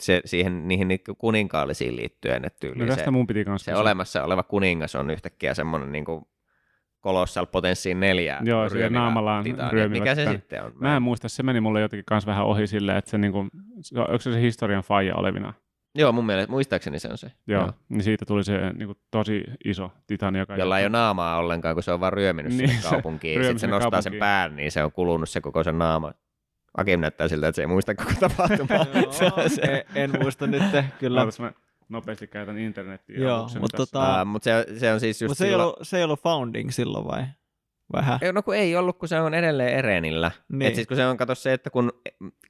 se, 0.00 0.20
siihen, 0.24 0.68
niihin 0.68 0.88
niinku 0.88 1.14
kuninkaallisiin 1.14 1.96
liittyen, 1.96 2.44
että 2.44 2.66
no 2.74 2.86
tästä 2.86 3.04
se, 3.04 3.10
mun 3.10 3.26
piti 3.26 3.44
kanssa 3.44 3.64
se 3.64 3.70
kysyä. 3.70 3.80
olemassa 3.80 4.24
oleva 4.24 4.42
kuningas 4.42 4.94
on 4.94 5.10
yhtäkkiä 5.10 5.54
semmoinen 5.54 5.92
niinku 5.92 6.28
Colossal 7.02 7.46
Potenssiin 7.46 8.00
neljä 8.00 8.38
Joo, 8.44 8.68
ryömivä 8.68 9.00
naamallaan 9.00 9.44
titaani. 9.44 9.88
Mikä 9.88 10.14
se 10.14 10.30
sitten 10.30 10.64
on? 10.64 10.72
Mä 10.74 10.96
en 10.96 11.02
muista, 11.02 11.28
se 11.28 11.42
meni 11.42 11.60
mulle 11.60 11.80
jotenkin 11.80 12.04
kanssa 12.04 12.30
vähän 12.30 12.44
ohi 12.44 12.66
silleen, 12.66 12.98
että 12.98 13.10
se 13.10 13.18
niinku, 13.18 13.46
se- 13.80 14.00
onko 14.00 14.18
se 14.18 14.32
se 14.32 14.40
historian 14.40 14.82
faija 14.82 15.16
olevina? 15.16 15.52
Joo, 15.94 16.12
mun 16.12 16.26
mielestä, 16.26 16.50
muistaakseni 16.50 16.98
se 16.98 17.08
on 17.08 17.18
se. 17.18 17.32
Joo, 17.46 17.62
joo. 17.62 17.72
niin 17.88 18.02
siitä 18.02 18.24
tuli 18.26 18.44
se 18.44 18.72
niin 18.72 18.86
kuin, 18.86 18.98
tosi 19.10 19.44
iso 19.64 19.90
titani, 20.06 20.38
joka... 20.38 20.56
Jolla 20.56 20.78
ei 20.78 20.84
ole 20.84 20.92
naamaa 20.92 21.38
ollenkaan, 21.38 21.74
kun 21.74 21.82
se 21.82 21.92
on 21.92 22.00
vaan 22.00 22.12
ryöminyt 22.12 22.52
niin, 22.52 22.68
sinne 22.68 22.82
kaupunkiin. 22.90 23.40
Sitten 23.40 23.58
se 23.58 23.66
nostaa 23.66 23.90
kaupunkiin. 23.90 24.12
sen 24.12 24.18
pään, 24.18 24.56
niin 24.56 24.72
se 24.72 24.84
on 24.84 24.92
kulunut 24.92 25.28
se 25.28 25.40
koko 25.40 25.64
sen 25.64 25.78
naama. 25.78 26.12
Akim 26.76 27.00
näyttää 27.00 27.28
siltä, 27.28 27.48
että 27.48 27.56
se 27.56 27.62
ei 27.62 27.66
muista 27.66 27.94
koko 27.94 28.10
tapahtumaa. 28.20 28.86
se, 29.10 29.48
se. 29.48 29.62
En, 29.62 29.84
en 29.94 30.22
muista 30.22 30.46
nyt, 30.46 30.62
kyllä. 30.98 31.20
Ootas, 31.20 31.40
mä 31.40 31.52
nopeasti 31.88 32.26
käytän 32.26 32.58
internetiä. 32.58 33.18
Joo, 33.18 33.48
mutta 33.60 33.76
tota... 33.76 34.22
uh, 34.22 34.26
mut 34.28 34.42
se, 34.42 34.66
se, 34.78 34.92
on 34.92 35.00
siis 35.00 35.22
just 35.22 35.30
mut 35.30 35.38
se, 35.38 35.44
silloin... 35.44 35.60
ei 35.60 35.64
ollut, 35.64 35.78
se 35.82 35.98
ei 35.98 36.04
ollut 36.04 36.20
founding 36.20 36.70
silloin 36.70 37.06
vai? 37.06 37.24
Vähän. 37.92 38.20
No 38.32 38.42
kun 38.42 38.56
ei 38.56 38.76
ollut, 38.76 38.98
kun 38.98 39.08
se 39.08 39.20
on 39.20 39.34
edelleen 39.34 39.78
Erenillä. 39.78 40.30
Niin. 40.52 40.68
Et 40.68 40.74
siis 40.74 40.86
kun 40.86 40.96
se 40.96 41.06
on, 41.06 41.16
kato 41.16 41.34
se, 41.34 41.52
että 41.52 41.70
kun, 41.70 41.92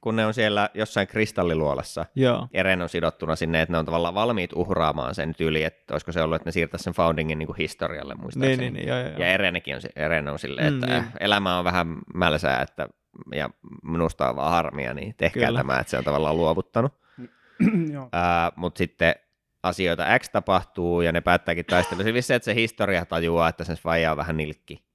kun 0.01 0.15
ne 0.15 0.25
on 0.25 0.33
siellä 0.33 0.69
jossain 0.73 1.07
kristalliluolassa, 1.07 2.05
Joo. 2.15 2.47
Eren 2.53 2.81
on 2.81 2.89
sidottuna 2.89 3.35
sinne, 3.35 3.61
että 3.61 3.71
ne 3.71 3.77
on 3.77 3.85
tavallaan 3.85 4.13
valmiit 4.13 4.53
uhraamaan 4.53 5.15
sen 5.15 5.35
tyyli, 5.35 5.63
että 5.63 5.93
olisiko 5.93 6.11
se 6.11 6.21
ollut, 6.21 6.35
että 6.35 6.47
ne 6.47 6.51
siirtäisi 6.51 6.83
sen 6.83 6.93
foundingin 6.93 7.39
niin 7.39 7.47
kuin 7.47 7.57
historialle 7.57 8.15
muistaakseni. 8.15 8.57
Niin, 8.57 8.73
niin, 8.73 8.73
niin, 8.73 8.87
joo, 8.87 8.99
joo. 8.99 9.19
Ja 9.19 9.27
Erenekin 9.27 9.75
on, 9.75 9.81
Eren 9.95 10.27
on 10.27 10.39
silleen, 10.39 10.73
että 10.73 10.87
mm, 10.87 10.93
niin. 10.93 11.05
elämä 11.19 11.57
on 11.57 11.63
vähän 11.63 11.87
mälsää, 12.13 12.61
että 12.61 12.89
ja 13.35 13.49
minusta 13.83 14.29
on 14.29 14.35
vaan 14.35 14.51
harmia, 14.51 14.93
niin 14.93 15.15
tehkää 15.17 15.47
Kyllä. 15.47 15.59
tämä, 15.59 15.79
että 15.79 15.91
se 15.91 15.97
on 15.97 16.03
tavallaan 16.03 16.37
luovuttanut. 16.37 16.93
uh, 17.59 18.07
Mutta 18.55 18.77
sitten 18.77 19.15
asioita 19.63 20.19
X 20.19 20.29
tapahtuu 20.29 21.01
ja 21.01 21.11
ne 21.11 21.21
päättääkin 21.21 21.65
taistella. 21.65 22.03
Se 22.03 22.13
vissi, 22.13 22.33
että 22.33 22.45
se 22.45 22.55
historia 22.55 23.05
tajuaa, 23.05 23.49
että 23.49 23.63
sen 23.63 23.77
faija 23.77 24.11
on 24.11 24.17
vähän 24.17 24.37
nilkki. 24.37 24.85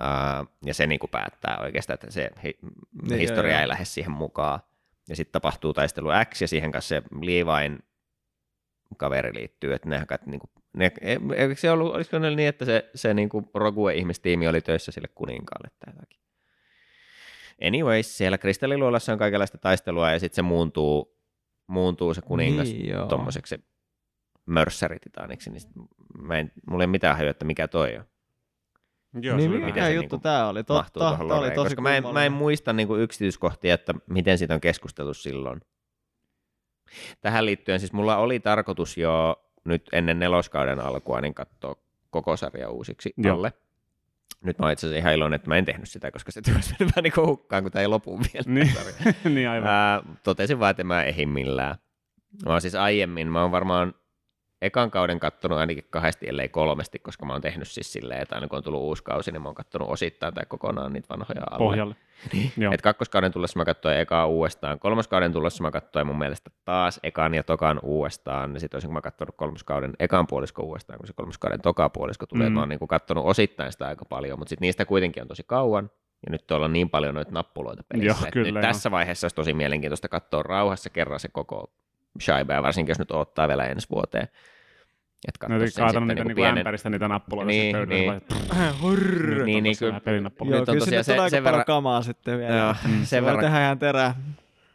Uh, 0.00 0.48
ja 0.64 0.74
se 0.74 0.86
niin 0.86 0.98
kuin 0.98 1.10
päättää 1.10 1.58
oikeastaan, 1.60 1.94
että 1.94 2.10
se 2.10 2.30
hi- 2.44 2.58
niin, 3.02 3.20
historia 3.20 3.50
joo, 3.50 3.58
ei 3.58 3.62
joo. 3.62 3.68
lähde 3.68 3.84
siihen 3.84 4.12
mukaan. 4.12 4.60
Ja 5.08 5.16
sitten 5.16 5.32
tapahtuu 5.32 5.72
taistelu 5.72 6.08
X 6.34 6.40
ja 6.40 6.48
siihen 6.48 6.72
kanssa 6.72 6.88
se 6.88 7.02
Levain 7.22 7.78
kaveri 8.96 9.34
liittyy, 9.34 9.74
että 9.74 9.88
ne, 9.88 10.06
niin 10.26 10.40
kuin, 10.40 10.50
ne, 10.72 10.92
eikö 11.36 11.54
se 11.54 11.70
ollut, 11.70 11.94
olisiko 11.94 12.18
ne 12.18 12.30
niin, 12.30 12.48
että 12.48 12.64
se, 12.64 12.90
se 12.94 13.14
niin 13.14 13.28
kuin 13.28 13.50
Rogue-ihmistiimi 13.54 14.48
oli 14.48 14.60
töissä 14.60 14.92
sille 14.92 15.08
kuninkaalle 15.14 15.68
tai 15.78 15.94
jotakin. 15.94 16.20
Anyways, 17.66 18.18
siellä 18.18 18.38
kristalliluolassa 18.38 19.12
on 19.12 19.18
kaikenlaista 19.18 19.58
taistelua 19.58 20.10
ja 20.10 20.20
sitten 20.20 20.36
se 20.36 20.42
muuntuu, 20.42 21.18
muuntuu 21.66 22.14
se 22.14 22.20
kuningas 22.20 22.68
niin, 22.68 23.08
tuommoiseksi 23.08 23.64
mörssärititaaniksi, 24.46 25.50
niin 25.50 25.62
mä 26.22 26.38
en, 26.38 26.52
mulla 26.70 26.82
ei 26.82 26.86
ole 26.86 26.90
mitään 26.90 27.16
hajua, 27.16 27.30
että 27.30 27.44
mikä 27.44 27.68
toi 27.68 27.96
on. 27.96 28.04
Joo, 29.22 29.36
niin 29.36 29.50
mikä 29.50 29.88
juttu 29.88 30.00
niinku 30.00 30.18
tämä 30.18 30.48
oli? 30.48 30.64
Totta, 30.64 31.16
tämä 31.18 31.34
oli 31.34 31.50
tosi 31.50 31.68
koska 31.68 31.82
mä 31.82 31.96
en, 31.96 32.04
mä 32.12 32.24
en 32.24 32.32
muista 32.32 32.72
niinku 32.72 32.96
yksityiskohtia, 32.96 33.74
että 33.74 33.94
miten 34.06 34.38
siitä 34.38 34.54
on 34.54 34.60
keskusteltu 34.60 35.14
silloin. 35.14 35.60
Tähän 37.20 37.46
liittyen 37.46 37.80
siis 37.80 37.92
mulla 37.92 38.16
oli 38.16 38.40
tarkoitus 38.40 38.98
jo 38.98 39.44
nyt 39.64 39.88
ennen 39.92 40.18
neloskauden 40.18 40.80
alkua 40.80 41.20
niin 41.20 41.34
katsoa 41.34 41.76
koko 42.10 42.36
sarja 42.36 42.70
uusiksi 42.70 43.14
Joo. 43.16 43.36
alle. 43.36 43.52
Nyt 44.44 44.58
mä 44.58 44.66
oon 44.66 44.72
itse 44.72 44.86
asiassa 44.86 44.98
ihan 44.98 45.14
iloinen, 45.14 45.36
että 45.36 45.48
mä 45.48 45.56
en 45.56 45.64
tehnyt 45.64 45.88
sitä, 45.88 46.10
koska 46.10 46.32
se 46.32 46.40
olisi 46.54 46.74
mennyt 46.78 46.96
vähän 46.96 47.02
niin 47.02 47.26
hukkaan, 47.26 47.62
kun 47.62 47.72
tämä 47.72 47.80
ei 47.80 47.88
lopu 47.88 48.20
vielä. 48.20 48.44
Niin, 48.46 48.72
niin 49.34 49.48
aivan. 49.48 49.68
Ää, 49.68 50.02
totesin 50.22 50.58
vaan, 50.58 50.70
että 50.70 50.84
mä 50.84 51.02
ehin 51.02 51.28
millään. 51.28 51.76
Mä 52.44 52.52
oon 52.52 52.60
siis 52.60 52.74
aiemmin, 52.74 53.28
mä 53.28 53.42
oon 53.42 53.50
varmaan 53.50 53.94
ekan 54.62 54.90
kauden 54.90 55.20
kattonut 55.20 55.58
ainakin 55.58 55.84
kahdesti, 55.90 56.28
ellei 56.28 56.48
kolmesti, 56.48 56.98
koska 56.98 57.26
mä 57.26 57.32
oon 57.32 57.42
tehnyt 57.42 57.68
siis 57.68 57.92
silleen, 57.92 58.22
että 58.22 58.34
aina 58.34 58.48
kun 58.48 58.56
on 58.56 58.62
tullut 58.62 58.80
uusi 58.80 59.04
kausi, 59.04 59.32
niin 59.32 59.42
mä 59.42 59.48
oon 59.48 59.54
kattonut 59.54 59.88
osittain 59.90 60.34
tai 60.34 60.44
kokonaan 60.48 60.92
niitä 60.92 61.08
vanhoja 61.08 61.42
alle. 61.50 61.58
Pohjalle. 61.58 61.96
Niin. 62.32 62.72
Et 62.72 62.82
kakkoskauden 62.82 63.32
tullessa 63.32 63.58
mä 63.58 63.64
katsoin 63.64 63.98
ekaa 63.98 64.26
uudestaan, 64.26 64.78
kolmoskauden 64.78 65.32
tullessa 65.32 65.62
mä 65.62 65.70
katsoin 65.70 66.06
mun 66.06 66.18
mielestä 66.18 66.50
taas 66.64 67.00
ekan 67.02 67.34
ja 67.34 67.42
tokan 67.42 67.80
uudestaan, 67.82 68.54
ja 68.54 68.60
sitten 68.60 68.76
olisin 68.76 68.92
mä 68.92 69.00
katsonut 69.00 69.36
kolmoskauden 69.36 69.92
ekan 69.98 70.26
puolisko 70.26 70.62
uudestaan, 70.62 70.98
kun 70.98 71.06
se 71.06 71.12
kolmoskauden 71.12 71.60
toka 71.60 71.88
puolisko 71.88 72.26
tulee, 72.26 72.48
mm. 72.48 72.54
mä 72.54 72.60
oon 72.60 72.68
niin 72.68 72.88
katsonut 72.88 73.24
osittain 73.26 73.72
sitä 73.72 73.86
aika 73.86 74.04
paljon, 74.04 74.38
mutta 74.38 74.48
sitten 74.48 74.66
niistä 74.66 74.84
kuitenkin 74.84 75.22
on 75.22 75.28
tosi 75.28 75.42
kauan, 75.42 75.90
ja 76.26 76.32
nyt 76.32 76.46
tuolla 76.46 76.64
on 76.64 76.72
niin 76.72 76.90
paljon 76.90 77.14
noita 77.14 77.32
nappuloita 77.32 77.82
pelissä, 77.88 78.24
Joo, 78.24 78.30
kyllä, 78.32 78.46
nyt 78.46 78.54
jo. 78.54 78.60
tässä 78.60 78.90
vaiheessa 78.90 79.24
olisi 79.24 79.36
tosi 79.36 79.52
mielenkiintoista 79.52 80.08
katsoa 80.08 80.42
rauhassa 80.42 80.90
kerran 80.90 81.20
se 81.20 81.28
koko 81.28 81.72
Shaiba, 82.20 82.62
varsinkin 82.62 82.90
jos 82.90 82.98
nyt 82.98 83.10
odottaa 83.10 83.48
vielä 83.48 83.66
ensi 83.66 83.86
vuoteen. 83.90 84.28
Et 85.28 85.48
no, 85.48 85.58
sen 85.58 85.70
sitten 85.70 86.06
niitä 86.06 86.24
niinku 86.24 86.34
pienen... 86.34 86.58
ämpäristä 86.58 86.90
niitä 86.90 87.08
nappuloita 87.08 87.46
niin, 87.46 87.76
niin, 87.76 87.88
niin, 87.88 88.22
hurr, 88.82 89.44
niin, 89.44 89.64
niin, 89.64 89.76
kyllä, 89.78 90.00
Joo, 90.56 90.66
kyllä 90.66 90.84
sinne 90.84 91.02
se, 91.02 91.14
tulee 91.14 91.30
sen 91.30 91.44
verran... 91.44 91.64
kamaa 91.64 92.02
sitten 92.02 92.38
vielä. 92.38 92.56
Joo, 92.56 92.74
mm, 92.88 93.04
sen 93.04 93.24
verran, 93.24 93.44
tehdä 93.44 93.64
ihan 93.64 93.78
terää. 93.78 94.14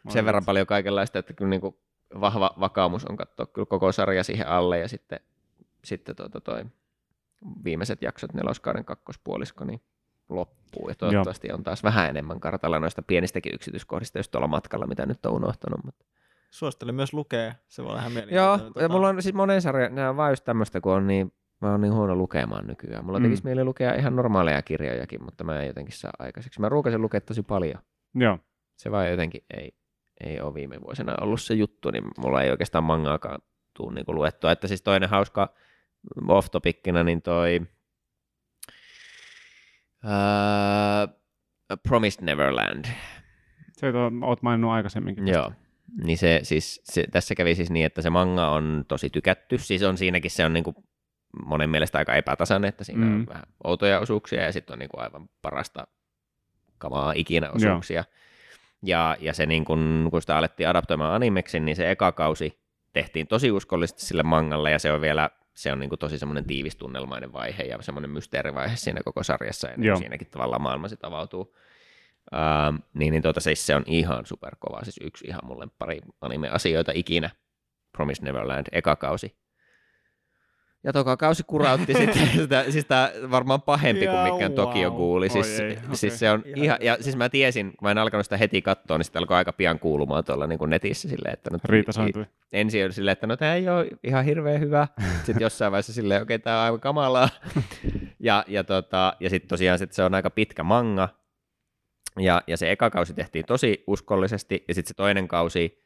Sen 0.08 0.24
verran 0.24 0.44
paljon 0.44 0.66
kaikenlaista, 0.66 1.18
että 1.18 1.32
kyllä 1.32 1.48
niinku 1.48 1.78
vahva 2.20 2.54
vakaumus 2.60 3.04
on 3.04 3.16
katsoa 3.16 3.46
kyllä 3.46 3.66
koko 3.66 3.92
sarja 3.92 4.24
siihen 4.24 4.48
alle 4.48 4.78
ja 4.78 4.88
sitten, 4.88 5.20
sitten 5.84 6.16
tuota 6.16 6.40
toi 6.40 6.64
viimeiset 7.64 8.02
jaksot 8.02 8.34
neloskauden 8.34 8.84
kakkospuolisko 8.84 9.64
niin 9.64 9.82
loppuu 10.28 10.88
ja 10.88 10.94
toivottavasti 10.94 11.48
Joo. 11.48 11.56
on 11.56 11.64
taas 11.64 11.82
vähän 11.82 12.08
enemmän 12.08 12.40
kartalla 12.40 12.80
noista 12.80 13.02
pienistäkin 13.02 13.54
yksityiskohdista, 13.54 14.18
jos 14.18 14.28
tuolla 14.28 14.48
matkalla, 14.48 14.86
mitä 14.86 15.06
nyt 15.06 15.26
on 15.26 15.32
unohtanut. 15.32 15.84
Mutta 15.84 16.04
suosittelen 16.54 16.94
myös 16.94 17.12
lukea, 17.12 17.54
se 17.68 17.84
voi 17.84 17.90
olla 17.90 18.00
ihan 18.00 18.12
Joo, 18.30 18.52
ja 18.52 18.58
tota... 18.58 18.88
mulla 18.88 19.08
on 19.08 19.22
siis 19.22 19.34
monen 19.34 19.62
sarjan, 19.62 19.94
nämä 19.94 20.10
on 20.10 20.16
vaan 20.16 20.32
just 20.32 20.44
tämmöistä, 20.44 20.80
kun 20.80 20.92
on 20.92 21.06
niin, 21.06 21.32
mä 21.60 21.70
oon 21.70 21.80
niin 21.80 21.92
huono 21.92 22.16
lukemaan 22.16 22.66
nykyään. 22.66 23.04
Mulla 23.04 23.18
mm. 23.18 23.22
tekisi 23.22 23.44
mieli 23.44 23.64
lukea 23.64 23.94
ihan 23.94 24.16
normaaleja 24.16 24.62
kirjojakin, 24.62 25.24
mutta 25.24 25.44
mä 25.44 25.60
en 25.60 25.66
jotenkin 25.66 25.96
saa 25.96 26.12
aikaiseksi. 26.18 26.60
Mä 26.60 26.68
ruukasin 26.68 27.02
lukea 27.02 27.20
tosi 27.20 27.42
paljon. 27.42 27.82
Joo. 28.14 28.38
Se 28.76 28.90
vaan 28.90 29.10
jotenkin 29.10 29.44
ei, 29.56 29.72
ei 30.24 30.40
ole 30.40 30.54
viime 30.54 30.80
vuosina 30.80 31.14
ollut 31.20 31.40
se 31.40 31.54
juttu, 31.54 31.90
niin 31.90 32.04
mulla 32.18 32.42
ei 32.42 32.50
oikeastaan 32.50 32.84
mangaakaan 32.84 33.38
tuu 33.76 33.90
niin 33.90 34.04
luettua. 34.08 34.52
Että 34.52 34.68
siis 34.68 34.82
toinen 34.82 35.08
hauska 35.08 35.54
off 36.28 36.48
niin 37.04 37.22
toi 37.22 37.60
uh, 40.04 41.20
Promised 41.88 42.24
Neverland. 42.24 42.84
Se 43.72 43.92
oot 44.22 44.42
maininnut 44.42 44.70
aikaisemminkin. 44.70 45.28
Joo. 45.28 45.52
Niin 46.02 46.18
se, 46.18 46.40
siis, 46.42 46.80
se, 46.84 47.04
tässä 47.10 47.34
kävi 47.34 47.54
siis 47.54 47.70
niin, 47.70 47.86
että 47.86 48.02
se 48.02 48.10
manga 48.10 48.50
on 48.50 48.84
tosi 48.88 49.10
tykätty. 49.10 49.58
Siis 49.58 49.82
on 49.82 49.98
siinäkin 49.98 50.30
se 50.30 50.44
on 50.44 50.52
niin 50.52 50.64
kuin 50.64 50.76
monen 51.46 51.70
mielestä 51.70 51.98
aika 51.98 52.14
epätasainen, 52.14 52.68
että 52.68 52.84
siinä 52.84 53.06
mm. 53.06 53.14
on 53.14 53.26
vähän 53.26 53.44
outoja 53.64 54.00
osuuksia 54.00 54.42
ja 54.42 54.52
sitten 54.52 54.74
on 54.74 54.78
niin 54.78 54.88
kuin 54.88 55.02
aivan 55.02 55.28
parasta 55.42 55.86
kamaa 56.78 57.12
ikinä 57.16 57.50
osuuksia. 57.50 57.98
Joo. 57.98 58.14
Ja, 58.82 59.16
ja 59.20 59.32
se 59.32 59.46
niin 59.46 59.64
kun, 59.64 60.08
kun 60.10 60.20
sitä 60.20 60.36
alettiin 60.36 60.68
adaptoimaan 60.68 61.14
animeksi, 61.14 61.60
niin 61.60 61.76
se 61.76 61.90
eka 61.90 62.12
kausi 62.12 62.60
tehtiin 62.92 63.26
tosi 63.26 63.50
uskollisesti 63.50 64.06
sille 64.06 64.22
mangalle 64.22 64.70
ja 64.70 64.78
se 64.78 64.92
on 64.92 65.00
vielä 65.00 65.30
se 65.54 65.72
on 65.72 65.78
niin 65.78 65.88
kuin 65.88 65.98
tosi 65.98 66.18
semmoinen 66.18 66.44
tiivistunnelmainen 66.44 67.32
vaihe 67.32 67.62
ja 67.62 67.82
semmoinen 67.82 68.10
mysteerivaihe 68.10 68.76
siinä 68.76 69.00
koko 69.04 69.22
sarjassa 69.22 69.68
ja 69.68 69.76
niin 69.76 69.96
siinäkin 69.96 70.30
tavallaan 70.30 70.62
maailma 70.62 70.88
sitten 70.88 71.08
avautuu 71.08 71.56
Uh, 72.34 72.78
niin, 72.94 73.10
niin 73.12 73.22
tuota, 73.22 73.40
siis 73.40 73.66
se 73.66 73.76
on 73.76 73.82
ihan 73.86 74.26
superkova, 74.26 74.84
siis 74.84 75.00
yksi 75.02 75.26
ihan 75.26 75.40
mulle 75.44 75.68
pari 75.78 76.00
anime-asioita 76.20 76.92
ikinä. 76.94 77.30
Promise 77.92 78.24
Neverland, 78.24 78.66
eka 78.72 78.96
kausi. 78.96 79.36
Ja 80.84 80.92
toka 80.92 81.16
kausi 81.16 81.42
kurautti 81.46 81.94
sitten 81.98 82.28
sitä, 82.28 82.64
siis 82.70 82.84
tämä 82.84 83.10
varmaan 83.30 83.62
pahempi 83.62 84.06
kuin 84.06 84.32
mikään 84.32 84.52
wow. 84.52 84.54
Tokio 84.54 84.90
Ghoul. 84.90 85.28
Siis, 85.28 85.60
ei, 85.60 85.72
okay. 85.72 85.96
siis 85.96 86.18
se 86.18 86.30
on 86.30 86.42
ihan, 86.46 86.64
ihan, 86.64 86.78
ja 86.80 86.96
siis 87.00 87.16
mä 87.16 87.28
tiesin, 87.28 87.66
kun 87.66 87.86
mä 87.86 87.90
en 87.90 87.98
alkanut 87.98 88.26
sitä 88.26 88.36
heti 88.36 88.62
katsoa, 88.62 88.98
niin 88.98 89.04
sitten 89.04 89.20
alkoi 89.20 89.36
aika 89.36 89.52
pian 89.52 89.78
kuulumaan 89.78 90.24
tuolla 90.24 90.46
niin 90.46 90.58
kuin 90.58 90.70
netissä 90.70 91.08
silleen, 91.08 91.34
että 91.34 91.50
no, 91.50 91.58
Riita 91.64 91.92
saantui. 91.92 92.26
Ensin 92.52 92.84
oli 92.84 92.92
silleen, 92.92 93.12
että 93.12 93.26
no 93.26 93.36
tämä 93.36 93.54
ei 93.54 93.68
ole 93.68 93.86
ihan 94.04 94.24
hirveän 94.24 94.60
hyvä. 94.60 94.88
Sitten 95.16 95.40
jossain 95.40 95.72
vaiheessa 95.72 95.92
silleen, 95.92 96.22
okei, 96.22 96.34
okay, 96.34 96.42
tämä 96.44 96.58
on 96.58 96.64
aivan 96.64 96.80
kamalaa. 96.80 97.28
ja, 98.20 98.44
ja, 98.48 98.64
tota, 98.64 99.16
ja 99.20 99.30
sitten 99.30 99.48
tosiaan 99.48 99.78
sit 99.78 99.92
se 99.92 100.04
on 100.04 100.14
aika 100.14 100.30
pitkä 100.30 100.62
manga, 100.62 101.08
ja, 102.20 102.42
ja 102.46 102.56
se 102.56 102.70
eka 102.70 102.90
kausi 102.90 103.14
tehtiin 103.14 103.44
tosi 103.44 103.84
uskollisesti, 103.86 104.64
ja 104.68 104.74
sitten 104.74 104.88
se 104.88 104.94
toinen 104.94 105.28
kausi 105.28 105.84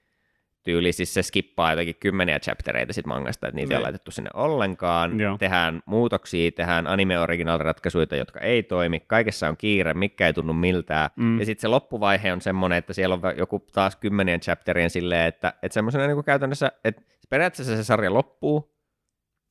tyyli, 0.62 0.92
siis 0.92 1.14
se 1.14 1.22
skippaa 1.22 1.72
jotakin 1.72 1.94
kymmeniä 2.00 2.38
chaptereita 2.38 2.92
sit 2.92 3.06
mangasta, 3.06 3.48
että 3.48 3.56
niitä 3.56 3.68
ne. 3.68 3.74
ei 3.74 3.76
ole 3.76 3.78
niin. 3.78 3.84
laitettu 3.84 4.10
sinne 4.10 4.30
ollenkaan. 4.34 5.20
Joo. 5.20 5.38
Tehdään 5.38 5.82
muutoksia, 5.86 6.50
tehdään 6.50 6.86
anime 6.86 7.18
original 7.18 7.58
ratkaisuja, 7.58 8.06
jotka 8.16 8.40
ei 8.40 8.62
toimi, 8.62 9.00
kaikessa 9.00 9.48
on 9.48 9.56
kiire, 9.56 9.94
mikä 9.94 10.26
ei 10.26 10.32
tunnu 10.32 10.52
miltään. 10.52 11.10
Mm. 11.16 11.40
Ja 11.40 11.46
sitten 11.46 11.60
se 11.60 11.68
loppuvaihe 11.68 12.32
on 12.32 12.40
semmoinen, 12.40 12.78
että 12.78 12.92
siellä 12.92 13.14
on 13.14 13.20
joku 13.36 13.66
taas 13.72 13.96
kymmenien 13.96 14.40
chapterien 14.40 14.90
silleen, 14.90 15.26
että, 15.26 15.52
että 15.62 15.74
semmoisena 15.74 16.06
niin 16.06 16.24
käytännössä, 16.24 16.72
että 16.84 17.02
periaatteessa 17.30 17.76
se 17.76 17.84
sarja 17.84 18.14
loppuu, 18.14 18.77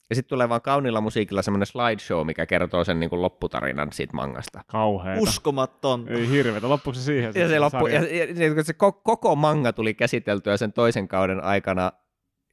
ja 0.10 0.16
sitten 0.16 0.30
tulee 0.30 0.50
vaan 0.50 0.62
kaunilla 0.62 1.02
musiikilla 1.02 1.42
semmoinen 1.42 1.66
slideshow, 1.66 2.26
mikä 2.26 2.46
kertoo 2.46 2.84
sen 2.84 3.00
niin 3.00 3.10
kuin 3.10 3.22
lopputarinan 3.22 3.88
siitä 3.92 4.14
mangasta. 4.14 4.62
Kauheeta. 4.68 5.22
Uskomaton. 5.22 6.06
Ei 6.10 6.30
hirveetä. 6.30 6.70
Loppuuko 6.70 6.96
se 6.96 7.04
siihen? 7.04 7.32
Ja 7.36 7.48
se, 7.48 7.60
loppu, 7.60 7.88
ja, 7.88 8.02
ja, 8.04 8.56
ja, 8.56 8.64
se 8.64 8.74
koko 9.04 9.36
manga 9.36 9.74
tuli 9.74 9.94
käsiteltyä 9.94 10.58
sen 10.58 10.74
toisen 10.74 11.08
kauden 11.08 11.44
aikana 11.44 11.92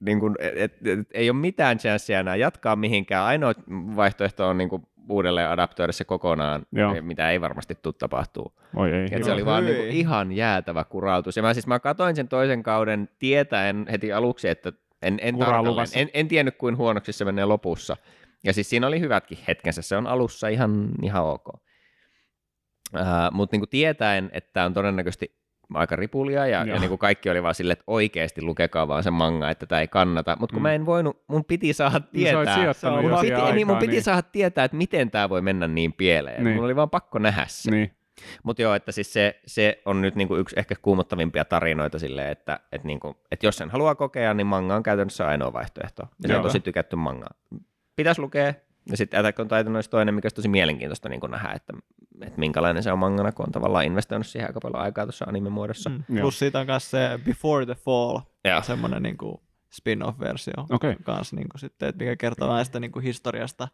niin 0.01 0.21
kuin, 0.21 0.35
et, 0.39 0.57
et, 0.57 0.87
et, 0.87 1.09
ei 1.15 1.31
ole 1.31 1.39
mitään 1.39 1.79
chanssiä 1.79 2.21
enää 2.21 2.37
jatkaa 2.37 2.77
mihinkään. 2.77 3.25
Ainoa 3.25 3.53
vaihtoehto 3.97 4.49
on 4.49 4.59
niin 4.59 4.69
kuin, 4.69 4.83
uudelleen 5.09 5.49
adaptoida 5.49 5.93
se 5.93 6.05
kokonaan, 6.05 6.67
Joo. 6.73 6.95
mitä 7.01 7.31
ei 7.31 7.41
varmasti 7.41 7.75
tule 7.83 7.95
tapahtuu. 7.99 8.53
Oi 8.77 8.93
ei. 8.93 9.09
Et 9.11 9.25
se 9.25 9.33
oli 9.33 9.45
vaan 9.45 9.65
Hyi. 9.65 9.73
niinku 9.73 9.97
ihan 9.97 10.33
jäätävä 10.33 10.85
kurautus. 10.85 11.37
Ja 11.37 11.43
mä 11.43 11.55
siis 11.55 11.67
mä 11.67 11.81
katoin 11.81 12.17
sen 12.17 12.29
toisen 12.29 12.63
kauden 12.63 13.09
tietäen 13.19 13.87
heti 13.91 14.13
aluksi, 14.13 14.49
että 14.49 14.73
en, 15.05 15.19
en, 15.23 15.37
en, 15.95 16.09
en 16.15 16.29
tiennyt 16.29 16.57
kuin 16.59 16.77
huonoksi 16.77 17.13
se 17.13 17.25
menee 17.25 17.45
lopussa. 17.45 17.97
Ja 18.45 18.53
siis 18.53 18.71
siinä 18.71 18.87
oli 18.87 19.01
hyvätkin 19.01 19.39
hetkensä, 19.49 19.83
se 19.83 19.97
on 19.97 20.07
alussa 20.07 20.49
ihan, 20.49 20.89
ihan 21.03 21.25
ok. 21.25 21.49
Uh, 21.49 21.61
Mutta 23.33 23.55
niinku 23.55 23.67
tietäen, 23.67 24.31
että 24.33 24.51
tämä 24.53 24.67
on 24.67 24.75
todennäköisesti 24.75 25.37
aika 25.75 25.97
ripulia 25.97 26.47
ja, 26.47 26.65
Joo. 26.65 26.75
ja 26.75 26.81
niinku 26.81 26.99
kaikki 26.99 27.31
oli 27.31 27.43
vaan 27.43 27.55
silleen, 27.55 27.73
että 27.73 27.85
oikeasti 27.87 28.43
lukekaa 28.43 28.89
vaan 28.89 29.03
se 29.03 29.11
manga, 29.11 29.51
että 29.51 29.67
tämä 29.67 29.81
ei 29.81 29.89
kannata. 29.89 30.37
Mutta 30.41 30.55
kun 30.55 30.61
Mm. 30.61 30.63
mä 30.63 30.73
en 30.73 30.87
voinut, 30.87 31.23
mun 31.29 31.45
piti 31.45 31.73
saada 31.73 32.01
Niin 32.13 32.25
tietää. 32.25 32.65
jo 32.65 32.73
mun 33.03 33.21
piti, 33.21 33.53
niin 33.55 33.67
mun 33.67 33.79
piti 33.79 34.03
saada 34.03 34.23
tietää, 34.23 34.65
että 34.65 34.77
miten 34.77 35.11
tämä 35.11 35.29
voi 35.29 35.43
mennä 35.43 35.69
niin 35.69 35.93
pieleen. 35.93 36.37
Niin. 36.37 36.45
Niin. 36.45 36.57
Mun 36.57 36.65
oli 36.65 36.77
vaan 36.77 36.91
pakko 36.91 37.19
nähdä 37.19 37.45
se. 37.49 37.71
Niin. 37.71 37.93
Mutta 38.43 38.62
joo, 38.62 38.75
että 38.75 38.93
siis 38.93 39.12
se, 39.12 39.41
se 39.47 39.83
on 39.85 40.01
nyt 40.01 40.15
niinku 40.15 40.37
yksi 40.37 40.57
ehkä 40.59 40.75
kuumottavimpia 40.83 41.45
tarinoita 41.45 41.99
silleen, 41.99 42.33
että 42.33 42.61
et 42.73 42.85
niinku, 42.85 43.17
et 43.31 43.43
jos 43.43 43.57
sen 43.57 43.71
haluaa 43.71 43.95
kokea, 43.95 44.35
niin 44.35 44.47
manga 44.47 44.77
on 44.77 44.83
käytännössä 44.83 45.29
ainoa 45.29 45.53
vaihtoehto. 45.53 46.03
Ja 46.23 46.29
se 46.29 46.37
on 46.37 46.43
tosi 46.43 46.61
tykätty 46.61 46.97
manga. 46.97 47.27
Pitäisi 47.97 48.21
lukea. 48.21 48.55
Ja 48.91 48.97
sitten 48.97 49.21
Attack 49.21 49.41
on 49.41 49.49
Titan 49.49 49.77
olisi 49.77 49.91
toinen, 49.91 50.15
mikä 50.15 50.27
olisi 50.27 50.37
tosi 50.37 50.49
mielenkiintoista 50.49 51.09
niin 51.09 51.21
nähdä, 51.29 51.53
että, 51.53 51.73
että 52.23 52.41
minkälainen 52.41 52.83
se 52.83 52.93
on 52.93 52.99
mangana, 52.99 53.33
kun 53.33 53.47
on 53.47 53.53
tavallaan 53.53 53.85
investoinut 53.85 54.27
siihen 54.27 54.49
aika 54.49 54.61
paljon 54.61 54.83
aikaa 54.83 55.05
tuossa 55.05 55.25
anime-muodossa. 55.25 55.91
Mm. 55.91 56.03
Joo. 56.09 56.23
Plus 56.23 56.39
siitä 56.39 56.61
on 56.61 56.67
myös 56.67 56.91
se 56.91 57.21
Before 57.25 57.67
the 57.67 57.75
Fall, 57.75 58.19
Joo. 58.45 58.62
semmoinen 58.62 59.03
niin 59.03 59.17
kuin 59.17 59.41
spin-off-versio 59.73 60.67
Okei. 60.71 60.97
kanssa, 61.03 61.37
niin 61.37 61.49
kuin 61.49 61.61
sitten, 61.61 61.89
että 61.89 62.05
mikä 62.05 62.17
kertoo 62.17 62.49
vähän 62.49 62.65
sitä 62.65 62.81
niin 62.81 62.93
kuin 62.93 63.03
historiasta, 63.03 63.69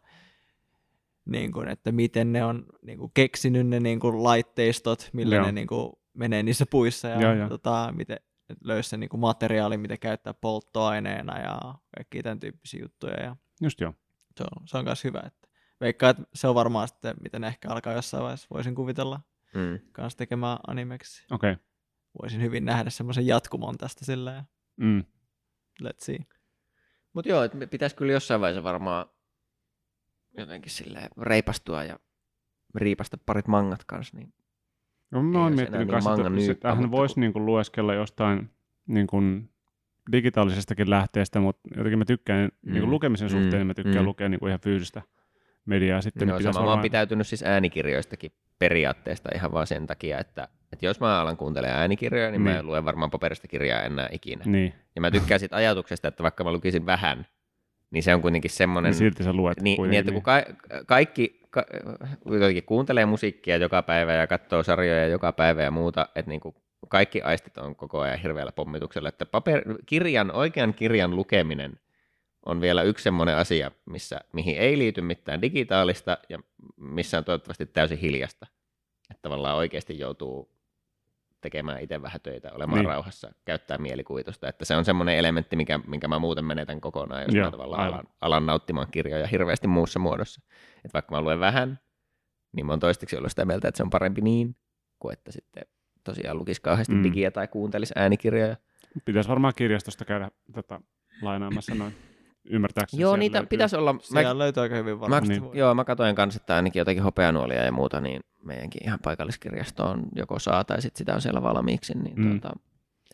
niin 1.25 1.51
kuin, 1.51 1.67
että 1.67 1.91
miten 1.91 2.33
ne 2.33 2.43
on 2.45 2.65
niin 2.81 2.97
kuin 2.99 3.11
keksinyt 3.13 3.67
ne 3.67 3.79
niin 3.79 3.99
kuin 3.99 4.23
laitteistot, 4.23 5.09
millä 5.13 5.35
Joo. 5.35 5.45
ne 5.45 5.51
niin 5.51 5.67
kuin 5.67 5.93
menee 6.13 6.43
niissä 6.43 6.65
puissa 6.65 7.07
ja 7.07 7.21
Joo, 7.21 7.33
joo. 7.33 7.49
Tota, 7.49 7.93
miten 7.97 8.17
löysi 8.63 8.89
sen 8.89 8.99
niin 8.99 9.09
kuin 9.09 9.21
materiaali, 9.21 9.77
mitä 9.77 9.97
käyttää 9.97 10.33
polttoaineena 10.33 11.39
ja 11.39 11.59
kaikki 11.97 12.23
tämän 12.23 12.39
tyyppisiä 12.39 12.81
juttuja. 12.81 13.23
Ja 13.23 13.35
Just 13.61 13.81
joo. 13.81 13.93
se 14.37 14.43
on, 14.43 14.67
se 14.67 14.77
on 14.77 14.83
myös 14.85 15.03
hyvä. 15.03 15.21
Että 15.25 15.47
veikkaan, 15.81 16.09
että 16.11 16.23
se 16.33 16.47
on 16.47 16.55
varmaan 16.55 16.87
sitten, 16.87 17.15
miten 17.23 17.43
ehkä 17.43 17.69
alkaa 17.69 17.93
jossain 17.93 18.23
vaiheessa, 18.23 18.47
voisin 18.53 18.75
kuvitella 18.75 19.19
Mm. 19.53 19.79
kanssa 19.91 20.17
tekemään 20.17 20.57
animeksi. 20.67 21.25
Okei. 21.31 21.55
Voisin 22.21 22.41
hyvin 22.41 22.65
nähdä 22.65 22.89
semmoisen 22.89 23.27
jatkumon 23.27 23.77
tästä 23.77 24.05
silleen. 24.05 24.43
Mm. 24.77 25.03
Let's 25.83 25.97
see. 25.99 26.17
Mutta 27.13 27.29
joo, 27.29 27.43
että 27.43 27.67
pitäisi 27.67 27.95
kyllä 27.95 28.11
jossain 28.11 28.41
vaiheessa 28.41 28.63
varmaan 28.63 29.05
jotenkin 30.37 30.71
silleen 30.71 31.09
reipastua 31.21 31.83
ja 31.83 31.99
riipasta 32.75 33.17
parit 33.25 33.47
mangat 33.47 33.83
kanssa. 33.83 34.17
Niin. 34.17 34.33
No, 35.11 35.23
mä 35.23 35.43
oon 35.43 35.55
miettinyt 35.55 35.79
niin 35.79 35.87
kanssa, 35.87 36.09
manga 36.09 36.51
että 36.51 36.75
mutta 36.75 36.91
voisi 36.91 37.13
kun- 37.15 37.21
niinku 37.21 37.45
lueskella 37.45 37.93
jostain 37.93 38.49
niin 38.87 39.07
kuin 39.07 39.49
digitaalisestakin 40.11 40.89
lähteestä, 40.89 41.39
mutta 41.39 41.69
jotenkin 41.77 41.99
mä 41.99 42.05
tykkään 42.05 42.49
mm. 42.61 42.71
niin 42.71 42.81
kuin 42.81 42.91
lukemisen 42.91 43.27
Mm. 43.27 43.31
suhteen, 43.31 43.53
niin 43.59 43.67
mä 43.67 43.73
tykkään 43.73 43.97
Mm. 43.99 44.05
lukea 44.05 44.29
niin 44.29 44.39
kuin 44.39 44.47
ihan 44.49 44.59
fyysistä 44.59 45.01
mediaa. 45.65 46.01
Sitten 46.01 46.27
niin 46.27 46.37
pitäisi 46.37 46.53
sama, 46.55 46.65
mä 46.65 46.71
oon 46.71 46.81
pitäytynyt 46.81 47.27
siis 47.27 47.43
äänikirjoistakin 47.43 48.31
periaatteesta 48.59 49.29
ihan 49.35 49.51
vaan 49.51 49.67
sen 49.67 49.87
takia, 49.87 50.19
että, 50.19 50.47
että 50.73 50.85
jos 50.85 50.99
mä 50.99 51.21
alan 51.21 51.37
kuuntelemaan 51.37 51.79
äänikirjoja, 51.79 52.25
niin, 52.27 52.31
niin. 52.31 52.41
mä 52.41 52.49
Niin. 52.49 52.59
en 52.59 52.67
lue 52.67 52.85
varmaan 52.85 53.11
paperista 53.11 53.47
kirjaa 53.47 53.81
enää 53.81 54.09
ikinä. 54.11 54.43
Niin, 54.45 54.73
Ja 54.95 55.01
mä 55.01 55.11
tykkään 55.11 55.39
siitä 55.39 55.55
ajatuksesta, 55.55 56.07
että 56.07 56.23
vaikka 56.23 56.43
mä 56.43 56.51
lukisin 56.51 56.85
vähän, 56.85 57.25
niin 57.91 58.03
se 58.03 58.15
on 58.15 58.21
kuitenkin 58.21 58.51
semmoinen... 58.51 58.89
niin 58.89 58.97
silti 58.97 59.23
sä 59.23 59.33
luet 59.33 59.61
niin, 59.61 59.81
niin, 59.81 59.93
että 59.93 60.11
kun 60.11 60.21
ka- 60.21 60.45
kaikki 60.85 61.41
ka- 61.49 61.65
jotenkin 62.25 62.63
kuuntelee 62.63 63.05
musiikkia 63.05 63.57
joka 63.57 63.81
päivä 63.81 64.13
ja 64.13 64.27
katsoo 64.27 64.63
sarjoja 64.63 65.07
joka 65.07 65.31
päivä 65.31 65.63
ja 65.63 65.71
muuta, 65.71 66.07
että 66.15 66.29
niin 66.29 66.41
kuin 66.41 66.55
kaikki 66.89 67.21
aistit 67.21 67.57
on 67.57 67.75
koko 67.75 67.99
ajan 67.99 68.19
hirveällä 68.19 68.51
pommituksella, 68.51 69.09
että 69.09 69.25
paper, 69.25 69.63
kirjan, 69.85 70.31
oikean 70.31 70.73
kirjan 70.73 71.15
lukeminen 71.15 71.79
on 72.45 72.61
vielä 72.61 72.83
yksi 72.83 73.03
semmoinen 73.03 73.35
asia, 73.35 73.71
missä, 73.85 74.19
mihin 74.33 74.57
ei 74.57 74.77
liity 74.77 75.01
mitään 75.01 75.41
digitaalista 75.41 76.17
ja 76.29 76.39
missä 76.77 77.17
on 77.17 77.23
toivottavasti 77.23 77.65
täysin 77.65 77.97
hiljasta. 77.97 78.47
Että 79.11 79.21
tavallaan 79.21 79.57
oikeasti 79.57 79.99
joutuu 79.99 80.51
tekemään 81.41 81.81
itse 81.81 82.01
vähän 82.01 82.21
töitä, 82.21 82.51
olemaan 82.53 82.79
Niin. 82.79 82.89
rauhassa, 82.89 83.31
käyttää 83.45 83.77
mielikuvitusta. 83.77 84.47
Että 84.49 84.65
se 84.65 84.75
on 84.75 84.85
semmoinen 84.85 85.17
elementti, 85.17 85.55
mikä, 85.55 85.79
minkä 85.87 86.07
mä 86.07 86.19
muuten 86.19 86.45
menetän 86.45 86.81
kokonaan, 86.81 87.21
jos 87.23 87.35
Joo, 87.35 87.45
mä 87.45 87.51
tavallaan 87.51 87.81
aivan. 87.81 87.93
alan, 87.99 88.07
alan 88.21 88.45
nauttimaan 88.45 88.87
kirjoja 88.91 89.27
hirveästi 89.27 89.67
muussa 89.67 89.99
muodossa. 89.99 90.41
Että 90.77 90.93
vaikka 90.93 91.15
mä 91.15 91.21
luen 91.21 91.39
vähän, 91.39 91.79
niin 92.55 92.65
mä 92.65 92.71
oon 92.71 92.79
toistaiseksi 92.79 93.17
ollut 93.17 93.31
sitä 93.31 93.45
mieltä, 93.45 93.67
että 93.67 93.77
se 93.77 93.83
on 93.83 93.89
parempi 93.89 94.21
niin, 94.21 94.55
kuin 94.99 95.13
että 95.13 95.31
sitten 95.31 95.63
tosiaan 96.03 96.37
lukisi 96.37 96.61
kauheasti 96.61 96.93
Mm. 96.95 97.03
digiä 97.03 97.31
tai 97.31 97.47
kuuntelisi 97.47 97.93
äänikirjoja. 97.97 98.55
Pitäisi 99.05 99.29
varmaan 99.29 99.53
kirjastosta 99.55 100.05
käydä 100.05 100.31
tota, 100.53 100.81
lainaamassa 101.21 101.75
noin. 101.75 101.95
Ymmärtääkseni 102.49 103.01
Joo, 103.01 103.15
niitä 103.15 103.37
löytyy. 103.37 103.47
pitäisi 103.49 103.75
olla. 103.75 103.95
Siellä 104.01 104.33
Mä, 104.33 104.37
löytyy 104.37 104.63
aika 104.63 104.75
hyvin 104.75 104.95
mä, 104.95 104.99
varmasti. 104.99 105.39
Niin. 105.39 105.57
joo, 105.57 105.75
mä 105.75 105.83
katoin 105.83 106.15
kanssa, 106.15 106.41
että 106.41 106.55
ainakin 106.55 106.79
jotakin 106.79 107.03
hopeanuolia 107.03 107.63
ja 107.63 107.71
muuta, 107.71 108.01
niin 108.01 108.21
meidänkin 108.43 108.83
ihan 108.85 108.99
paikalliskirjastoon 109.03 110.03
joko 110.15 110.39
saa 110.39 110.63
tai 110.63 110.81
sitten 110.81 110.97
sitä 110.97 111.15
on 111.15 111.21
siellä 111.21 111.41
valmiiksi. 111.43 111.93
Niin 111.97 112.19
Mm. 112.19 112.39
tuota, 112.39 112.59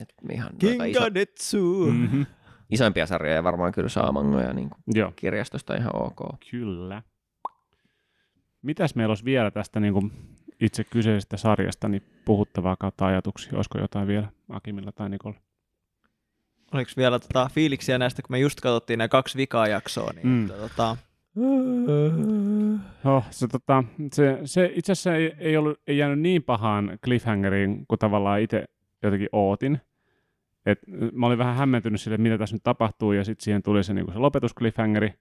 et 0.02 0.14
ihan 0.32 0.50
noita 0.64 0.86
iso, 0.86 1.00
Kinganetsu! 1.00 1.86
Mm-hmm. 1.92 2.26
isoimpia 2.70 3.06
sarjoja 3.06 3.44
varmaan 3.44 3.72
kyllä 3.72 3.90
saa 3.90 4.12
mangoja 4.12 4.54
niin 4.54 4.70
kuin 4.70 4.82
Joo, 4.96 5.14
kirjastosta 5.16 5.76
ihan 5.76 5.96
ok. 5.96 6.20
kyllä. 6.52 7.02
Mitäs 8.62 8.96
meillä 8.96 9.12
olisi 9.12 9.26
vielä 9.26 9.52
tästä 9.52 9.80
niin 9.80 9.94
kuin 9.94 10.12
itse 10.62 10.84
kyseisestä 10.84 11.38
sarjasta 11.38 11.88
niin 11.88 12.04
puhuttavaa 12.26 12.76
kautta 12.76 13.06
ajatuksia? 13.06 13.56
Olisiko 13.56 13.78
jotain 13.80 14.08
vielä 14.08 14.28
Akimilla 14.50 14.92
tai 14.92 15.10
Nikolla? 15.10 15.38
Oliko 16.74 16.92
vielä 16.98 17.20
tota, 17.20 17.50
fiiliksiä 17.54 17.98
näistä, 17.98 18.22
kun 18.22 18.34
me 18.34 18.40
just 18.40 18.62
katsottiin 18.62 18.98
nämä 18.98 19.08
kaksi 19.08 19.38
vikaa 19.38 19.68
jaksoa, 19.68 20.12
niin 20.16 20.28
mm. 20.28 20.48
tota, 20.48 20.98
Oh, 23.06 23.26
se, 23.30 23.48
tota, 23.48 23.84
se, 24.14 24.40
se 24.44 24.72
itse 24.76 24.92
asiassa 24.92 25.16
ei, 25.16 25.34
ei, 25.40 25.58
ollut, 25.58 25.82
ei 25.88 25.98
jäänyt 25.98 26.20
niin 26.20 26.44
pahaan 26.44 27.00
cliffhangeriin 27.06 27.86
kuin 27.88 28.00
tavallaan 28.00 28.42
itse 28.42 28.66
jotenkin 29.04 29.30
ootin. 29.32 29.82
Et 30.66 30.80
mä 31.14 31.26
olin 31.26 31.38
vähän 31.38 31.56
hämmentynyt 31.56 32.02
sille, 32.02 32.18
mitä 32.18 32.38
tässä 32.38 32.56
nyt 32.56 32.64
tapahtuu, 32.64 33.12
ja 33.12 33.24
sitten 33.24 33.44
siihen 33.44 33.64
tuli 33.64 33.84
se, 33.84 33.94
niin 33.94 34.14
se 34.14 34.20
lopetus 34.20 34.54
cliffhangeri. 34.54 35.14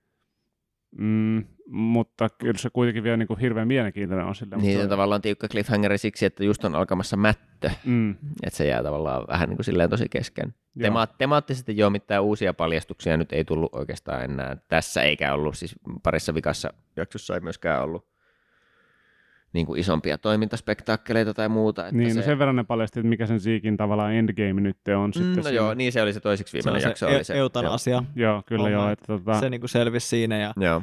Mm, 0.99 1.45
mutta 1.67 2.29
kyllä 2.29 2.59
se 2.59 2.71
kuitenkin 2.71 3.03
vielä 3.03 3.17
niin 3.17 3.27
kuin 3.27 3.41
hirveän 3.41 3.69
mielenkiintoinen 3.69 4.27
on 4.27 4.35
sille. 4.35 4.57
Niin 4.57 4.77
mutta, 4.77 4.89
tavallaan 4.89 5.23
tiukka 5.23 5.49
cliffhangeri 5.49 5.99
siksi, 5.99 6.27
että 6.27 6.45
just 6.45 6.65
on 6.65 6.75
alkamassa 6.75 7.17
mättö, 7.17 7.71
mm, 7.85 8.11
että 8.43 8.57
se 8.57 8.67
jää 8.67 8.83
tavallaan 8.83 9.25
vähän 9.29 9.49
niin 9.49 9.57
kuin 9.57 9.65
silleen 9.65 9.91
tosi 9.91 10.09
kesken. 10.09 10.55
Tema- 10.83 11.07
temaattisesti 11.07 11.77
joo, 11.77 11.91
mitään 11.91 12.23
uusia 12.23 12.55
paljastuksia 12.55 13.17
nyt 13.17 13.33
ei 13.33 13.45
tullut 13.45 13.75
oikeastaan 13.75 14.25
enää 14.25 14.57
tässä, 14.69 15.03
eikä 15.03 15.35
ollut 15.35 15.59
siis 15.59 15.75
parissa 16.03 16.35
vikassa 16.35 16.73
jaksossa 16.97 17.35
ei 17.35 17.41
myöskään 17.41 17.83
ollut 17.83 18.16
niin 19.53 19.67
kuin 19.67 19.81
isompia 19.81 20.19
toimintaspektaakkeleita 20.19 21.35
tai 21.35 21.49
muuta. 21.49 21.87
Että 21.87 21.97
niin, 21.97 22.11
se, 22.15 22.21
no 22.21 22.25
sen 22.25 22.39
verran 22.39 22.57
ne 22.57 22.65
paljasti, 22.65 23.01
että 23.01 23.09
mikä 23.09 23.27
sen 23.27 23.41
Siikin 23.41 23.77
tavallaan 23.77 24.15
endgame 24.15 24.61
nyt 24.61 24.77
on. 24.97 25.11
mm, 25.11 25.13
sitten 25.13 25.37
no 25.37 25.43
siinä. 25.43 25.57
joo, 25.57 25.75
niin 25.75 25.93
se 25.93 26.03
oli 26.03 26.13
se 26.13 26.21
toiseksi 26.21 26.51
se 26.51 26.57
viimeinen 26.57 26.87
on 26.87 26.91
jakso. 26.91 27.09
se, 27.09 27.17
oli 27.17 27.25
se, 27.25 27.35
eutanasia. 27.35 28.03
Joo, 28.17 28.43
kyllä 28.47 28.63
Homma, 28.63 28.73
joo. 28.79 28.91
että 28.91 29.15
Että, 29.15 29.25
tota, 29.25 29.41
Se 29.41 29.51
niinku 29.51 29.69
selvisi 29.69 30.09
siinä 30.09 30.37
ja 30.39 30.53
Joo. 30.61 30.83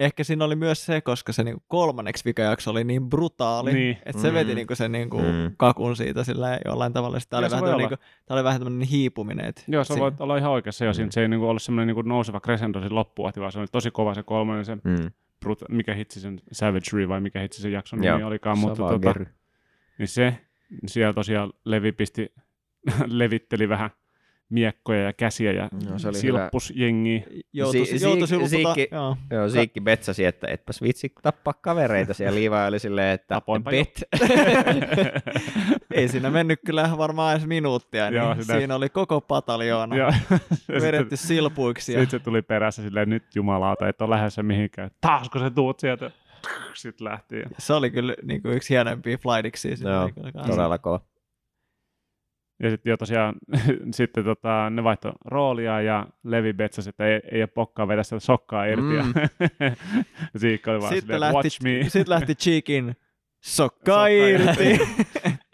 ehkä 0.00 0.24
siinä 0.24 0.44
oli 0.44 0.56
myös 0.56 0.86
se, 0.86 1.00
koska 1.00 1.32
se 1.32 1.44
niinku 1.44 1.62
kolmanneksi 1.68 2.24
vikajakso 2.24 2.70
oli 2.70 2.84
niin 2.84 3.08
brutaali, 3.10 3.72
Niin. 3.72 3.98
että 4.06 4.22
se 4.22 4.28
Mm. 4.28 4.34
veti 4.34 4.54
niinku 4.54 4.74
sen 4.74 4.92
niinku 4.92 5.18
Mm. 5.18 5.52
kakun 5.56 5.96
siitä 5.96 6.24
sillä 6.24 6.58
jollain 6.64 6.92
tavalla. 6.92 7.18
Tämä 7.30 7.38
Kyllä 7.40 7.46
oli, 7.46 7.50
se 7.50 7.50
vähän 7.50 7.62
voi 7.64 7.68
olla. 7.74 7.78
niinku, 7.88 7.96
tää 8.26 8.34
oli 8.34 8.44
vähän 8.44 8.60
tämmöinen 8.60 8.88
hiipuminen. 8.88 9.46
Et 9.46 9.64
Joo, 9.68 9.84
sä 9.84 9.88
siinä- 9.94 10.02
voit 10.02 10.20
olla 10.20 10.36
ihan 10.36 10.50
oikeassa 10.52 10.84
jo. 10.84 10.92
Mm. 10.98 11.10
Se 11.10 11.20
ei 11.20 11.28
niinku 11.28 11.46
ollut 11.48 11.62
semmoinen 11.62 11.86
niinku 11.86 12.02
nouseva 12.02 12.40
crescendo 12.40 12.80
loppuahti, 12.90 13.40
vaan 13.40 13.52
se 13.52 13.58
oli 13.58 13.66
tosi 13.72 13.90
kova 13.90 14.14
se 14.14 14.22
kolmonen, 14.22 14.64
se 14.64 14.74
Mm. 14.84 15.10
Brut- 15.44 15.66
mikä 15.68 15.94
hitsi 15.94 16.20
sen 16.20 16.40
Savagery 16.52 17.08
vai 17.08 17.20
mikä 17.20 17.40
hitsi 17.40 17.62
sen 17.62 17.72
jakson 17.72 18.04
Joo, 18.04 18.16
nimi 18.16 18.24
olikaan. 18.24 18.58
Mutta 18.58 18.76
tota, 18.76 19.14
niin 19.98 20.08
se, 20.08 20.38
siellä 20.86 21.12
tosiaan 21.12 21.52
Levi 21.64 21.92
pisti, 21.92 22.34
levitteli 23.06 23.68
vähän 23.68 23.90
miekkoja 24.54 25.02
ja 25.02 25.12
käsiä 25.12 25.52
ja 25.52 25.68
Joo, 25.88 25.98
se 25.98 26.08
oli 26.08 26.18
silppus 26.18 26.72
jengiä. 26.76 27.22
Joutui, 27.52 27.86
Si- 27.86 28.04
joutui 28.04 28.22
Siik- 28.22 28.26
silloin 28.26 28.50
Siikki- 28.50 28.88
joo. 28.94 29.16
Joo, 29.30 29.48
Siikki 29.48 29.80
betsasi, 29.80 30.24
että 30.24 30.46
etpäs 30.48 30.82
vitsi 30.82 31.12
tappaa 31.22 31.54
kavereita 31.60 32.14
siellä 32.14 32.34
liivaa 32.34 32.66
oli 32.66 32.78
silleen, 32.78 33.14
että 33.14 33.26
Tapoinpa 33.34 33.70
bet. 33.70 34.04
Ei 35.94 36.08
siinä 36.08 36.30
mennyt 36.30 36.60
kyllä 36.66 36.90
varmaan 36.98 37.36
edes 37.36 37.46
minuuttia, 37.46 38.10
niin 38.10 38.22
Joo, 38.22 38.34
sitä- 38.40 38.56
siinä 38.58 38.74
oli 38.74 38.88
koko 38.88 39.20
pataljoona 39.20 39.96
vedetty 40.82 41.16
silpuiksi. 41.16 41.92
Ja 41.92 42.00
sitten 42.00 42.20
se 42.20 42.24
tuli 42.24 42.42
perässä 42.42 42.82
silleen, 42.82 43.08
nyt 43.10 43.24
jumalauta, 43.34 43.88
et 43.88 44.02
ole 44.02 44.10
lähdössä 44.10 44.42
mihinkään. 44.42 44.90
Taasko 45.00 45.38
se 45.38 45.50
tuut 45.50 45.80
sieltä? 45.80 46.10
Sitten 46.74 47.04
lähti. 47.04 47.36
Ja... 47.38 47.46
se 47.58 47.72
oli 47.72 47.90
kyllä 47.90 48.14
niin 48.22 48.42
kuin 48.42 48.54
yksi 48.56 48.70
hienoimpia 48.74 49.18
flightiksi. 49.18 49.68
Joo, 49.68 50.10
Todella 50.46 50.78
kova. 50.78 51.00
Ja 52.64 52.70
sitten 52.70 52.90
jo 52.90 52.96
tosiaan, 52.96 53.34
sitten 53.94 54.24
tota, 54.24 54.70
ne 54.70 54.84
vaihto 54.84 55.12
roolia 55.24 55.80
ja 55.80 56.06
Levi 56.24 56.52
betsasi, 56.52 56.88
että 56.88 57.06
ei, 57.06 57.20
ei 57.32 57.42
ole 57.42 57.46
pokkaa 57.46 57.88
vedä 57.88 58.02
sitä 58.02 58.18
sokkaa 58.20 58.64
irti. 58.64 58.82
Mm. 58.82 58.96
Ja 58.96 59.04
Siikka 60.36 60.70
oli 60.70 60.80
vaan 60.80 60.94
Sitten 60.94 61.02
silleen, 61.02 61.20
lähti, 61.20 61.34
watch 61.36 61.62
me. 61.62 61.84
sit 61.88 62.08
lähti 62.08 62.34
Cheekin 62.34 62.96
Sokka 63.40 64.06
irti. 64.06 64.78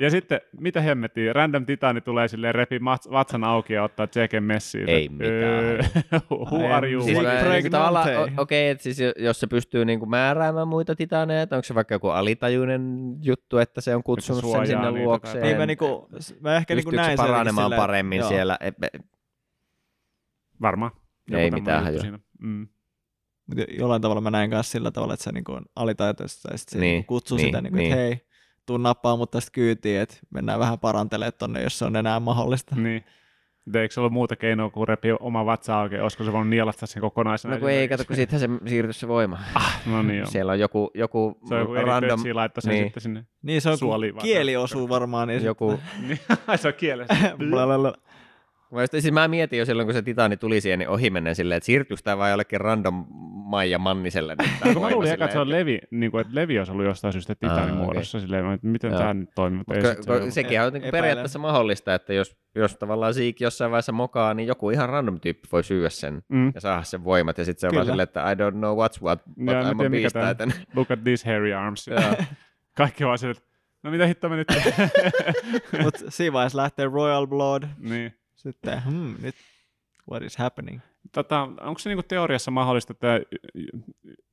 Ja 0.00 0.10
sitten, 0.10 0.40
mitä 0.60 0.80
hemmettiin, 0.80 1.34
Random 1.34 1.66
Titani 1.66 2.00
tulee 2.00 2.28
silleen 2.28 2.54
repi 2.54 2.80
vatsan 3.10 3.44
auki 3.44 3.72
ja 3.72 3.82
ottaa 3.82 4.06
Jeken 4.16 4.42
messiin. 4.42 4.88
Ei 4.88 5.08
mitään. 5.08 5.32
öö, 5.32 5.78
Who 6.50 6.74
are 6.74 6.90
you? 6.90 7.02
Siis, 7.02 7.18
niinku 7.18 7.76
okei, 7.76 8.16
okay, 8.38 8.58
että 8.58 8.82
siis 8.82 8.98
jo- 9.00 9.12
jos 9.18 9.40
se 9.40 9.46
pystyy 9.46 9.84
niinku 9.84 10.06
määräämään 10.06 10.68
muita 10.68 10.94
titaneja, 10.96 11.42
että 11.42 11.56
onko 11.56 11.64
se 11.64 11.74
vaikka 11.74 11.94
joku 11.94 12.08
alitajuinen 12.08 13.14
juttu, 13.22 13.58
että 13.58 13.80
se 13.80 13.96
on 13.96 14.02
kutsunut 14.02 14.40
sen 14.40 14.50
suojaa 14.50 14.66
sinne 14.66 14.90
luokseen. 14.90 15.42
niin 15.42 15.56
mä, 15.56 15.66
niinku, 15.66 16.08
mä 16.40 16.56
ehkä 16.56 16.74
niinku 16.74 16.90
näin 16.90 17.10
se 17.18 17.22
sen 17.22 17.26
paranemaan 17.26 17.64
silleen, 17.64 17.80
paremmin 17.80 18.18
joo. 18.18 18.28
siellä? 18.28 18.58
E- 18.60 18.68
e- 18.82 19.00
Varmaan. 20.60 20.90
Joku 21.30 21.40
Ei 21.40 21.50
mitään. 21.50 21.84
Mm. 22.40 22.68
Mut 23.46 23.58
jollain 23.78 24.02
tavalla 24.02 24.20
mä 24.20 24.30
näen 24.30 24.50
kanssa 24.50 24.72
sillä 24.72 24.90
tavalla, 24.90 25.14
että 25.14 25.24
se 25.24 25.32
niinku 25.32 25.52
on 25.52 25.62
alitaitoista 25.76 26.52
ja 26.52 26.58
sitten 26.58 26.72
se 26.72 26.80
Niin, 26.80 26.92
niinku 26.92 27.14
kutsuu 27.14 27.36
niin, 27.36 27.46
sitä, 27.48 27.60
niinku, 27.60 27.76
niin. 27.76 27.92
että 27.92 28.02
hei, 28.02 28.29
tuu 28.70 28.78
nappaa 28.78 29.16
mut 29.16 29.30
tästä 29.30 29.50
kyytiin, 29.52 30.00
että 30.00 30.16
mennään 30.30 30.60
vähän 30.60 30.78
parantelemaan 30.78 31.32
tonne, 31.38 31.62
jos 31.62 31.78
se 31.78 31.84
on 31.84 31.96
enää 31.96 32.20
mahdollista. 32.20 32.76
Niin. 32.76 33.04
Eikö 33.74 33.94
se 33.94 34.00
ollut 34.00 34.12
muuta 34.12 34.36
keinoa 34.36 34.70
kuin 34.70 34.88
repi 34.88 35.08
oma 35.20 35.46
vatsa 35.46 35.80
auki? 35.80 35.98
Olisiko 35.98 36.24
se 36.24 36.32
voinut 36.32 36.48
nielasta 36.48 36.86
sen 36.86 37.00
kokonaisena? 37.00 37.54
No 37.54 37.60
kun 37.60 37.70
ei, 37.70 37.88
kato, 37.88 38.04
kun 38.04 38.16
siitähän 38.16 38.40
se 38.40 38.48
siirtyi 38.68 38.92
se 38.92 39.08
voima. 39.08 39.38
No 39.86 40.02
niin 40.02 40.18
joo. 40.18 40.26
Siellä 40.26 40.52
on 40.52 40.60
joku, 40.60 40.90
joku, 40.94 41.38
Se 41.48 41.54
on 41.54 41.60
joku 41.60 41.74
random, 41.74 42.20
laittaa 42.32 42.62
sen 42.62 42.70
niin. 42.70 42.84
sitten 42.84 43.00
sinne. 43.00 43.24
Niin 43.42 43.60
se 43.60 43.70
on, 43.70 43.78
kieli 44.22 44.56
osuu 44.56 44.88
varmaan, 44.88 45.28
niin 45.28 45.44
joku, 45.44 45.80
Niin, 46.08 46.18
se 46.56 46.68
on 46.68 46.74
kielessä. 46.74 47.14
Mä, 48.72 48.80
just, 48.80 48.92
siis 48.92 49.12
mä 49.12 49.28
mietin 49.28 49.58
jo 49.58 49.64
silloin, 49.64 49.86
kun 49.86 49.94
se 49.94 50.02
Titani 50.02 50.36
tuli 50.36 50.60
siihen, 50.60 50.78
niin 50.78 50.88
ohi 50.88 51.10
menen 51.10 51.34
silleen, 51.34 51.56
että 51.56 51.64
siirtyykö 51.66 52.02
tämä 52.04 52.18
vai 52.18 52.30
jollekin 52.30 52.60
random 52.60 53.06
Maija 53.50 53.78
Manniselle. 53.78 54.36
Kun 54.72 54.82
mä 54.82 54.90
luulin 54.90 55.12
eka, 55.12 55.24
että 55.24 55.32
se 55.32 55.38
on 55.40 55.50
Levi, 55.50 55.78
niin 55.90 56.10
kuin, 56.10 56.20
että 56.20 56.34
Levi 56.34 56.58
olisi 56.58 56.72
ollut 56.72 56.84
jostain 56.84 57.12
syystä 57.12 57.34
Titanin 57.34 57.58
Ah, 57.62 57.64
okei. 57.70 57.76
muodossa. 57.84 58.20
Silleen, 58.20 58.52
että 58.52 58.66
miten 58.66 58.92
tämä 58.92 59.14
nyt 59.14 59.28
toimii, 59.34 59.58
mutta 59.58 59.74
ei 59.74 59.82
Ko- 59.82 60.24
se 60.24 60.30
sekin 60.30 60.60
on 60.60 60.72
niin 60.72 60.76
Epäilen. 60.82 60.90
periaatteessa 60.92 61.38
mahdollista, 61.38 61.94
että 61.94 62.12
jos, 62.12 62.36
jos 62.54 62.76
tavallaan 62.76 63.14
Siik 63.14 63.40
jossain 63.40 63.70
vaiheessa 63.70 63.92
mokaa, 63.92 64.34
niin 64.34 64.46
joku 64.46 64.70
ihan 64.70 64.88
random 64.88 65.20
tyyppi 65.20 65.48
voi 65.52 65.64
syyä 65.64 65.88
sen 65.90 66.22
Mm. 66.28 66.52
ja 66.54 66.60
saada 66.60 66.82
sen 66.82 67.04
voimat, 67.04 67.38
ja 67.38 67.44
sitten 67.44 67.60
se 67.60 67.66
on 67.66 67.74
vaan 67.74 67.86
silleen, 67.86 68.04
että 68.04 68.30
I 68.30 68.34
don't 68.34 68.52
know 68.58 68.78
what's 68.78 69.02
what, 69.02 69.22
but 69.24 69.36
mä 69.36 69.52
I'm 69.62 69.86
a 69.86 69.90
beast 69.90 70.16
titan. 70.30 70.52
Look 70.76 70.90
at 70.90 71.04
these 71.04 71.26
hairy 71.30 71.52
arms. 71.52 71.86
Kaikki 72.76 73.04
vaan 73.06 73.18
silleen, 73.18 73.36
että 73.36 73.50
no 73.82 73.90
mitä 73.90 74.06
hittoa 74.06 74.30
me 74.30 74.36
nyt 74.36 74.48
Mut 75.82 75.94
siinä 76.08 76.32
vaiheessa 76.32 76.58
lähtee 76.58 76.86
Royal 76.86 77.26
Blood, 77.26 77.62
niin. 77.78 78.14
Sitten 78.42 78.82
hmm, 78.84 79.14
nyt 79.22 79.34
what 80.10 80.22
is 80.22 80.36
happening? 80.36 80.80
Tota, 81.12 81.42
onko 81.42 81.78
se 81.78 81.88
niinku 81.88 82.02
teoriassa 82.02 82.50
mahdollista, 82.50 82.92
että 82.92 83.20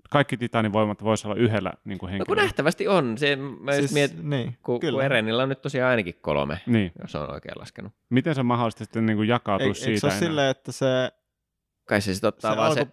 kaikki 0.10 0.38
Titanin 0.38 0.74
voimat 0.74 1.04
voisi 1.04 1.28
olla 1.28 1.36
yhdellä 1.36 1.74
niinku 1.86 2.06
No 2.06 2.10
kun 2.10 2.18
henkilöllä? 2.18 2.42
nähtävästi 2.44 2.88
on. 2.88 3.18
Se, 3.18 3.36
mä 3.36 3.74
siis, 3.74 3.94
mietin, 3.94 4.30
niin, 4.30 4.58
kun, 4.64 4.80
kyllä. 4.80 4.98
kun 4.98 5.06
Erenillä 5.06 5.44
on 5.44 5.50
nyt 5.50 5.62
tosiaan 5.62 5.90
ainakin 5.92 6.16
kolme, 6.22 6.60
Niin. 6.66 6.92
jos 7.02 7.16
on 7.16 7.32
oikein 7.34 7.60
laskenut. 7.60 7.94
Miten 8.10 8.36
se 8.36 8.40
on 8.40 8.46
mahdollista 8.46 8.84
sitten 8.84 9.06
niinku 9.06 9.24
jakautua 9.24 9.68
Eik, 9.68 9.76
siitä 9.76 9.90
eikö 9.90 10.00
se 10.00 10.08
ole 10.08 10.14
silleen, 10.14 10.52
että 10.52 10.72
se, 10.72 10.86
Kai 11.86 12.02
se 12.02 12.14
sitten 12.14 12.28
ottaa 12.28 12.52
se, 12.52 12.58
vaan 12.58 12.70
alku, 12.70 12.86
se... 12.86 12.88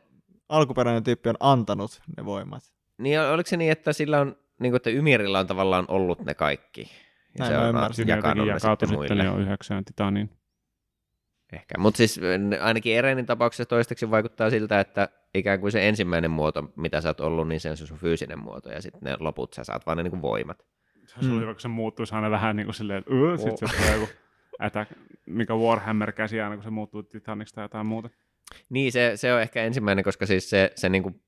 alkuperäinen 0.49 1.05
tyyppi 1.05 1.29
on 1.29 1.37
antanut 1.41 2.01
ne 2.17 2.25
voimat? 2.25 2.63
Niin, 2.99 3.21
oliko 3.21 3.49
se 3.49 3.57
niin, 3.57 3.73
että 3.73 3.93
sillä 3.93 4.21
on, 4.21 4.37
niin 4.61 4.73
kuin, 4.73 4.77
että 4.77 4.91
Ymirillä 4.91 5.39
on 5.39 5.47
tavallaan 5.47 5.85
ollut 5.89 6.25
ne 6.25 6.35
kaikki? 6.35 6.81
Ja 6.81 6.89
Näin 7.39 7.53
se 7.53 7.59
on 8.03 8.09
jakanut 8.09 8.47
ne 8.47 8.53
sitten 8.59 8.89
sitten 8.89 8.89
muille. 8.99 9.25
jo 9.25 9.39
yhdeksään 9.39 9.85
Titaniin. 9.85 10.31
Ehkä. 11.55 11.79
Mutta 11.79 11.97
siis 11.99 12.21
n- 12.21 12.61
ainakin 12.63 12.97
Erenin 12.97 13.27
tapauksessa 13.27 13.67
toistaiseksi 13.67 14.11
vaikuttaa 14.11 14.51
siltä, 14.51 14.81
että 14.81 15.09
ikään 15.35 15.61
kuin 15.61 15.73
se 15.73 15.89
ensimmäinen 15.89 16.31
muoto, 16.31 16.73
mitä 16.77 17.01
sä 17.01 17.09
oot 17.09 17.21
ollut, 17.21 17.49
niin 17.49 17.61
se 17.61 17.71
on 17.71 17.77
se 17.77 17.87
sun 17.87 17.99
fyysinen 17.99 18.39
muoto, 18.39 18.71
ja 18.71 18.83
sitten 18.83 19.01
ne 19.03 19.17
loput 19.21 19.53
sä 19.53 19.65
saat 19.65 19.87
vaan 19.87 19.97
ne 19.97 20.03
niin 20.03 20.11
kuin 20.11 20.23
voimat. 20.23 20.67
Se 21.07 21.15
olisi 21.17 21.31
Mm. 21.31 21.41
hyvä, 21.41 21.53
kun 21.53 21.61
se 21.61 21.69
muuttuisi 21.69 22.15
aina 22.15 22.31
vähän 22.31 22.57
niin 22.57 22.67
kuin 22.67 22.75
silleen, 22.75 22.99
että 22.99 23.13
öö, 23.15 23.37
sit 23.37 23.57
se 23.59 23.67
tulee 23.77 23.95
joku 24.01 24.13
attack, 24.59 24.93
mikä 25.27 25.55
Warhammer-käsi 25.55 26.41
aina, 26.41 26.55
kun 26.57 26.65
se 26.65 26.71
muuttuu 26.71 27.03
Titaniksi 27.03 27.55
tai 27.55 27.65
jotain 27.65 27.87
muuta. 27.87 28.11
Niin, 28.71 28.93
se, 28.93 29.13
se 29.15 29.35
on 29.35 29.41
ehkä 29.43 29.63
ensimmäinen, 29.63 30.05
koska 30.05 30.27
siis 30.27 30.51
se, 30.51 30.73
se 30.77 30.89
niin 30.89 31.03
kuin 31.03 31.23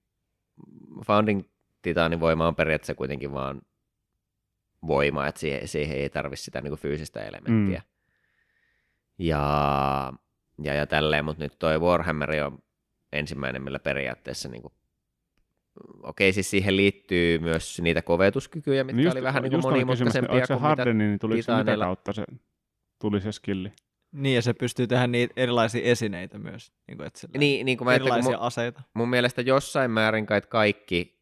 Founding 1.07 1.43
Titanin 1.83 2.21
voima 2.21 2.49
on 2.49 2.55
periaatteessa 2.57 2.95
kuitenkin 2.95 3.33
vaan 3.33 3.63
voima, 4.87 5.27
että 5.27 5.41
siihen, 5.41 5.69
siihen 5.69 5.97
ei 5.97 6.09
tarvi 6.11 6.37
sitä 6.37 6.61
niin 6.61 6.71
kuin 6.71 6.81
fyysistä 6.81 7.21
elementtiä. 7.21 7.79
Mm. 7.79 7.96
Ja, 9.19 10.13
ja, 10.63 10.75
ja 10.75 10.87
tälleen, 10.87 11.25
mutta 11.25 11.43
nyt 11.43 11.59
toi 11.59 11.79
Warhammer 11.79 12.31
on 12.45 12.59
ensimmäinen, 13.13 13.63
millä 13.63 13.79
periaatteessa 13.79 14.49
niin 14.49 14.63
kuin, 14.63 14.73
okei, 16.03 16.33
siis 16.33 16.51
siihen 16.51 16.77
liittyy 16.77 17.39
myös 17.39 17.81
niitä 17.81 18.03
kovetuskykyjä, 18.03 18.85
mitkä 18.85 18.97
Niin 19.03 19.13
oli 19.13 19.23
vähän 19.23 19.43
niin 19.43 19.51
kuin 19.51 19.59
just 19.59 19.69
monimutkaisempia 19.69 20.21
se 20.21 20.53
kuin 20.53 20.57
mitä 20.57 20.69
Hardenin, 20.69 20.99
niin 21.09 21.19
tuliko 21.19 21.43
se 21.43 21.57
mitä 21.57 21.77
kautta 21.77 22.13
se 22.13 22.25
tuli 23.01 23.21
se 23.21 23.33
skilli? 23.33 23.73
Niin, 24.13 24.35
ja 24.35 24.43
se 24.43 24.55
pystyy 24.55 24.87
tehdä 24.87 25.07
niitä 25.07 25.33
erilaisia 25.37 25.83
esineitä 25.85 26.39
myös. 26.39 26.73
Niin, 26.89 26.97
kuin, 26.99 27.07
että 27.07 27.29
Niin, 27.39 27.67
niin 27.67 27.79
kuin 27.79 27.87
mä 27.89 27.95
erilaisia 27.95 28.37
mun, 28.37 28.47
aseita. 28.47 28.83
mun 28.95 29.09
mielestä 29.11 29.43
jossain 29.43 29.91
määrin 29.91 30.27
kai 30.27 30.41
kaikki, 30.41 31.21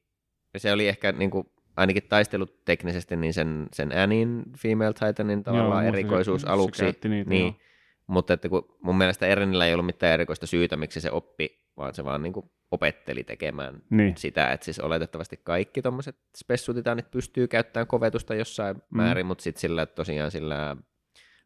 ja 0.55 0.61
se 0.61 0.73
oli 0.73 0.89
ehkä 0.89 1.13
niin 1.13 1.31
kuin, 1.31 1.47
ainakin 1.77 2.03
taistelut 2.09 2.65
teknisesti, 2.65 3.17
niin 3.17 3.35
sen, 3.35 3.67
sen 3.73 3.99
Annin 3.99 4.43
Female 4.59 4.93
Titanin 4.93 5.43
tavallaan 5.43 5.85
se- 5.85 5.89
erikoisuus 5.89 6.43
se 6.43 6.49
aluksi. 6.49 6.83
käytti 6.83 7.09
niitä, 7.09 7.31
niin, 7.31 7.47
joo. 7.47 7.55
Mutta 8.07 8.33
että 8.35 8.49
kun 8.49 8.77
mun 8.83 8.99
mielestä 8.99 9.27
Erenillä 9.27 9.67
ei 9.67 9.73
ollut 9.75 9.87
mitään 9.87 10.13
erikoista 10.15 10.47
syytä, 10.47 10.77
miksi 10.77 11.01
se 11.01 11.11
oppi, 11.11 11.65
vaan 11.77 11.95
se 11.95 12.05
vaan 12.05 12.23
niin 12.23 12.33
kuin 12.33 12.51
opetteli 12.71 13.25
tekemään 13.25 13.83
Niin. 13.91 14.17
sitä, 14.17 14.53
että 14.53 14.65
siis 14.65 14.81
oletettavasti 14.81 15.41
kaikki 15.45 15.83
tuommoiset 15.83 16.17
spessutitanit 16.37 17.11
pystyy 17.11 17.49
käyttämään 17.49 17.87
kovetusta 17.87 18.35
jossain 18.35 18.77
Mm. 18.77 18.83
määrin, 18.97 19.27
mutta 19.27 19.43
sitten 19.45 19.61
sillä 19.61 19.87
tosiaan 19.87 20.31
sillä 20.31 20.77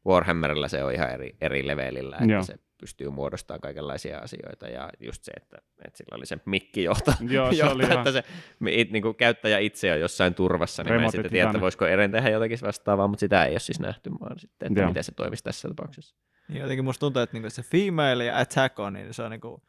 Warhammerilla 0.07 0.69
se 0.69 0.85
on 0.85 0.93
ihan 0.95 1.11
eri, 1.11 1.37
eri 1.41 1.67
levelillä, 1.67 2.17
että 2.21 2.33
Joo. 2.33 2.43
se 2.43 2.55
pystyy 2.81 3.11
muodostamaan 3.11 3.61
kaikenlaisia 3.61 4.19
asioita 4.19 4.67
ja 4.69 4.91
just 5.01 5.25
se, 5.25 5.33
että, 5.37 5.57
että 5.87 5.97
sillä 5.99 6.17
oli 6.17 6.27
se 6.27 6.39
mikki 6.47 6.83
johto, 6.85 7.13
Joo, 7.31 7.51
se 7.53 7.57
johto 7.59 7.75
oli 7.75 7.83
ihan- 7.85 7.99
että 7.99 8.13
se 8.13 8.25
it, 8.69 8.91
niin 8.91 9.03
kuin 9.03 9.15
käyttäjä 9.15 9.59
itse 9.59 9.93
on 9.93 10.01
jossain 10.01 10.35
turvassa, 10.35 10.83
niin 10.83 10.95
mä 10.95 11.05
en 11.05 11.11
sitten 11.13 11.31
tiedä, 11.31 11.49
että 11.51 11.61
voisiko 11.61 11.87
Eren 11.87 12.11
tehdä 12.11 12.29
jotakin 12.31 12.59
vastaavaa, 12.63 13.09
mutta 13.09 13.21
sitä 13.21 13.45
ei 13.45 13.53
ole 13.53 13.59
siis 13.61 13.81
nähty, 13.81 14.11
vaan 14.21 14.39
sitten, 14.39 14.67
että 14.69 14.81
Joo. 14.81 14.89
miten 14.89 15.05
se 15.05 15.13
toimisi 15.13 15.45
tässä 15.45 15.69
tapauksessa. 15.69 16.17
Niin 16.49 16.61
jotenkin 16.61 16.85
musta 16.85 17.01
tuntuu, 17.01 17.23
että 17.23 17.35
niinku 17.37 17.51
se 17.51 17.63
female 17.63 18.25
ja 18.25 18.39
attack 18.39 18.79
on, 18.79 18.93
niin 18.93 19.15
se 19.15 19.23
on 19.23 19.31
niinku, 19.31 19.63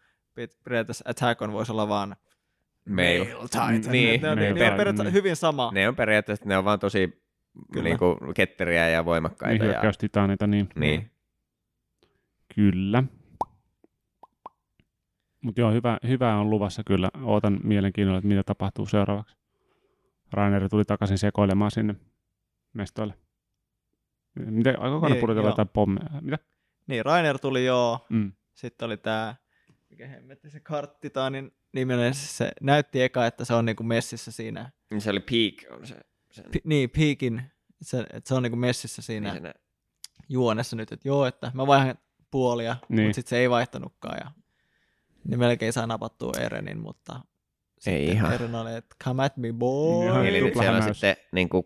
periaatteessa 0.63 1.05
attack 1.09 1.41
on 1.41 1.51
voisi 1.51 1.71
olla 1.71 1.87
vaan 1.87 2.15
Male. 2.89 3.27
titan. 3.41 3.91
Niin, 3.91 4.21
ne, 4.21 4.29
on, 4.29 4.35
male 4.37 4.41
ne, 4.41 4.41
ne 4.41 4.49
on 4.49 4.55
titan, 4.55 4.77
periaatteessa 4.77 5.03
niin. 5.03 5.13
hyvin 5.13 5.35
sama. 5.35 5.71
Ne 5.73 5.87
on 5.87 5.95
periaatteessa, 5.95 6.45
ne 6.45 6.57
on 6.57 6.65
vaan 6.65 6.79
tosi 6.79 7.23
Kyllä. 7.73 7.83
niin 7.83 7.97
kuin, 7.99 8.17
ketteriä 8.35 8.89
ja 8.89 8.97
Niin 8.99 9.05
voimakkaita. 9.05 9.65
ja, 9.65 9.71
hyökkäystitaneita, 9.71 10.47
niin. 10.47 10.69
niin. 10.75 11.11
Kyllä. 12.55 13.03
Mutta 15.41 15.61
joo, 15.61 15.71
hyvä, 15.71 15.97
hyvä 16.07 16.35
on 16.35 16.49
luvassa 16.49 16.83
kyllä. 16.83 17.09
Ootan 17.23 17.59
mielenkiinnolla, 17.63 18.17
että 18.17 18.27
mitä 18.27 18.43
tapahtuu 18.43 18.85
seuraavaksi. 18.85 19.35
Rainer 20.31 20.69
tuli 20.69 20.85
takaisin 20.85 21.17
sekoilemaan 21.17 21.71
sinne 21.71 21.95
mestoille. 22.73 23.13
Miten, 24.35 24.79
aikoiko 24.81 25.07
ne 25.07 25.13
Niin, 25.13 25.21
pudotella 25.21 25.49
jotain 25.49 25.67
pommeja? 25.67 26.09
Mitä? 26.21 26.37
Niin, 26.89 27.05
Rainer 27.05 27.39
tuli 27.39 27.65
joo, 27.65 28.05
Mm. 28.09 28.31
sitten 28.53 28.85
oli 28.85 28.97
tää, 28.97 29.35
mikä 29.89 30.07
hemmetti 30.07 30.49
se 30.49 30.59
karttitaanin 30.59 31.51
niminen, 31.73 32.13
se 32.13 32.51
näytti 32.61 33.01
eka, 33.01 33.25
että 33.25 33.45
se 33.45 33.53
on 33.53 33.65
niinku 33.65 33.83
messissä 33.83 34.31
siinä, 34.31 34.71
Niin 34.91 35.01
se 35.01 35.09
oli 35.09 35.19
Peak, 35.19 35.79
on 35.79 35.87
se. 35.87 35.95
Sen, 36.31 36.45
Pi, 36.51 36.61
niin, 36.63 36.89
Peakin, 36.89 37.43
se, 37.81 37.99
että 37.99 38.27
se 38.27 38.33
on 38.35 38.43
niinku 38.43 38.55
messissä 38.57 39.01
siinä 39.01 39.33
niin 39.33 39.53
juonessa 40.29 40.75
nyt, 40.75 40.91
että 40.91 41.07
joo, 41.07 41.25
että 41.25 41.51
mä 41.53 41.67
vaihan 41.67 41.95
puolia, 42.31 42.73
niin. 42.89 42.95
Niin. 42.95 43.07
mutta 43.07 43.15
sitten 43.15 43.29
se 43.29 43.37
ei 43.37 43.49
vaihtanutkaan 43.49 44.17
ja 44.25 44.31
niin 45.23 45.39
melkein 45.39 45.73
saa 45.73 45.87
napattua 45.87 46.31
Erenin, 46.39 46.79
mutta 46.79 47.19
Ei 47.87 48.05
ihan. 48.05 48.33
Eren 48.33 48.55
oli, 48.55 48.75
että 48.75 48.95
come 49.03 49.23
at 49.25 49.37
me 49.37 49.53
boy. 49.53 50.05
Ihan 50.05 50.25
Eli 50.25 50.41
tupla 50.41 50.61
siellä 50.61 50.77
on 50.85 50.95
sitten 50.95 51.15
niin 51.31 51.49
kuin, 51.49 51.63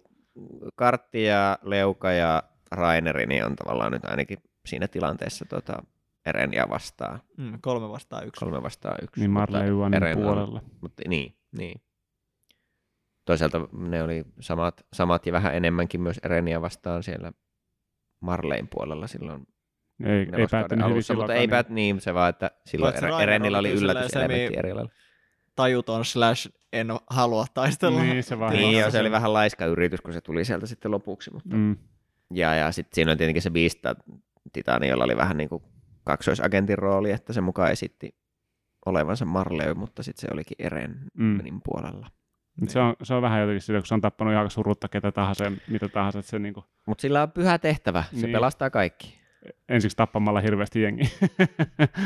Kartti 0.75 1.23
ja 1.23 1.59
Leuka 1.61 2.11
ja 2.11 2.43
Raineri, 2.71 3.25
niin 3.25 3.45
on 3.45 3.55
tavallaan 3.55 3.91
nyt 3.91 4.05
ainakin 4.05 4.37
siinä 4.65 4.87
tilanteessa 4.87 5.45
tota, 5.45 5.83
Erenia 6.25 6.69
vastaan. 6.69 7.21
Mm, 7.37 7.57
kolme 7.61 7.89
vastaan 7.89 8.27
yksi. 8.27 8.39
Kolme 8.45 8.63
vastaan 8.63 8.97
yksi. 9.01 9.19
Niin 9.21 9.31
Marley 9.31 9.67
Juanin 9.67 9.95
Eren 9.97 10.17
on- 10.17 10.23
puolella. 10.23 10.61
Mutta 10.81 11.03
niin, 11.07 11.35
niin. 11.57 11.81
Toisaalta 13.25 13.67
ne 13.71 14.03
oli 14.03 14.23
samat, 14.39 14.85
samat 14.93 15.25
ja 15.25 15.31
vähän 15.33 15.55
enemmänkin 15.55 16.01
myös 16.01 16.19
Erenia 16.23 16.61
vastaan 16.61 17.03
siellä 17.03 17.31
Marlein 18.19 18.67
puolella 18.67 19.07
silloin 19.07 19.47
Ei, 20.05 20.11
ei 20.19 20.25
hyvin 20.71 20.83
alussa, 20.83 21.13
mutta 21.13 21.33
ei 21.33 21.39
niin- 21.39 21.49
päät, 21.49 21.69
niin 21.69 22.01
se 22.01 22.13
vaan, 22.13 22.29
että 22.29 22.51
silloin 22.65 22.93
Rainer 23.01 23.21
Erenillä 23.21 23.57
oli 23.59 23.71
yllätyselementti 23.71 24.45
semi- 24.45 24.59
eri 24.59 24.73
lailla. 24.73 24.91
Tajuton 25.55 26.05
slash 26.05 26.49
en 26.73 26.87
halua 27.09 27.45
taistella. 27.53 28.01
Niin, 28.01 28.23
se 28.23 28.39
vaan 28.39 28.53
Niin, 28.53 28.91
se 28.91 28.99
oli 28.99 29.11
vähän 29.11 29.33
laiska 29.33 29.65
yritys, 29.65 30.01
kun 30.01 30.13
se 30.13 30.21
tuli 30.21 30.45
sieltä 30.45 30.65
sitten 30.65 30.91
lopuksi. 30.91 31.31
Mutta... 31.33 31.55
Mm. 31.55 31.77
Ja, 32.33 32.55
ja 32.55 32.71
sitten 32.71 32.95
siinä 32.95 33.11
on 33.11 33.17
tietenkin 33.17 33.41
se 33.41 33.49
Beast 33.49 33.79
Titanialla 34.53 35.03
oli 35.03 35.17
vähän 35.17 35.37
niin 35.37 35.49
kuin 35.49 35.63
kaksoisagentin 36.03 36.77
rooli, 36.77 37.11
että 37.11 37.33
se 37.33 37.41
mukaan 37.41 37.71
esitti 37.71 38.15
olevansa 38.85 39.25
Marley, 39.25 39.73
mutta 39.73 40.03
sitten 40.03 40.21
se 40.21 40.27
olikin 40.33 40.55
Erenin 40.59 40.97
mm. 41.13 41.61
puolella. 41.63 42.07
Se 42.67 42.79
on, 42.79 42.95
se 43.03 43.13
on 43.13 43.21
vähän 43.21 43.41
jotenkin 43.41 43.61
sillä, 43.61 43.79
kun 43.79 43.87
se 43.87 43.93
on 43.93 44.01
tappanut 44.01 44.33
ihan 44.33 44.49
surutta 44.49 44.87
ketä 44.87 45.11
tahansa 45.11 45.43
ja 45.43 45.51
mitä 45.67 45.89
tahansa. 45.89 46.19
Että 46.19 46.29
se 46.29 46.39
niinku... 46.39 46.63
Mutta 46.87 47.01
sillä 47.01 47.21
on 47.21 47.31
pyhä 47.31 47.57
tehtävä, 47.57 48.03
se 48.11 48.21
niin. 48.21 48.31
pelastaa 48.31 48.69
kaikki. 48.69 49.13
Ensiksi 49.69 49.97
tappamalla 49.97 50.41
hirveästi 50.41 50.81
jengi. 50.81 51.03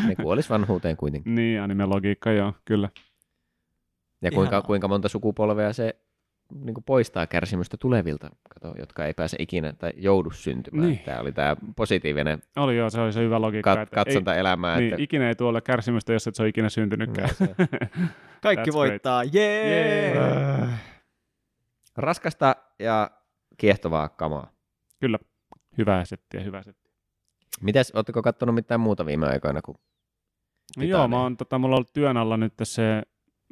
ne 0.08 0.16
kuolisi 0.16 0.50
vanhuuteen 0.50 0.98
kuitenkin. 0.98 1.36
Niin, 1.36 1.62
animen 1.62 1.90
logiikka, 1.90 2.32
joo, 2.32 2.54
kyllä. 2.66 2.90
Ja 4.22 4.32
kuinka, 4.32 4.62
kuinka 4.62 4.88
monta 4.88 5.10
sukupolvea 5.10 5.74
se 5.74 5.96
niin 6.54 6.74
kuin 6.74 6.84
poistaa 6.84 7.28
kärsimystä 7.28 7.78
tulevilta, 7.78 8.30
kato, 8.54 8.76
jotka 8.80 9.06
ei 9.06 9.14
pääse 9.14 9.38
ikinä 9.40 9.74
tai 9.74 9.92
joudu 9.96 10.32
syntymään. 10.32 10.90
Niin. 10.90 11.00
Tämä 11.00 11.20
oli 11.20 11.32
tämä 11.32 11.56
positiivinen 11.76 12.42
oli 12.56 12.78
joo, 12.78 12.90
se 12.90 13.02
oli 13.02 13.14
se 13.14 13.20
hyvä 13.20 13.42
logiikka. 13.42 13.76
Kat- 13.76 13.90
katsonta 13.96 14.34
ei, 14.34 14.40
elämää. 14.40 14.78
Niin, 14.78 14.94
että... 14.94 15.04
ikinä 15.04 15.28
ei 15.28 15.36
tuolle 15.36 15.62
kärsimystä, 15.62 16.14
jos 16.14 16.28
et 16.28 16.36
se 16.36 16.44
ole 16.44 16.50
ikinä 16.50 16.70
syntynytkään. 16.70 17.30
Kaikki 18.42 18.70
That's 18.70 18.74
voittaa, 18.74 19.24
jee! 19.24 20.14
Yeah! 20.14 20.70
Raskasta 21.98 22.56
ja 22.80 23.12
kiehtovaa 23.58 24.10
kamaa. 24.10 24.52
Kyllä, 25.00 25.20
hyvää 25.78 26.06
settiä, 26.06 26.42
hyvää 26.42 26.64
settiä. 26.64 26.92
Mites, 27.62 27.92
ootteko 27.96 28.22
katsonut 28.22 28.56
mitään 28.56 28.80
muuta 28.80 29.06
viime 29.06 29.28
aikoina 29.28 29.62
kuin 29.62 29.78
no 30.78 30.84
Joo, 30.84 31.08
mä 31.08 31.22
oon, 31.22 31.38
tota, 31.38 31.58
mulla 31.58 31.76
on 31.76 31.78
ollut 31.78 31.94
työn 31.94 32.18
alla 32.18 32.38
nyt 32.38 32.54
se 32.64 33.04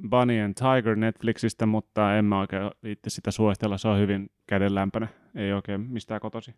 Bunny 0.09 0.41
and 0.41 0.53
Tiger 0.53 0.95
Netflixistä, 0.95 1.65
mutta 1.65 2.17
en 2.17 2.25
mä 2.25 2.39
oikein 2.39 2.71
viitti 2.83 3.09
sitä 3.09 3.31
suositella. 3.31 3.77
Se 3.77 3.87
on 3.87 3.99
hyvin 3.99 4.29
kädenlämpöinen, 4.47 5.09
ei 5.35 5.53
oikein 5.53 5.81
mistään 5.81 6.21
kotosi. 6.21 6.55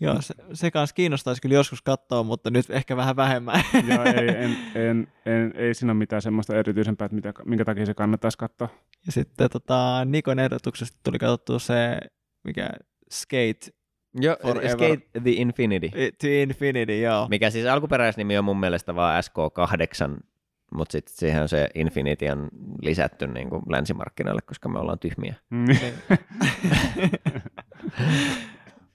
Joo, 0.00 0.16
se, 0.20 0.34
se 0.52 0.70
kanssa 0.70 0.94
kiinnostaisi 0.94 1.42
kyllä 1.42 1.54
joskus 1.54 1.82
katsoa, 1.82 2.22
mutta 2.22 2.50
nyt 2.50 2.70
ehkä 2.70 2.96
vähän 2.96 3.16
vähemmän. 3.16 3.62
Joo, 3.88 4.04
ei, 4.04 4.28
en, 4.28 4.56
en, 4.74 5.12
en, 5.26 5.52
ei 5.56 5.74
siinä 5.74 5.92
ole 5.92 5.98
mitään 5.98 6.22
semmoista 6.22 6.56
erityisempää, 6.56 7.04
että 7.04 7.14
mitä, 7.14 7.32
minkä 7.44 7.64
takia 7.64 7.86
se 7.86 7.94
kannattaisi 7.94 8.38
katsoa. 8.38 8.68
Ja 9.06 9.12
sitten 9.12 9.50
tota, 9.50 10.04
Nikon 10.04 10.38
ehdotuksesta 10.38 10.98
tuli 11.04 11.18
katsottua 11.18 11.58
se, 11.58 11.98
mikä 12.44 12.70
Skate 13.10 13.80
Joo, 14.14 14.36
Forever. 14.42 14.70
Skate 14.70 15.20
the 15.22 15.30
Infinity. 15.30 15.90
To 16.20 16.26
Infinity, 16.26 17.00
joo. 17.00 17.28
Mikä 17.28 17.50
siis 17.50 17.66
alkuperäisnimi 17.66 18.38
on 18.38 18.44
mun 18.44 18.60
mielestä 18.60 18.94
vaan 18.94 19.22
SK8 19.22 20.29
mutta 20.70 20.92
sitten 20.92 21.14
siihen 21.16 21.42
on 21.42 21.48
se 21.48 21.68
Infinity 21.74 22.28
on 22.28 22.48
lisätty 22.82 23.26
niin 23.26 23.50
kuin 23.50 23.62
länsimarkkinoille, 23.68 24.42
koska 24.42 24.68
me 24.68 24.78
ollaan 24.78 24.98
tyhmiä. 24.98 25.34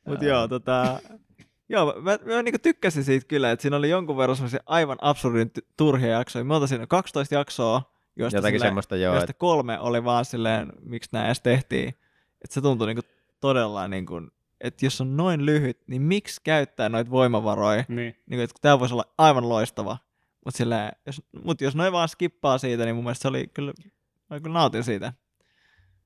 Mutta 0.07 0.25
joo, 0.25 0.47
tota, 0.47 0.99
joo, 1.69 2.01
mä, 2.01 2.17
mä 2.25 2.43
niin 2.43 2.61
tykkäsin 2.61 3.03
siitä 3.03 3.27
kyllä, 3.27 3.51
että 3.51 3.61
siinä 3.61 3.77
oli 3.77 3.89
jonkun 3.89 4.17
verran 4.17 4.37
aivan 4.65 4.97
absurdin 5.01 5.51
turhia 5.77 6.09
jaksoja. 6.09 6.45
Me 6.45 6.53
oltiin 6.53 6.69
siinä 6.69 6.87
12 6.87 7.35
jaksoa, 7.35 7.91
joista, 8.15 8.37
Jotakin 8.37 8.59
silleen, 8.59 8.69
semmoista, 8.69 8.95
joo, 8.95 9.13
joista 9.13 9.31
et... 9.31 9.37
kolme 9.37 9.79
oli 9.79 10.03
vaan 10.03 10.25
silleen, 10.25 10.73
miksi 10.81 11.09
nämä 11.13 11.25
edes 11.25 11.41
tehtiin. 11.41 11.89
Että 12.41 12.53
se 12.53 12.61
tuntui 12.61 12.87
niin 12.87 12.97
kuin 12.97 13.11
todella 13.39 13.87
niin 13.87 14.05
kuin, 14.05 14.31
että 14.61 14.85
jos 14.85 15.01
on 15.01 15.17
noin 15.17 15.45
lyhyt, 15.45 15.79
niin 15.87 16.01
miksi 16.01 16.41
käyttää 16.43 16.89
noita 16.89 17.11
voimavaroja? 17.11 17.83
Niin. 17.87 17.97
Niin 17.97 18.37
kuin, 18.37 18.41
että 18.41 18.55
tämä 18.61 18.79
voisi 18.79 18.93
olla 18.93 19.13
aivan 19.17 19.49
loistava. 19.49 19.97
Mutta 20.45 20.63
jos, 21.05 21.21
mut 21.43 21.61
jos 21.61 21.75
noin 21.75 21.93
vaan 21.93 22.09
skippaa 22.09 22.57
siitä, 22.57 22.85
niin 22.85 22.95
mun 22.95 23.03
mielestä 23.03 23.21
se 23.21 23.27
oli 23.27 23.47
kyllä, 23.53 23.73
mä 24.29 24.39
kyllä 24.39 24.53
nautin 24.53 24.83
siitä. 24.83 25.13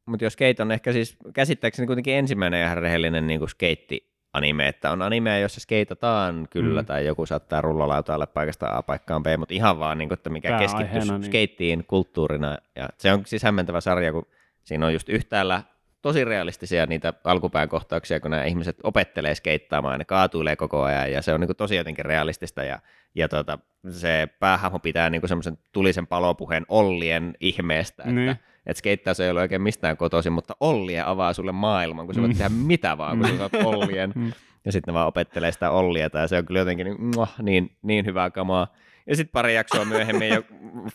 Mutta 0.05 0.25
jos 0.25 0.33
Skate 0.33 0.61
on 0.61 0.71
ehkä 0.71 0.93
siis 0.93 1.17
käsittääkseni 1.33 1.87
kuitenkin 1.87 2.13
ensimmäinen 2.13 2.65
ihan 2.65 2.77
rehellinen 2.77 3.27
niin 3.27 3.49
skeitti 3.49 4.09
anime, 4.33 4.67
että 4.67 4.91
on 4.91 5.01
anime, 5.01 5.39
jossa 5.39 5.59
skeitataan 5.59 6.47
kyllä, 6.49 6.81
mm. 6.81 6.85
tai 6.85 7.05
joku 7.05 7.25
saattaa 7.25 7.61
rullalautaille 7.61 8.27
paikasta 8.27 8.77
A 8.77 8.83
paikkaan 8.83 9.23
B, 9.23 9.27
mutta 9.37 9.53
ihan 9.53 9.79
vaan, 9.79 9.97
niin 9.97 10.09
kuin, 10.09 10.17
että 10.17 10.29
mikä 10.29 10.59
keskittyy 10.59 11.01
niin. 11.01 11.23
skeittiin 11.23 11.85
kulttuurina. 11.87 12.57
Ja 12.75 12.89
se 12.97 13.13
on 13.13 13.21
siis 13.25 13.43
hämmentävä 13.43 13.81
sarja, 13.81 14.11
kun 14.11 14.27
siinä 14.63 14.85
on 14.85 14.93
just 14.93 15.09
yhtäällä 15.09 15.63
tosi 16.01 16.25
realistisia 16.25 16.85
niitä 16.85 17.13
alkupään 17.23 17.69
kohtauksia, 17.69 18.19
kun 18.19 18.31
nämä 18.31 18.43
ihmiset 18.43 18.77
opettelee 18.83 19.35
skeittaamaan 19.35 19.93
ja 19.93 19.97
ne 19.97 20.05
kaatuilee 20.05 20.55
koko 20.55 20.81
ajan 20.83 21.11
ja 21.11 21.21
se 21.21 21.33
on 21.33 21.39
niin 21.39 21.47
kuin 21.47 21.57
tosi 21.57 21.75
jotenkin 21.75 22.05
realistista 22.05 22.63
ja, 22.63 22.79
ja 23.16 23.30
tota, 23.30 23.60
se 23.89 24.28
päähahmo 24.39 24.80
pitää 24.80 25.10
niin 25.10 25.22
semmoisen 25.26 25.57
tulisen 25.72 26.07
palopuheen 26.07 26.66
Ollien 26.70 27.34
ihmeestä, 27.39 28.03
että, 28.03 28.16
niin. 28.16 28.30
että 28.66 28.80
skeittaus 28.80 29.20
ei 29.20 29.30
ole 29.30 29.41
oikein 29.41 29.62
mistään 29.62 29.97
kotoisin, 29.97 30.34
mutta 30.34 30.55
Ollie 30.60 31.01
avaa 31.05 31.34
sulle 31.34 31.51
maailman, 31.51 32.05
kun 32.05 32.16
sä 32.16 32.22
voit 32.22 32.32
mm. 32.32 32.38
tehdä 32.38 32.49
mitä 32.49 32.97
vaan, 32.97 33.18
kun 33.18 33.38
sä 33.38 33.43
oot 33.43 33.66
Ollien. 33.66 34.14
Mm. 34.16 34.32
ja 34.66 34.72
sitten 34.72 34.91
ne 34.91 34.93
vaan 34.93 35.07
opettelee 35.07 35.51
sitä 35.51 35.72
Ollieta 35.72 36.20
ja 36.20 36.28
se 36.28 36.38
on 36.38 36.45
kyllä 36.45 36.60
jotenkin 36.60 36.88
niin, 36.88 37.28
niin, 37.41 37.78
niin 37.82 38.05
hyvää 38.05 38.30
kamaa. 38.30 38.68
Ja 39.10 39.16
sitten 39.16 39.32
pari 39.32 39.55
jaksoa 39.55 39.86
myöhemmin 39.86 40.30
jo 40.30 40.43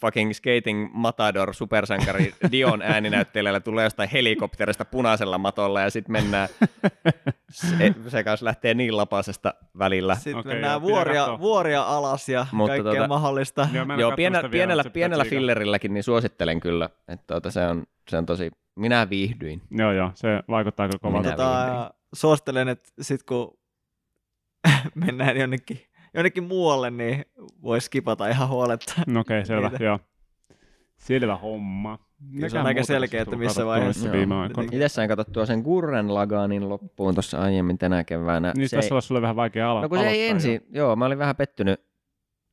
fucking 0.01 0.33
skating 0.33 0.91
matador 0.93 1.55
supersankari 1.55 2.35
Dion 2.53 2.83
ääninäyttelijällä 2.83 3.61
tulee 3.61 3.85
jostain 3.85 4.09
helikopterista 4.09 4.85
punaisella 4.85 5.39
matolla 5.39 5.81
ja 5.81 5.91
sitten 5.91 6.13
mennään, 6.13 6.49
se, 7.51 7.95
se 8.09 8.25
kanssa 8.25 8.45
lähtee 8.45 8.75
niin 8.75 8.97
lapasesta 8.97 9.55
välillä. 9.79 10.15
Sitten 10.15 10.37
okay, 10.37 10.53
mennään 10.53 10.73
joo, 10.73 10.83
vuoria, 10.83 11.39
vuoria 11.39 11.83
alas 11.83 12.29
ja 12.29 12.47
Mutta 12.53 12.73
kaikkea 12.73 12.93
tuota, 12.93 13.09
mahdollista. 13.09 13.69
Joo, 13.73 13.87
joo 13.99 14.13
pienellä, 14.17 14.49
pienellä, 14.49 14.85
pienellä 14.93 15.25
fillerilläkin 15.25 15.95
niin 15.95 16.05
suosittelen 16.05 16.61
kyllä, 16.61 16.91
että 17.09 17.25
tuota, 17.27 17.51
se, 17.51 17.67
on, 17.67 17.85
se 18.09 18.17
on 18.17 18.27
tosi, 18.27 18.51
minä 18.77 19.11
viihdyin. 19.11 19.63
Joo 19.71 19.93
joo, 19.93 20.11
se 20.15 20.29
vaikuttaa 20.49 20.87
kyllä 20.89 20.99
kovalta. 20.99 21.31
Tota, 21.31 21.95
suosittelen, 22.15 22.69
että 22.69 22.91
sitten 23.01 23.27
kun 23.27 23.59
mennään 25.07 25.37
jonnekin 25.37 25.81
jonnekin 26.15 26.45
muualle, 26.45 26.91
niin 26.91 27.25
voi 27.63 27.81
skipata 27.81 28.29
ihan 28.29 28.49
huoletta. 28.49 28.95
No 29.07 29.21
okei, 29.21 29.39
okay, 29.39 29.47
selvä, 29.57 29.71
joo. 29.81 29.99
Selvä 30.97 31.37
homma. 31.37 31.99
Mikä 32.31 32.49
se 32.49 32.59
on 32.59 32.67
aika 32.67 32.83
selkeä, 32.83 33.23
että 33.23 33.37
missä 33.37 33.67
vaiheessa. 33.67 34.13
Viime 34.13 34.35
aikoina. 34.35 34.71
Itse 34.73 34.89
sain 34.89 35.09
katsottua 35.09 35.47
sen 35.47 35.61
Gurren 35.61 36.15
Laganin 36.15 36.69
loppuun 36.69 37.15
tuossa 37.15 37.39
aiemmin 37.39 37.79
tänä 37.79 38.05
keväänä. 38.05 38.53
Niin 38.57 38.69
se 38.69 38.77
tässä 38.77 38.95
ei... 38.95 39.03
sulle 39.03 39.23
vähän 39.23 39.37
vaikea 39.37 39.73
alo- 39.73 39.83
No 39.83 39.89
kun 39.89 39.99
se 39.99 40.09
ei 40.09 40.29
ensin, 40.29 40.53
joo. 40.53 40.87
joo, 40.87 40.97
mä 40.97 41.05
olin 41.07 41.19
vähän 41.19 41.37
pettynyt. 41.37 41.81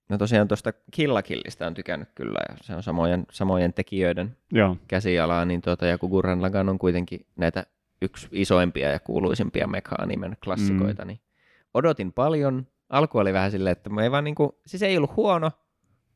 No 0.10 0.18
tosiaan 0.18 0.48
tuosta 0.48 0.74
Killakillista 0.92 1.68
on 1.68 1.74
tykännyt 1.74 2.10
kyllä, 2.16 2.40
ja 2.50 2.56
se 2.62 2.76
on 2.76 2.84
samojen, 2.84 3.26
samojen 3.32 3.74
tekijöiden 3.74 4.38
joo. 4.52 4.78
käsialaa, 4.88 5.46
niin 5.46 5.62
tuota, 5.62 5.86
ja 5.86 5.98
kun 5.98 6.10
Gurren 6.10 6.42
Lagan 6.42 6.70
on 6.70 6.80
kuitenkin 6.80 7.26
näitä 7.36 7.66
yksi 8.02 8.28
isoimpia 8.32 8.90
ja 8.90 9.00
kuuluisimpia 9.00 9.68
mekaanimen 9.68 10.38
klassikoita, 10.44 11.04
mm. 11.04 11.08
niin 11.08 11.20
odotin 11.74 12.14
paljon, 12.14 12.68
alku 12.92 13.18
oli 13.18 13.34
vähän 13.34 13.52
silleen, 13.52 13.72
että 13.72 13.90
mä 13.90 14.04
ei 14.04 14.12
vaan 14.12 14.24
niinku, 14.24 14.60
siis 14.66 14.84
ei 14.84 14.98
ollut 14.98 15.16
huono, 15.16 15.52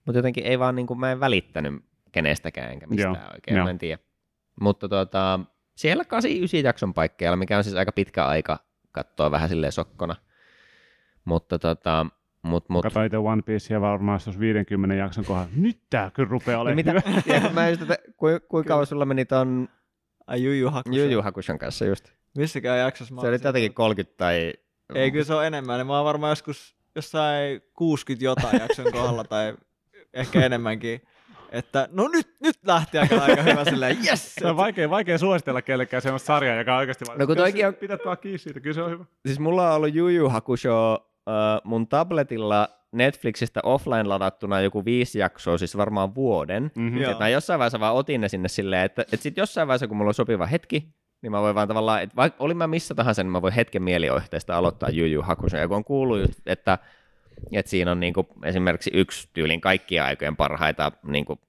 mutta 0.06 0.20
jotenkin 0.20 0.46
ei 0.46 0.60
vaan 0.60 0.76
niinku, 0.76 0.96
mä 0.96 1.12
en 1.12 1.20
välittänyt 1.20 1.74
kenestäkään 2.12 2.72
enkä 2.72 2.88
mistään 2.88 3.16
Joo. 3.16 3.34
oikein, 3.34 3.58
Joo. 3.58 3.64
mä 3.64 3.70
en 3.70 3.78
tiedä. 3.78 4.02
Mutta 4.62 4.90
tota, 4.90 5.40
siellä 5.76 6.04
8-9 6.04 6.08
jakson 6.64 6.94
paikkeilla, 6.94 7.38
mikä 7.38 7.58
on 7.58 7.64
siis 7.64 7.76
aika 7.76 7.92
pitkä 7.92 8.26
aika 8.26 8.60
katsoa 8.92 9.32
vähän 9.32 9.50
silleen 9.50 9.72
sokkona. 9.72 10.16
Mutta 11.26 11.60
tota, 11.60 12.06
mut, 12.42 12.70
mut. 12.70 12.84
Katsoin 12.84 13.06
itse 13.06 13.18
One 13.18 13.42
Piecea 13.42 13.82
varmaan 13.82 14.20
jos 14.26 14.40
50 14.40 14.96
jakson 14.96 15.26
kohdalla. 15.26 15.50
Nyt 15.56 15.80
tää 15.90 16.12
kyllä 16.12 16.30
rupeaa 16.30 16.62
olemaan 16.62 16.86
no 16.86 16.94
mitä, 16.94 17.34
ja, 17.34 17.50
mä 17.50 17.70
just, 17.70 17.82
että, 17.82 17.98
ku, 18.18 18.28
kuinka 18.50 18.68
kauan 18.68 18.86
sulla 18.86 19.06
meni 19.06 19.26
ton 19.26 19.70
Ai 20.28 20.44
Juju 20.44 20.70
Hakushan. 20.70 21.04
Juju 21.04 21.22
Hakushan 21.22 21.60
kanssa 21.60 21.86
just. 21.86 22.12
Missäkään 22.38 22.80
jaksossa 22.80 23.16
Se 23.22 23.28
oli 23.28 23.38
jotenkin 23.44 23.74
30 23.74 24.18
tai 24.18 24.54
ei, 24.96 25.12
kyllä 25.12 25.26
se 25.26 25.34
on 25.34 25.46
enemmän. 25.46 25.88
Mä 25.88 25.96
oon 25.96 26.06
varmaan 26.06 26.32
joskus 26.32 26.76
jossain 26.96 27.62
60 27.74 28.26
jotain 28.26 28.60
jakson 28.60 28.92
kohdalla 28.92 29.24
tai 29.24 29.54
ehkä 30.14 30.46
enemmänkin. 30.46 31.02
Että 31.52 31.90
no 31.92 32.08
nyt, 32.08 32.28
nyt 32.40 32.56
lähti 32.66 32.98
aika, 32.98 33.16
aika 33.16 33.42
hyvä 33.42 33.66
silleen, 33.66 33.98
yes! 34.06 34.36
Se 34.36 34.48
on 34.48 34.58
vaikea, 34.58 34.90
vaikea 34.90 35.18
suositella 35.18 35.62
kellekään 35.62 36.02
semmoista 36.02 36.28
sarjaa, 36.28 36.56
joka 36.56 36.74
on 36.74 36.80
oikeasti 36.80 37.06
no, 37.18 37.28
kun 37.28 37.38
toikin 37.38 37.68
on... 37.68 37.76
Pidät 37.76 38.00
vaan 38.06 38.18
kiinni 38.18 38.38
siitä, 38.38 38.60
kyllä 38.60 38.74
se 38.74 38.82
on 38.82 38.92
hyvä. 38.92 39.06
Siis 39.26 39.40
mulla 39.40 39.70
on 39.70 39.76
ollut 39.76 39.96
Juju 39.96 40.30
Hakusho 40.30 40.94
uh, 40.94 41.62
mun 41.64 41.88
tabletilla 41.88 42.70
Netflixistä 42.92 43.60
offline 43.64 44.04
ladattuna 44.04 44.62
joku 44.62 44.86
viisi 44.86 45.20
jaksoa, 45.20 45.58
siis 45.58 45.78
varmaan 45.78 46.16
vuoden. 46.16 46.72
Mm-hmm. 46.76 47.04
Et 47.04 47.20
mä 47.20 47.30
jossain 47.30 47.60
vaiheessa 47.60 47.80
vaan 47.80 47.96
otin 47.96 48.22
ne 48.22 48.30
sinne 48.30 48.48
silleen, 48.48 48.86
että, 48.86 49.02
että 49.02 49.18
sit 49.24 49.38
jossain 49.38 49.68
vaiheessa, 49.68 49.88
kun 49.88 49.98
mulla 49.98 50.10
on 50.10 50.14
sopiva 50.14 50.46
hetki, 50.46 50.88
niin 51.26 51.32
mä 51.32 51.42
voin 51.42 51.56
vaan 51.56 51.68
tavallaan, 51.68 52.02
että 52.02 52.16
vaikka 52.16 52.44
olin 52.44 52.58
mä 52.58 52.68
missä 52.68 52.96
tahansa, 52.96 53.24
niin 53.24 53.32
mä 53.32 53.42
voin 53.42 53.54
hetken 53.54 53.84
mielijohteesta 53.84 54.58
aloittaa 54.58 54.90
Juju 54.90 55.22
Hakusen. 55.22 55.60
Ja 55.60 55.68
kun 55.68 55.78
on 55.78 55.84
kuullut, 55.84 56.20
just, 56.20 56.40
että, 56.46 56.78
että 57.52 57.70
siinä 57.70 57.92
on 57.92 58.00
niinku 58.00 58.28
esimerkiksi 58.44 58.92
yksi 58.94 59.30
tyylin 59.34 59.62
kaikkien 59.62 60.04
aikojen 60.04 60.36
parhaita 60.36 60.92
niinku, 61.04 61.40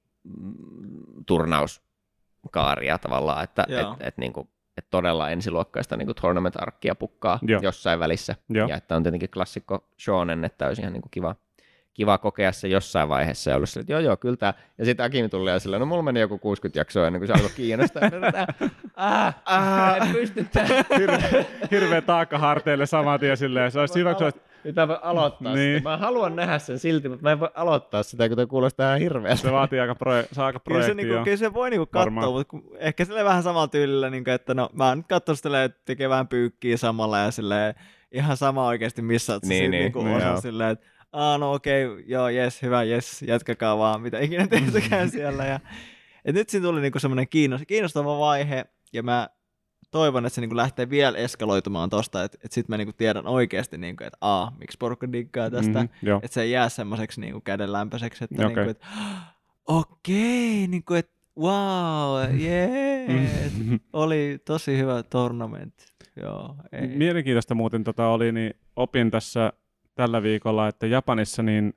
turnauskaaria 1.26 2.98
tavallaan, 2.98 3.44
että 3.44 3.66
et, 3.68 4.06
et, 4.08 4.18
niinku, 4.18 4.48
et 4.76 4.86
todella 4.90 5.30
ensiluokkaista 5.30 5.96
niinku 5.96 6.14
tournament-arkkia 6.14 6.94
pukkaa 6.94 7.38
Joo. 7.42 7.60
jossain 7.62 8.00
välissä. 8.00 8.36
Joo. 8.48 8.68
Ja 8.68 8.76
että 8.76 8.96
on 8.96 9.02
tietenkin 9.02 9.30
klassikko 9.30 9.88
shonen, 10.00 10.44
että 10.44 10.66
olisi 10.66 10.82
ihan 10.82 10.92
niinku 10.92 11.08
kiva, 11.10 11.34
kiva 11.96 12.18
kokea 12.18 12.52
se 12.52 12.68
jossain 12.68 13.08
vaiheessa 13.08 13.50
ja 13.50 13.56
ollut 13.56 13.68
sille, 13.68 13.80
että 13.80 13.92
joo 13.92 14.00
joo, 14.00 14.16
kyllä 14.16 14.36
tää. 14.36 14.54
Ja 14.78 14.84
sitten 14.84 15.06
Akimi 15.06 15.28
tuli 15.28 15.50
ja 15.50 15.58
sillä, 15.58 15.78
no 15.78 15.86
mulla 15.86 16.02
meni 16.02 16.20
joku 16.20 16.38
60 16.38 16.80
jaksoa 16.80 17.06
ennen 17.06 17.20
kuin 17.20 17.26
se 17.26 17.32
alkoi 17.32 17.50
kiinnostaa. 17.56 18.02
ah, 18.96 19.34
ah, 19.44 19.96
en 20.08 20.12
pysty 20.14 20.46
Hirveä, 20.98 21.44
hirveä 21.70 22.00
taakka 22.02 22.38
harteille 22.38 22.86
saman 22.86 23.20
tien 23.20 23.36
silleen. 23.36 23.70
Se 23.70 23.80
olisi 23.80 23.98
hyvä, 23.98 24.14
kun 24.14 24.24
olisi 24.24 24.40
Pitää 24.62 24.88
voi 24.88 24.98
aloittaa 25.02 25.54
Niin. 25.54 25.66
niin. 25.66 25.78
sitä. 25.78 25.88
Mä 25.90 25.96
haluan 25.96 26.36
nähdä 26.36 26.58
sen 26.58 26.78
silti, 26.78 27.08
mutta 27.08 27.22
mä 27.22 27.32
en 27.32 27.40
voi 27.40 27.48
aloittaa 27.54 28.02
sitä, 28.02 28.28
kun 28.28 28.36
toi 28.36 28.46
kuulostaa 28.46 28.86
ihan 28.88 29.00
hirveältä. 29.00 29.42
Se 29.42 29.52
vaatii 29.52 29.80
aika, 29.80 29.92
proje- 29.92 30.28
se 30.32 30.40
on 30.40 30.46
aika 30.46 30.60
Kyllä 30.60 30.82
se, 30.82 30.86
projekti, 30.86 31.04
niinku, 31.06 31.24
kyllä 31.24 31.36
se 31.36 31.54
voi 31.54 31.70
niinku 31.70 31.86
katsoa, 31.86 32.00
Varmaan. 32.00 32.32
mutta 32.32 32.44
kun, 32.50 32.64
ehkä 32.78 33.04
sille 33.04 33.24
vähän 33.24 33.42
samalla 33.42 33.68
tyylillä, 33.68 34.10
niinku, 34.10 34.30
että 34.30 34.54
no 34.54 34.68
mä 34.72 34.88
oon 34.88 34.98
nyt 34.98 35.06
katsonut 35.06 35.38
silleen, 35.40 35.64
että 35.64 35.80
tekee 35.84 36.08
vähän 36.08 36.28
pyykkiä 36.28 36.76
samalla 36.76 37.18
ja 37.18 37.30
silleen, 37.30 37.74
ihan 38.12 38.36
sama 38.36 38.66
oikeasti 38.66 39.02
missä 39.02 39.32
oot 39.32 39.42
Niin, 39.42 39.50
niin, 39.60 39.70
niin, 39.70 39.82
niinku, 39.82 40.02
niin, 40.02 40.16
osa 40.16 40.26
joo. 40.26 40.40
silleen, 40.40 40.70
että 40.70 40.86
Aa, 41.16 41.38
no 41.38 41.52
okei, 41.52 41.86
okay, 41.86 42.04
joo, 42.06 42.28
jes, 42.28 42.62
hyvä, 42.62 42.82
jes, 42.82 43.22
jatkakaa 43.22 43.78
vaan, 43.78 44.00
mitä 44.00 44.18
ikinä 44.18 44.46
teettekään 44.46 45.10
siellä. 45.10 45.44
Ja, 45.44 45.60
et 46.24 46.34
nyt 46.34 46.48
siinä 46.48 46.66
tuli 46.66 46.80
niinku 46.80 46.98
semmoinen 46.98 47.28
kiinnos, 47.28 47.60
kiinnostava 47.66 48.18
vaihe, 48.18 48.64
ja 48.92 49.02
mä 49.02 49.28
toivon, 49.90 50.26
että 50.26 50.34
se 50.34 50.40
niinku 50.40 50.56
lähtee 50.56 50.90
vielä 50.90 51.18
eskaloitumaan 51.18 51.90
tosta, 51.90 52.24
että 52.24 52.38
et 52.44 52.52
sit 52.52 52.68
mä 52.68 52.76
niinku 52.76 52.92
tiedän 52.92 53.26
oikeasti, 53.26 53.78
niinku, 53.78 54.04
että 54.04 54.18
aa, 54.20 54.56
miksi 54.58 54.78
porukka 54.78 55.12
diggaa 55.12 55.50
tästä, 55.50 55.78
Mhm, 55.82 55.92
joo. 56.02 56.20
että 56.22 56.34
se 56.34 56.42
ei 56.42 56.50
jää 56.50 56.68
semmoiseksi 56.68 57.20
niinku 57.20 57.40
kädenlämpöiseksi, 57.40 58.24
että 58.24 58.46
Okei. 58.46 58.52
okay. 58.52 58.64
niinku, 58.64 58.70
et, 58.70 58.86
okei, 59.66 60.66
niinku, 60.66 60.94
että 60.94 61.12
wow, 61.38 62.38
jee, 62.38 63.06
Mm. 63.08 63.80
oli 63.92 64.38
tosi 64.44 64.78
hyvä 64.78 65.02
tournament. 65.02 65.74
Joo, 66.22 66.56
ei. 66.72 66.88
Mielenkiintoista 66.88 67.54
muuten 67.54 67.84
tota 67.84 68.08
oli, 68.08 68.32
niin 68.32 68.54
opin 68.76 69.10
tässä 69.10 69.52
tällä 69.96 70.22
viikolla, 70.22 70.68
että 70.68 70.86
Japanissa 70.86 71.42
niin 71.42 71.74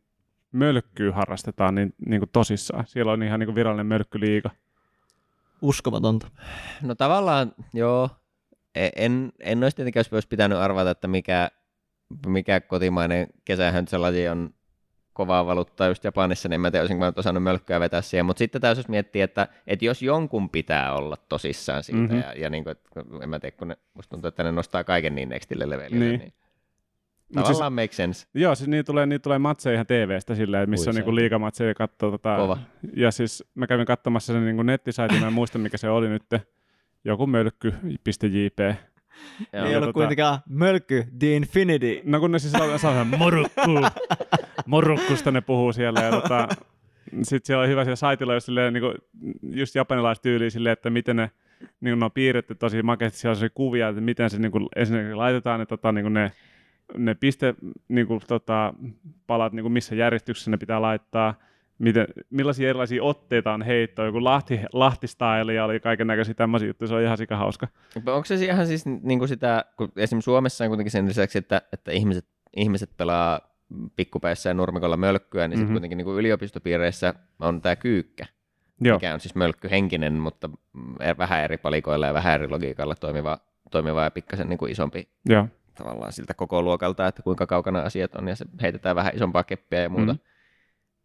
mölkkyä 0.51 1.11
harrastetaan 1.11 1.75
niin, 1.75 1.93
niin 2.05 2.19
kuin 2.19 2.29
tosissaan. 2.33 2.87
Siellä 2.87 3.11
on 3.11 3.23
ihan 3.23 3.39
niin 3.39 3.47
kuin 3.47 3.55
virallinen 3.55 3.85
mölkkyliiga. 3.85 4.49
Uskomatonta. 5.61 6.27
No 6.81 6.95
tavallaan, 6.95 7.51
joo. 7.73 8.09
E- 8.75 8.89
En, 8.95 9.31
en 9.39 9.63
olisi 9.63 9.75
tietenkään 9.75 10.05
olisi 10.11 10.27
pitänyt 10.27 10.57
arvata, 10.57 10.91
että 10.91 11.07
mikä, 11.07 11.49
mikä 12.27 12.59
kotimainen 12.61 13.27
kesähöntsälaji 13.45 14.27
on 14.27 14.53
kovaa 15.13 15.45
valuuttaa 15.45 15.87
just 15.87 16.03
Japanissa, 16.03 16.49
niin 16.49 16.53
en 16.55 16.61
mä 16.61 16.71
tiedä, 16.71 16.81
olisinko 16.83 17.05
mä 17.05 17.13
osannut 17.15 17.43
mölkkyä 17.43 17.79
vetää 17.79 18.01
siihen, 18.01 18.25
mutta 18.25 18.37
sitten 18.39 18.61
täytyy 18.61 18.83
miettiä, 18.87 19.23
että, 19.25 19.47
että 19.67 19.85
jos 19.85 20.01
jonkun 20.01 20.49
pitää 20.49 20.93
olla 20.93 21.17
tosissaan 21.29 21.83
siitä, 21.83 22.01
Mhm. 22.01 22.11
mm-hmm. 22.13 22.29
ja, 22.29 22.33
ja 22.33 22.49
niin 22.49 22.63
kuin, 22.63 22.71
että, 22.71 22.89
en 23.23 23.29
mä 23.29 23.39
tiedä, 23.39 23.57
kun 23.57 23.67
ne, 23.67 23.77
musta 23.93 24.09
tuntuu, 24.09 24.27
että 24.27 24.43
ne 24.43 24.51
nostaa 24.51 24.83
kaiken 24.83 25.15
niin 25.15 25.29
nextille 25.29 25.69
levelille, 25.69 26.05
Niin. 26.05 26.19
niin, 26.19 26.33
niin 27.29 27.39
Mut 27.39 27.45
tavallaan 27.45 27.73
make 27.73 27.91
sense. 27.93 28.27
Joo, 28.33 28.55
siis 28.55 28.67
niitä 28.67 28.83
tulee, 28.87 29.05
niitä 29.05 29.23
tulee 29.23 29.39
matseja 29.39 29.73
ihan 29.73 29.85
TV-stä 29.87 30.35
silleen, 30.35 30.63
että 30.63 30.69
missä 30.71 30.89
Ui 30.89 30.91
on 30.91 30.95
niinku 30.95 31.09
saakeli. 31.09 31.21
liigamatseja 31.21 31.73
katsoo. 31.73 32.11
Tota, 32.11 32.35
Kova. 32.37 32.57
Ja 32.95 33.11
siis 33.11 33.43
mä 33.55 33.67
kävin 33.67 33.85
katsomassa 33.85 34.33
sen 34.33 34.45
niinku 34.45 34.63
nettisaitin, 34.63 35.19
mä 35.19 35.27
en 35.27 35.33
muista 35.33 35.57
mikä 35.57 35.77
se 35.77 35.89
oli 35.89 36.09
nyt, 36.09 36.23
joku 37.05 37.27
mölkky.jp. 37.27 38.59
Joo. 39.53 39.65
Ei 39.65 39.75
ollut 39.75 39.89
tota- 39.89 39.93
kuitenkaan 39.93 40.39
mölkky, 40.49 41.05
The 41.19 41.35
Infinity. 41.35 42.01
No 42.03 42.19
kun 42.19 42.31
ne 42.31 42.39
siis 42.39 42.55
on 42.55 42.79
saa 42.79 43.03
morukku, 43.03 43.71
morukkusta 44.65 45.31
ne 45.31 45.41
puhuu 45.41 45.73
siellä 45.73 45.99
ja 46.01 46.11
tota, 46.11 46.47
sitten 47.23 47.47
siellä 47.47 47.63
on 47.63 47.69
hyvä 47.69 47.83
siellä 47.83 47.95
saitilla, 47.95 48.33
jos 48.33 48.45
silleen, 48.45 48.73
niin 48.73 48.83
just 49.43 49.75
japanilaistyyli 49.75 50.51
silleen, 50.51 50.73
että 50.73 50.89
miten 50.89 51.15
ne, 51.15 51.31
niin 51.59 51.91
kuin 51.91 51.99
ne 51.99 52.05
on 52.05 52.11
piirretty 52.11 52.55
tosi 52.55 52.83
makeasti, 52.83 53.19
siellä 53.19 53.31
on 53.31 53.35
sellaisia 53.35 53.55
kuvia, 53.55 53.87
että 53.87 54.01
miten 54.01 54.29
se 54.29 54.39
niin 54.39 54.51
kuin, 54.51 54.67
ensinnäkin 54.75 55.17
laitetaan 55.17 55.59
ne, 55.59 55.65
tota, 55.65 55.91
niin 55.91 56.03
kuin 56.03 56.13
ne, 56.13 56.31
ne 56.97 57.15
piste 57.15 57.55
niin 57.87 58.07
kuin, 58.07 58.21
tota, 58.27 58.73
palat, 59.27 59.53
niin 59.53 59.63
kuin 59.63 59.73
missä 59.73 59.95
järjestyksessä 59.95 60.51
ne 60.51 60.57
pitää 60.57 60.81
laittaa, 60.81 61.33
miten, 61.79 62.07
millaisia 62.29 62.69
erilaisia 62.69 63.03
otteita 63.03 63.53
on 63.53 63.61
heittoa, 63.61 64.05
joku 64.05 64.23
Lahti, 64.23 64.59
Lahti-style 64.73 65.53
ja 65.53 65.65
oli 65.65 65.79
kaiken 65.79 66.07
näköisiä 66.07 66.33
tämmöisiä 66.33 66.67
juttuja, 66.67 66.87
se 66.87 66.95
on 66.95 67.01
ihan 67.01 67.17
sika 67.17 67.37
hauska. 67.37 67.67
Onko 67.95 68.25
se 68.25 68.35
ihan 68.35 68.67
siis 68.67 68.85
niin 68.85 69.19
kuin 69.19 69.29
sitä, 69.29 69.65
kun 69.77 69.91
esimerkiksi 69.95 70.25
Suomessa 70.25 70.63
on 70.63 70.69
kuitenkin 70.69 70.91
sen 70.91 71.07
lisäksi, 71.07 71.37
että, 71.37 71.61
että 71.73 71.91
ihmiset, 71.91 72.25
ihmiset 72.55 72.89
pelaa 72.97 73.39
pikkupäissä 73.95 74.49
ja 74.49 74.53
nurmikolla 74.53 74.97
mölkkyä, 74.97 75.47
niin 75.47 75.49
mm-hmm. 75.49 75.59
Mhm. 75.59 75.59
sitten 75.59 75.73
kuitenkin 75.73 75.97
niin 75.97 76.05
kuin 76.05 76.17
yliopistopiireissä 76.17 77.13
on 77.39 77.61
tämä 77.61 77.75
kyykkä, 77.75 78.25
Joo, 78.81 78.95
mikä 78.97 79.13
on 79.13 79.19
siis 79.19 79.35
mölkkyhenkinen, 79.35 80.13
mutta 80.13 80.49
vähän 81.17 81.43
eri 81.43 81.57
palikoilla 81.57 82.07
ja 82.07 82.13
vähän 82.13 82.35
eri 82.35 82.47
logiikalla 82.47 82.95
toimiva, 82.95 83.37
toimiva 83.71 84.03
ja 84.03 84.11
pikkasen 84.11 84.49
niin 84.49 84.57
kuin 84.57 84.71
isompi 84.71 85.09
joo. 85.29 85.47
Tavallaan 85.83 86.13
siltä 86.13 86.33
koko 86.33 86.61
luokalta, 86.61 87.07
että 87.07 87.21
kuinka 87.23 87.47
kaukana 87.47 87.79
asiat 87.79 88.15
on, 88.15 88.27
ja 88.27 88.35
se 88.35 88.45
heitetään 88.61 88.95
vähän 88.95 89.15
isompaa 89.15 89.43
keppiä 89.43 89.79
ja 89.79 89.89
muuta. 89.89 90.13
Mm. 90.13 90.19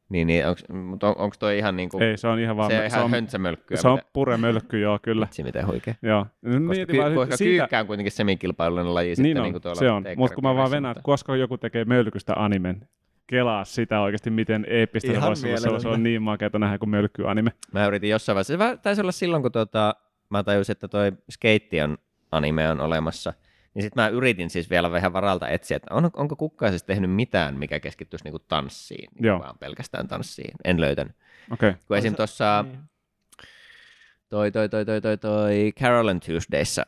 Niin, 0.08 0.26
niin 0.26 0.46
onks, 0.46 0.64
mutta 0.68 1.08
on, 1.08 1.14
onko 1.18 1.36
toi 1.38 1.58
ihan 1.58 1.76
niin 1.76 1.88
kuin, 1.88 2.02
Ei, 2.02 2.16
se 2.16 2.28
on 2.28 2.38
ihan 2.38 2.56
vaan... 2.56 2.70
se 2.70 2.76
on 2.78 2.86
ihan 2.86 2.90
se 3.00 3.04
on, 3.04 3.10
höntsämölkkyä? 3.10 3.76
se 3.76 3.88
on 3.88 3.94
mitä- 3.94 4.06
puremölkky, 4.12 4.80
joo, 4.80 4.98
kyllä. 5.02 5.24
Vitsi, 5.26 5.42
miten 5.42 5.66
huikea. 5.66 5.94
Joo. 6.02 6.26
Koska, 6.44 6.60
Mietin 6.60 6.86
ky, 6.86 6.98
vaan 6.98 7.14
koska 7.14 7.36
siitä, 7.36 7.62
kyykkä 7.62 7.80
on 7.80 7.86
kuitenkin 7.86 8.12
semikilpailullinen 8.12 8.94
laji 8.94 9.06
niin 9.08 9.16
sitten 9.16 9.36
on, 9.36 9.42
niin 9.42 9.52
kuin 9.52 9.62
tuolla 9.62 9.78
se 9.78 9.90
on. 9.90 10.04
Mutta 10.16 10.34
kun 10.34 10.44
mä 10.44 10.54
vaan 10.54 10.70
venään, 10.70 10.92
että 10.92 11.02
koska 11.02 11.36
joku 11.36 11.58
tekee 11.58 11.84
mölkystä 11.84 12.32
animen, 12.36 12.88
kelaa 13.26 13.64
sitä 13.64 14.00
oikeasti, 14.00 14.30
miten 14.30 14.66
eeppistä 14.68 15.06
se 15.06 15.12
Ihan 15.12 15.26
voisi 15.28 15.48
olla. 15.48 15.56
Se, 15.56 15.68
on- 15.68 15.80
se 15.80 15.86
mielelläni. 15.88 15.94
on 15.94 16.02
niin 16.02 16.22
makeata 16.22 16.58
nähdä 16.58 16.78
kuin 16.78 16.90
mölkky-anime. 16.90 17.50
Mä 17.72 17.86
yritin 17.86 18.10
jossain 18.10 18.34
vaiheessa, 18.34 18.52
se 18.54 18.58
vähän 18.58 18.78
taisi 18.78 19.00
olla 19.00 19.12
silloin, 19.12 19.42
kun 19.42 19.52
tota, 19.52 19.94
mä 20.30 20.42
tajusin, 20.42 20.72
että 20.72 20.88
toi 20.88 21.12
skeitti 21.30 21.80
on 21.80 21.98
anime 22.32 22.70
on 22.70 22.80
olemassa, 22.80 23.32
niin 23.74 23.82
sitten 23.82 24.02
mä 24.02 24.08
yritin 24.08 24.50
siis 24.50 24.70
vielä 24.70 24.90
vähän 24.90 25.12
varalta 25.12 25.48
etsiä, 25.48 25.76
että 25.76 25.94
on, 25.94 26.10
onko 26.16 26.36
kukaan 26.36 26.72
siis 26.72 26.82
tehnyt 26.82 27.10
mitään, 27.10 27.58
mikä 27.58 27.80
keskittyisi 27.80 28.24
niinku 28.24 28.38
tanssiin, 28.38 29.08
niin 29.14 29.24
Joo. 29.24 29.38
vaan 29.38 29.58
pelkästään 29.58 30.08
tanssiin. 30.08 30.54
En 30.64 30.80
löytänyt. 30.80 31.16
Okei. 31.50 31.68
Okay. 31.70 31.80
Kun 31.88 31.96
esim. 31.96 32.14
tuossa 32.14 32.64
Niin. 32.68 32.78
toi, 34.28 34.52
toi, 34.52 34.68
toi, 34.68 34.84
toi, 34.84 35.00
toi, 35.00 35.18
toi 35.18 35.72
Carol 35.80 36.08
and 36.08 36.22
Tuesdayssa, 36.26 36.86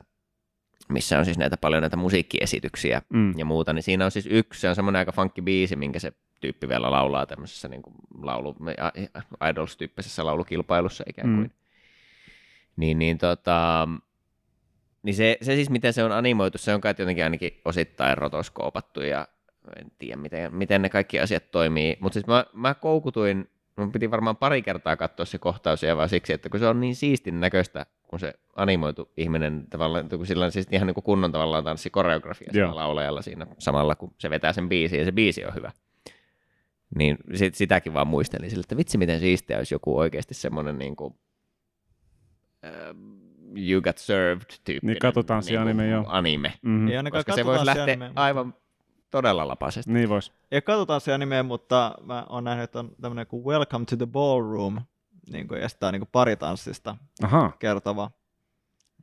missä 0.89 1.19
on 1.19 1.25
siis 1.25 1.39
näitä 1.39 1.57
paljon 1.57 1.83
näitä 1.83 1.97
musiikkiesityksiä 1.97 3.03
Mm. 3.13 3.39
ja 3.39 3.45
muuta, 3.45 3.73
niin 3.73 3.83
siinä 3.83 4.05
on 4.05 4.11
siis 4.11 4.27
yksi, 4.31 4.61
se 4.61 4.69
on 4.69 4.75
semmoinen 4.75 4.99
aika 4.99 5.13
funkki 5.13 5.43
biisi, 5.43 5.77
minkä 5.77 5.99
se 5.99 6.13
tyyppi 6.41 6.69
vielä 6.69 6.91
laulaa 6.91 7.27
tämmöisessä 7.27 7.69
niin 7.69 7.83
kuin 7.83 7.95
laulu, 8.23 8.57
Idols-tyyppisessä 9.51 10.27
laulukilpailussa 10.27 11.05
ikään 11.07 11.29
kuin. 11.29 11.39
Mm. 11.39 11.43
Mm. 11.43 11.51
Niin, 12.77 12.99
niin, 12.99 13.19
tota, 13.19 13.89
niin 15.07 15.15
se, 15.15 15.39
se 15.43 15.55
siis, 15.55 15.71
miten 15.71 15.93
se 15.93 16.05
on 16.05 16.13
animoitu, 16.13 16.59
se 16.59 16.75
on 16.75 16.81
kai 16.81 16.95
jotenkin 16.99 17.25
ainakin 17.25 17.61
osittain 17.65 18.19
rotoskoopattu 18.19 19.01
ja 19.01 19.29
en 19.77 19.93
tiedä, 19.99 20.17
miten, 20.17 20.55
miten 20.55 20.83
ne 20.83 20.89
kaikki 20.89 21.21
asiat 21.21 21.51
toimii. 21.51 21.97
Mutta 22.01 22.15
siis 22.15 22.27
mä, 22.27 22.47
mä 22.53 22.75
koukutuin, 22.75 23.51
mun 23.77 23.93
piti 23.93 24.11
varmaan 24.11 24.37
pari 24.37 24.63
kertaa 24.63 24.97
katsoa 24.97 25.27
se 25.27 25.39
kohtaus 25.39 25.83
ja 25.83 25.97
vaan 25.97 26.09
siksi, 26.09 26.33
että 26.33 26.49
kun 26.49 26.61
se 26.61 26.67
on 26.67 26.81
niin 26.81 26.97
siistin 26.97 27.41
näköistä, 27.41 27.87
kun 28.09 28.21
se 28.21 28.35
animoitu 28.57 29.13
ihminen 29.17 29.67
tavallaan, 29.71 30.09
kun 30.09 30.27
sillä 30.27 30.45
on 30.45 30.53
siis 30.53 30.67
ihan 30.71 30.87
niin 30.87 30.95
kuin 30.95 31.05
kunnon 31.05 31.33
tavallaan 31.33 31.65
tanssikoreografia 31.65 32.53
sillä 32.53 32.77
laulajalla 32.77 33.23
siinä 33.23 33.47
samalla, 33.59 33.95
kun 33.95 34.15
se 34.19 34.31
vetää 34.31 34.53
sen 34.53 34.69
biisin 34.69 34.99
ja 34.99 35.05
se 35.05 35.13
biisi 35.13 35.45
on 35.45 35.55
hyvä. 35.55 35.73
Niin 36.95 37.17
sit, 37.35 37.55
sitäkin 37.55 37.95
vaan 37.95 38.07
muistelin 38.07 38.51
sille, 38.51 38.61
että 38.61 38.77
vitsi 38.77 38.99
miten 38.99 39.21
siistiä 39.21 39.59
olisi 39.59 39.75
joku 39.75 39.99
oikeasti 39.99 40.35
semmoinen 40.35 40.79
niin 40.79 40.97
kuin, 40.97 41.15
you 43.71 43.83
got 43.83 43.99
served 43.99 44.47
tyyppinen 44.65 44.93
Niin, 44.93 44.99
katutanssianime, 44.99 45.89
joo. 45.89 46.05
anime. 46.09 46.53
Mm-hmm. 46.63 46.89
Ei 46.89 47.11
Koska 47.11 47.35
se 47.35 47.45
voisi 47.45 47.67
lähteä 47.67 47.87
katsotaan 47.87 48.03
anime, 48.03 48.21
aivan 48.21 48.55
todella 49.11 49.49
lapasesti. 49.49 49.93
Niin 49.93 50.09
vois. 50.09 50.33
Ei 50.51 50.63
katsotaan 50.63 51.01
se 51.01 51.15
anime, 51.15 51.43
mutta 51.43 51.95
mä 52.03 52.27
oon 52.29 52.45
nähnyt, 52.45 52.65
että 52.65 52.79
on 52.79 52.91
tämmöinen 53.01 53.27
kuin 53.27 53.45
Welcome 53.45 53.85
to 53.85 53.97
the 53.97 54.07
Ballroom, 54.07 54.79
niin 55.33 55.49
kuin, 55.49 55.61
ja 55.61 55.69
sitä 55.69 55.87
on 55.87 55.93
niin 55.93 56.01
kuin 56.01 56.09
paritanssista 56.13 56.97
Aha. 57.23 57.53
kertova. 57.59 58.11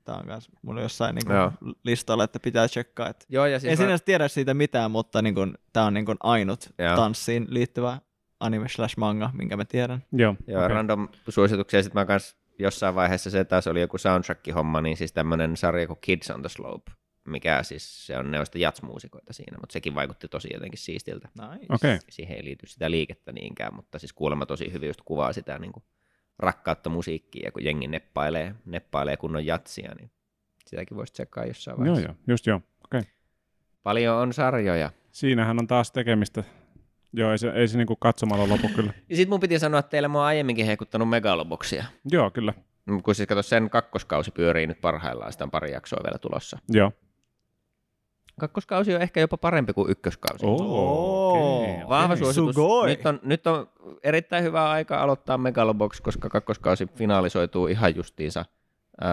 Tämä 0.04 0.18
on 0.18 0.26
myös 0.26 0.50
mulla 0.62 0.82
jossain 0.82 1.16
niin 1.16 1.26
kuin 1.26 1.76
listalla, 1.84 2.24
että 2.24 2.40
pitää 2.40 2.68
tsekkaa. 2.68 3.10
Että 3.10 3.26
Joo, 3.30 3.46
ja 3.46 3.60
siis 3.60 3.72
en 3.72 3.78
sinänsä 3.78 4.06
tiedä 4.06 4.28
siitä 4.28 4.54
mitään, 4.54 4.92
mutta 4.92 5.22
niin 5.22 5.36
kuin, 5.36 5.58
tämä 5.74 5.86
on 5.86 5.94
niin 5.94 6.06
kuin 6.06 6.18
ainut 6.20 6.70
Joo. 6.80 6.96
tanssiin 6.96 7.46
liittyvä 7.50 7.98
anime 8.40 8.70
slash 8.70 8.98
manga, 8.98 9.30
minkä 9.34 9.58
mä 9.58 9.66
tiedän. 9.66 10.04
Joo. 10.12 10.36
Joo, 10.48 10.66
okay. 10.66 10.76
random 10.76 11.08
suosituksia. 11.30 11.84
Sitten 11.84 12.02
mä 12.02 12.06
kans 12.06 12.36
jossain 12.60 12.96
vaiheessa 12.96 13.30
se 13.30 13.44
taas 13.44 13.68
oli 13.68 13.82
joku 13.82 13.98
soundtrack-homma, 13.98 14.82
niin 14.82 14.98
siis 14.98 15.14
tämmönen 15.14 15.58
sarja 15.58 15.88
kuin 15.88 16.00
Kids 16.02 16.30
on 16.30 16.42
the 16.42 16.50
Slope, 16.50 16.92
mikä 17.28 17.64
siis 17.64 18.08
se 18.08 18.18
on, 18.18 18.32
ne 18.32 18.40
on 18.40 18.46
sitten 18.46 18.62
jatsmuusikoita 18.62 19.34
siinä, 19.34 19.58
mutta 19.58 19.74
sekin 19.74 19.96
vaikutti 19.96 20.28
tosi 20.28 20.50
jotenkin 20.54 20.80
siistiltä. 20.80 21.30
Nice. 21.52 21.66
Okei. 21.70 22.00
Siihen 22.10 22.38
ei 22.38 22.44
liity 22.44 22.68
sitä 22.68 22.92
liikettä 22.92 23.32
niinkään, 23.32 23.76
mutta 23.76 24.00
siis 24.00 24.14
kuulemma 24.14 24.46
tosi 24.46 24.74
hyvin 24.74 24.88
just 24.88 25.02
kuvaa 25.06 25.34
sitä 25.34 25.60
niin 25.60 25.72
kuin 25.72 25.84
rakkautta 26.40 26.90
musiikkiin, 26.90 27.46
ja 27.46 27.52
kun 27.52 27.64
jengi 27.66 27.88
neppailee, 27.88 28.56
neppailee 28.66 29.18
kunnon 29.18 29.46
jatsia, 29.46 29.96
niin 29.96 30.12
sitäkin 30.68 30.98
voisi 30.98 31.14
tsekkaa 31.14 31.46
jossain 31.46 31.76
Joo, 31.76 31.80
vaiheessa. 31.86 32.10
joo. 32.10 32.16
Just 32.28 32.48
joo. 32.48 32.62
Okei. 32.86 33.02
Paljon 33.84 34.18
on 34.18 34.34
sarjoja. 34.34 34.92
Siinähän 35.12 35.60
on 35.60 35.68
taas 35.68 35.92
tekemistä. 35.92 36.44
Joo, 37.14 37.32
ei 37.32 37.38
se, 37.38 37.50
ei 37.50 37.68
se 37.68 37.78
niinku 37.78 37.96
katsomalla 37.96 38.50
lopu 38.50 38.70
kyllä. 38.76 38.94
Ja 39.10 39.16
sit 39.16 39.30
mun 39.30 39.40
piti 39.40 39.60
sanoa, 39.60 39.80
että 39.80 39.90
teille 39.90 40.08
mä 40.08 40.18
oon 40.18 40.28
aiemminkin 40.28 40.66
hekuttanut 40.66 41.10
Megaloboksia. 41.10 41.86
Joo, 42.12 42.32
kyllä. 42.32 42.54
Kun 43.04 43.16
siis 43.16 43.28
kato, 43.28 43.42
sen 43.42 43.70
kakkoskausi 43.70 44.32
pyörii 44.32 44.68
nyt 44.68 44.82
parhaillaan, 44.82 45.32
sitä 45.32 45.44
on 45.44 45.52
pari 45.52 45.72
jaksoa 45.72 46.04
vielä 46.04 46.18
tulossa. 46.18 46.58
Joo. 46.70 46.92
Kakkoskausi 48.40 48.96
on 48.96 49.02
ehkä 49.02 49.20
jopa 49.20 49.38
parempi 49.38 49.74
kuin 49.74 49.92
ykköskausi. 49.92 50.46
Oo. 50.46 51.62
okei, 51.62 51.90
Vahva 51.90 52.14
okei. 52.14 52.18
suositus. 52.18 52.56
Sugoi. 52.56 52.88
Nyt 52.88 53.06
on, 53.06 53.20
nyt 53.24 53.48
on 53.48 53.70
erittäin 54.04 54.44
hyvä 54.44 54.70
aika 54.70 55.02
aloittaa 55.02 55.38
Megalobox, 55.38 56.02
koska 56.02 56.30
kakkoskausi 56.30 56.88
finaalisoituu 56.96 57.68
ihan 57.68 57.96
justiinsa. 57.96 58.46
Öö, 59.04 59.10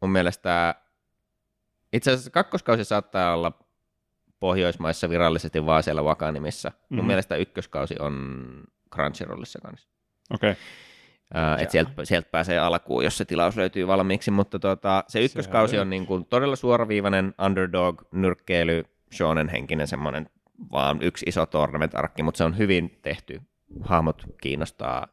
mun 0.00 0.10
mielestä 0.10 0.74
itse 1.92 2.10
asiassa 2.12 2.30
kakkoskausi 2.30 2.84
saattaa 2.84 3.34
olla 3.34 3.52
Pohjoismaissa 4.44 5.08
virallisesti 5.08 5.66
vaan 5.66 5.82
siellä 5.82 6.02
Wakanimissa. 6.02 6.72
Mun 6.88 6.98
Mhm. 6.98 7.06
mielestä 7.06 7.36
ykköskausi 7.36 7.94
on 7.98 8.14
Crunchyrollissa 8.94 9.58
kanssa. 9.60 9.88
Okei. 10.34 10.50
Okay. 10.50 10.62
Uh, 11.54 11.62
et 11.62 11.70
sieltä, 11.70 12.04
sieltä 12.04 12.28
pääsee 12.30 12.58
alkuun, 12.58 13.04
jos 13.04 13.18
se 13.18 13.24
tilaus 13.24 13.56
löytyy 13.56 13.86
valmiiksi, 13.86 14.30
mutta 14.30 14.58
tota, 14.58 15.04
se 15.08 15.24
ykköskausi 15.24 15.78
on 15.78 15.90
niin 15.90 16.06
kuin 16.06 16.24
todella 16.26 16.56
suoraviivainen 16.56 17.34
underdog, 17.44 18.02
nyrkkeily, 18.12 18.84
shonen 19.14 19.48
henkinen 19.48 19.86
semmoinen 19.86 20.30
vaan 20.72 21.02
yksi 21.02 21.26
iso 21.28 21.46
tournament-arkki, 21.46 22.22
mutta 22.22 22.38
se 22.38 22.44
on 22.44 22.58
hyvin 22.58 22.98
tehty. 23.02 23.40
Hahmot 23.80 24.22
kiinnostaa 24.42 25.06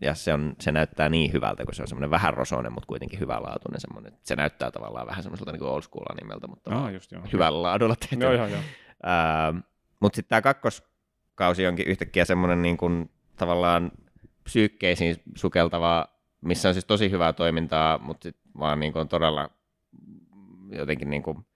ja 0.00 0.14
se, 0.14 0.34
on, 0.34 0.56
se 0.60 0.72
näyttää 0.72 1.08
niin 1.08 1.32
hyvältä, 1.32 1.64
kun 1.64 1.74
se 1.74 1.82
on 1.82 1.88
semmoinen 1.88 2.10
vähän 2.10 2.34
rosoinen, 2.34 2.72
mutta 2.72 2.86
kuitenkin 2.86 3.20
hyvälaatuinen 3.20 3.80
semmoinen. 3.80 4.12
Se 4.22 4.36
näyttää 4.36 4.70
tavallaan 4.70 5.06
vähän 5.06 5.22
semmoiselta 5.22 5.52
niin 5.52 5.62
old 5.62 5.82
school 5.82 6.16
nimeltä, 6.22 6.46
mutta 6.46 6.70
Ah, 6.84 6.92
just 6.92 7.12
joo. 7.12 7.22
hyvällä 7.32 7.62
laadulla 7.62 7.96
tehty. 7.96 8.24
Joo, 8.24 8.32
joo, 8.32 8.46
joo. 8.46 8.60
mutta 10.00 10.16
sitten 10.16 10.28
tämä 10.28 10.42
kakkoskausi 10.42 11.66
onkin 11.66 11.86
yhtäkkiä 11.86 12.24
semmoinen 12.24 12.62
niin 12.62 12.76
kuin, 12.76 13.10
tavallaan 13.36 13.92
psyykkeisiin 14.44 15.16
sukeltava, 15.34 16.06
missä 16.40 16.68
on 16.68 16.74
siis 16.74 16.84
tosi 16.84 17.10
hyvää 17.10 17.32
toimintaa, 17.32 17.98
mutta 17.98 18.22
sit 18.22 18.36
vaan 18.58 18.80
niin 18.80 18.92
kuin, 18.92 19.00
on 19.00 19.08
todella 19.08 19.50
jotenkin 20.72 21.10
niin 21.10 21.22
kuin, 21.22 21.46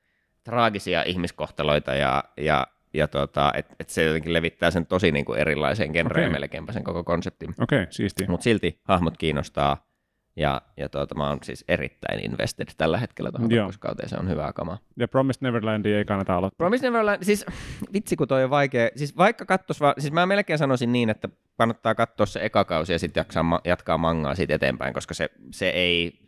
traagisia 0.44 1.02
ihmiskohtaloita 1.02 1.94
ja, 1.94 2.24
ja, 2.36 2.66
ja 2.94 3.08
tota, 3.08 3.52
että 3.56 3.74
et 3.80 3.88
se 3.88 4.04
jotenkin 4.04 4.32
levittää 4.32 4.70
sen 4.70 4.86
tosi 4.86 5.12
niin 5.12 5.24
kuin 5.24 5.38
erilaiseen 5.38 5.90
genreen 5.90 6.28
Okei. 6.28 6.40
melkeinpä 6.40 6.72
sen 6.72 6.84
koko 6.84 7.04
konseptin. 7.04 7.50
Okei, 7.60 7.82
okay, 7.82 7.86
siistiä. 7.92 8.26
Mutta 8.28 8.44
silti 8.44 8.80
hahmot 8.84 9.16
kiinnostaa 9.16 9.92
ja, 10.36 10.62
ja 10.76 10.88
tuota, 10.88 11.14
mä 11.14 11.28
oon 11.28 11.38
siis 11.42 11.64
erittäin 11.68 12.24
invested 12.24 12.68
tällä 12.76 12.98
hetkellä 12.98 13.30
tuohon 13.32 13.50
kakkoskauteen, 13.50 14.08
se 14.08 14.16
on 14.16 14.28
hyvää 14.28 14.52
kamaa. 14.52 14.78
Ja 14.96 15.08
Promised 15.08 15.42
Neverlandia 15.42 15.98
ei 15.98 16.04
kannata 16.04 16.36
aloittaa. 16.36 16.56
Promise 16.56 16.86
Neverland, 16.86 17.24
siis 17.24 17.46
vitsi 17.92 18.16
kun 18.16 18.28
toi 18.28 18.44
on 18.44 18.50
vaikea, 18.50 18.88
siis 18.96 19.16
vaikka 19.16 19.44
kattos 19.44 19.80
vaan, 19.80 19.94
siis 19.98 20.12
mä 20.12 20.26
melkein 20.26 20.58
sanoisin 20.58 20.92
niin, 20.92 21.10
että 21.10 21.28
kannattaa 21.58 21.94
katsoa 21.94 22.26
se 22.26 22.44
eka 22.44 22.64
kausi 22.64 22.92
ja 22.92 22.98
sitten 22.98 23.20
jaksaa, 23.20 23.60
jatkaa 23.64 23.98
mangaa 23.98 24.34
siitä 24.34 24.54
eteenpäin, 24.54 24.94
koska 24.94 25.14
se, 25.14 25.30
se 25.50 25.68
ei, 25.68 26.18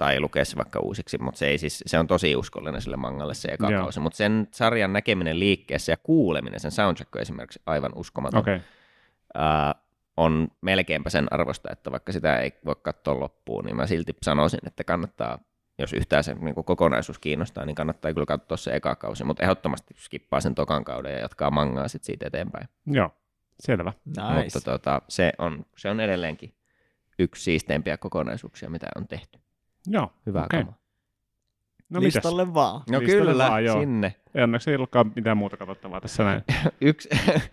tai 0.00 0.20
lukea 0.20 0.44
se 0.44 0.56
vaikka 0.56 0.80
uusiksi, 0.80 1.18
mutta 1.18 1.38
se, 1.38 1.46
ei 1.46 1.58
siis, 1.58 1.82
se 1.86 1.98
on 1.98 2.06
tosi 2.06 2.36
uskollinen 2.36 2.82
sille 2.82 2.96
mangalle 2.96 3.34
se 3.34 3.48
eka 3.48 3.70
Joo. 3.70 3.82
kausi, 3.82 4.00
mutta 4.00 4.16
sen 4.16 4.48
sarjan 4.50 4.92
näkeminen 4.92 5.38
liikkeessä 5.38 5.92
ja 5.92 5.96
kuuleminen, 5.96 6.60
sen 6.60 6.70
soundtrack 6.70 7.16
on 7.16 7.22
esimerkiksi 7.22 7.62
aivan 7.66 7.92
uskomaton. 7.94 8.40
Okei, 8.40 8.56
okay. 8.56 8.68
Ää, 9.34 9.74
on 10.16 10.48
melkeinpä 10.60 11.10
sen 11.10 11.32
arvosta, 11.32 11.68
että 11.72 11.90
vaikka 11.90 12.12
sitä 12.12 12.38
ei 12.38 12.52
voi 12.64 12.76
katsoa 12.82 13.20
loppuun, 13.20 13.64
niin 13.64 13.76
mä 13.76 13.86
silti 13.86 14.16
sanoisin, 14.22 14.60
että 14.66 14.84
kannattaa, 14.84 15.38
jos 15.78 15.92
yhtään 15.92 16.24
se 16.24 16.34
niin 16.34 16.54
kokonaisuus 16.54 17.18
kiinnostaa, 17.18 17.64
niin 17.64 17.76
kannattaa 17.76 18.12
kyllä 18.12 18.26
katsoa 18.26 18.56
se 18.56 18.70
eka 18.70 18.94
kausi, 18.94 19.24
mutta 19.24 19.42
ehdottomasti 19.42 19.94
skippaa 19.98 20.40
sen 20.40 20.54
tokan 20.54 20.84
kauden 20.84 21.12
ja 21.12 21.18
jatkaa 21.18 21.50
mangaa 21.50 21.88
sitten 21.88 22.06
siitä 22.06 22.26
eteenpäin. 22.26 22.68
joo, 22.86 23.10
selvä. 23.60 23.92
Nice. 24.04 24.44
Mutta 24.44 24.60
tota, 24.60 25.02
se, 25.08 25.32
on, 25.38 25.64
se 25.76 25.90
on 25.90 26.00
edelleenkin 26.00 26.54
yksi 27.18 27.42
siisteimpiä 27.42 27.96
kokonaisuuksia, 27.96 28.70
mitä 28.70 28.86
on 28.96 29.08
tehty. 29.08 29.39
Joo, 29.86 30.12
Hyvää 30.26 30.44
Okei. 30.44 30.60
okay. 30.60 30.64
kamaa. 30.64 30.78
no 31.90 32.00
mitäs? 32.00 32.14
Listalle 32.14 32.54
vaan. 32.54 32.82
No 32.90 33.00
Listalle 33.00 33.24
kyllä, 33.24 33.48
vaan, 33.48 33.64
joo. 33.64 33.80
sinne. 33.80 34.14
Ei 34.34 34.42
onneksi 34.42 34.70
ei 34.70 34.76
ollutkaan 34.76 35.12
mitään 35.16 35.36
muuta 35.36 35.56
katsottavaa 35.56 36.00
tässä 36.00 36.24
näin. 36.24 36.42
Yksi 36.80 37.08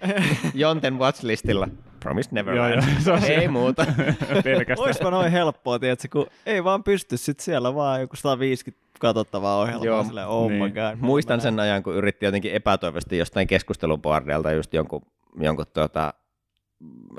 Jonten 0.53 0.99
watchlistilla. 0.99 1.67
Promised 1.99 2.31
Joo, 2.31 2.43
Neverland. 2.45 2.73
joo, 2.73 2.99
se 2.99 3.11
on 3.11 3.23
ei 3.23 3.47
muuta. 3.47 3.85
Pelkästään. 4.43 4.87
Oispa 4.87 5.11
noin 5.11 5.31
helppoa, 5.31 5.79
tiedätkö, 5.79 6.07
kun 6.11 6.27
ei 6.45 6.63
vaan 6.63 6.83
pysty 6.83 7.17
sit 7.17 7.39
siellä 7.39 7.75
vaan 7.75 8.01
joku 8.01 8.15
150 8.15 8.87
katsottavaa 8.99 9.57
ohjelmaa 9.57 9.85
Joo, 9.85 10.03
silleen, 10.03 10.27
oh 10.27 10.49
niin. 10.49 10.63
my 10.63 10.69
god. 10.69 10.95
Muistan 10.99 11.41
sen 11.41 11.59
ajan, 11.59 11.83
kun 11.83 11.95
yritti 11.95 12.25
jotenkin 12.25 12.51
epätoivoisesti 12.51 13.17
jostain 13.17 13.47
keskusteluboardelta 13.47 14.51
just 14.51 14.73
jonkun, 14.73 15.01
jonkun 15.39 15.65
tuota, 15.73 16.13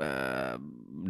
äh, 0.01 0.07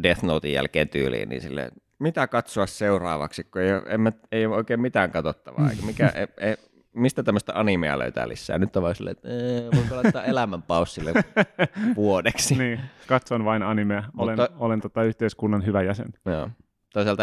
Death 0.02 0.22
Notein 0.22 0.54
jälkeen 0.54 0.88
tyyliin, 0.88 1.28
niin 1.28 1.42
sille 1.42 1.70
mitä 2.00 2.26
katsoa 2.26 2.66
seuraavaksi, 2.66 3.44
kun 3.44 3.62
ei, 3.62 3.72
ole- 3.72 3.82
en 3.88 4.00
mä, 4.00 4.12
ei 4.32 4.46
ole 4.46 4.56
oikein 4.56 4.80
mitään 4.80 5.10
katsottavaa, 5.10 5.70
eikä 5.70 5.82
mikä, 5.86 6.08
e, 6.40 6.50
e, 6.50 6.56
mistä 6.94 7.22
tämmöistä 7.22 7.52
animea 7.54 7.98
löytää 7.98 8.28
lisää. 8.28 8.58
Nyt 8.58 8.76
on 8.76 8.82
vaan 8.82 8.94
silleen, 8.94 9.16
että 9.16 9.28
ee, 9.28 9.68
voinko 9.76 9.96
laittaa 9.96 10.24
elämän 10.24 10.62
paussille 10.62 11.12
vuodeksi. 11.96 12.54
Niin, 12.54 12.80
katson 13.06 13.44
vain 13.44 13.62
animea. 13.62 14.02
Olen, 14.18 14.38
Mutta- 14.38 14.56
olen 14.58 14.80
tota 14.80 15.02
yhteiskunnan 15.02 15.66
hyvä 15.66 15.82
jäsen. 15.82 16.06
Joo. 16.26 16.48
Toisaalta 16.92 17.22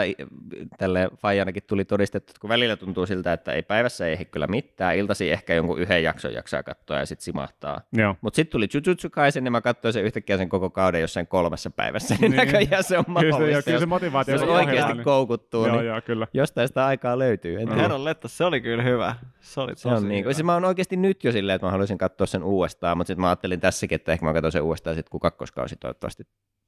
tälle 0.78 1.10
Fajanakin 1.18 1.64
tuli 1.68 1.86
todistettu, 1.86 2.32
että 2.32 2.42
kun 2.42 2.50
välillä 2.50 2.76
tuntuu 2.76 3.06
siltä, 3.06 3.34
että 3.34 3.52
ei 3.52 3.64
päivässä 3.64 4.08
ei 4.08 4.14
ehdi 4.14 4.26
kyllä 4.26 4.48
mitään, 4.48 4.98
iltasi 4.98 5.32
ehkä 5.32 5.54
jonkun 5.54 5.80
yhden 5.80 6.04
jakson 6.04 6.34
jaksaa 6.34 6.64
katsoa 6.64 6.98
ja 6.98 7.06
sitten 7.06 7.24
simahtaa. 7.24 7.82
Mutta 8.22 8.36
sitten 8.36 8.52
tuli 8.52 8.68
Jujutsu 8.74 9.10
Kaisen 9.10 9.46
ja 9.46 9.52
mä 9.52 9.62
katsoin 9.62 9.94
sen 9.94 10.04
yhtäkkiä 10.04 10.38
sen 10.38 10.50
koko 10.50 10.70
kauden 10.70 11.02
jossain 11.02 11.28
kolmessa 11.28 11.70
päivässä, 11.70 12.16
niin, 12.22 12.32
Niin. 12.32 12.38
näköjään 12.38 12.84
se 12.84 12.98
on 12.98 13.06
Kyllä 13.06 13.20
se, 13.22 13.28
joo, 13.28 13.32
mahdollista, 13.40 13.64
kyllä 13.64 13.80
se 13.80 13.86
motivaatio 13.86 14.36
jos 14.36 14.42
kun 14.44 14.56
oikeasti 14.56 14.94
niin- 14.94 15.04
koukuttuu, 15.04 15.66
Joo, 15.68 15.76
niin 15.76 15.86
joo, 15.88 16.02
kyllä. 16.02 16.28
jostain 16.34 16.68
sitä 16.68 16.86
aikaa 16.86 17.20
löytyy. 17.20 17.62
En. 17.62 17.72
Herran 17.76 18.06
letta, 18.06 18.28
se 18.28 18.44
oli 18.44 18.62
kyllä 18.62 18.84
hyvä. 18.84 19.16
Se 19.40 19.60
oli 19.62 19.76
Se 19.76 19.84
tosi 19.84 19.96
on 19.96 20.08
niin 20.08 20.08
kuin, 20.10 20.18
hyvä. 20.24 20.34
siis 20.34 20.46
mä 20.46 20.54
oon 20.54 20.66
oikeasti 20.66 20.98
nyt 20.98 21.24
jo 21.24 21.32
silleen, 21.32 21.56
että 21.56 21.68
mä 21.68 21.72
haluaisin 21.72 21.98
katsoa 21.98 22.28
sen 22.28 22.44
uudestaan, 22.44 22.98
mutta 22.98 23.08
sitten 23.08 23.22
mä 23.22 23.28
ajattelin 23.28 23.60
tässäkin, 23.60 23.96
että 23.96 24.12
ehkä 24.12 24.26
mä 24.26 24.34
katson 24.34 24.52
sen 24.52 24.62
uudestaan 24.62 24.96
sitten, 24.96 25.12
kun 25.12 25.20
kakkoskausi 25.20 25.76
toivottavasti 25.76 26.24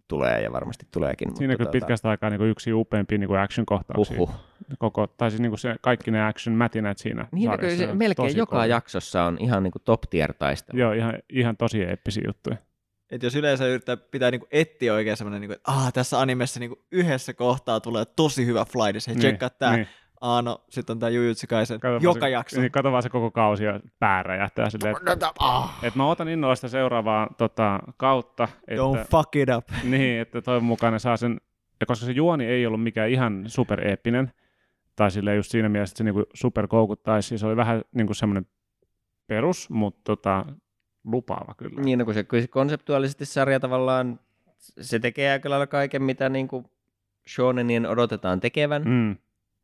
tulee 0.10 0.42
ja 0.42 0.52
varmasti 0.52 0.88
tuleekin. 0.92 1.36
Siinä 1.36 1.54
mutta 1.54 1.58
kyllä 1.58 1.72
pitkästä 1.72 2.10
aikaa 2.10 2.30
niin 2.30 2.38
kuin 2.38 2.50
yksi 2.50 2.74
upeimpia 2.74 3.18
niin 3.18 3.28
kuin 3.28 3.40
action-kohtauksia. 3.40 4.18
Huhhuh. 4.18 4.36
Koko, 4.80 5.08
tai 5.08 5.32
siis 5.32 5.42
niin 5.42 5.50
kuin 5.52 5.60
se, 5.60 5.76
kaikki 5.82 6.12
ne 6.12 6.22
action-mätinät 6.28 6.98
siinä 6.98 7.28
Niin, 7.32 7.50
sarjassa, 7.50 7.78
kyllä 7.78 7.92
se 7.92 7.98
melkein 7.98 8.38
joka 8.38 8.50
kovia. 8.56 8.66
jaksossa 8.66 9.24
on 9.24 9.38
ihan 9.40 9.64
niin 9.64 9.72
kuin 9.72 9.82
top 9.86 10.02
tier 10.10 10.34
taistelu. 10.34 10.80
Joo, 10.80 10.92
ihan, 10.92 11.14
ihan 11.30 11.58
tosi 11.58 11.84
eeppisiä 11.84 12.24
juttuja. 12.28 12.58
Et 13.12 13.24
jos 13.24 13.36
yleensä 13.36 13.68
yrittää 13.68 13.98
pitää 13.98 14.32
niinku 14.32 14.48
etsiä 14.52 14.94
oikein 14.94 15.18
semmoinen, 15.18 15.42
niinku, 15.42 15.54
että 15.54 15.72
ah, 15.72 15.94
tässä 15.94 16.20
animessa 16.20 16.60
niinku 16.60 16.86
yhdessä 16.92 17.34
kohtaa 17.34 17.80
tulee 17.80 18.06
tosi 18.06 18.46
hyvä 18.46 18.66
flight, 18.66 19.08
hei, 19.08 19.16
Niin, 19.16 19.20
tsekkaa 19.20 19.50
tää. 19.50 19.76
niin. 19.76 19.88
Ah, 20.22 20.44
no, 20.44 20.64
sitten 20.70 20.94
on 20.94 21.00
tää 21.00 21.10
Jujutsu 21.10 21.48
Kaisen 21.50 21.80
Kato 21.80 21.92
vaan 21.92 22.04
joka 22.04 22.26
se, 22.26 22.30
jakso. 22.30 22.62
Niin, 22.62 22.72
kato 22.72 22.92
vaan 22.92 23.04
se 23.04 23.10
koko 23.10 23.32
kausi 23.32 23.64
ja 23.64 23.80
pää 24.00 24.24
räjähtää 24.24 24.70
silleen, 24.70 24.96
että 25.14 25.32
Ah, 25.40 25.80
et 25.84 25.96
mä 25.96 26.10
otan 26.10 26.28
innolla 26.28 26.56
sitä 26.56 26.68
seuraavaa 26.68 27.28
tota, 27.38 27.80
kautta, 27.98 28.48
don't 28.72 28.98
että, 28.98 29.08
fuck 29.12 29.36
it 29.36 29.50
up. 29.58 29.66
niin, 29.84 30.22
että 30.22 30.42
toivon 30.42 30.64
mukaan 30.64 30.94
ne 30.94 31.00
saa 31.00 31.18
sen, 31.18 31.42
ja 31.80 31.86
koska 31.86 32.06
se 32.06 32.12
juoni 32.12 32.46
ei 32.46 32.66
ollut 32.66 32.84
mikään 32.84 33.10
ihan 33.10 33.44
supereeppinen, 33.48 34.32
tai 34.96 35.12
sille 35.12 35.36
just 35.36 35.52
siinä 35.52 35.70
mielessä, 35.70 35.94
että 35.94 35.98
se 35.98 36.04
niinku 36.04 36.24
super 36.34 36.68
koukuttaisi, 36.68 37.38
se 37.38 37.48
oli 37.48 37.56
vähän 37.56 37.82
niinku 37.96 38.14
semmoinen 38.14 38.46
perus, 39.28 39.70
mutta 39.70 40.02
tota, 40.04 40.46
lupaava 41.04 41.54
kyllä. 41.58 41.82
Niin, 41.82 42.00
no, 42.00 42.06
kun 42.06 42.14
se, 42.14 42.26
konseptuaalisesti 42.50 43.26
sarja 43.26 43.60
tavallaan, 43.60 44.20
se 44.82 45.00
tekee 45.00 45.32
aika 45.32 45.50
lailla 45.50 45.68
kaiken, 45.68 46.04
mitä 46.04 46.30
niin 46.30 46.48
kuin 46.48 46.66
shonenien 47.28 47.86
odotetaan 47.86 48.40
tekevän, 48.40 48.84
mm. 48.86 49.18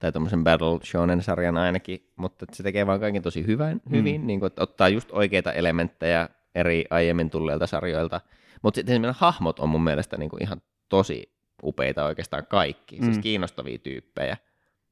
Mm, 0.06 0.08
tai 0.08 0.12
tuommoisen 0.12 0.44
Battle 0.44 0.80
Shonen-sarjan 0.84 1.58
ainakin, 1.58 2.12
mutta 2.16 2.46
se 2.54 2.64
tekee 2.64 2.88
vaan 2.88 3.00
kaiken 3.00 3.22
tosi 3.22 3.48
hyvän, 3.48 3.82
Mm. 3.86 3.98
hyvin, 3.98 4.28
niin 4.28 4.40
kuin, 4.40 4.48
että 4.48 4.64
ottaa 4.64 4.90
just 4.90 5.10
oikeita 5.12 5.54
elementtejä 5.54 6.30
eri 6.56 6.86
aiemmin 6.90 7.30
tulleilta 7.30 7.68
sarjoilta, 7.68 8.22
mutta 8.62 8.76
sitten 8.76 8.94
esimerkiksi 8.94 9.22
hahmot 9.22 9.60
on 9.60 9.70
mun 9.70 9.84
mielestä 9.84 10.18
niin 10.18 10.30
kuin 10.30 10.44
ihan 10.44 10.62
tosi 10.90 11.36
upeita 11.64 12.06
oikeastaan 12.06 12.46
kaikki, 12.46 12.96
mm. 13.00 13.04
siis 13.06 13.18
Mm. 13.18 13.22
kiinnostavia 13.22 13.78
tyyppejä, 13.78 14.38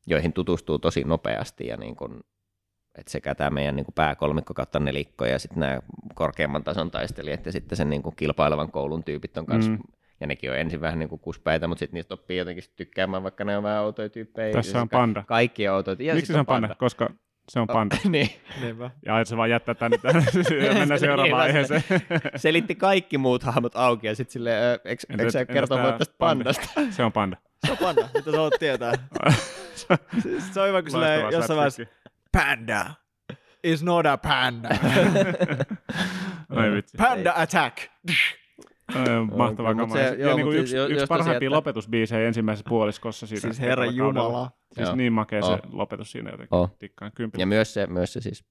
joihin 0.07 0.33
tutustuu 0.33 0.79
tosi 0.79 1.03
nopeasti 1.03 1.67
ja 1.67 1.77
niin 1.77 1.95
kuin, 1.95 2.19
että 2.95 3.11
sekä 3.11 3.35
tämä 3.35 3.49
meidän 3.49 3.75
niin 3.75 3.85
kuin 3.85 3.95
pääkolmikko 3.95 4.53
kautta 4.53 4.79
nelikko 4.79 5.25
ja 5.25 5.39
sitten 5.39 5.59
nämä 5.59 5.79
korkeamman 6.15 6.63
tason 6.63 6.91
taistelijat 6.91 7.45
ja 7.45 7.51
sitten 7.51 7.77
sen 7.77 7.89
niin 7.89 8.03
kuin 8.03 8.15
kilpailevan 8.15 8.71
koulun 8.71 9.03
tyypit 9.03 9.37
on 9.37 9.45
kanssa, 9.45 9.71
mm. 9.71 9.77
Ja 10.23 10.27
nekin 10.27 10.51
on 10.51 10.57
ensin 10.57 10.81
vähän 10.81 10.99
niin 10.99 11.09
kuin 11.09 11.19
kuspäitä, 11.19 11.67
mutta 11.67 11.79
sitten 11.79 11.95
niistä 11.97 12.13
oppii 12.13 12.37
jotenkin 12.37 12.63
tykkäämään, 12.75 13.23
vaikka 13.23 13.43
ne 13.43 13.57
on 13.57 13.63
vähän 13.63 13.83
outoja 13.83 14.09
tyyppejä. 14.09 14.53
Tässä 14.53 14.77
Ja 14.77 14.81
on 14.81 14.89
ka- 14.89 14.97
panda. 14.97 15.23
Kaikki 15.27 15.67
on 15.67 15.75
outoja. 15.75 15.97
Ja 15.99 16.13
Miksi 16.13 16.27
sit 16.27 16.33
se 16.33 16.39
on 16.39 16.45
panda? 16.45 16.75
Koska 16.75 17.09
se 17.49 17.59
on 17.59 17.67
panda. 17.67 17.95
niin. 18.09 18.29
Niinpä. 18.61 18.91
Ja 19.05 19.19
et 19.19 19.27
se 19.27 19.37
vaan 19.37 19.49
jättää 19.49 19.75
tänne, 19.75 19.97
tänne 19.97 20.23
ja 20.67 20.73
mennään 20.73 20.99
seuraavaan 20.99 21.27
Niin, 21.27 21.35
aiheeseen. 21.35 21.83
Selitti 22.35 22.75
kaikki 22.75 23.17
muut 23.17 23.43
hahmot 23.43 23.75
auki 23.75 24.07
ja 24.07 24.15
sitten 24.15 24.33
silleen, 24.33 24.79
eikö 24.85 25.31
sä 25.31 25.45
kertoa 25.45 25.77
mulle 25.81 25.97
tästä 25.97 26.15
panda? 26.17 26.43
pandasta? 26.43 26.81
Se 26.91 27.03
on 27.03 27.11
panda. 27.11 27.37
Se 27.65 27.71
on 27.71 27.77
panda, 27.77 28.01
mitä 28.13 28.31
sä 28.31 28.37
haluat 28.37 28.53
tietää. 28.59 28.93
Siis 30.21 30.53
se 30.53 30.61
on 30.61 30.67
hyvä, 30.67 30.81
kun 30.81 30.91
silleen 30.91 31.31
jossain 31.31 31.57
vaiheessa, 31.57 31.83
panda 32.31 32.85
is 33.63 33.83
not 33.83 34.05
a 34.05 34.17
panda. 34.17 34.69
Ai 36.49 36.71
vitsi. 36.71 36.97
panda 36.97 37.33
attack. 37.35 37.77
Ai, 38.95 39.05
Mahtavaa 39.37 39.73
mut 39.73 39.81
kamaa. 39.81 39.97
se- 39.97 40.03
Ja 40.03 40.13
joo, 40.27 40.35
niin 40.35 40.45
kuin 40.45 40.57
yksi, 40.57 40.75
jo- 40.75 40.87
yksi 40.87 41.05
parhaimpia 41.07 41.47
että- 41.47 41.55
lopetusbiisejä 41.55 42.27
ensimmäisessä 42.27 42.69
puoliskossa 42.69 43.27
siinä. 43.27 43.41
Siis 43.41 43.59
herra 43.59 43.85
jumala. 43.85 44.51
Siis 44.73 44.87
Joo. 44.87 44.95
niin 44.95 45.13
makea 45.13 45.41
se 45.41 45.51
Oh. 45.51 45.59
lopetus 45.71 46.11
siinä 46.11 46.29
jotenkin. 46.31 46.57
Oh. 46.57 46.75
Tikkaan 46.79 47.11
kympillä. 47.15 47.41
Ja 47.41 47.45
myös 47.47 47.73
se, 47.73 47.87
myös 47.87 48.13
se 48.13 48.21
siis 48.21 48.45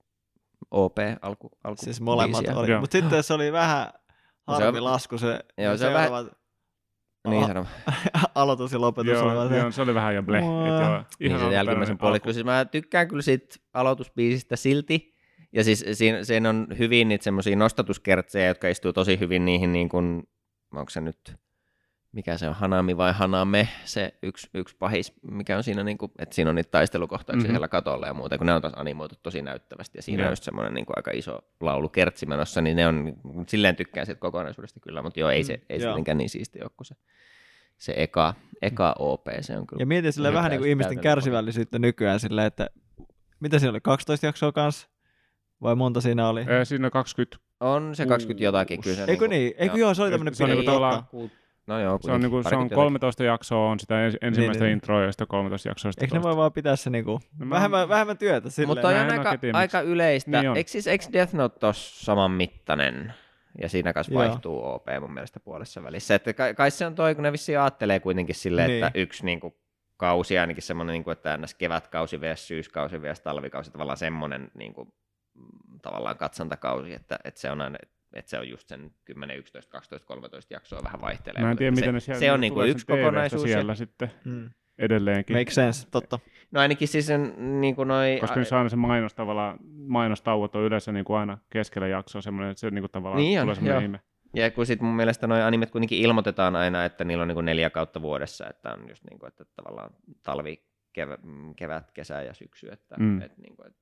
OP 0.71 0.97
alku, 1.23 1.51
alku 1.65 1.85
Siis 1.85 2.01
molemmat 2.01 2.41
biisiä. 2.41 2.57
oli. 2.61 2.81
Mutta 2.81 2.99
sitten 2.99 3.23
se 3.23 3.35
oli 3.35 3.53
vähän 3.53 3.87
No 4.49 4.57
se 4.57 4.63
harmi 4.65 4.79
on- 4.79 4.85
lasku 4.85 5.19
se, 5.19 5.41
Joo, 5.59 5.77
se 5.77 5.87
on 5.87 5.93
vähän- 5.95 6.31
Niin 7.29 7.39
Aha. 7.39 7.47
sano. 7.47 7.67
aloitus 8.35 8.73
ja 8.73 8.81
lopetus 8.81 9.13
Joo, 9.13 9.29
olivat 9.41 9.59
joo, 9.59 9.71
se 9.71 9.83
oli 9.83 9.95
vähän 9.95 10.15
jo 10.15 10.23
bleh. 10.23 10.43
Niin 10.43 10.53
ihan 10.67 10.79
se 10.79 11.05
alkuperäinen 11.25 11.53
jälkimmäisen 11.53 11.99
puoli. 11.99 12.13
alku. 12.15 12.23
Kyllä 12.23 12.35
siis 12.35 12.45
mä 12.45 12.65
tykkään 12.65 13.09
kyllä 13.09 13.23
siitä 13.23 13.57
aloitusbiisistä 13.75 14.57
silti. 14.57 15.12
Ja 15.53 15.65
siis 15.65 15.85
siinä, 15.93 16.25
siinä 16.25 16.49
on 16.49 16.67
hyvin 16.79 17.09
niitä 17.09 17.25
semmoisia 17.25 17.57
nostatuskertsejä, 17.57 18.47
jotka 18.47 18.69
istuu 18.69 18.93
tosi 18.93 19.21
hyvin 19.21 19.45
niihin 19.45 19.73
niin 19.73 19.89
kuin, 19.89 20.29
onko 20.75 20.91
se 20.91 21.01
nyt, 21.01 21.37
mikä 22.13 22.37
se 22.39 22.49
on, 22.49 22.55
Hanami 22.55 22.97
vai 22.97 23.13
Haname, 23.13 23.69
se 23.85 24.15
yksi, 24.23 24.51
yksi 24.55 24.77
pahis, 24.79 25.13
mikä 25.23 25.57
on 25.57 25.63
siinä, 25.63 25.83
niin 25.85 25.99
kuin, 25.99 26.13
että 26.19 26.35
siinä 26.35 26.51
on 26.51 26.55
niitä 26.55 26.71
taistelukohtauksia 26.71 27.37
Mhm. 27.37 27.43
mm-hmm. 27.43 27.53
siellä 27.53 27.69
katolla 27.69 28.07
ja 28.07 28.15
muuta, 28.15 28.39
kun 28.39 28.47
ne 28.47 28.53
on 28.53 28.63
taas 28.63 28.75
animoitu 28.77 29.15
tosi 29.23 29.43
näyttävästi. 29.43 29.99
Ja 29.99 30.03
siinä 30.03 30.23
Joo. 30.23 30.29
on 30.29 30.33
just 30.33 30.43
semmoinen 30.45 30.75
niin 30.75 30.87
kuin 30.87 30.99
aika 30.99 31.11
iso 31.15 31.39
laulu 31.61 31.89
kertsi 31.89 32.27
menossa, 32.27 32.61
niin 32.61 32.77
ne 32.77 32.87
on, 32.87 33.17
silleen 33.49 33.77
tykkään 33.77 34.07
siitä 34.07 34.21
kokonaisuudesta 34.21 34.81
kyllä, 34.81 35.03
mutta 35.03 35.21
joo, 35.21 35.31
ei 35.31 35.45
se, 35.45 35.61
ei 35.71 35.79
se 35.79 35.85
joo. 35.85 35.95
mitenkään 35.95 36.19
niin 36.19 36.31
siisti 36.31 36.63
ole 36.63 36.71
kuin 36.77 36.87
se, 36.87 36.95
se 37.79 37.95
eka, 37.97 38.35
eka 38.63 38.95
OP, 38.99 39.27
se 39.41 39.59
on 39.59 39.67
kyllä. 39.67 39.83
Ja 39.83 39.87
mietin 39.87 40.13
sille 40.13 40.33
vähän 40.33 40.51
niin 40.51 40.61
kuin 40.61 40.69
ihmisten 40.71 41.01
kärsivällisyyttä 41.01 41.79
nykyään 41.79 42.21
sillä, 42.21 42.47
että 42.47 42.71
mitä 43.41 43.59
siinä 43.59 43.71
oli, 43.71 43.81
12 43.81 44.27
jaksoa 44.27 44.53
kanssa? 44.53 44.89
Vai 45.63 45.75
monta 45.77 46.01
siinä 46.01 46.29
oli? 46.29 46.45
Ö, 46.61 46.65
Siinä 46.65 46.87
on 46.87 46.91
20, 46.91 47.37
On 47.61 47.97
se 47.97 48.07
20 48.07 48.45
jotakin 48.45 48.81
kyllä. 48.81 48.97
Se 48.97 49.05
Eikö 49.09 49.29
niin? 49.29 49.55
Eikö 49.59 49.79
joo, 49.79 49.95
se 49.95 50.03
oli 50.03 50.11
tämmönen 50.11 50.35
Se 50.35 50.45
on 50.45 50.51
niinku 50.51 50.65
tavallaan-. 50.67 51.03
No 51.67 51.81
joo, 51.81 51.99
se 52.03 52.13
on, 52.13 52.21
niinku, 52.21 52.43
se 52.43 52.57
on 52.57 52.71
13 52.71 53.25
jaksoa, 53.25 53.69
on 53.71 53.81
sitä 53.81 53.95
ens- 54.09 54.17
ensimmäistä 54.23 54.65
Niin, 54.65 54.69
niin. 54.69 54.73
introa 54.73 55.03
ja 55.03 55.13
sitten 55.13 55.27
13 55.27 55.69
jaksoa. 55.69 55.93
sitten 55.93 56.05
Eikö 56.07 56.15
ne 56.15 56.19
toista. 56.19 56.29
voi 56.29 56.37
vaan 56.37 56.53
pitää 56.53 56.77
se 56.77 56.91
niinku, 56.91 57.21
No 57.39 57.47
mä- 57.47 57.55
vähemmän, 57.55 57.89
vähemmän 57.89 58.19
työtä 58.19 58.51
silleen? 58.51 58.69
Mutta 58.69 58.89
on 58.89 58.95
aika, 58.95 59.35
aika 59.53 59.81
yleistä. 59.81 60.31
Niin 60.41 60.51
on. 60.51 60.57
Eikö 60.57 60.71
siis 60.71 60.87
eikö 60.87 61.05
Death 61.13 61.35
Note 61.35 61.67
ole 61.67 61.75
saman 61.77 62.31
mittainen? 62.31 63.15
Ja 63.63 63.69
siinä 63.69 63.93
kanssa 63.93 64.13
Joo. 64.13 64.23
vaihtuu 64.23 64.65
OP 64.65 64.87
mun 65.01 65.15
mielestä 65.15 65.41
puolessa 65.41 65.83
välissä. 65.83 66.15
Että 66.15 66.33
kai, 66.33 66.55
kai 66.55 66.71
se 66.71 66.87
on 66.87 66.95
toi, 66.95 67.15
kun 67.15 67.23
ne 67.25 67.33
vissiin 67.33 67.61
ajattelee 67.61 68.01
kuitenkin 68.01 68.35
silleen, 68.35 68.69
Niin. 68.71 68.85
että 68.85 68.99
yksi 68.99 69.25
niinku, 69.25 69.57
kausi, 69.97 70.39
ainakin 70.39 70.63
semmoinen, 70.63 70.93
niinku, 70.93 71.11
että 71.11 71.37
ns. 71.37 71.55
kevätkausi 71.55 72.21
vs. 72.21 72.47
syyskausi 72.49 73.03
vs. 73.03 73.21
talvikausi, 73.21 73.71
tavallaan 73.71 73.97
semmoinen 73.97 74.51
niinku, 74.55 74.85
mm, 74.85 74.91
tavallaan 75.83 76.17
katsontakausi, 76.19 76.95
että, 76.95 77.19
että 77.25 77.41
se 77.41 77.51
on 77.51 77.61
aina, 77.61 77.79
että 78.15 78.31
se 78.31 78.39
on 78.39 78.49
just 78.49 78.69
sen 78.69 78.91
10, 79.05 79.39
11, 79.39 79.71
12, 79.73 80.07
13 80.07 80.55
jaksoa 80.55 80.81
vähän 80.85 81.01
vaihtelee. 81.01 81.43
Mä 81.43 81.51
en 81.51 81.57
tiedä, 81.57 81.75
se, 81.77 81.81
miten 81.81 81.95
ne 81.95 82.01
siellä 82.01 82.21
se 82.21 82.33
on 82.33 82.41
niinku 82.41 82.55
tulee 82.55 82.69
yksi 82.71 82.87
kokonaisuus. 82.87 83.43
ja- 83.43 83.49
siellä 83.49 83.75
sitten 83.75 84.11
Mm. 84.25 84.51
edelleenkin. 84.79 85.37
Make 85.37 85.51
sense, 85.51 85.89
totta. 85.91 86.19
No 86.51 86.61
ainakin 86.61 86.89
siis 86.89 87.07
sen, 87.07 87.35
niin 87.61 87.77
kuin 87.77 87.89
noi, 87.89 88.19
Koska 88.21 88.45
saa 88.45 88.59
aina 88.59 88.69
se 88.69 88.77
mainos 88.77 89.15
tavallaan, 89.15 89.59
mainostauot 89.87 90.57
on 90.57 90.63
yleensä 90.63 90.93
niin 90.93 91.05
kuin 91.05 91.19
aina 91.19 91.39
keskellä 91.51 91.89
jaksoa 91.89 92.23
semmoinen, 92.23 92.51
että 92.51 92.61
se 92.61 92.71
niin 92.71 92.83
kuin 92.83 92.91
tavallaan 92.93 93.21
Niin 93.23 93.41
on, 93.41 93.45
tulee 93.45 93.55
semmoinen 93.55 93.75
joo. 93.75 93.85
ihme. 93.85 94.01
Ja 94.35 94.51
kun 94.51 94.67
sit 94.67 94.81
mun 94.81 94.95
mielestä 94.97 95.27
noi 95.27 95.43
animet 95.43 95.71
kuitenkin 95.71 95.99
ilmoitetaan 95.99 96.57
aina, 96.57 96.85
että 96.85 97.05
niillä 97.05 97.23
on 97.23 97.29
niinku 97.29 97.41
neljä 97.41 97.71
kautta 97.71 98.03
vuodessa, 98.03 98.47
että 98.51 98.73
on 98.73 98.89
just 98.89 99.05
niinku, 99.11 99.27
että 99.27 99.45
tavallaan 99.57 99.91
talvi, 100.23 100.65
kevät, 100.93 101.21
kevät 101.57 101.91
kesä 101.91 102.23
ja 102.23 102.35
syksy, 102.35 102.69
että 102.73 102.95
Mm. 102.99 103.23
et 103.23 103.39
niinku, 103.39 103.63
et, 103.67 103.77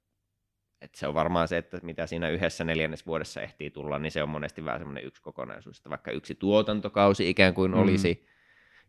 et 0.81 0.95
se 0.95 1.09
on 1.09 1.15
varmaan 1.15 1.49
se, 1.49 1.57
että 1.59 1.79
mitä 1.83 2.07
siinä 2.07 2.29
yhdessä 2.29 2.65
neljännes 2.65 3.07
vuodessa 3.07 3.41
ehtii 3.41 3.71
tulla, 3.71 3.99
niin 3.99 4.13
se 4.13 4.23
on 4.23 4.29
monesti 4.29 4.65
vähän 4.65 4.81
semmoinen 4.81 5.05
yksi 5.05 5.23
kokonaisuus, 5.23 5.77
että 5.79 5.91
vaikka 5.91 6.11
yksi 6.11 6.35
tuotantokausi 6.35 7.31
ikään 7.31 7.55
kuin 7.55 7.71
Mm. 7.71 7.79
olisi, 7.79 8.27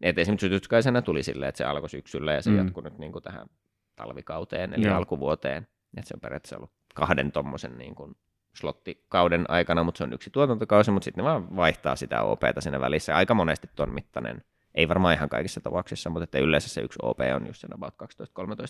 että 0.01 0.21
esimerkiksi 0.21 0.47
Jujutsu 0.47 0.69
tulee 1.05 1.23
silleen, 1.23 1.49
että 1.49 1.57
se 1.57 1.63
alkoi 1.65 1.89
syksyllä 1.89 2.33
ja 2.33 2.41
se 2.41 2.49
Mm. 2.49 2.55
mm. 2.55 2.63
jatkuu 2.63 2.83
nyt 2.83 2.97
niinku 2.97 3.21
tähän 3.21 3.47
talvikauteen, 3.95 4.73
eli 4.73 4.85
Joo. 4.85 4.95
alkuvuoteen, 4.97 5.67
että 5.97 6.07
se 6.07 6.13
on 6.15 6.21
periaatteessa 6.21 6.57
ollut 6.57 6.71
kahden 6.95 7.31
tommosen 7.31 7.77
niin 7.77 7.95
kuin 7.95 8.15
slottikauden 8.55 9.45
aikana, 9.47 9.83
mutta 9.83 9.97
se 9.97 10.03
on 10.03 10.13
yksi 10.13 10.29
tuotantokausi, 10.29 10.91
mutta 10.91 11.03
sitten 11.05 11.23
ne 11.23 11.29
vaan 11.29 11.55
vaihtaa 11.55 11.95
sitä 11.95 12.21
OPta 12.21 12.61
siinä 12.61 12.79
välissä. 12.79 13.15
Aika 13.15 13.33
monesti 13.33 13.69
ton 13.75 13.93
mittainen. 13.93 14.43
Ei 14.75 14.87
varmaan 14.89 15.13
ihan 15.15 15.29
kaikissa 15.29 15.61
tapauksissa, 15.61 16.09
mutta 16.09 16.23
että 16.23 16.39
yleensä 16.39 16.69
se 16.69 16.81
yksi 16.81 16.99
OP 17.01 17.19
on 17.35 17.47
just 17.47 17.61
sen 17.61 17.73
about 17.73 17.93
12-13 17.93 18.05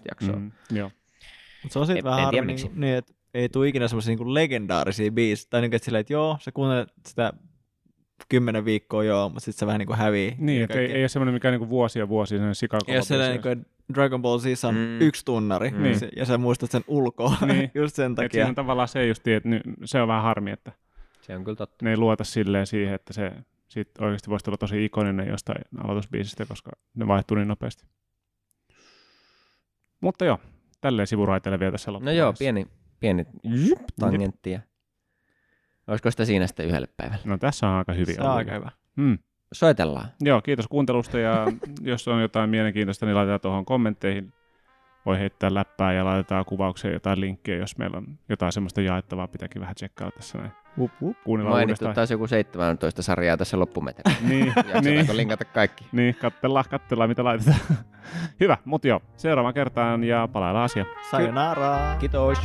jaksoa. 0.09 0.35
Mm, 0.35 0.51
joo. 0.71 0.91
Mutta 1.63 1.73
se 1.73 1.79
on 1.79 1.83
En- 1.83 1.87
sitten 1.87 2.03
vähän 2.03 2.25
harmi, 2.25 2.53
niin, 2.53 2.71
niin, 2.75 2.95
että 2.95 3.13
ei 3.33 3.49
tule 3.49 3.67
ikinä 3.67 3.87
semmoisia 3.87 4.15
niin 4.15 4.33
legendaarisia 4.33 5.11
biisejä. 5.11 5.47
Tai 5.49 5.61
niin, 5.61 5.73
että 5.75 5.85
silleen, 5.85 6.01
että 6.01 6.13
joo, 6.13 6.37
sä 6.39 6.51
kuuntelet 6.51 6.93
sitä 7.07 7.33
kymmenen 8.29 8.65
viikkoa 8.65 9.03
joo, 9.03 9.29
mutta 9.29 9.39
sitten 9.39 9.59
se 9.59 9.65
vähän 9.65 9.79
niin 9.79 9.87
kuin 9.87 9.97
hävii. 9.97 10.35
Niin, 10.37 10.63
että 10.63 10.79
ei, 10.79 10.91
ei 10.91 11.01
ole 11.01 11.07
semmoinen 11.07 11.33
mikä 11.33 11.51
niinku 11.51 11.69
vuosia 11.69 12.09
vuosia 12.09 12.37
sen 12.37 12.55
sikakova. 12.55 12.95
Ja 12.95 13.01
se 13.03 13.29
niin 13.29 13.41
kuin, 13.41 13.51
että 13.51 13.65
Dragon 13.93 14.21
Ball 14.21 14.39
Z 14.39 14.63
on 14.63 14.75
Mm. 14.75 15.01
yksi 15.01 15.25
tunnari, 15.25 15.71
Mm. 15.71 15.83
niin. 15.83 15.95
ja 16.15 16.25
sä 16.25 16.37
muistat 16.37 16.71
sen 16.71 16.83
ulkoa 16.87 17.33
Niin. 17.45 17.71
just 17.81 17.95
sen 17.95 18.11
Et 18.11 18.15
takia. 18.15 18.29
siinä 18.31 18.49
on 18.49 18.55
tavallaan 18.55 18.87
se 18.87 19.07
just, 19.07 19.27
että 19.27 19.49
ny- 19.49 19.61
se 19.85 20.01
on 20.01 20.07
vähän 20.07 20.23
harmi, 20.23 20.51
että 20.51 20.71
Se 21.21 21.35
on 21.35 21.43
kyllä 21.43 21.55
totta. 21.55 21.85
ne 21.85 21.89
ei 21.91 21.97
luota 21.97 22.23
silleen 22.23 22.67
siihen, 22.67 22.93
että 22.93 23.13
se 23.13 23.31
sit 23.67 23.89
oikeasti 23.99 24.29
voisi 24.29 24.45
tulla 24.45 24.57
tosi 24.57 24.85
ikoninen 24.85 25.27
jostain 25.27 25.61
aloitusbiisistä, 25.83 26.45
koska 26.45 26.71
ne 26.93 27.07
vaihtuu 27.07 27.37
niin 27.37 27.47
nopeasti. 27.47 27.85
Mutta 30.01 30.25
joo, 30.25 30.39
tälleen 30.81 31.07
sivuraiteille 31.07 31.59
vielä 31.59 31.71
tässä 31.71 31.91
No 31.91 32.11
joo, 32.11 32.33
pieni, 32.39 32.67
pieni 32.99 33.25
jyp, 33.43 33.79
tangentti. 33.99 34.51
ja- 34.51 34.59
Olisiko 35.87 36.11
sitä 36.11 36.25
siinä 36.25 36.47
sitten 36.47 36.65
yhdelle 36.65 36.87
päivälle? 36.97 37.21
No 37.25 37.37
tässä 37.37 37.67
on 37.67 37.73
aika 37.73 37.93
hyvin 37.93 38.15
se 38.15 38.21
on 38.21 38.29
aika 38.29 38.53
hyvä. 38.53 38.71
Hmm. 38.97 39.17
Soitellaan. 39.53 40.07
Joo, 40.21 40.41
kiitos 40.41 40.67
kuuntelusta 40.67 41.19
ja 41.19 41.45
jos 41.91 42.07
on 42.07 42.21
jotain 42.21 42.49
mielenkiintoista, 42.49 43.05
niin 43.05 43.15
laitetaan 43.15 43.39
tuohon 43.41 43.65
kommentteihin. 43.65 44.33
Voi 45.05 45.19
heittää 45.19 45.53
läppää 45.53 45.93
ja 45.93 46.05
laitetaan 46.05 46.45
kuvaukseen 46.45 46.93
jotain 46.93 47.21
linkkejä, 47.21 47.57
jos 47.57 47.77
meillä 47.77 47.97
on 47.97 48.07
jotain 48.29 48.51
semmoista 48.51 48.81
jaettavaa, 48.81 49.27
pitääkin 49.27 49.61
vähän 49.61 49.75
tsekkailla 49.75 50.11
tässä 50.15 50.37
näin. 50.37 50.51
Wup, 50.79 50.91
wup. 51.01 51.17
Kuunnellaan 51.23 51.55
Mainittu 51.55 51.71
uudestaan. 51.71 51.95
taas 51.95 52.11
joku 52.11 52.27
17 52.27 53.01
sarjaa 53.01 53.37
tässä 53.37 53.59
loppumetellä. 53.59 54.17
Niin, 54.29 54.53
niin, 54.81 55.17
linkata 55.17 55.45
kaikki? 55.45 55.85
niin, 55.91 56.15
katsellaan, 56.15 56.65
katsellaan 56.69 57.09
mitä 57.09 57.23
laitetaan. 57.23 57.57
Hyvä, 58.39 58.57
mutta 58.65 58.87
joo, 58.87 59.01
seuraavaan 59.17 59.53
kertaan 59.53 60.03
ja 60.03 60.29
palaillaan 60.33 60.65
asiaan. 60.65 60.89
Sayonara. 61.11 61.95
Kiitos. 61.99 62.37